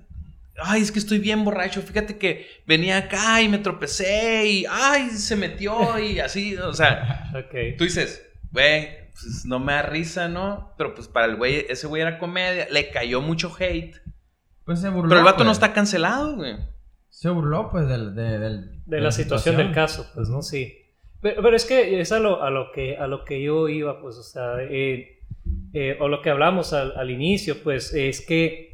Ay, 0.60 0.82
es 0.82 0.92
que 0.92 0.98
estoy 0.98 1.20
bien 1.20 1.44
borracho. 1.44 1.80
Fíjate 1.82 2.18
que 2.18 2.46
venía 2.66 2.98
acá 2.98 3.40
y 3.40 3.48
me 3.48 3.58
tropecé 3.58 4.44
y, 4.46 4.66
ay, 4.68 5.08
se 5.10 5.36
metió 5.36 5.98
y 5.98 6.20
así. 6.20 6.56
O 6.56 6.74
sea, 6.74 7.30
Ok. 7.34 7.76
tú 7.78 7.84
dices, 7.84 8.26
güey, 8.50 9.07
pues 9.20 9.44
no 9.46 9.58
me 9.58 9.72
da 9.72 9.82
risa, 9.82 10.28
¿no? 10.28 10.72
Pero 10.78 10.94
pues 10.94 11.08
para 11.08 11.26
el 11.26 11.36
güey, 11.36 11.66
ese 11.68 11.86
güey 11.86 12.02
era 12.02 12.18
comedia. 12.18 12.66
Le 12.70 12.90
cayó 12.90 13.20
mucho 13.20 13.52
hate. 13.58 13.96
Pues 14.64 14.80
se 14.80 14.88
burló. 14.88 15.08
Pero 15.08 15.20
el 15.20 15.24
vato 15.24 15.38
no 15.44 15.50
pues. 15.50 15.56
está 15.56 15.72
cancelado, 15.72 16.36
güey. 16.36 16.56
Se 17.08 17.28
burló, 17.30 17.70
pues, 17.70 17.88
del, 17.88 18.14
de, 18.14 18.38
del- 18.38 18.82
de 18.86 19.00
la 19.00 19.10
situación 19.10 19.56
del 19.56 19.72
caso, 19.72 20.06
pues, 20.14 20.28
¿no? 20.28 20.42
Sí. 20.42 20.74
Pero, 21.20 21.42
pero 21.42 21.56
es 21.56 21.64
que 21.64 22.00
es 22.00 22.12
a 22.12 22.20
lo, 22.20 22.42
a 22.44 22.50
lo 22.50 22.70
que 22.72 22.96
a 22.96 23.06
lo 23.08 23.24
que 23.24 23.42
yo 23.42 23.68
iba, 23.68 24.00
pues, 24.00 24.16
o 24.18 24.22
sea, 24.22 24.56
eh, 24.60 25.18
eh, 25.72 25.96
o 26.00 26.08
lo 26.08 26.22
que 26.22 26.30
hablamos 26.30 26.72
al, 26.74 26.96
al 26.96 27.10
inicio, 27.10 27.62
pues, 27.64 27.92
es 27.94 28.24
que 28.24 28.67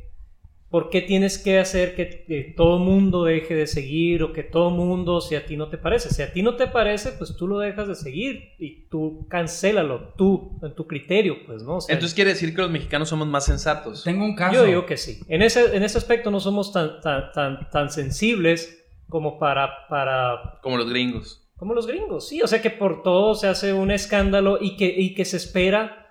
¿por 0.70 0.90
qué 0.90 1.00
tienes 1.02 1.38
que 1.38 1.58
hacer 1.60 1.94
que, 1.94 2.24
que 2.26 2.54
todo 2.56 2.78
mundo 2.80 3.24
deje 3.24 3.54
de 3.54 3.66
seguir 3.68 4.22
o 4.24 4.32
que 4.32 4.42
todo 4.42 4.70
mundo, 4.70 5.20
si 5.20 5.36
a 5.36 5.46
ti 5.46 5.56
no 5.56 5.68
te 5.68 5.78
parece? 5.78 6.10
Si 6.10 6.20
a 6.22 6.32
ti 6.32 6.42
no 6.42 6.56
te 6.56 6.66
parece, 6.66 7.12
pues 7.12 7.36
tú 7.36 7.46
lo 7.46 7.58
dejas 7.60 7.86
de 7.86 7.94
seguir 7.94 8.54
y 8.58 8.88
tú 8.88 9.26
cancélalo, 9.28 10.14
tú, 10.16 10.58
en 10.62 10.74
tu 10.74 10.86
criterio, 10.86 11.36
pues, 11.46 11.62
¿no? 11.62 11.76
O 11.76 11.80
sea, 11.80 11.94
Entonces 11.94 12.14
quiere 12.14 12.30
decir 12.30 12.54
que 12.54 12.62
los 12.62 12.70
mexicanos 12.70 13.08
somos 13.08 13.28
más 13.28 13.44
sensatos. 13.44 14.02
Tengo 14.02 14.24
un 14.24 14.34
caso. 14.34 14.54
yo 14.54 14.64
digo 14.64 14.84
que 14.86 14.96
sí. 14.96 15.20
En 15.28 15.42
ese, 15.42 15.76
en 15.76 15.82
ese 15.84 15.98
aspecto 15.98 16.30
no 16.30 16.40
somos 16.40 16.72
tan, 16.72 17.00
tan, 17.00 17.30
tan, 17.32 17.70
tan 17.70 17.90
sensibles 17.90 18.84
como 19.08 19.38
para, 19.38 19.86
para 19.88 20.58
Como 20.62 20.76
los 20.76 20.88
gringos. 20.90 21.48
como 21.56 21.72
los 21.74 21.86
gringos, 21.86 22.26
sí, 22.26 22.42
o 22.42 22.48
sea 22.48 22.60
que 22.60 22.70
por 22.70 23.02
todo 23.04 23.34
se 23.36 23.46
hace 23.46 23.72
un 23.72 23.90
escándalo 23.92 24.58
y 24.60 24.76
que, 24.76 24.86
y 24.86 25.14
que 25.14 25.24
se 25.24 25.36
espera, 25.36 26.08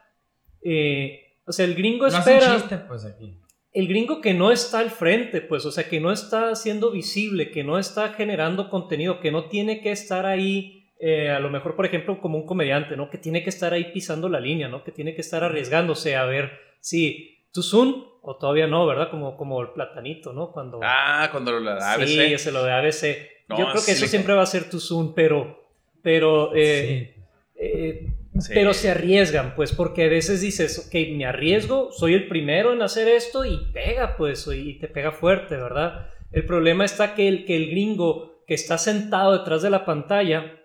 eh, 0.64 1.20
o 1.46 1.52
sea, 1.52 1.66
el 1.66 1.76
gringo 1.76 2.08
No 2.08 2.18
hace 2.18 2.32
un 2.32 2.38
espera, 2.38 2.56
chiste, 2.56 2.78
pues, 2.88 3.04
aquí. 3.06 3.40
El 3.74 3.88
gringo 3.88 4.22
que 4.22 4.34
no 4.34 4.52
está 4.52 4.80
al 4.80 4.92
frente, 4.92 5.42
pues, 5.42 5.66
o 5.66 5.72
sea, 5.72 5.90
que 5.90 6.00
no 6.00 6.12
está 6.12 6.56
siendo 6.56 6.92
visible, 6.92 7.50
que 7.52 7.64
no 7.64 7.80
está 7.80 8.10
generando 8.10 8.70
contenido, 8.70 9.20
que 9.20 9.32
no 9.32 9.46
tiene 9.46 9.82
que 9.82 9.92
estar 9.92 10.26
ahí, 10.26 10.86
eh, 11.00 11.30
a 11.32 11.40
lo 11.40 11.50
mejor, 11.50 11.76
por 11.76 11.86
ejemplo, 11.86 12.22
como 12.22 12.38
un 12.38 12.46
comediante, 12.46 12.96
¿no? 12.96 13.10
Que 13.10 13.18
tiene 13.18 13.44
que 13.44 13.50
estar 13.50 13.74
ahí 13.74 13.92
pisando 13.92 14.30
la 14.30 14.40
línea, 14.40 14.68
¿no? 14.68 14.84
Que 14.84 14.92
tiene 14.92 15.16
que 15.16 15.22
estar 15.22 15.44
arriesgándose 15.44 16.16
a 16.16 16.26
ver 16.26 16.52
si 16.80 17.48
tú 17.52 17.64
Zoom 17.64 18.06
o 18.22 18.38
todavía 18.38 18.68
no, 18.68 18.86
¿verdad? 18.86 19.10
Como, 19.10 19.36
como 19.36 19.62
el 19.62 19.70
platanito, 19.70 20.34
¿no? 20.34 20.52
Cuando... 20.52 20.80
Ah, 20.84 21.28
cuando 21.32 21.60
la 21.60 21.94
ABC. 21.94 22.08
Sí, 22.08 22.20
ese 22.34 22.52
lo 22.52 22.64
de 22.64 22.72
ABC. 22.72 23.30
No, 23.50 23.58
Yo 23.58 23.66
creo 23.70 23.78
sí 23.82 23.86
que 23.88 23.92
eso 23.94 24.08
siempre 24.08 24.34
va 24.34 24.44
a 24.44 24.46
ser 24.46 24.70
tu 24.70 24.80
Zoom, 24.80 25.14
pero, 25.14 25.62
pero, 26.02 26.52
eh, 26.56 27.12
Sí. 27.16 27.22
eh, 27.58 28.08
Sí. 28.40 28.52
pero 28.54 28.74
se 28.74 28.90
arriesgan, 28.90 29.54
pues, 29.56 29.74
porque 29.74 30.06
a 30.06 30.10
veces 30.10 30.42
dices, 30.42 30.88
ok, 30.88 30.96
me 31.16 31.26
arriesgo, 31.26 31.92
soy 31.92 32.14
el 32.16 32.28
primero 32.28 32.74
en 32.74 32.82
hacer 32.82 33.08
esto 33.08 33.46
y 33.46 33.72
pega, 33.72 34.16
pues, 34.18 34.48
y 34.48 34.80
te 34.80 34.88
pega 34.88 35.12
fuerte, 35.12 35.56
¿verdad? 35.56 36.08
El 36.32 36.46
problema 36.46 36.84
está 36.84 37.14
que 37.14 37.28
el, 37.28 37.46
que 37.46 37.56
el 37.56 37.70
gringo 37.70 38.44
que 38.48 38.56
está 38.56 38.78
sentado 38.78 39.38
detrás 39.38 39.62
de 39.62 39.70
la 39.70 39.86
pantalla, 39.86 40.60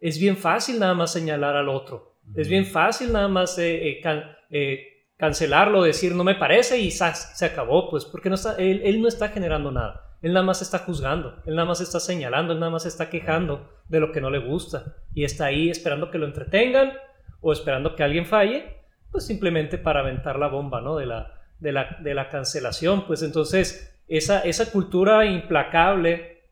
es 0.00 0.18
bien 0.20 0.36
fácil 0.36 0.78
nada 0.78 0.94
más 0.94 1.12
señalar 1.12 1.56
al 1.56 1.68
otro. 1.68 2.18
Es 2.36 2.48
bien 2.48 2.66
fácil 2.66 3.10
nada 3.12 3.26
más 3.28 3.58
eh, 3.58 3.88
eh, 3.88 4.00
can- 4.02 4.36
eh, 4.50 5.06
cancelarlo, 5.16 5.82
decir 5.82 6.14
no 6.14 6.24
me 6.24 6.34
parece 6.34 6.78
y 6.78 6.90
¡zas! 6.90 7.36
se 7.38 7.46
acabó, 7.46 7.88
pues, 7.90 8.04
porque 8.04 8.28
no 8.28 8.34
está, 8.34 8.54
él, 8.56 8.82
él 8.84 9.00
no 9.00 9.08
está 9.08 9.28
generando 9.30 9.72
nada. 9.72 10.07
Él 10.20 10.32
nada 10.32 10.44
más 10.44 10.62
está 10.62 10.80
juzgando, 10.80 11.42
él 11.46 11.54
nada 11.54 11.68
más 11.68 11.80
está 11.80 12.00
señalando, 12.00 12.52
él 12.52 12.58
nada 12.58 12.72
más 12.72 12.86
está 12.86 13.08
quejando 13.08 13.68
de 13.88 14.00
lo 14.00 14.10
que 14.10 14.20
no 14.20 14.30
le 14.30 14.38
gusta 14.38 14.96
y 15.14 15.24
está 15.24 15.46
ahí 15.46 15.70
esperando 15.70 16.10
que 16.10 16.18
lo 16.18 16.26
entretengan 16.26 16.92
o 17.40 17.52
esperando 17.52 17.94
que 17.94 18.02
alguien 18.02 18.26
falle, 18.26 18.82
pues 19.10 19.24
simplemente 19.24 19.78
para 19.78 20.00
aventar 20.00 20.38
la 20.38 20.48
bomba, 20.48 20.80
¿no? 20.80 20.96
De 20.96 21.06
la, 21.06 21.34
de 21.60 21.72
la, 21.72 21.96
de 22.00 22.14
la 22.14 22.28
cancelación, 22.28 23.06
pues 23.06 23.22
entonces 23.22 23.96
esa, 24.08 24.40
esa 24.40 24.72
cultura 24.72 25.24
implacable 25.24 26.42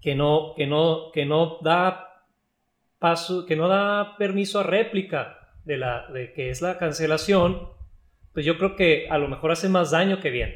que 0.00 0.14
no, 0.14 0.54
que 0.56 0.66
no, 0.66 1.10
que 1.12 1.24
no 1.24 1.58
da 1.62 2.24
paso, 2.98 3.46
que 3.46 3.56
no 3.56 3.68
da 3.68 4.16
permiso 4.16 4.60
a 4.60 4.64
réplica 4.64 5.54
de, 5.64 5.76
la, 5.76 6.06
de 6.08 6.32
que 6.32 6.50
es 6.50 6.62
la 6.62 6.78
cancelación, 6.78 7.68
pues 8.32 8.44
yo 8.46 8.58
creo 8.58 8.76
que 8.76 9.06
a 9.10 9.18
lo 9.18 9.28
mejor 9.28 9.52
hace 9.52 9.68
más 9.68 9.90
daño 9.90 10.20
que 10.20 10.30
bien. 10.30 10.54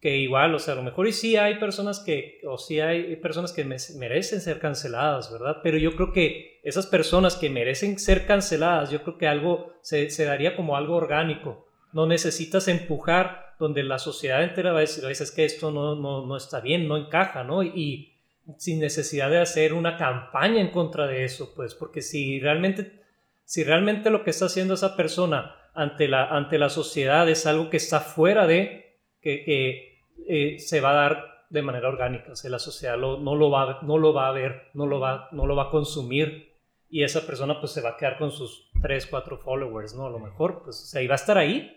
Que 0.00 0.16
igual, 0.16 0.54
o 0.54 0.58
sea, 0.58 0.72
a 0.72 0.76
lo 0.78 0.82
mejor 0.82 1.06
y 1.08 1.12
sí 1.12 1.36
hay 1.36 1.58
personas 1.58 2.00
que, 2.00 2.40
o 2.46 2.56
sí 2.56 2.80
hay 2.80 3.16
personas 3.16 3.52
que 3.52 3.64
me- 3.64 3.76
merecen 3.98 4.40
ser 4.40 4.58
canceladas, 4.58 5.30
¿verdad? 5.30 5.58
Pero 5.62 5.76
yo 5.76 5.94
creo 5.94 6.12
que 6.12 6.58
esas 6.62 6.86
personas 6.86 7.36
que 7.36 7.50
merecen 7.50 7.98
ser 7.98 8.26
canceladas, 8.26 8.90
yo 8.90 9.02
creo 9.02 9.18
que 9.18 9.28
algo 9.28 9.74
se, 9.82 10.08
daría 10.24 10.56
como 10.56 10.76
algo 10.76 10.96
orgánico. 10.96 11.66
No 11.92 12.06
necesitas 12.06 12.66
empujar 12.68 13.54
donde 13.58 13.82
la 13.82 13.98
sociedad 13.98 14.42
entera 14.42 14.72
va 14.72 14.78
a 14.78 14.82
decir, 14.82 15.04
"Oye, 15.04 15.12
es 15.12 15.30
que 15.32 15.44
esto 15.44 15.70
no, 15.70 15.94
no, 15.96 16.24
no 16.26 16.36
está 16.36 16.60
bien, 16.60 16.88
no 16.88 16.96
encaja, 16.96 17.44
¿no? 17.44 17.62
Y, 17.62 18.10
sin 18.58 18.80
necesidad 18.80 19.30
de 19.30 19.38
hacer 19.38 19.74
una 19.74 19.96
campaña 19.96 20.60
en 20.60 20.70
contra 20.70 21.06
de 21.06 21.24
eso, 21.24 21.52
pues, 21.54 21.74
porque 21.74 22.02
si 22.02 22.40
realmente, 22.40 23.00
si 23.44 23.64
realmente 23.64 24.10
lo 24.10 24.24
que 24.24 24.30
está 24.30 24.46
haciendo 24.46 24.74
esa 24.74 24.96
persona 24.96 25.54
ante 25.74 26.08
la, 26.08 26.24
ante 26.26 26.58
la 26.58 26.68
sociedad 26.68 27.28
es 27.28 27.46
algo 27.46 27.70
que 27.70 27.76
está 27.76 28.00
fuera 28.00 28.46
de, 28.46 28.98
que, 29.20 29.44
que, 29.44 29.89
eh, 30.28 30.58
se 30.58 30.80
va 30.80 30.90
a 30.90 30.94
dar 30.94 31.24
de 31.50 31.62
manera 31.62 31.88
orgánica, 31.88 32.32
o 32.32 32.36
sea, 32.36 32.50
la 32.50 32.58
sociedad 32.60 32.96
lo- 32.98 33.18
no, 33.18 33.34
lo 33.34 33.50
va, 33.50 33.62
a- 33.62 33.78
no 33.82 33.98
lo 33.98 34.12
va 34.14 34.28
a 34.28 34.32
ver, 34.32 34.68
no 34.74 34.86
lo 34.86 35.00
va, 35.00 35.28
no 35.32 35.46
lo 35.46 35.56
va 35.56 35.64
a 35.64 35.70
consumir 35.70 36.54
y 36.88 37.02
esa 37.02 37.26
persona 37.26 37.58
pues 37.60 37.72
se 37.72 37.80
va 37.80 37.90
a 37.90 37.96
quedar 37.96 38.18
con 38.18 38.30
sus 38.30 38.70
3, 38.82 39.06
4 39.06 39.38
followers, 39.38 39.94
¿no? 39.94 40.06
A 40.06 40.10
lo 40.10 40.18
mejor, 40.20 40.62
pues, 40.64 40.76
o 40.82 40.86
sea, 40.86 41.02
y 41.02 41.06
va 41.08 41.14
a 41.14 41.16
estar 41.16 41.38
ahí, 41.38 41.76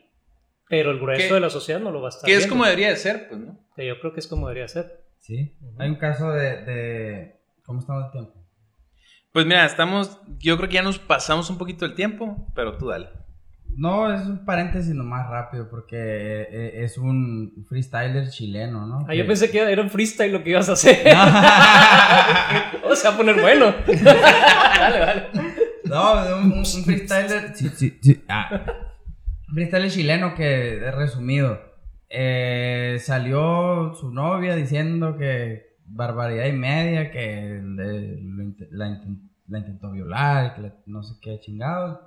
pero 0.69 0.91
el 0.91 0.99
grueso 0.99 1.27
Que- 1.27 1.33
de 1.33 1.39
la 1.39 1.49
sociedad 1.49 1.79
no 1.79 1.91
lo 1.91 2.01
va 2.01 2.07
a 2.07 2.09
estar 2.09 2.25
Que 2.25 2.33
es 2.33 2.39
viendo. 2.39 2.53
como 2.53 2.65
debería 2.65 2.89
de 2.89 2.95
ser, 2.97 3.27
pues, 3.29 3.39
¿no? 3.41 3.57
Que 3.75 3.85
yo 3.87 3.99
creo 3.99 4.13
que 4.13 4.19
es 4.19 4.27
como 4.27 4.47
debería 4.47 4.67
ser. 4.67 5.03
Sí. 5.19 5.55
Ujú. 5.61 5.81
Hay 5.81 5.89
un 5.89 5.95
caso 5.95 6.31
de, 6.31 6.63
de... 6.65 7.39
¿Cómo 7.65 7.79
estamos 7.79 8.05
de 8.05 8.11
tiempo? 8.11 8.33
Pues 9.31 9.45
mira, 9.47 9.65
estamos, 9.65 10.19
yo 10.37 10.57
creo 10.57 10.69
que 10.69 10.75
ya 10.75 10.83
nos 10.83 10.99
pasamos 10.99 11.49
un 11.49 11.57
poquito 11.57 11.85
el 11.85 11.95
tiempo, 11.95 12.47
pero 12.55 12.77
tú 12.77 12.89
dale. 12.89 13.09
No, 13.75 14.13
es 14.13 14.25
un 14.27 14.45
paréntesis 14.45 14.93
nomás 14.93 15.27
rápido 15.29 15.67
porque 15.69 15.95
eh, 15.97 16.83
es 16.83 16.97
un 16.97 17.65
freestyler 17.67 18.29
chileno, 18.29 18.85
¿no? 18.85 19.05
Ah, 19.07 19.15
yo 19.15 19.25
pensé 19.25 19.49
que 19.49 19.59
era 19.59 19.81
un 19.81 19.89
freestyle 19.89 20.31
lo 20.31 20.43
que 20.43 20.51
ibas 20.51 20.69
a 20.69 20.73
hacer. 20.73 20.99
o 22.85 22.95
sea, 22.95 23.11
a 23.11 23.17
poner 23.17 23.41
bueno. 23.41 23.73
vale, 23.87 24.99
vale. 24.99 25.23
No, 25.85 26.35
un, 26.37 26.43
un- 26.51 26.57
un 26.59 26.65
freestyler. 26.65 27.51
Sí, 27.55 27.69
sí, 27.69 27.97
sí. 28.01 28.23
Ah. 28.29 28.49
Un 29.49 29.55
freestyler 29.55 29.89
chileno 29.91 30.35
que, 30.35 30.91
resumido, 30.91 31.59
eh, 32.09 32.97
salió 32.99 33.93
su 33.95 34.11
novia 34.11 34.55
diciendo 34.55 35.17
que 35.17 35.77
barbaridad 35.85 36.45
y 36.45 36.53
media, 36.53 37.11
que 37.11 37.59
le- 37.63 38.19
la, 38.71 39.01
la 39.47 39.57
intentó 39.59 39.91
violar, 39.91 40.55
que 40.55 40.61
la- 40.61 40.75
no 40.85 41.01
sé 41.03 41.15
qué 41.21 41.39
chingados. 41.39 41.99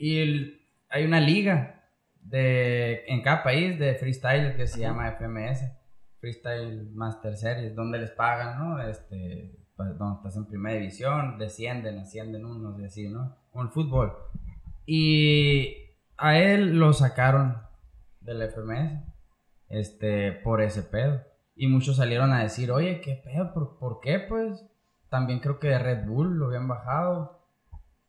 Y 0.00 0.18
el- 0.18 0.60
hay 0.88 1.04
una 1.04 1.20
liga 1.20 1.84
de, 2.22 3.04
en 3.06 3.22
cada 3.22 3.42
país 3.42 3.78
de 3.78 3.94
freestyle 3.94 4.56
que 4.56 4.66
se 4.66 4.80
llama 4.80 5.08
FMS, 5.08 5.64
Freestyle 6.20 6.90
Master 6.92 7.36
Series, 7.36 7.74
donde 7.74 7.98
les 7.98 8.10
pagan, 8.10 8.58
¿no? 8.58 8.82
Este, 8.82 9.56
pues, 9.76 9.96
donde 9.98 10.16
estás 10.16 10.36
en 10.36 10.46
primera 10.46 10.78
división, 10.78 11.38
descienden, 11.38 11.98
ascienden 11.98 12.44
unos 12.44 12.78
y 12.80 12.84
así, 12.84 13.08
¿no? 13.08 13.36
El 13.54 13.68
fútbol. 13.68 14.12
Y 14.86 15.76
a 16.16 16.38
él 16.38 16.78
lo 16.78 16.92
sacaron 16.92 17.56
del 18.20 18.42
FMS, 18.42 19.02
este, 19.68 20.32
por 20.32 20.60
ese 20.62 20.82
pedo. 20.82 21.22
Y 21.56 21.68
muchos 21.68 21.96
salieron 21.96 22.32
a 22.32 22.42
decir, 22.42 22.70
oye, 22.70 23.00
¿qué 23.00 23.14
pedo? 23.22 23.52
¿Por, 23.52 23.78
por 23.78 24.00
qué? 24.00 24.18
Pues 24.18 24.64
también 25.08 25.40
creo 25.40 25.58
que 25.58 25.68
de 25.68 25.78
Red 25.78 26.06
Bull 26.06 26.36
lo 26.38 26.46
habían 26.46 26.68
bajado. 26.68 27.39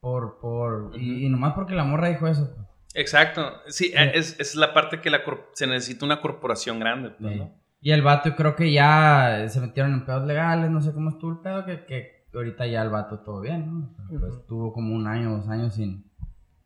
Por, 0.02 0.40
por, 0.40 0.92
y, 1.00 1.26
y 1.26 1.30
nomás 1.30 1.54
porque 1.54 1.74
la 1.74 1.86
morra 1.86 2.10
dijo 2.10 2.28
eso. 2.28 2.54
pues. 2.54 2.68
Exacto. 2.96 3.62
Sí, 3.68 3.94
es, 3.96 4.38
es 4.40 4.56
la 4.56 4.74
parte 4.74 5.00
que 5.00 5.10
la 5.10 5.22
se 5.54 5.68
necesita 5.68 6.06
una 6.06 6.20
corporación 6.20 6.80
grande. 6.80 7.12
Pues, 7.12 7.38
¿no? 7.38 7.54
Y 7.80 7.92
el 7.92 8.02
vato 8.02 8.36
creo 8.36 8.56
que 8.56 8.72
ya 8.72 9.48
se 9.48 9.62
metieron 9.62 9.94
en 9.94 10.06
pedos 10.06 10.26
legales, 10.26 10.70
no 10.70 10.82
sé 10.82 10.92
cómo 10.92 11.12
estuvo 11.12 11.32
el 11.32 11.40
pedo, 11.40 11.66
que, 11.66 11.86
que 11.86 12.26
ahorita 12.34 12.68
ya 12.68 12.82
el 12.82 12.90
vato 12.90 13.20
todo 13.20 13.42
bien, 13.42 13.66
¿no? 13.66 13.96
Pues 14.20 14.36
estuvo 14.36 14.74
como 14.74 14.94
un 14.94 15.08
año, 15.08 15.38
dos 15.38 15.48
años 15.50 15.74
sin, 15.74 16.12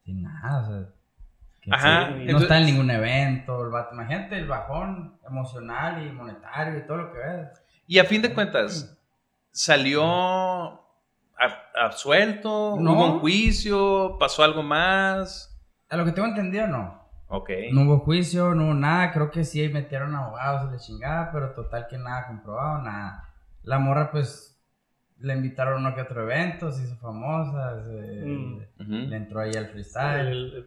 sin 0.04 0.24
nada, 0.24 0.62
o 0.62 0.66
sea... 0.68 0.90
Ajá. 1.72 2.12
no 2.12 2.38
está 2.38 2.60
en 2.60 2.68
ningún 2.68 2.92
evento, 2.92 3.66
el 3.66 3.72
vato, 3.72 3.96
imagínate 3.96 4.38
el 4.38 4.48
bajón 4.48 5.18
emocional 5.28 6.06
y 6.06 6.12
monetario 6.12 6.78
y 6.78 6.86
todo 6.86 6.98
lo 6.98 7.12
que 7.12 7.18
ves. 7.18 7.48
Y 7.88 7.98
a 7.98 8.04
fin 8.04 8.22
de 8.22 8.34
cuentas, 8.34 8.96
salió 9.52 10.85
absuelto, 11.76 12.78
¿No? 12.80 12.94
hubo 12.94 13.14
un 13.14 13.20
juicio, 13.20 14.18
pasó 14.20 14.44
algo 14.44 14.64
más. 14.64 15.52
A 15.90 15.98
lo 15.98 16.06
que 16.06 16.12
tengo 16.12 16.28
entendido, 16.28 16.68
no. 16.68 17.06
Ok. 17.28 17.50
No 17.72 17.84
hubo 17.84 18.00
juicio, 18.00 18.54
no 18.54 18.66
hubo 18.66 18.74
nada. 18.74 19.12
Creo 19.12 19.32
que 19.32 19.44
sí 19.44 19.68
metieron 19.70 20.16
abogados 20.16 20.70
y 20.70 20.74
le 20.74 20.80
chingada, 20.80 21.32
pero 21.32 21.54
total 21.54 21.88
que 21.90 21.98
nada 21.98 22.28
comprobado, 22.28 22.82
nada. 22.82 23.34
La 23.64 23.80
morra, 23.80 24.12
pues, 24.12 24.56
le 25.20 25.34
invitaron 25.34 25.76
a 25.76 25.78
uno 25.78 25.96
que 25.96 26.02
otro 26.02 26.24
evento, 26.24 26.72
se 26.72 26.84
hizo 26.84 26.98
famosa, 26.98 27.84
mm. 27.86 29.10
le 29.10 29.16
entró 29.16 29.42
ahí 29.42 29.54
al 29.56 29.68
freestyle. 29.68 30.66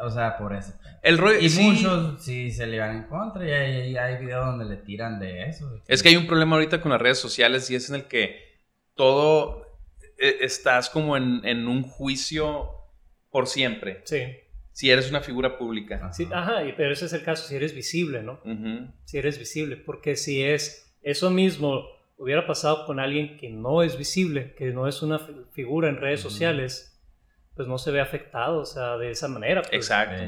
o 0.00 0.10
sea, 0.10 0.36
por 0.36 0.54
eso. 0.54 0.72
El 1.02 1.18
rollo, 1.18 1.38
y 1.38 1.48
muchos 1.50 2.22
sí 2.22 2.50
se 2.50 2.66
le 2.66 2.80
van 2.80 2.96
en 2.96 3.02
contra 3.04 3.46
y 3.46 3.50
hay, 3.50 3.96
hay 3.96 4.16
videos 4.16 4.46
donde 4.46 4.64
le 4.64 4.76
tiran 4.76 5.20
de 5.20 5.44
eso. 5.44 5.80
Es 5.86 6.02
que 6.02 6.08
hay 6.08 6.16
un 6.16 6.26
problema 6.26 6.56
ahorita 6.56 6.80
con 6.80 6.90
las 6.90 7.00
redes 7.00 7.18
sociales 7.18 7.70
y 7.70 7.76
es 7.76 7.88
en 7.88 7.96
el 7.96 8.04
que 8.04 8.50
todo 8.94 9.69
estás 10.20 10.90
como 10.90 11.16
en, 11.16 11.40
en 11.44 11.66
un 11.66 11.82
juicio 11.82 12.70
por 13.30 13.46
siempre. 13.46 14.02
Sí. 14.04 14.22
Si 14.72 14.90
eres 14.90 15.10
una 15.10 15.20
figura 15.20 15.58
pública. 15.58 16.12
Sí, 16.12 16.28
ajá, 16.32 16.62
pero 16.76 16.92
ese 16.92 17.06
es 17.06 17.12
el 17.12 17.22
caso, 17.22 17.46
si 17.46 17.56
eres 17.56 17.74
visible, 17.74 18.22
¿no? 18.22 18.40
Si 19.04 19.18
eres 19.18 19.38
visible, 19.38 19.76
porque 19.76 20.16
si 20.16 20.42
es 20.42 20.96
eso 21.02 21.30
mismo 21.30 21.84
hubiera 22.16 22.46
pasado 22.46 22.86
con 22.86 23.00
alguien 23.00 23.36
que 23.38 23.50
no 23.50 23.82
es 23.82 23.96
visible, 23.96 24.54
que 24.54 24.66
no 24.66 24.86
es 24.86 25.02
una 25.02 25.18
figura 25.52 25.88
en 25.88 25.96
redes 25.96 26.20
sociales, 26.20 27.00
pues 27.54 27.66
no 27.66 27.78
se 27.78 27.90
ve 27.90 28.00
afectado, 28.00 28.60
o 28.60 28.66
sea, 28.66 28.96
de 28.96 29.10
esa 29.10 29.28
manera. 29.28 29.62
Pues. 29.62 29.74
Exacto. 29.74 30.22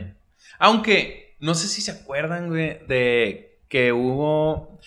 Aunque, 0.59 1.37
no 1.39 1.55
sé 1.55 1.69
si 1.69 1.81
se 1.81 1.93
acuerdan, 1.93 2.49
güey, 2.49 2.79
de 2.87 3.61
que 3.69 3.93
hubo... 3.93 4.81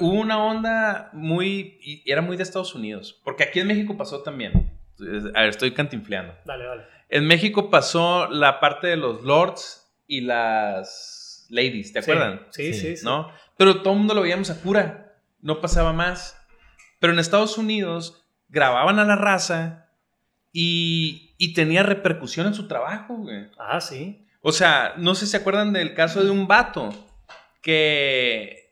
hubo 0.00 0.20
una 0.20 0.42
onda 0.44 1.10
muy... 1.12 1.78
Y 1.80 2.10
era 2.10 2.22
muy 2.22 2.36
de 2.36 2.42
Estados 2.42 2.74
Unidos. 2.74 3.20
Porque 3.24 3.44
aquí 3.44 3.60
en 3.60 3.66
México 3.66 3.96
pasó 3.96 4.22
también. 4.22 4.70
A 5.34 5.40
ver, 5.40 5.48
estoy 5.48 5.72
cantinfleando. 5.72 6.34
Dale, 6.44 6.64
dale. 6.64 6.84
En 7.08 7.26
México 7.26 7.70
pasó 7.70 8.28
la 8.28 8.60
parte 8.60 8.86
de 8.88 8.96
los 8.96 9.22
lords 9.22 9.92
y 10.06 10.22
las 10.22 11.46
ladies, 11.50 11.92
¿te 11.92 12.00
acuerdan? 12.00 12.46
Sí, 12.50 12.72
sí, 12.72 12.96
sí. 12.96 13.04
¿No? 13.04 13.30
Pero 13.56 13.82
todo 13.82 13.92
el 13.92 13.98
mundo 13.98 14.14
lo 14.14 14.22
veíamos 14.22 14.50
a 14.50 14.60
cura, 14.60 15.16
no 15.40 15.60
pasaba 15.60 15.92
más. 15.92 16.40
Pero 16.98 17.12
en 17.12 17.18
Estados 17.18 17.58
Unidos 17.58 18.24
grababan 18.48 18.98
a 18.98 19.04
la 19.04 19.16
raza 19.16 19.90
y, 20.52 21.34
y 21.38 21.54
tenía 21.54 21.82
repercusión 21.82 22.46
en 22.46 22.54
su 22.54 22.66
trabajo, 22.68 23.16
güey. 23.16 23.48
Ah, 23.58 23.80
sí. 23.80 24.26
O 24.40 24.52
sea, 24.52 24.94
no 24.96 25.14
sé 25.14 25.26
si 25.26 25.32
se 25.32 25.36
acuerdan 25.38 25.72
del 25.72 25.94
caso 25.94 26.22
de 26.22 26.30
un 26.30 26.46
vato 26.46 26.90
que, 27.62 28.63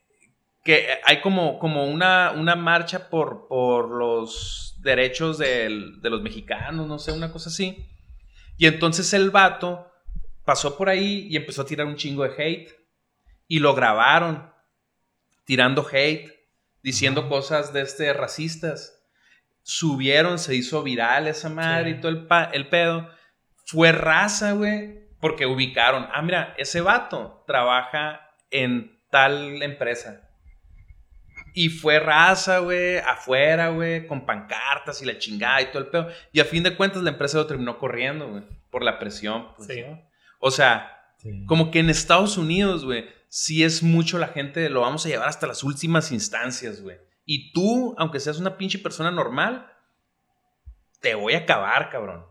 que 0.65 0.89
hay 1.05 1.21
como, 1.21 1.59
como 1.59 1.87
una, 1.87 2.33
una 2.33 2.55
marcha 2.55 3.11
por, 3.11 3.49
por 3.49 3.89
los 3.89 4.77
derechos 4.81 5.39
de 5.39 5.69
los 6.03 6.23
mexicanos, 6.23 6.87
no 6.87 6.99
sé, 6.99 7.13
una 7.13 7.33
cosa 7.33 7.51
así. 7.51 7.89
Y 8.57 8.67
entonces 8.67 9.13
el 9.13 9.31
vato 9.31 9.91
pasó 10.45 10.77
por 10.77 10.89
ahí 10.89 11.27
y 11.31 11.37
empezó 11.37 11.63
a 11.63 11.67
tirar 11.67 11.87
un 11.87 11.97
chingo 11.97 12.23
de 12.23 12.35
hate. 12.37 12.71
Y 13.49 13.59
lo 13.59 13.75
grabaron 13.75 14.53
tirando 15.45 15.87
hate, 15.91 16.31
diciendo 16.83 17.29
cosas 17.29 17.73
de 17.73 17.83
este 17.83 18.13
racistas. 18.13 19.05
Subieron, 19.63 20.39
se 20.39 20.55
hizo 20.55 20.83
viral 20.83 21.29
esa 21.29 21.49
madre 21.49 21.91
y 21.91 22.01
todo 22.01 22.11
el, 22.11 22.29
el 22.53 22.69
pedo. 22.69 23.09
Fue 23.65 23.93
raza, 23.93 24.53
güey, 24.53 25.09
porque 25.21 25.47
ubicaron, 25.47 26.09
ah, 26.13 26.23
mira, 26.23 26.55
ese 26.59 26.81
vato 26.81 27.45
trabaja 27.47 28.29
en 28.51 29.01
tal 29.11 29.63
empresa. 29.63 30.22
Y 31.55 31.69
fue 31.69 31.99
raza, 31.99 32.59
güey, 32.61 32.99
afuera, 32.99 33.69
güey, 33.69 34.07
con 34.07 34.25
pancartas 34.25 35.03
y 35.03 35.05
la 35.05 35.19
chingada 35.19 35.63
y 35.63 35.67
todo 35.67 35.79
el 35.81 35.89
pedo. 35.89 36.09
Y 36.33 36.41
a 36.41 36.45
fin 36.45 36.63
de 36.63 36.77
cuentas 36.77 37.03
la 37.03 37.11
empresa 37.11 37.39
lo 37.39 37.47
terminó 37.47 37.79
corriendo, 37.79 38.29
güey, 38.29 38.43
por 38.71 38.83
la 38.83 38.99
presión. 38.99 39.49
Pues. 39.57 39.69
Sí. 39.69 39.85
O 40.39 40.51
sea, 40.51 41.03
como 41.47 41.71
que 41.71 41.79
en 41.79 41.91
Estados 41.91 42.37
Unidos, 42.37 42.85
güey, 42.85 43.07
sí 43.29 43.65
es 43.65 43.83
mucho 43.83 44.19
la 44.19 44.29
gente, 44.29 44.69
lo 44.69 44.81
vamos 44.81 45.07
a 45.07 45.09
llevar 45.09 45.29
hasta 45.29 45.47
las 45.47 45.63
últimas 45.63 46.11
instancias, 46.13 46.83
güey. 46.83 46.99
Y 47.25 47.53
tú, 47.53 47.95
aunque 47.99 48.21
seas 48.21 48.39
una 48.39 48.57
pinche 48.57 48.79
persona 48.79 49.11
normal, 49.11 49.71
te 51.01 51.15
voy 51.15 51.35
a 51.35 51.39
acabar, 51.39 51.91
cabrón. 51.91 52.25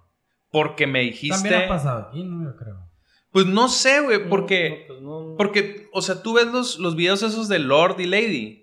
Porque 0.52 0.86
me 0.88 1.02
dijiste... 1.02 1.50
También 1.50 1.64
ha 1.64 1.68
pasado 1.68 2.08
aquí, 2.08 2.24
¿no? 2.24 2.44
Yo 2.44 2.58
creo. 2.58 2.92
Pues 3.32 3.46
no 3.46 3.70
sé, 3.70 4.02
güey, 4.02 4.28
porque... 4.28 4.86
Pues 4.88 5.00
porque, 5.38 5.90
o 5.94 6.02
sea, 6.02 6.22
tú 6.22 6.34
ves 6.34 6.48
los, 6.48 6.78
los 6.78 6.96
videos 6.96 7.24
esos 7.24 7.48
de 7.48 7.60
Lord 7.60 8.00
y 8.00 8.06
Lady. 8.06 8.61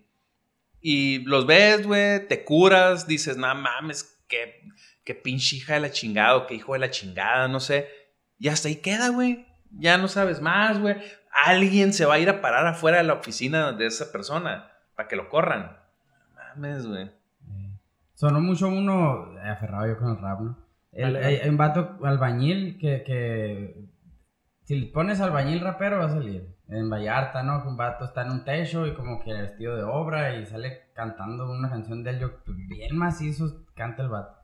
Y 0.81 1.25
los 1.25 1.47
ves, 1.47 1.87
güey, 1.87 2.27
te 2.29 2.45
curas, 2.45 3.07
dices, 3.07 3.37
no 3.37 3.53
mames, 3.55 4.19
qué, 4.29 4.63
qué 5.05 5.15
pinche 5.15 5.57
hija 5.57 5.75
de 5.75 5.81
la 5.81 5.91
chingada 5.91 6.37
o 6.37 6.47
qué 6.47 6.55
hijo 6.55 6.75
de 6.75 6.79
la 6.79 6.91
chingada, 6.91 7.49
no 7.49 7.61
sé. 7.61 7.89
Y 8.39 8.49
hasta 8.49 8.69
ahí 8.69 8.77
queda, 8.77 9.09
güey. 9.09 9.47
Ya 9.71 9.99
no 9.99 10.09
sabes 10.09 10.41
más, 10.41 10.79
güey. 10.79 10.97
Alguien 11.45 11.93
se 11.93 12.07
va 12.07 12.15
a 12.15 12.19
ir 12.19 12.31
a 12.31 12.41
parar 12.41 12.67
afuera 12.67 12.99
de 12.99 13.05
la 13.05 13.15
oficina 13.15 13.73
de 13.73 13.87
esa 13.87 14.11
persona 14.13 14.71
para 14.95 15.09
que 15.09 15.17
lo 15.17 15.29
corran. 15.29 15.77
mames, 16.35 16.87
güey. 16.87 17.11
Sonó 18.15 18.41
mucho 18.41 18.69
uno, 18.69 19.37
aferrado 19.45 19.87
yo 19.87 19.99
con 19.99 20.11
el 20.11 20.21
rap, 20.21 20.41
¿no? 20.41 20.59
hay, 20.93 21.49
un 21.49 21.57
vato 21.57 21.99
albañil 22.03 22.79
que, 22.79 23.05
que 23.05 23.85
si 24.65 24.81
le 24.81 24.87
pones 24.87 25.21
albañil 25.21 25.61
rapero 25.61 25.99
va 25.99 26.07
a 26.07 26.11
salir 26.11 26.58
en 26.69 26.91
Vallarta, 26.91 27.43
¿no? 27.43 27.63
Un 27.67 27.77
vato 27.77 28.05
está 28.05 28.23
en 28.23 28.31
un 28.31 28.45
techo 28.45 28.87
y 28.87 28.95
como 28.95 29.21
que 29.23 29.33
vestido 29.33 29.77
de 29.77 29.83
obra 29.83 30.37
y 30.37 30.47
sale 30.47 30.91
cantando 30.95 31.51
una 31.51 31.71
canción 31.71 32.03
de 32.03 32.11
él, 32.11 32.21
yo 32.21 32.31
bien 32.47 32.97
macizo 32.97 33.65
canta 33.75 34.03
el 34.03 34.09
vato. 34.09 34.37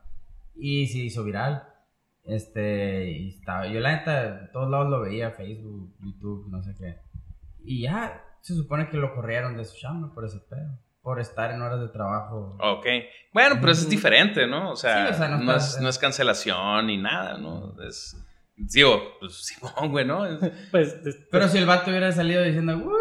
Y 0.55 0.87
se 0.87 0.99
hizo 0.99 1.23
viral. 1.23 1.67
Este, 2.23 3.11
y 3.11 3.29
estaba, 3.29 3.67
yo 3.67 3.79
la 3.79 3.97
neta, 3.97 4.49
todos 4.51 4.69
lados 4.69 4.89
lo 4.89 5.01
veía, 5.01 5.29
Facebook, 5.29 5.95
YouTube, 5.99 6.47
no 6.49 6.63
sé 6.63 6.73
qué. 6.75 6.97
Y 7.63 7.83
ya, 7.83 8.23
se 8.41 8.55
supone 8.55 8.89
que 8.89 8.97
lo 8.97 9.13
corrieron 9.13 9.55
de 9.55 9.65
su 9.65 9.77
chamba 9.77 10.11
por 10.13 10.25
ese 10.25 10.39
pedo. 10.39 10.79
Por 11.03 11.19
estar 11.19 11.51
en 11.51 11.61
horas 11.61 11.79
de 11.79 11.89
trabajo. 11.89 12.57
Ok. 12.59 12.87
Bueno, 13.31 13.57
pero 13.59 13.73
eso 13.73 13.83
es 13.83 13.89
diferente, 13.89 14.47
¿no? 14.47 14.71
O 14.71 14.75
sea, 14.75 15.11
no, 15.27 15.55
es, 15.55 15.79
no, 15.79 15.87
es, 15.87 15.99
cancelación 15.99 16.87
ni 16.87 16.97
nada, 16.97 17.37
¿no? 17.37 17.79
Es 17.83 18.17
Digo, 18.57 19.01
pues 19.19 19.33
Simón, 19.45 19.91
güey, 19.91 20.05
¿no? 20.05 20.25
Pues, 20.71 20.95
pero 21.31 21.47
si 21.47 21.57
el 21.57 21.65
vato 21.65 21.89
hubiera 21.89 22.11
salido 22.11 22.43
diciendo, 22.43 22.91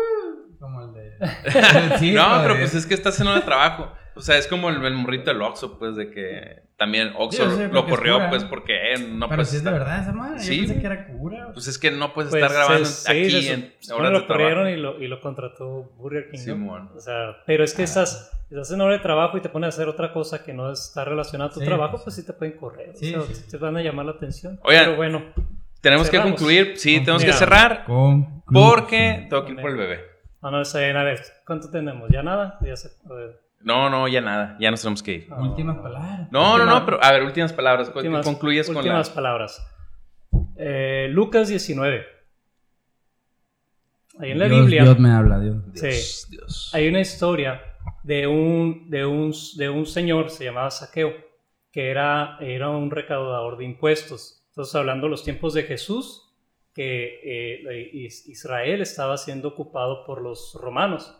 como 0.59 0.83
el 0.83 0.93
de. 0.93 2.13
no, 2.15 2.43
pero 2.43 2.57
pues 2.59 2.75
es 2.75 2.87
que 2.87 2.95
está 2.95 3.11
haciendo 3.11 3.35
el 3.35 3.45
trabajo. 3.45 3.93
O 4.17 4.21
sea, 4.21 4.39
es 4.39 4.47
como 4.47 4.69
el, 4.69 4.95
morrito 4.95 5.33
del 5.33 5.43
Oxxo, 5.43 5.79
pues, 5.79 5.97
de 5.97 6.11
que 6.11 6.63
también 6.77 7.13
Oxxo 7.17 7.47
lo 7.73 7.87
corrió, 7.87 8.29
pues, 8.29 8.45
porque 8.45 8.95
eh, 8.95 8.99
no 8.99 9.29
Pero 9.29 9.45
si 9.45 9.57
es 9.57 9.65
de 9.65 9.71
verdad 9.71 10.03
esa 10.03 10.13
madre, 10.13 10.39
sí. 10.39 10.57
yo 10.57 10.67
pensé 10.67 10.81
que 10.81 10.87
era 10.87 11.07
cura. 11.07 11.51
Pues 11.53 11.67
es 11.67 11.79
que 11.79 11.91
no 11.91 12.13
puedes 12.13 12.33
estar 12.33 12.49
pues, 12.49 12.59
grabando 12.59 12.89
aquí 13.09 13.49
en 13.49 13.75
horas 13.93 14.13
lo 14.13 14.27
corrieron 14.27 14.69
y 14.69 14.77
lo, 14.77 15.03
y 15.03 15.09
lo 15.09 15.21
contrató 15.21 15.93
Burger 15.97 16.31
King, 16.31 16.39
Simón. 16.39 16.91
O 16.95 17.01
sea, 17.01 17.43
pero 17.47 17.65
es 17.65 17.75
que 17.75 17.83
estás, 17.83 18.31
estás 18.51 18.71
en 18.71 18.81
hora 18.81 18.95
de 18.95 19.01
trabajo 19.01 19.37
y 19.37 19.41
te 19.41 19.49
pones 19.49 19.67
a 19.67 19.69
hacer 19.69 19.89
otra 19.89 20.13
cosa 20.13 20.45
que 20.45 20.53
no 20.53 20.73
está 20.73 21.05
relacionada 21.05 21.51
a 21.51 21.55
tu 21.55 21.61
trabajo, 21.61 21.93
pues, 21.93 22.05
pues 22.05 22.17
sí 22.17 22.25
te 22.25 22.33
pueden 22.33 22.57
correr. 22.57 22.91
o 22.91 22.97
sea, 22.97 23.23
te 23.51 23.57
van 23.57 23.77
a 23.77 23.83
llamar 23.83 24.07
la 24.07 24.13
atención. 24.13 24.61
Oigan, 24.63 24.85
pero 24.85 24.97
bueno. 24.97 25.25
Tenemos 25.81 26.09
que 26.09 26.19
concluir, 26.19 26.79
sí, 26.79 27.01
tenemos 27.01 27.25
que 27.25 27.33
cerrar. 27.33 27.85
Porque 27.87 29.27
tengo 29.29 29.45
que 29.45 29.53
ir 29.53 29.61
por 29.61 29.71
el 29.71 29.77
bebé. 29.77 30.01
No, 30.41 30.51
no, 30.51 30.61
está 30.61 30.81
bien. 30.81 30.97
A 30.97 31.05
ver, 31.05 31.23
¿cuánto 31.47 31.71
tenemos? 31.71 32.11
¿Ya 32.11 32.23
nada? 32.23 32.59
Ya 32.61 32.77
se, 32.77 32.91
no, 33.65 33.89
no, 33.89 34.07
ya 34.09 34.21
nada. 34.21 34.57
Ya 34.61 34.71
nos 34.71 34.83
tenemos 34.83 35.03
que 35.03 35.13
ir. 35.15 35.33
Últimas 35.33 35.79
palabras. 35.79 36.29
No, 36.31 36.59
no, 36.59 36.67
no, 36.67 36.85
pero 36.85 37.03
a 37.03 37.13
ver, 37.13 37.23
últimas 37.23 37.53
palabras. 37.53 37.91
Últimas, 37.95 38.25
Concluyes 38.25 38.67
con 38.67 38.77
Últimas 38.77 39.09
palabras. 39.09 39.67
Eh, 40.57 41.09
Lucas 41.11 41.49
19. 41.49 42.05
Ahí 44.21 44.33
en 44.33 44.39
la 44.39 44.49
Biblia. 44.49 44.83
Dios 44.83 44.99
me 44.99 45.11
habla, 45.11 45.41
Dios. 45.41 45.57
Sí. 45.73 46.31
Dios. 46.31 46.71
Hay 46.75 46.89
una 46.89 47.01
historia 47.01 47.63
de 48.03 48.27
un, 48.27 48.91
de 48.91 49.07
un, 49.07 49.33
de 49.57 49.71
un 49.71 49.87
señor, 49.87 50.29
se 50.29 50.45
llamaba 50.45 50.71
Saqueo, 50.71 51.15
que 51.73 51.91
era, 51.91 52.37
era 52.41 52.69
un 52.69 52.91
recaudador 52.91 53.57
de 53.57 53.65
impuestos. 53.65 54.45
Entonces, 54.51 54.75
hablando 54.75 55.07
de 55.07 55.11
los 55.11 55.25
tiempos 55.25 55.55
de 55.55 55.63
Jesús, 55.63 56.35
que 56.75 57.21
eh, 57.25 58.09
Israel 58.27 58.83
estaba 58.83 59.17
siendo 59.17 59.49
ocupado 59.49 60.05
por 60.05 60.21
los 60.21 60.55
romanos. 60.61 61.19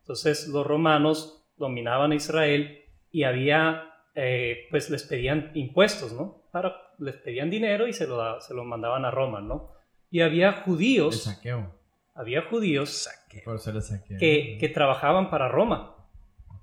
Entonces, 0.00 0.48
los 0.48 0.66
romanos 0.66 1.43
dominaban 1.56 2.12
a 2.12 2.14
Israel 2.16 2.84
y 3.10 3.24
había, 3.24 3.84
eh, 4.14 4.66
pues 4.70 4.90
les 4.90 5.02
pedían 5.04 5.50
impuestos, 5.54 6.12
¿no? 6.12 6.42
Para, 6.52 6.74
les 6.98 7.16
pedían 7.16 7.50
dinero 7.50 7.86
y 7.86 7.92
se 7.92 8.06
lo, 8.06 8.40
se 8.40 8.54
lo 8.54 8.64
mandaban 8.64 9.04
a 9.04 9.10
Roma, 9.10 9.40
¿no? 9.40 9.72
y 10.10 10.20
había 10.20 10.50
El 10.50 10.54
judíos, 10.62 11.24
saqueo. 11.24 11.74
había 12.14 12.42
judíos 12.42 12.90
Saque. 12.90 13.40
Por 13.44 13.58
ser 13.58 13.74
el 13.74 13.82
saqueo. 13.82 14.16
que, 14.16 14.58
que 14.60 14.68
trabajaban 14.68 15.28
para 15.28 15.48
Roma. 15.48 15.96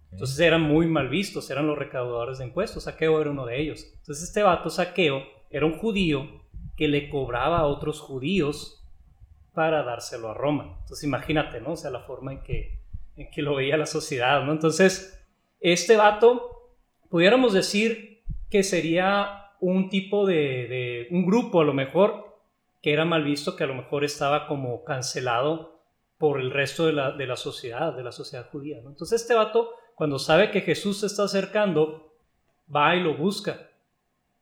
Entonces 0.10 0.40
eran 0.40 0.62
muy 0.62 0.88
mal 0.88 1.10
vistos, 1.10 1.50
eran 1.50 1.68
los 1.68 1.78
recaudadores 1.78 2.38
de 2.38 2.46
impuestos. 2.46 2.84
Saqueo 2.86 3.20
era 3.20 3.30
uno 3.32 3.46
de 3.46 3.60
ellos. 3.62 3.86
Entonces 4.00 4.24
este 4.24 4.42
vato 4.44 4.70
Saqueo 4.70 5.24
era 5.50 5.66
un 5.66 5.78
judío 5.78 6.44
que 6.78 6.88
le 6.88 7.10
cobraba 7.10 7.60
a 7.60 7.66
otros 7.66 8.00
judíos 8.00 8.88
para 9.54 9.84
dárselo 9.84 10.30
a 10.32 10.34
Roma. 10.34 10.78
Entonces 10.82 11.04
imagínate, 11.04 11.60
¿no? 11.60 11.72
O 11.74 11.78
sea, 11.78 11.92
la 11.92 12.02
forma 12.04 12.32
en 12.32 12.44
que, 12.44 12.81
que 13.34 13.42
lo 13.42 13.56
veía 13.56 13.78
la 13.78 13.86
sociedad, 13.86 14.44
¿no? 14.44 14.52
Entonces, 14.52 15.24
este 15.60 15.96
vato, 15.96 16.72
pudiéramos 17.10 17.54
decir 17.54 18.24
que 18.50 18.64
sería 18.64 19.52
un 19.60 19.90
tipo 19.90 20.26
de, 20.26 20.68
de 20.68 21.08
un 21.12 21.26
grupo 21.26 21.62
a 21.62 21.66
lo 21.66 21.74
mejor 21.74 22.40
que 22.82 22.94
era 22.94 23.06
mal 23.06 23.24
visto, 23.24 23.56
que 23.56 23.64
a 23.64 23.68
lo 23.68 23.76
mejor 23.76 24.04
estaba 24.04 24.48
como 24.48 24.84
cancelado 24.84 25.82
por 26.18 26.40
el 26.40 26.52
resto 26.52 26.86
de 26.86 26.94
la, 26.94 27.12
de 27.12 27.28
la 27.28 27.36
sociedad, 27.36 27.96
de 27.96 28.04
la 28.04 28.12
sociedad 28.12 28.50
judía. 28.52 28.80
¿no? 28.82 28.90
Entonces 28.90 29.22
este 29.22 29.34
vato, 29.34 29.72
cuando 29.96 30.20
sabe 30.20 30.52
que 30.52 30.62
Jesús 30.62 31.00
se 31.00 31.08
está 31.08 31.24
acercando, 31.24 32.14
va 32.74 32.96
y 32.96 33.02
lo 33.02 33.16
busca. 33.16 33.70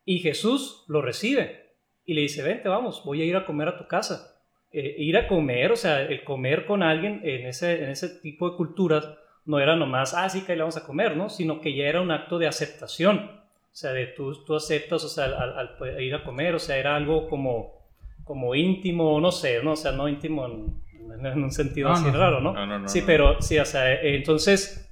Y 0.04 0.18
Jesús 0.18 0.84
lo 0.88 1.02
recibe 1.02 1.74
y 2.04 2.14
le 2.14 2.22
dice, 2.22 2.42
vente, 2.42 2.68
vamos, 2.68 3.02
voy 3.04 3.22
a 3.22 3.24
ir 3.24 3.36
a 3.36 3.46
comer 3.46 3.68
a 3.68 3.78
tu 3.78 3.86
casa. 3.86 4.39
Eh, 4.72 4.94
ir 4.98 5.16
a 5.16 5.26
comer, 5.26 5.72
o 5.72 5.76
sea, 5.76 6.02
el 6.02 6.22
comer 6.22 6.64
con 6.64 6.82
alguien 6.82 7.20
en 7.24 7.46
ese, 7.46 7.82
en 7.82 7.90
ese 7.90 8.08
tipo 8.20 8.50
de 8.50 8.56
culturas 8.56 9.08
no 9.44 9.58
era 9.58 9.74
nomás, 9.74 10.14
ah, 10.14 10.28
sí, 10.28 10.42
que 10.42 10.54
le 10.54 10.60
vamos 10.60 10.76
a 10.76 10.86
comer, 10.86 11.16
¿no? 11.16 11.28
Sino 11.28 11.60
que 11.60 11.74
ya 11.74 11.84
era 11.86 12.00
un 12.00 12.10
acto 12.12 12.38
de 12.38 12.46
aceptación. 12.46 13.18
O 13.18 13.74
sea, 13.74 13.92
de 13.92 14.06
tú, 14.06 14.44
tú 14.44 14.54
aceptas, 14.54 15.02
o 15.04 15.08
sea, 15.08 15.24
al, 15.24 15.76
al 15.80 16.02
ir 16.02 16.14
a 16.14 16.22
comer, 16.22 16.54
o 16.54 16.58
sea, 16.58 16.76
era 16.76 16.94
algo 16.94 17.28
como, 17.28 17.80
como 18.24 18.54
íntimo, 18.54 19.20
no 19.20 19.32
sé, 19.32 19.62
¿no? 19.62 19.72
O 19.72 19.76
sea, 19.76 19.92
no 19.92 20.08
íntimo 20.08 20.46
en, 20.46 21.26
en 21.26 21.42
un 21.42 21.50
sentido 21.50 21.88
No, 21.88 21.94
así 21.94 22.06
no. 22.06 22.18
raro, 22.18 22.40
¿no? 22.40 22.52
No, 22.52 22.66
no, 22.66 22.78
no, 22.80 22.88
sí, 22.88 23.02
pero, 23.04 23.40
sí, 23.40 23.58
o 23.58 23.64
sea, 23.64 23.92
eh, 23.92 24.14
entonces, 24.16 24.88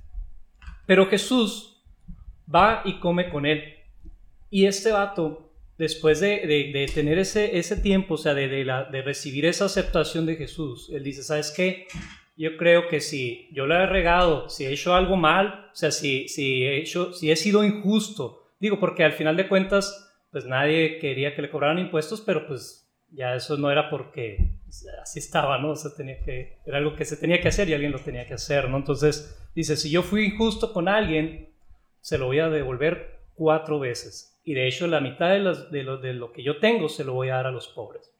pero 0.86 1.06
Jesús 1.06 1.84
va 2.52 2.82
y 2.84 2.94
come 2.98 3.30
con 3.30 3.46
él. 3.46 3.62
Y 4.50 4.66
este 4.66 4.90
vato, 4.92 5.47
después 5.78 6.20
de, 6.20 6.90
tener 6.92 7.18
ese, 7.18 7.76
tiempo, 7.76 8.14
o 8.14 8.18
sea, 8.18 8.34
de, 8.34 9.02
recibir 9.04 9.46
esa 9.46 9.66
aceptación 9.66 10.26
de 10.26 10.36
Jesús, 10.36 10.90
él 10.92 11.02
dice, 11.02 11.22
¿sabes 11.22 11.52
qué? 11.52 11.86
Yo 12.36 12.56
creo 12.56 12.88
que 12.88 13.00
si 13.00 13.48
yo 13.52 13.66
la 13.66 13.84
he 13.84 13.86
regado, 13.86 14.48
si 14.48 14.64
he 14.64 14.72
hecho 14.72 14.94
algo 14.94 15.16
mal, 15.16 15.70
o 15.72 15.74
sea, 15.74 15.90
si, 15.90 16.28
si, 16.28 16.64
he, 16.64 16.84
si 16.86 17.30
he 17.30 17.36
sido 17.36 17.64
injusto, 17.64 18.44
digo, 18.60 18.78
porque 18.78 19.04
al 19.04 19.12
final 19.12 19.36
de 19.36 19.48
cuentas, 19.48 20.12
pues 20.30 20.44
nadie 20.44 20.98
quería 20.98 21.34
que 21.34 21.42
le 21.42 21.50
cobraran 21.50 21.78
impuestos, 21.78 22.20
pero 22.20 22.46
pues 22.46 22.88
ya 23.10 23.34
eso 23.34 23.56
no 23.56 23.70
era 23.70 23.88
porque 23.88 24.52
así 25.02 25.18
estaba, 25.18 25.58
¿no? 25.58 25.70
O 25.70 25.76
sea, 25.76 25.92
tenía 25.94 26.20
que, 26.20 26.58
era 26.66 26.78
algo 26.78 26.94
que 26.94 27.04
se 27.04 27.16
tenía 27.16 27.40
que 27.40 27.48
hacer 27.48 27.68
y 27.68 27.74
alguien 27.74 27.92
lo 27.92 27.98
tenía 27.98 28.26
que 28.26 28.34
hacer, 28.34 28.68
¿no? 28.68 28.76
Entonces, 28.76 29.36
dice, 29.54 29.76
si 29.76 29.90
yo 29.90 30.02
fui 30.02 30.26
injusto 30.26 30.72
con 30.72 30.88
alguien, 30.88 31.48
se 32.00 32.18
lo 32.18 32.26
voy 32.26 32.40
a 32.40 32.48
devolver 32.48 33.18
cuatro 33.34 33.78
veces. 33.78 34.37
Y 34.48 34.54
de 34.54 34.66
hecho, 34.66 34.86
la 34.86 35.02
mitad 35.02 35.28
de, 35.28 35.82
lo, 36.14 36.32
que 36.32 36.42
yo 36.42 36.56
tengo 36.56 36.88
se 36.88 37.04
lo 37.04 37.12
voy 37.12 37.28
a 37.28 37.34
dar 37.34 37.48
a 37.48 37.50
los 37.50 37.68
pobres. 37.68 38.10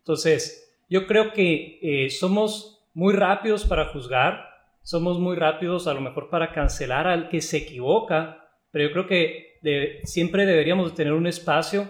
Entonces, 0.00 0.76
yo 0.90 1.06
creo 1.06 1.32
que 1.32 1.78
eh, 1.80 2.10
somos 2.10 2.84
muy 2.92 3.14
rápidos 3.14 3.64
para 3.64 3.86
juzgar, 3.86 4.46
somos 4.82 5.18
muy 5.18 5.36
rápidos 5.36 5.86
a 5.86 5.94
lo 5.94 6.02
mejor 6.02 6.28
para 6.28 6.52
cancelar 6.52 7.06
al 7.06 7.30
que 7.30 7.40
se 7.40 7.56
equivoca, 7.56 8.46
pero 8.72 8.88
yo 8.88 8.92
creo 8.92 9.06
que 9.06 10.02
siempre 10.04 10.44
deberíamos 10.44 10.90
de 10.90 10.96
tener 10.96 11.14
un 11.14 11.26
espacio 11.26 11.88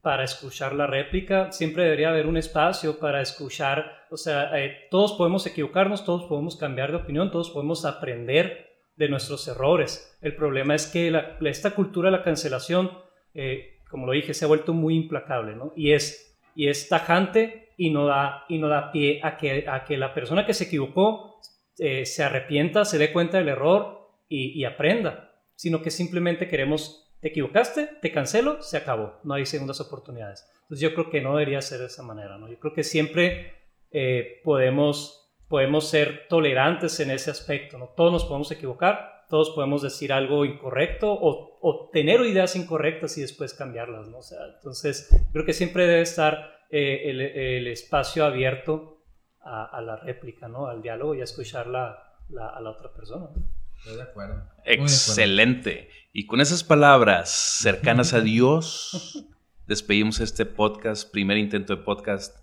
para 0.00 0.24
escuchar 0.24 0.74
la 0.74 0.88
réplica, 0.88 1.52
siempre 1.52 1.84
debería 1.84 2.08
haber 2.08 2.26
un 2.26 2.36
espacio 2.36 2.98
para 2.98 3.20
escuchar, 3.20 4.04
o 4.10 4.16
sea, 4.16 4.50
eh, 4.58 4.88
todos 4.90 5.12
podemos 5.12 5.46
equivocarnos, 5.46 6.04
todos 6.04 6.24
podemos 6.24 6.56
cambiar 6.56 6.90
de 6.90 6.96
opinión, 6.96 7.30
todos 7.30 7.50
podemos 7.50 7.84
aprender 7.84 8.72
de 8.96 9.08
nuestros 9.08 9.46
errores. 9.46 10.18
El 10.20 10.34
problema 10.34 10.74
es 10.74 10.88
que 10.88 11.12
esta 11.44 11.70
cultura 11.70 12.10
de 12.10 12.16
la 12.16 12.24
cancelación, 12.24 12.90
eh, 13.34 13.80
como 13.88 14.06
lo 14.06 14.12
dije, 14.12 14.34
se 14.34 14.44
ha 14.44 14.48
vuelto 14.48 14.72
muy 14.72 14.94
implacable, 14.94 15.54
¿no? 15.54 15.72
Y 15.76 15.92
es, 15.92 16.38
y 16.54 16.68
es 16.68 16.88
tajante 16.88 17.62
y 17.76 17.90
no 17.90 18.06
da, 18.06 18.46
pie 18.92 19.20
a 19.22 19.36
que, 19.36 19.96
la 19.96 20.14
persona 20.14 20.46
que 20.46 20.54
se 20.54 20.64
equivocó 20.64 21.40
eh, 21.78 22.06
se 22.06 22.22
arrepienta, 22.22 22.84
se 22.84 22.98
dé 22.98 23.12
cuenta 23.12 23.38
del 23.38 23.48
error 23.48 24.10
y, 24.28 24.64
aprenda, 24.64 25.34
sino 25.54 25.82
que 25.82 25.90
simplemente 25.90 26.48
queremos, 26.48 27.12
te 27.20 27.28
equivocaste, 27.28 27.88
te 28.00 28.10
cancelo, 28.10 28.62
se 28.62 28.78
acabó, 28.78 29.20
no 29.24 29.34
hay 29.34 29.44
segundas 29.44 29.80
oportunidades. 29.80 30.48
Entonces 30.62 30.80
yo 30.80 30.94
creo 30.94 31.10
que 31.10 31.20
no 31.20 31.36
debería 31.36 31.60
ser 31.60 31.80
de 31.80 31.86
esa 31.86 32.02
manera. 32.02 32.38
Yo 32.48 32.58
creo 32.58 32.72
que 32.72 32.82
siempre 32.82 33.52
eh, 33.90 34.40
podemos, 34.42 35.34
podemos 35.48 35.88
ser 35.88 36.28
tolerantes 36.28 36.98
en 37.00 37.10
ese 37.10 37.30
aspecto, 37.30 37.76
¿no? 37.76 37.88
Todos 37.88 38.10
nos 38.10 38.24
podemos 38.24 38.50
equivocar, 38.50 39.11
todos 39.32 39.48
podemos 39.54 39.80
decir 39.80 40.12
algo 40.12 40.44
incorrecto 40.44 41.10
o, 41.10 41.58
o 41.62 41.88
tener 41.90 42.20
ideas 42.20 42.54
incorrectas 42.54 43.16
y 43.16 43.22
después 43.22 43.54
cambiarlas, 43.54 44.08
¿no? 44.08 44.18
O 44.18 44.22
sea, 44.22 44.38
entonces 44.56 45.08
creo 45.32 45.46
que 45.46 45.54
siempre 45.54 45.86
debe 45.86 46.02
estar 46.02 46.52
eh, 46.70 47.08
el, 47.10 47.20
el 47.22 47.66
espacio 47.68 48.26
abierto 48.26 49.02
a, 49.40 49.64
a 49.64 49.80
la 49.80 49.96
réplica, 49.96 50.48
¿no? 50.48 50.66
Al 50.66 50.82
diálogo 50.82 51.14
y 51.14 51.22
a 51.22 51.24
escuchar 51.24 51.66
la, 51.66 51.96
la- 52.28 52.48
a 52.50 52.60
la 52.60 52.70
otra 52.72 52.92
persona. 52.92 53.24
¿no? 53.34 53.42
Estoy 53.78 53.96
de 53.96 54.02
acuerdo. 54.02 54.34
Muy 54.34 54.42
de 54.44 54.50
acuerdo. 54.74 54.82
Excelente. 54.84 55.88
Y 56.12 56.26
con 56.26 56.42
esas 56.42 56.62
palabras 56.62 57.30
cercanas 57.30 58.12
a 58.12 58.20
Dios, 58.32 59.24
despedimos 59.66 60.20
este 60.20 60.44
podcast, 60.44 61.10
primer 61.10 61.38
intento 61.38 61.74
de 61.74 61.82
podcast. 61.82 62.36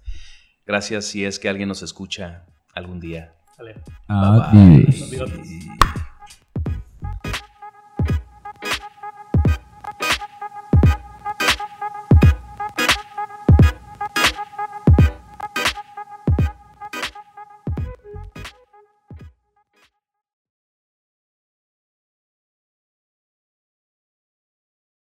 Gracias 0.66 1.06
si 1.06 1.24
es 1.24 1.38
que 1.38 1.50
alguien 1.50 1.70
nos 1.70 1.84
escucha 1.84 2.48
algún 2.74 3.00
día. 3.00 3.36
Sale. 3.56 3.76
Adiós. 4.08 5.00
Los 5.00 5.12
bigotes. 5.12 5.79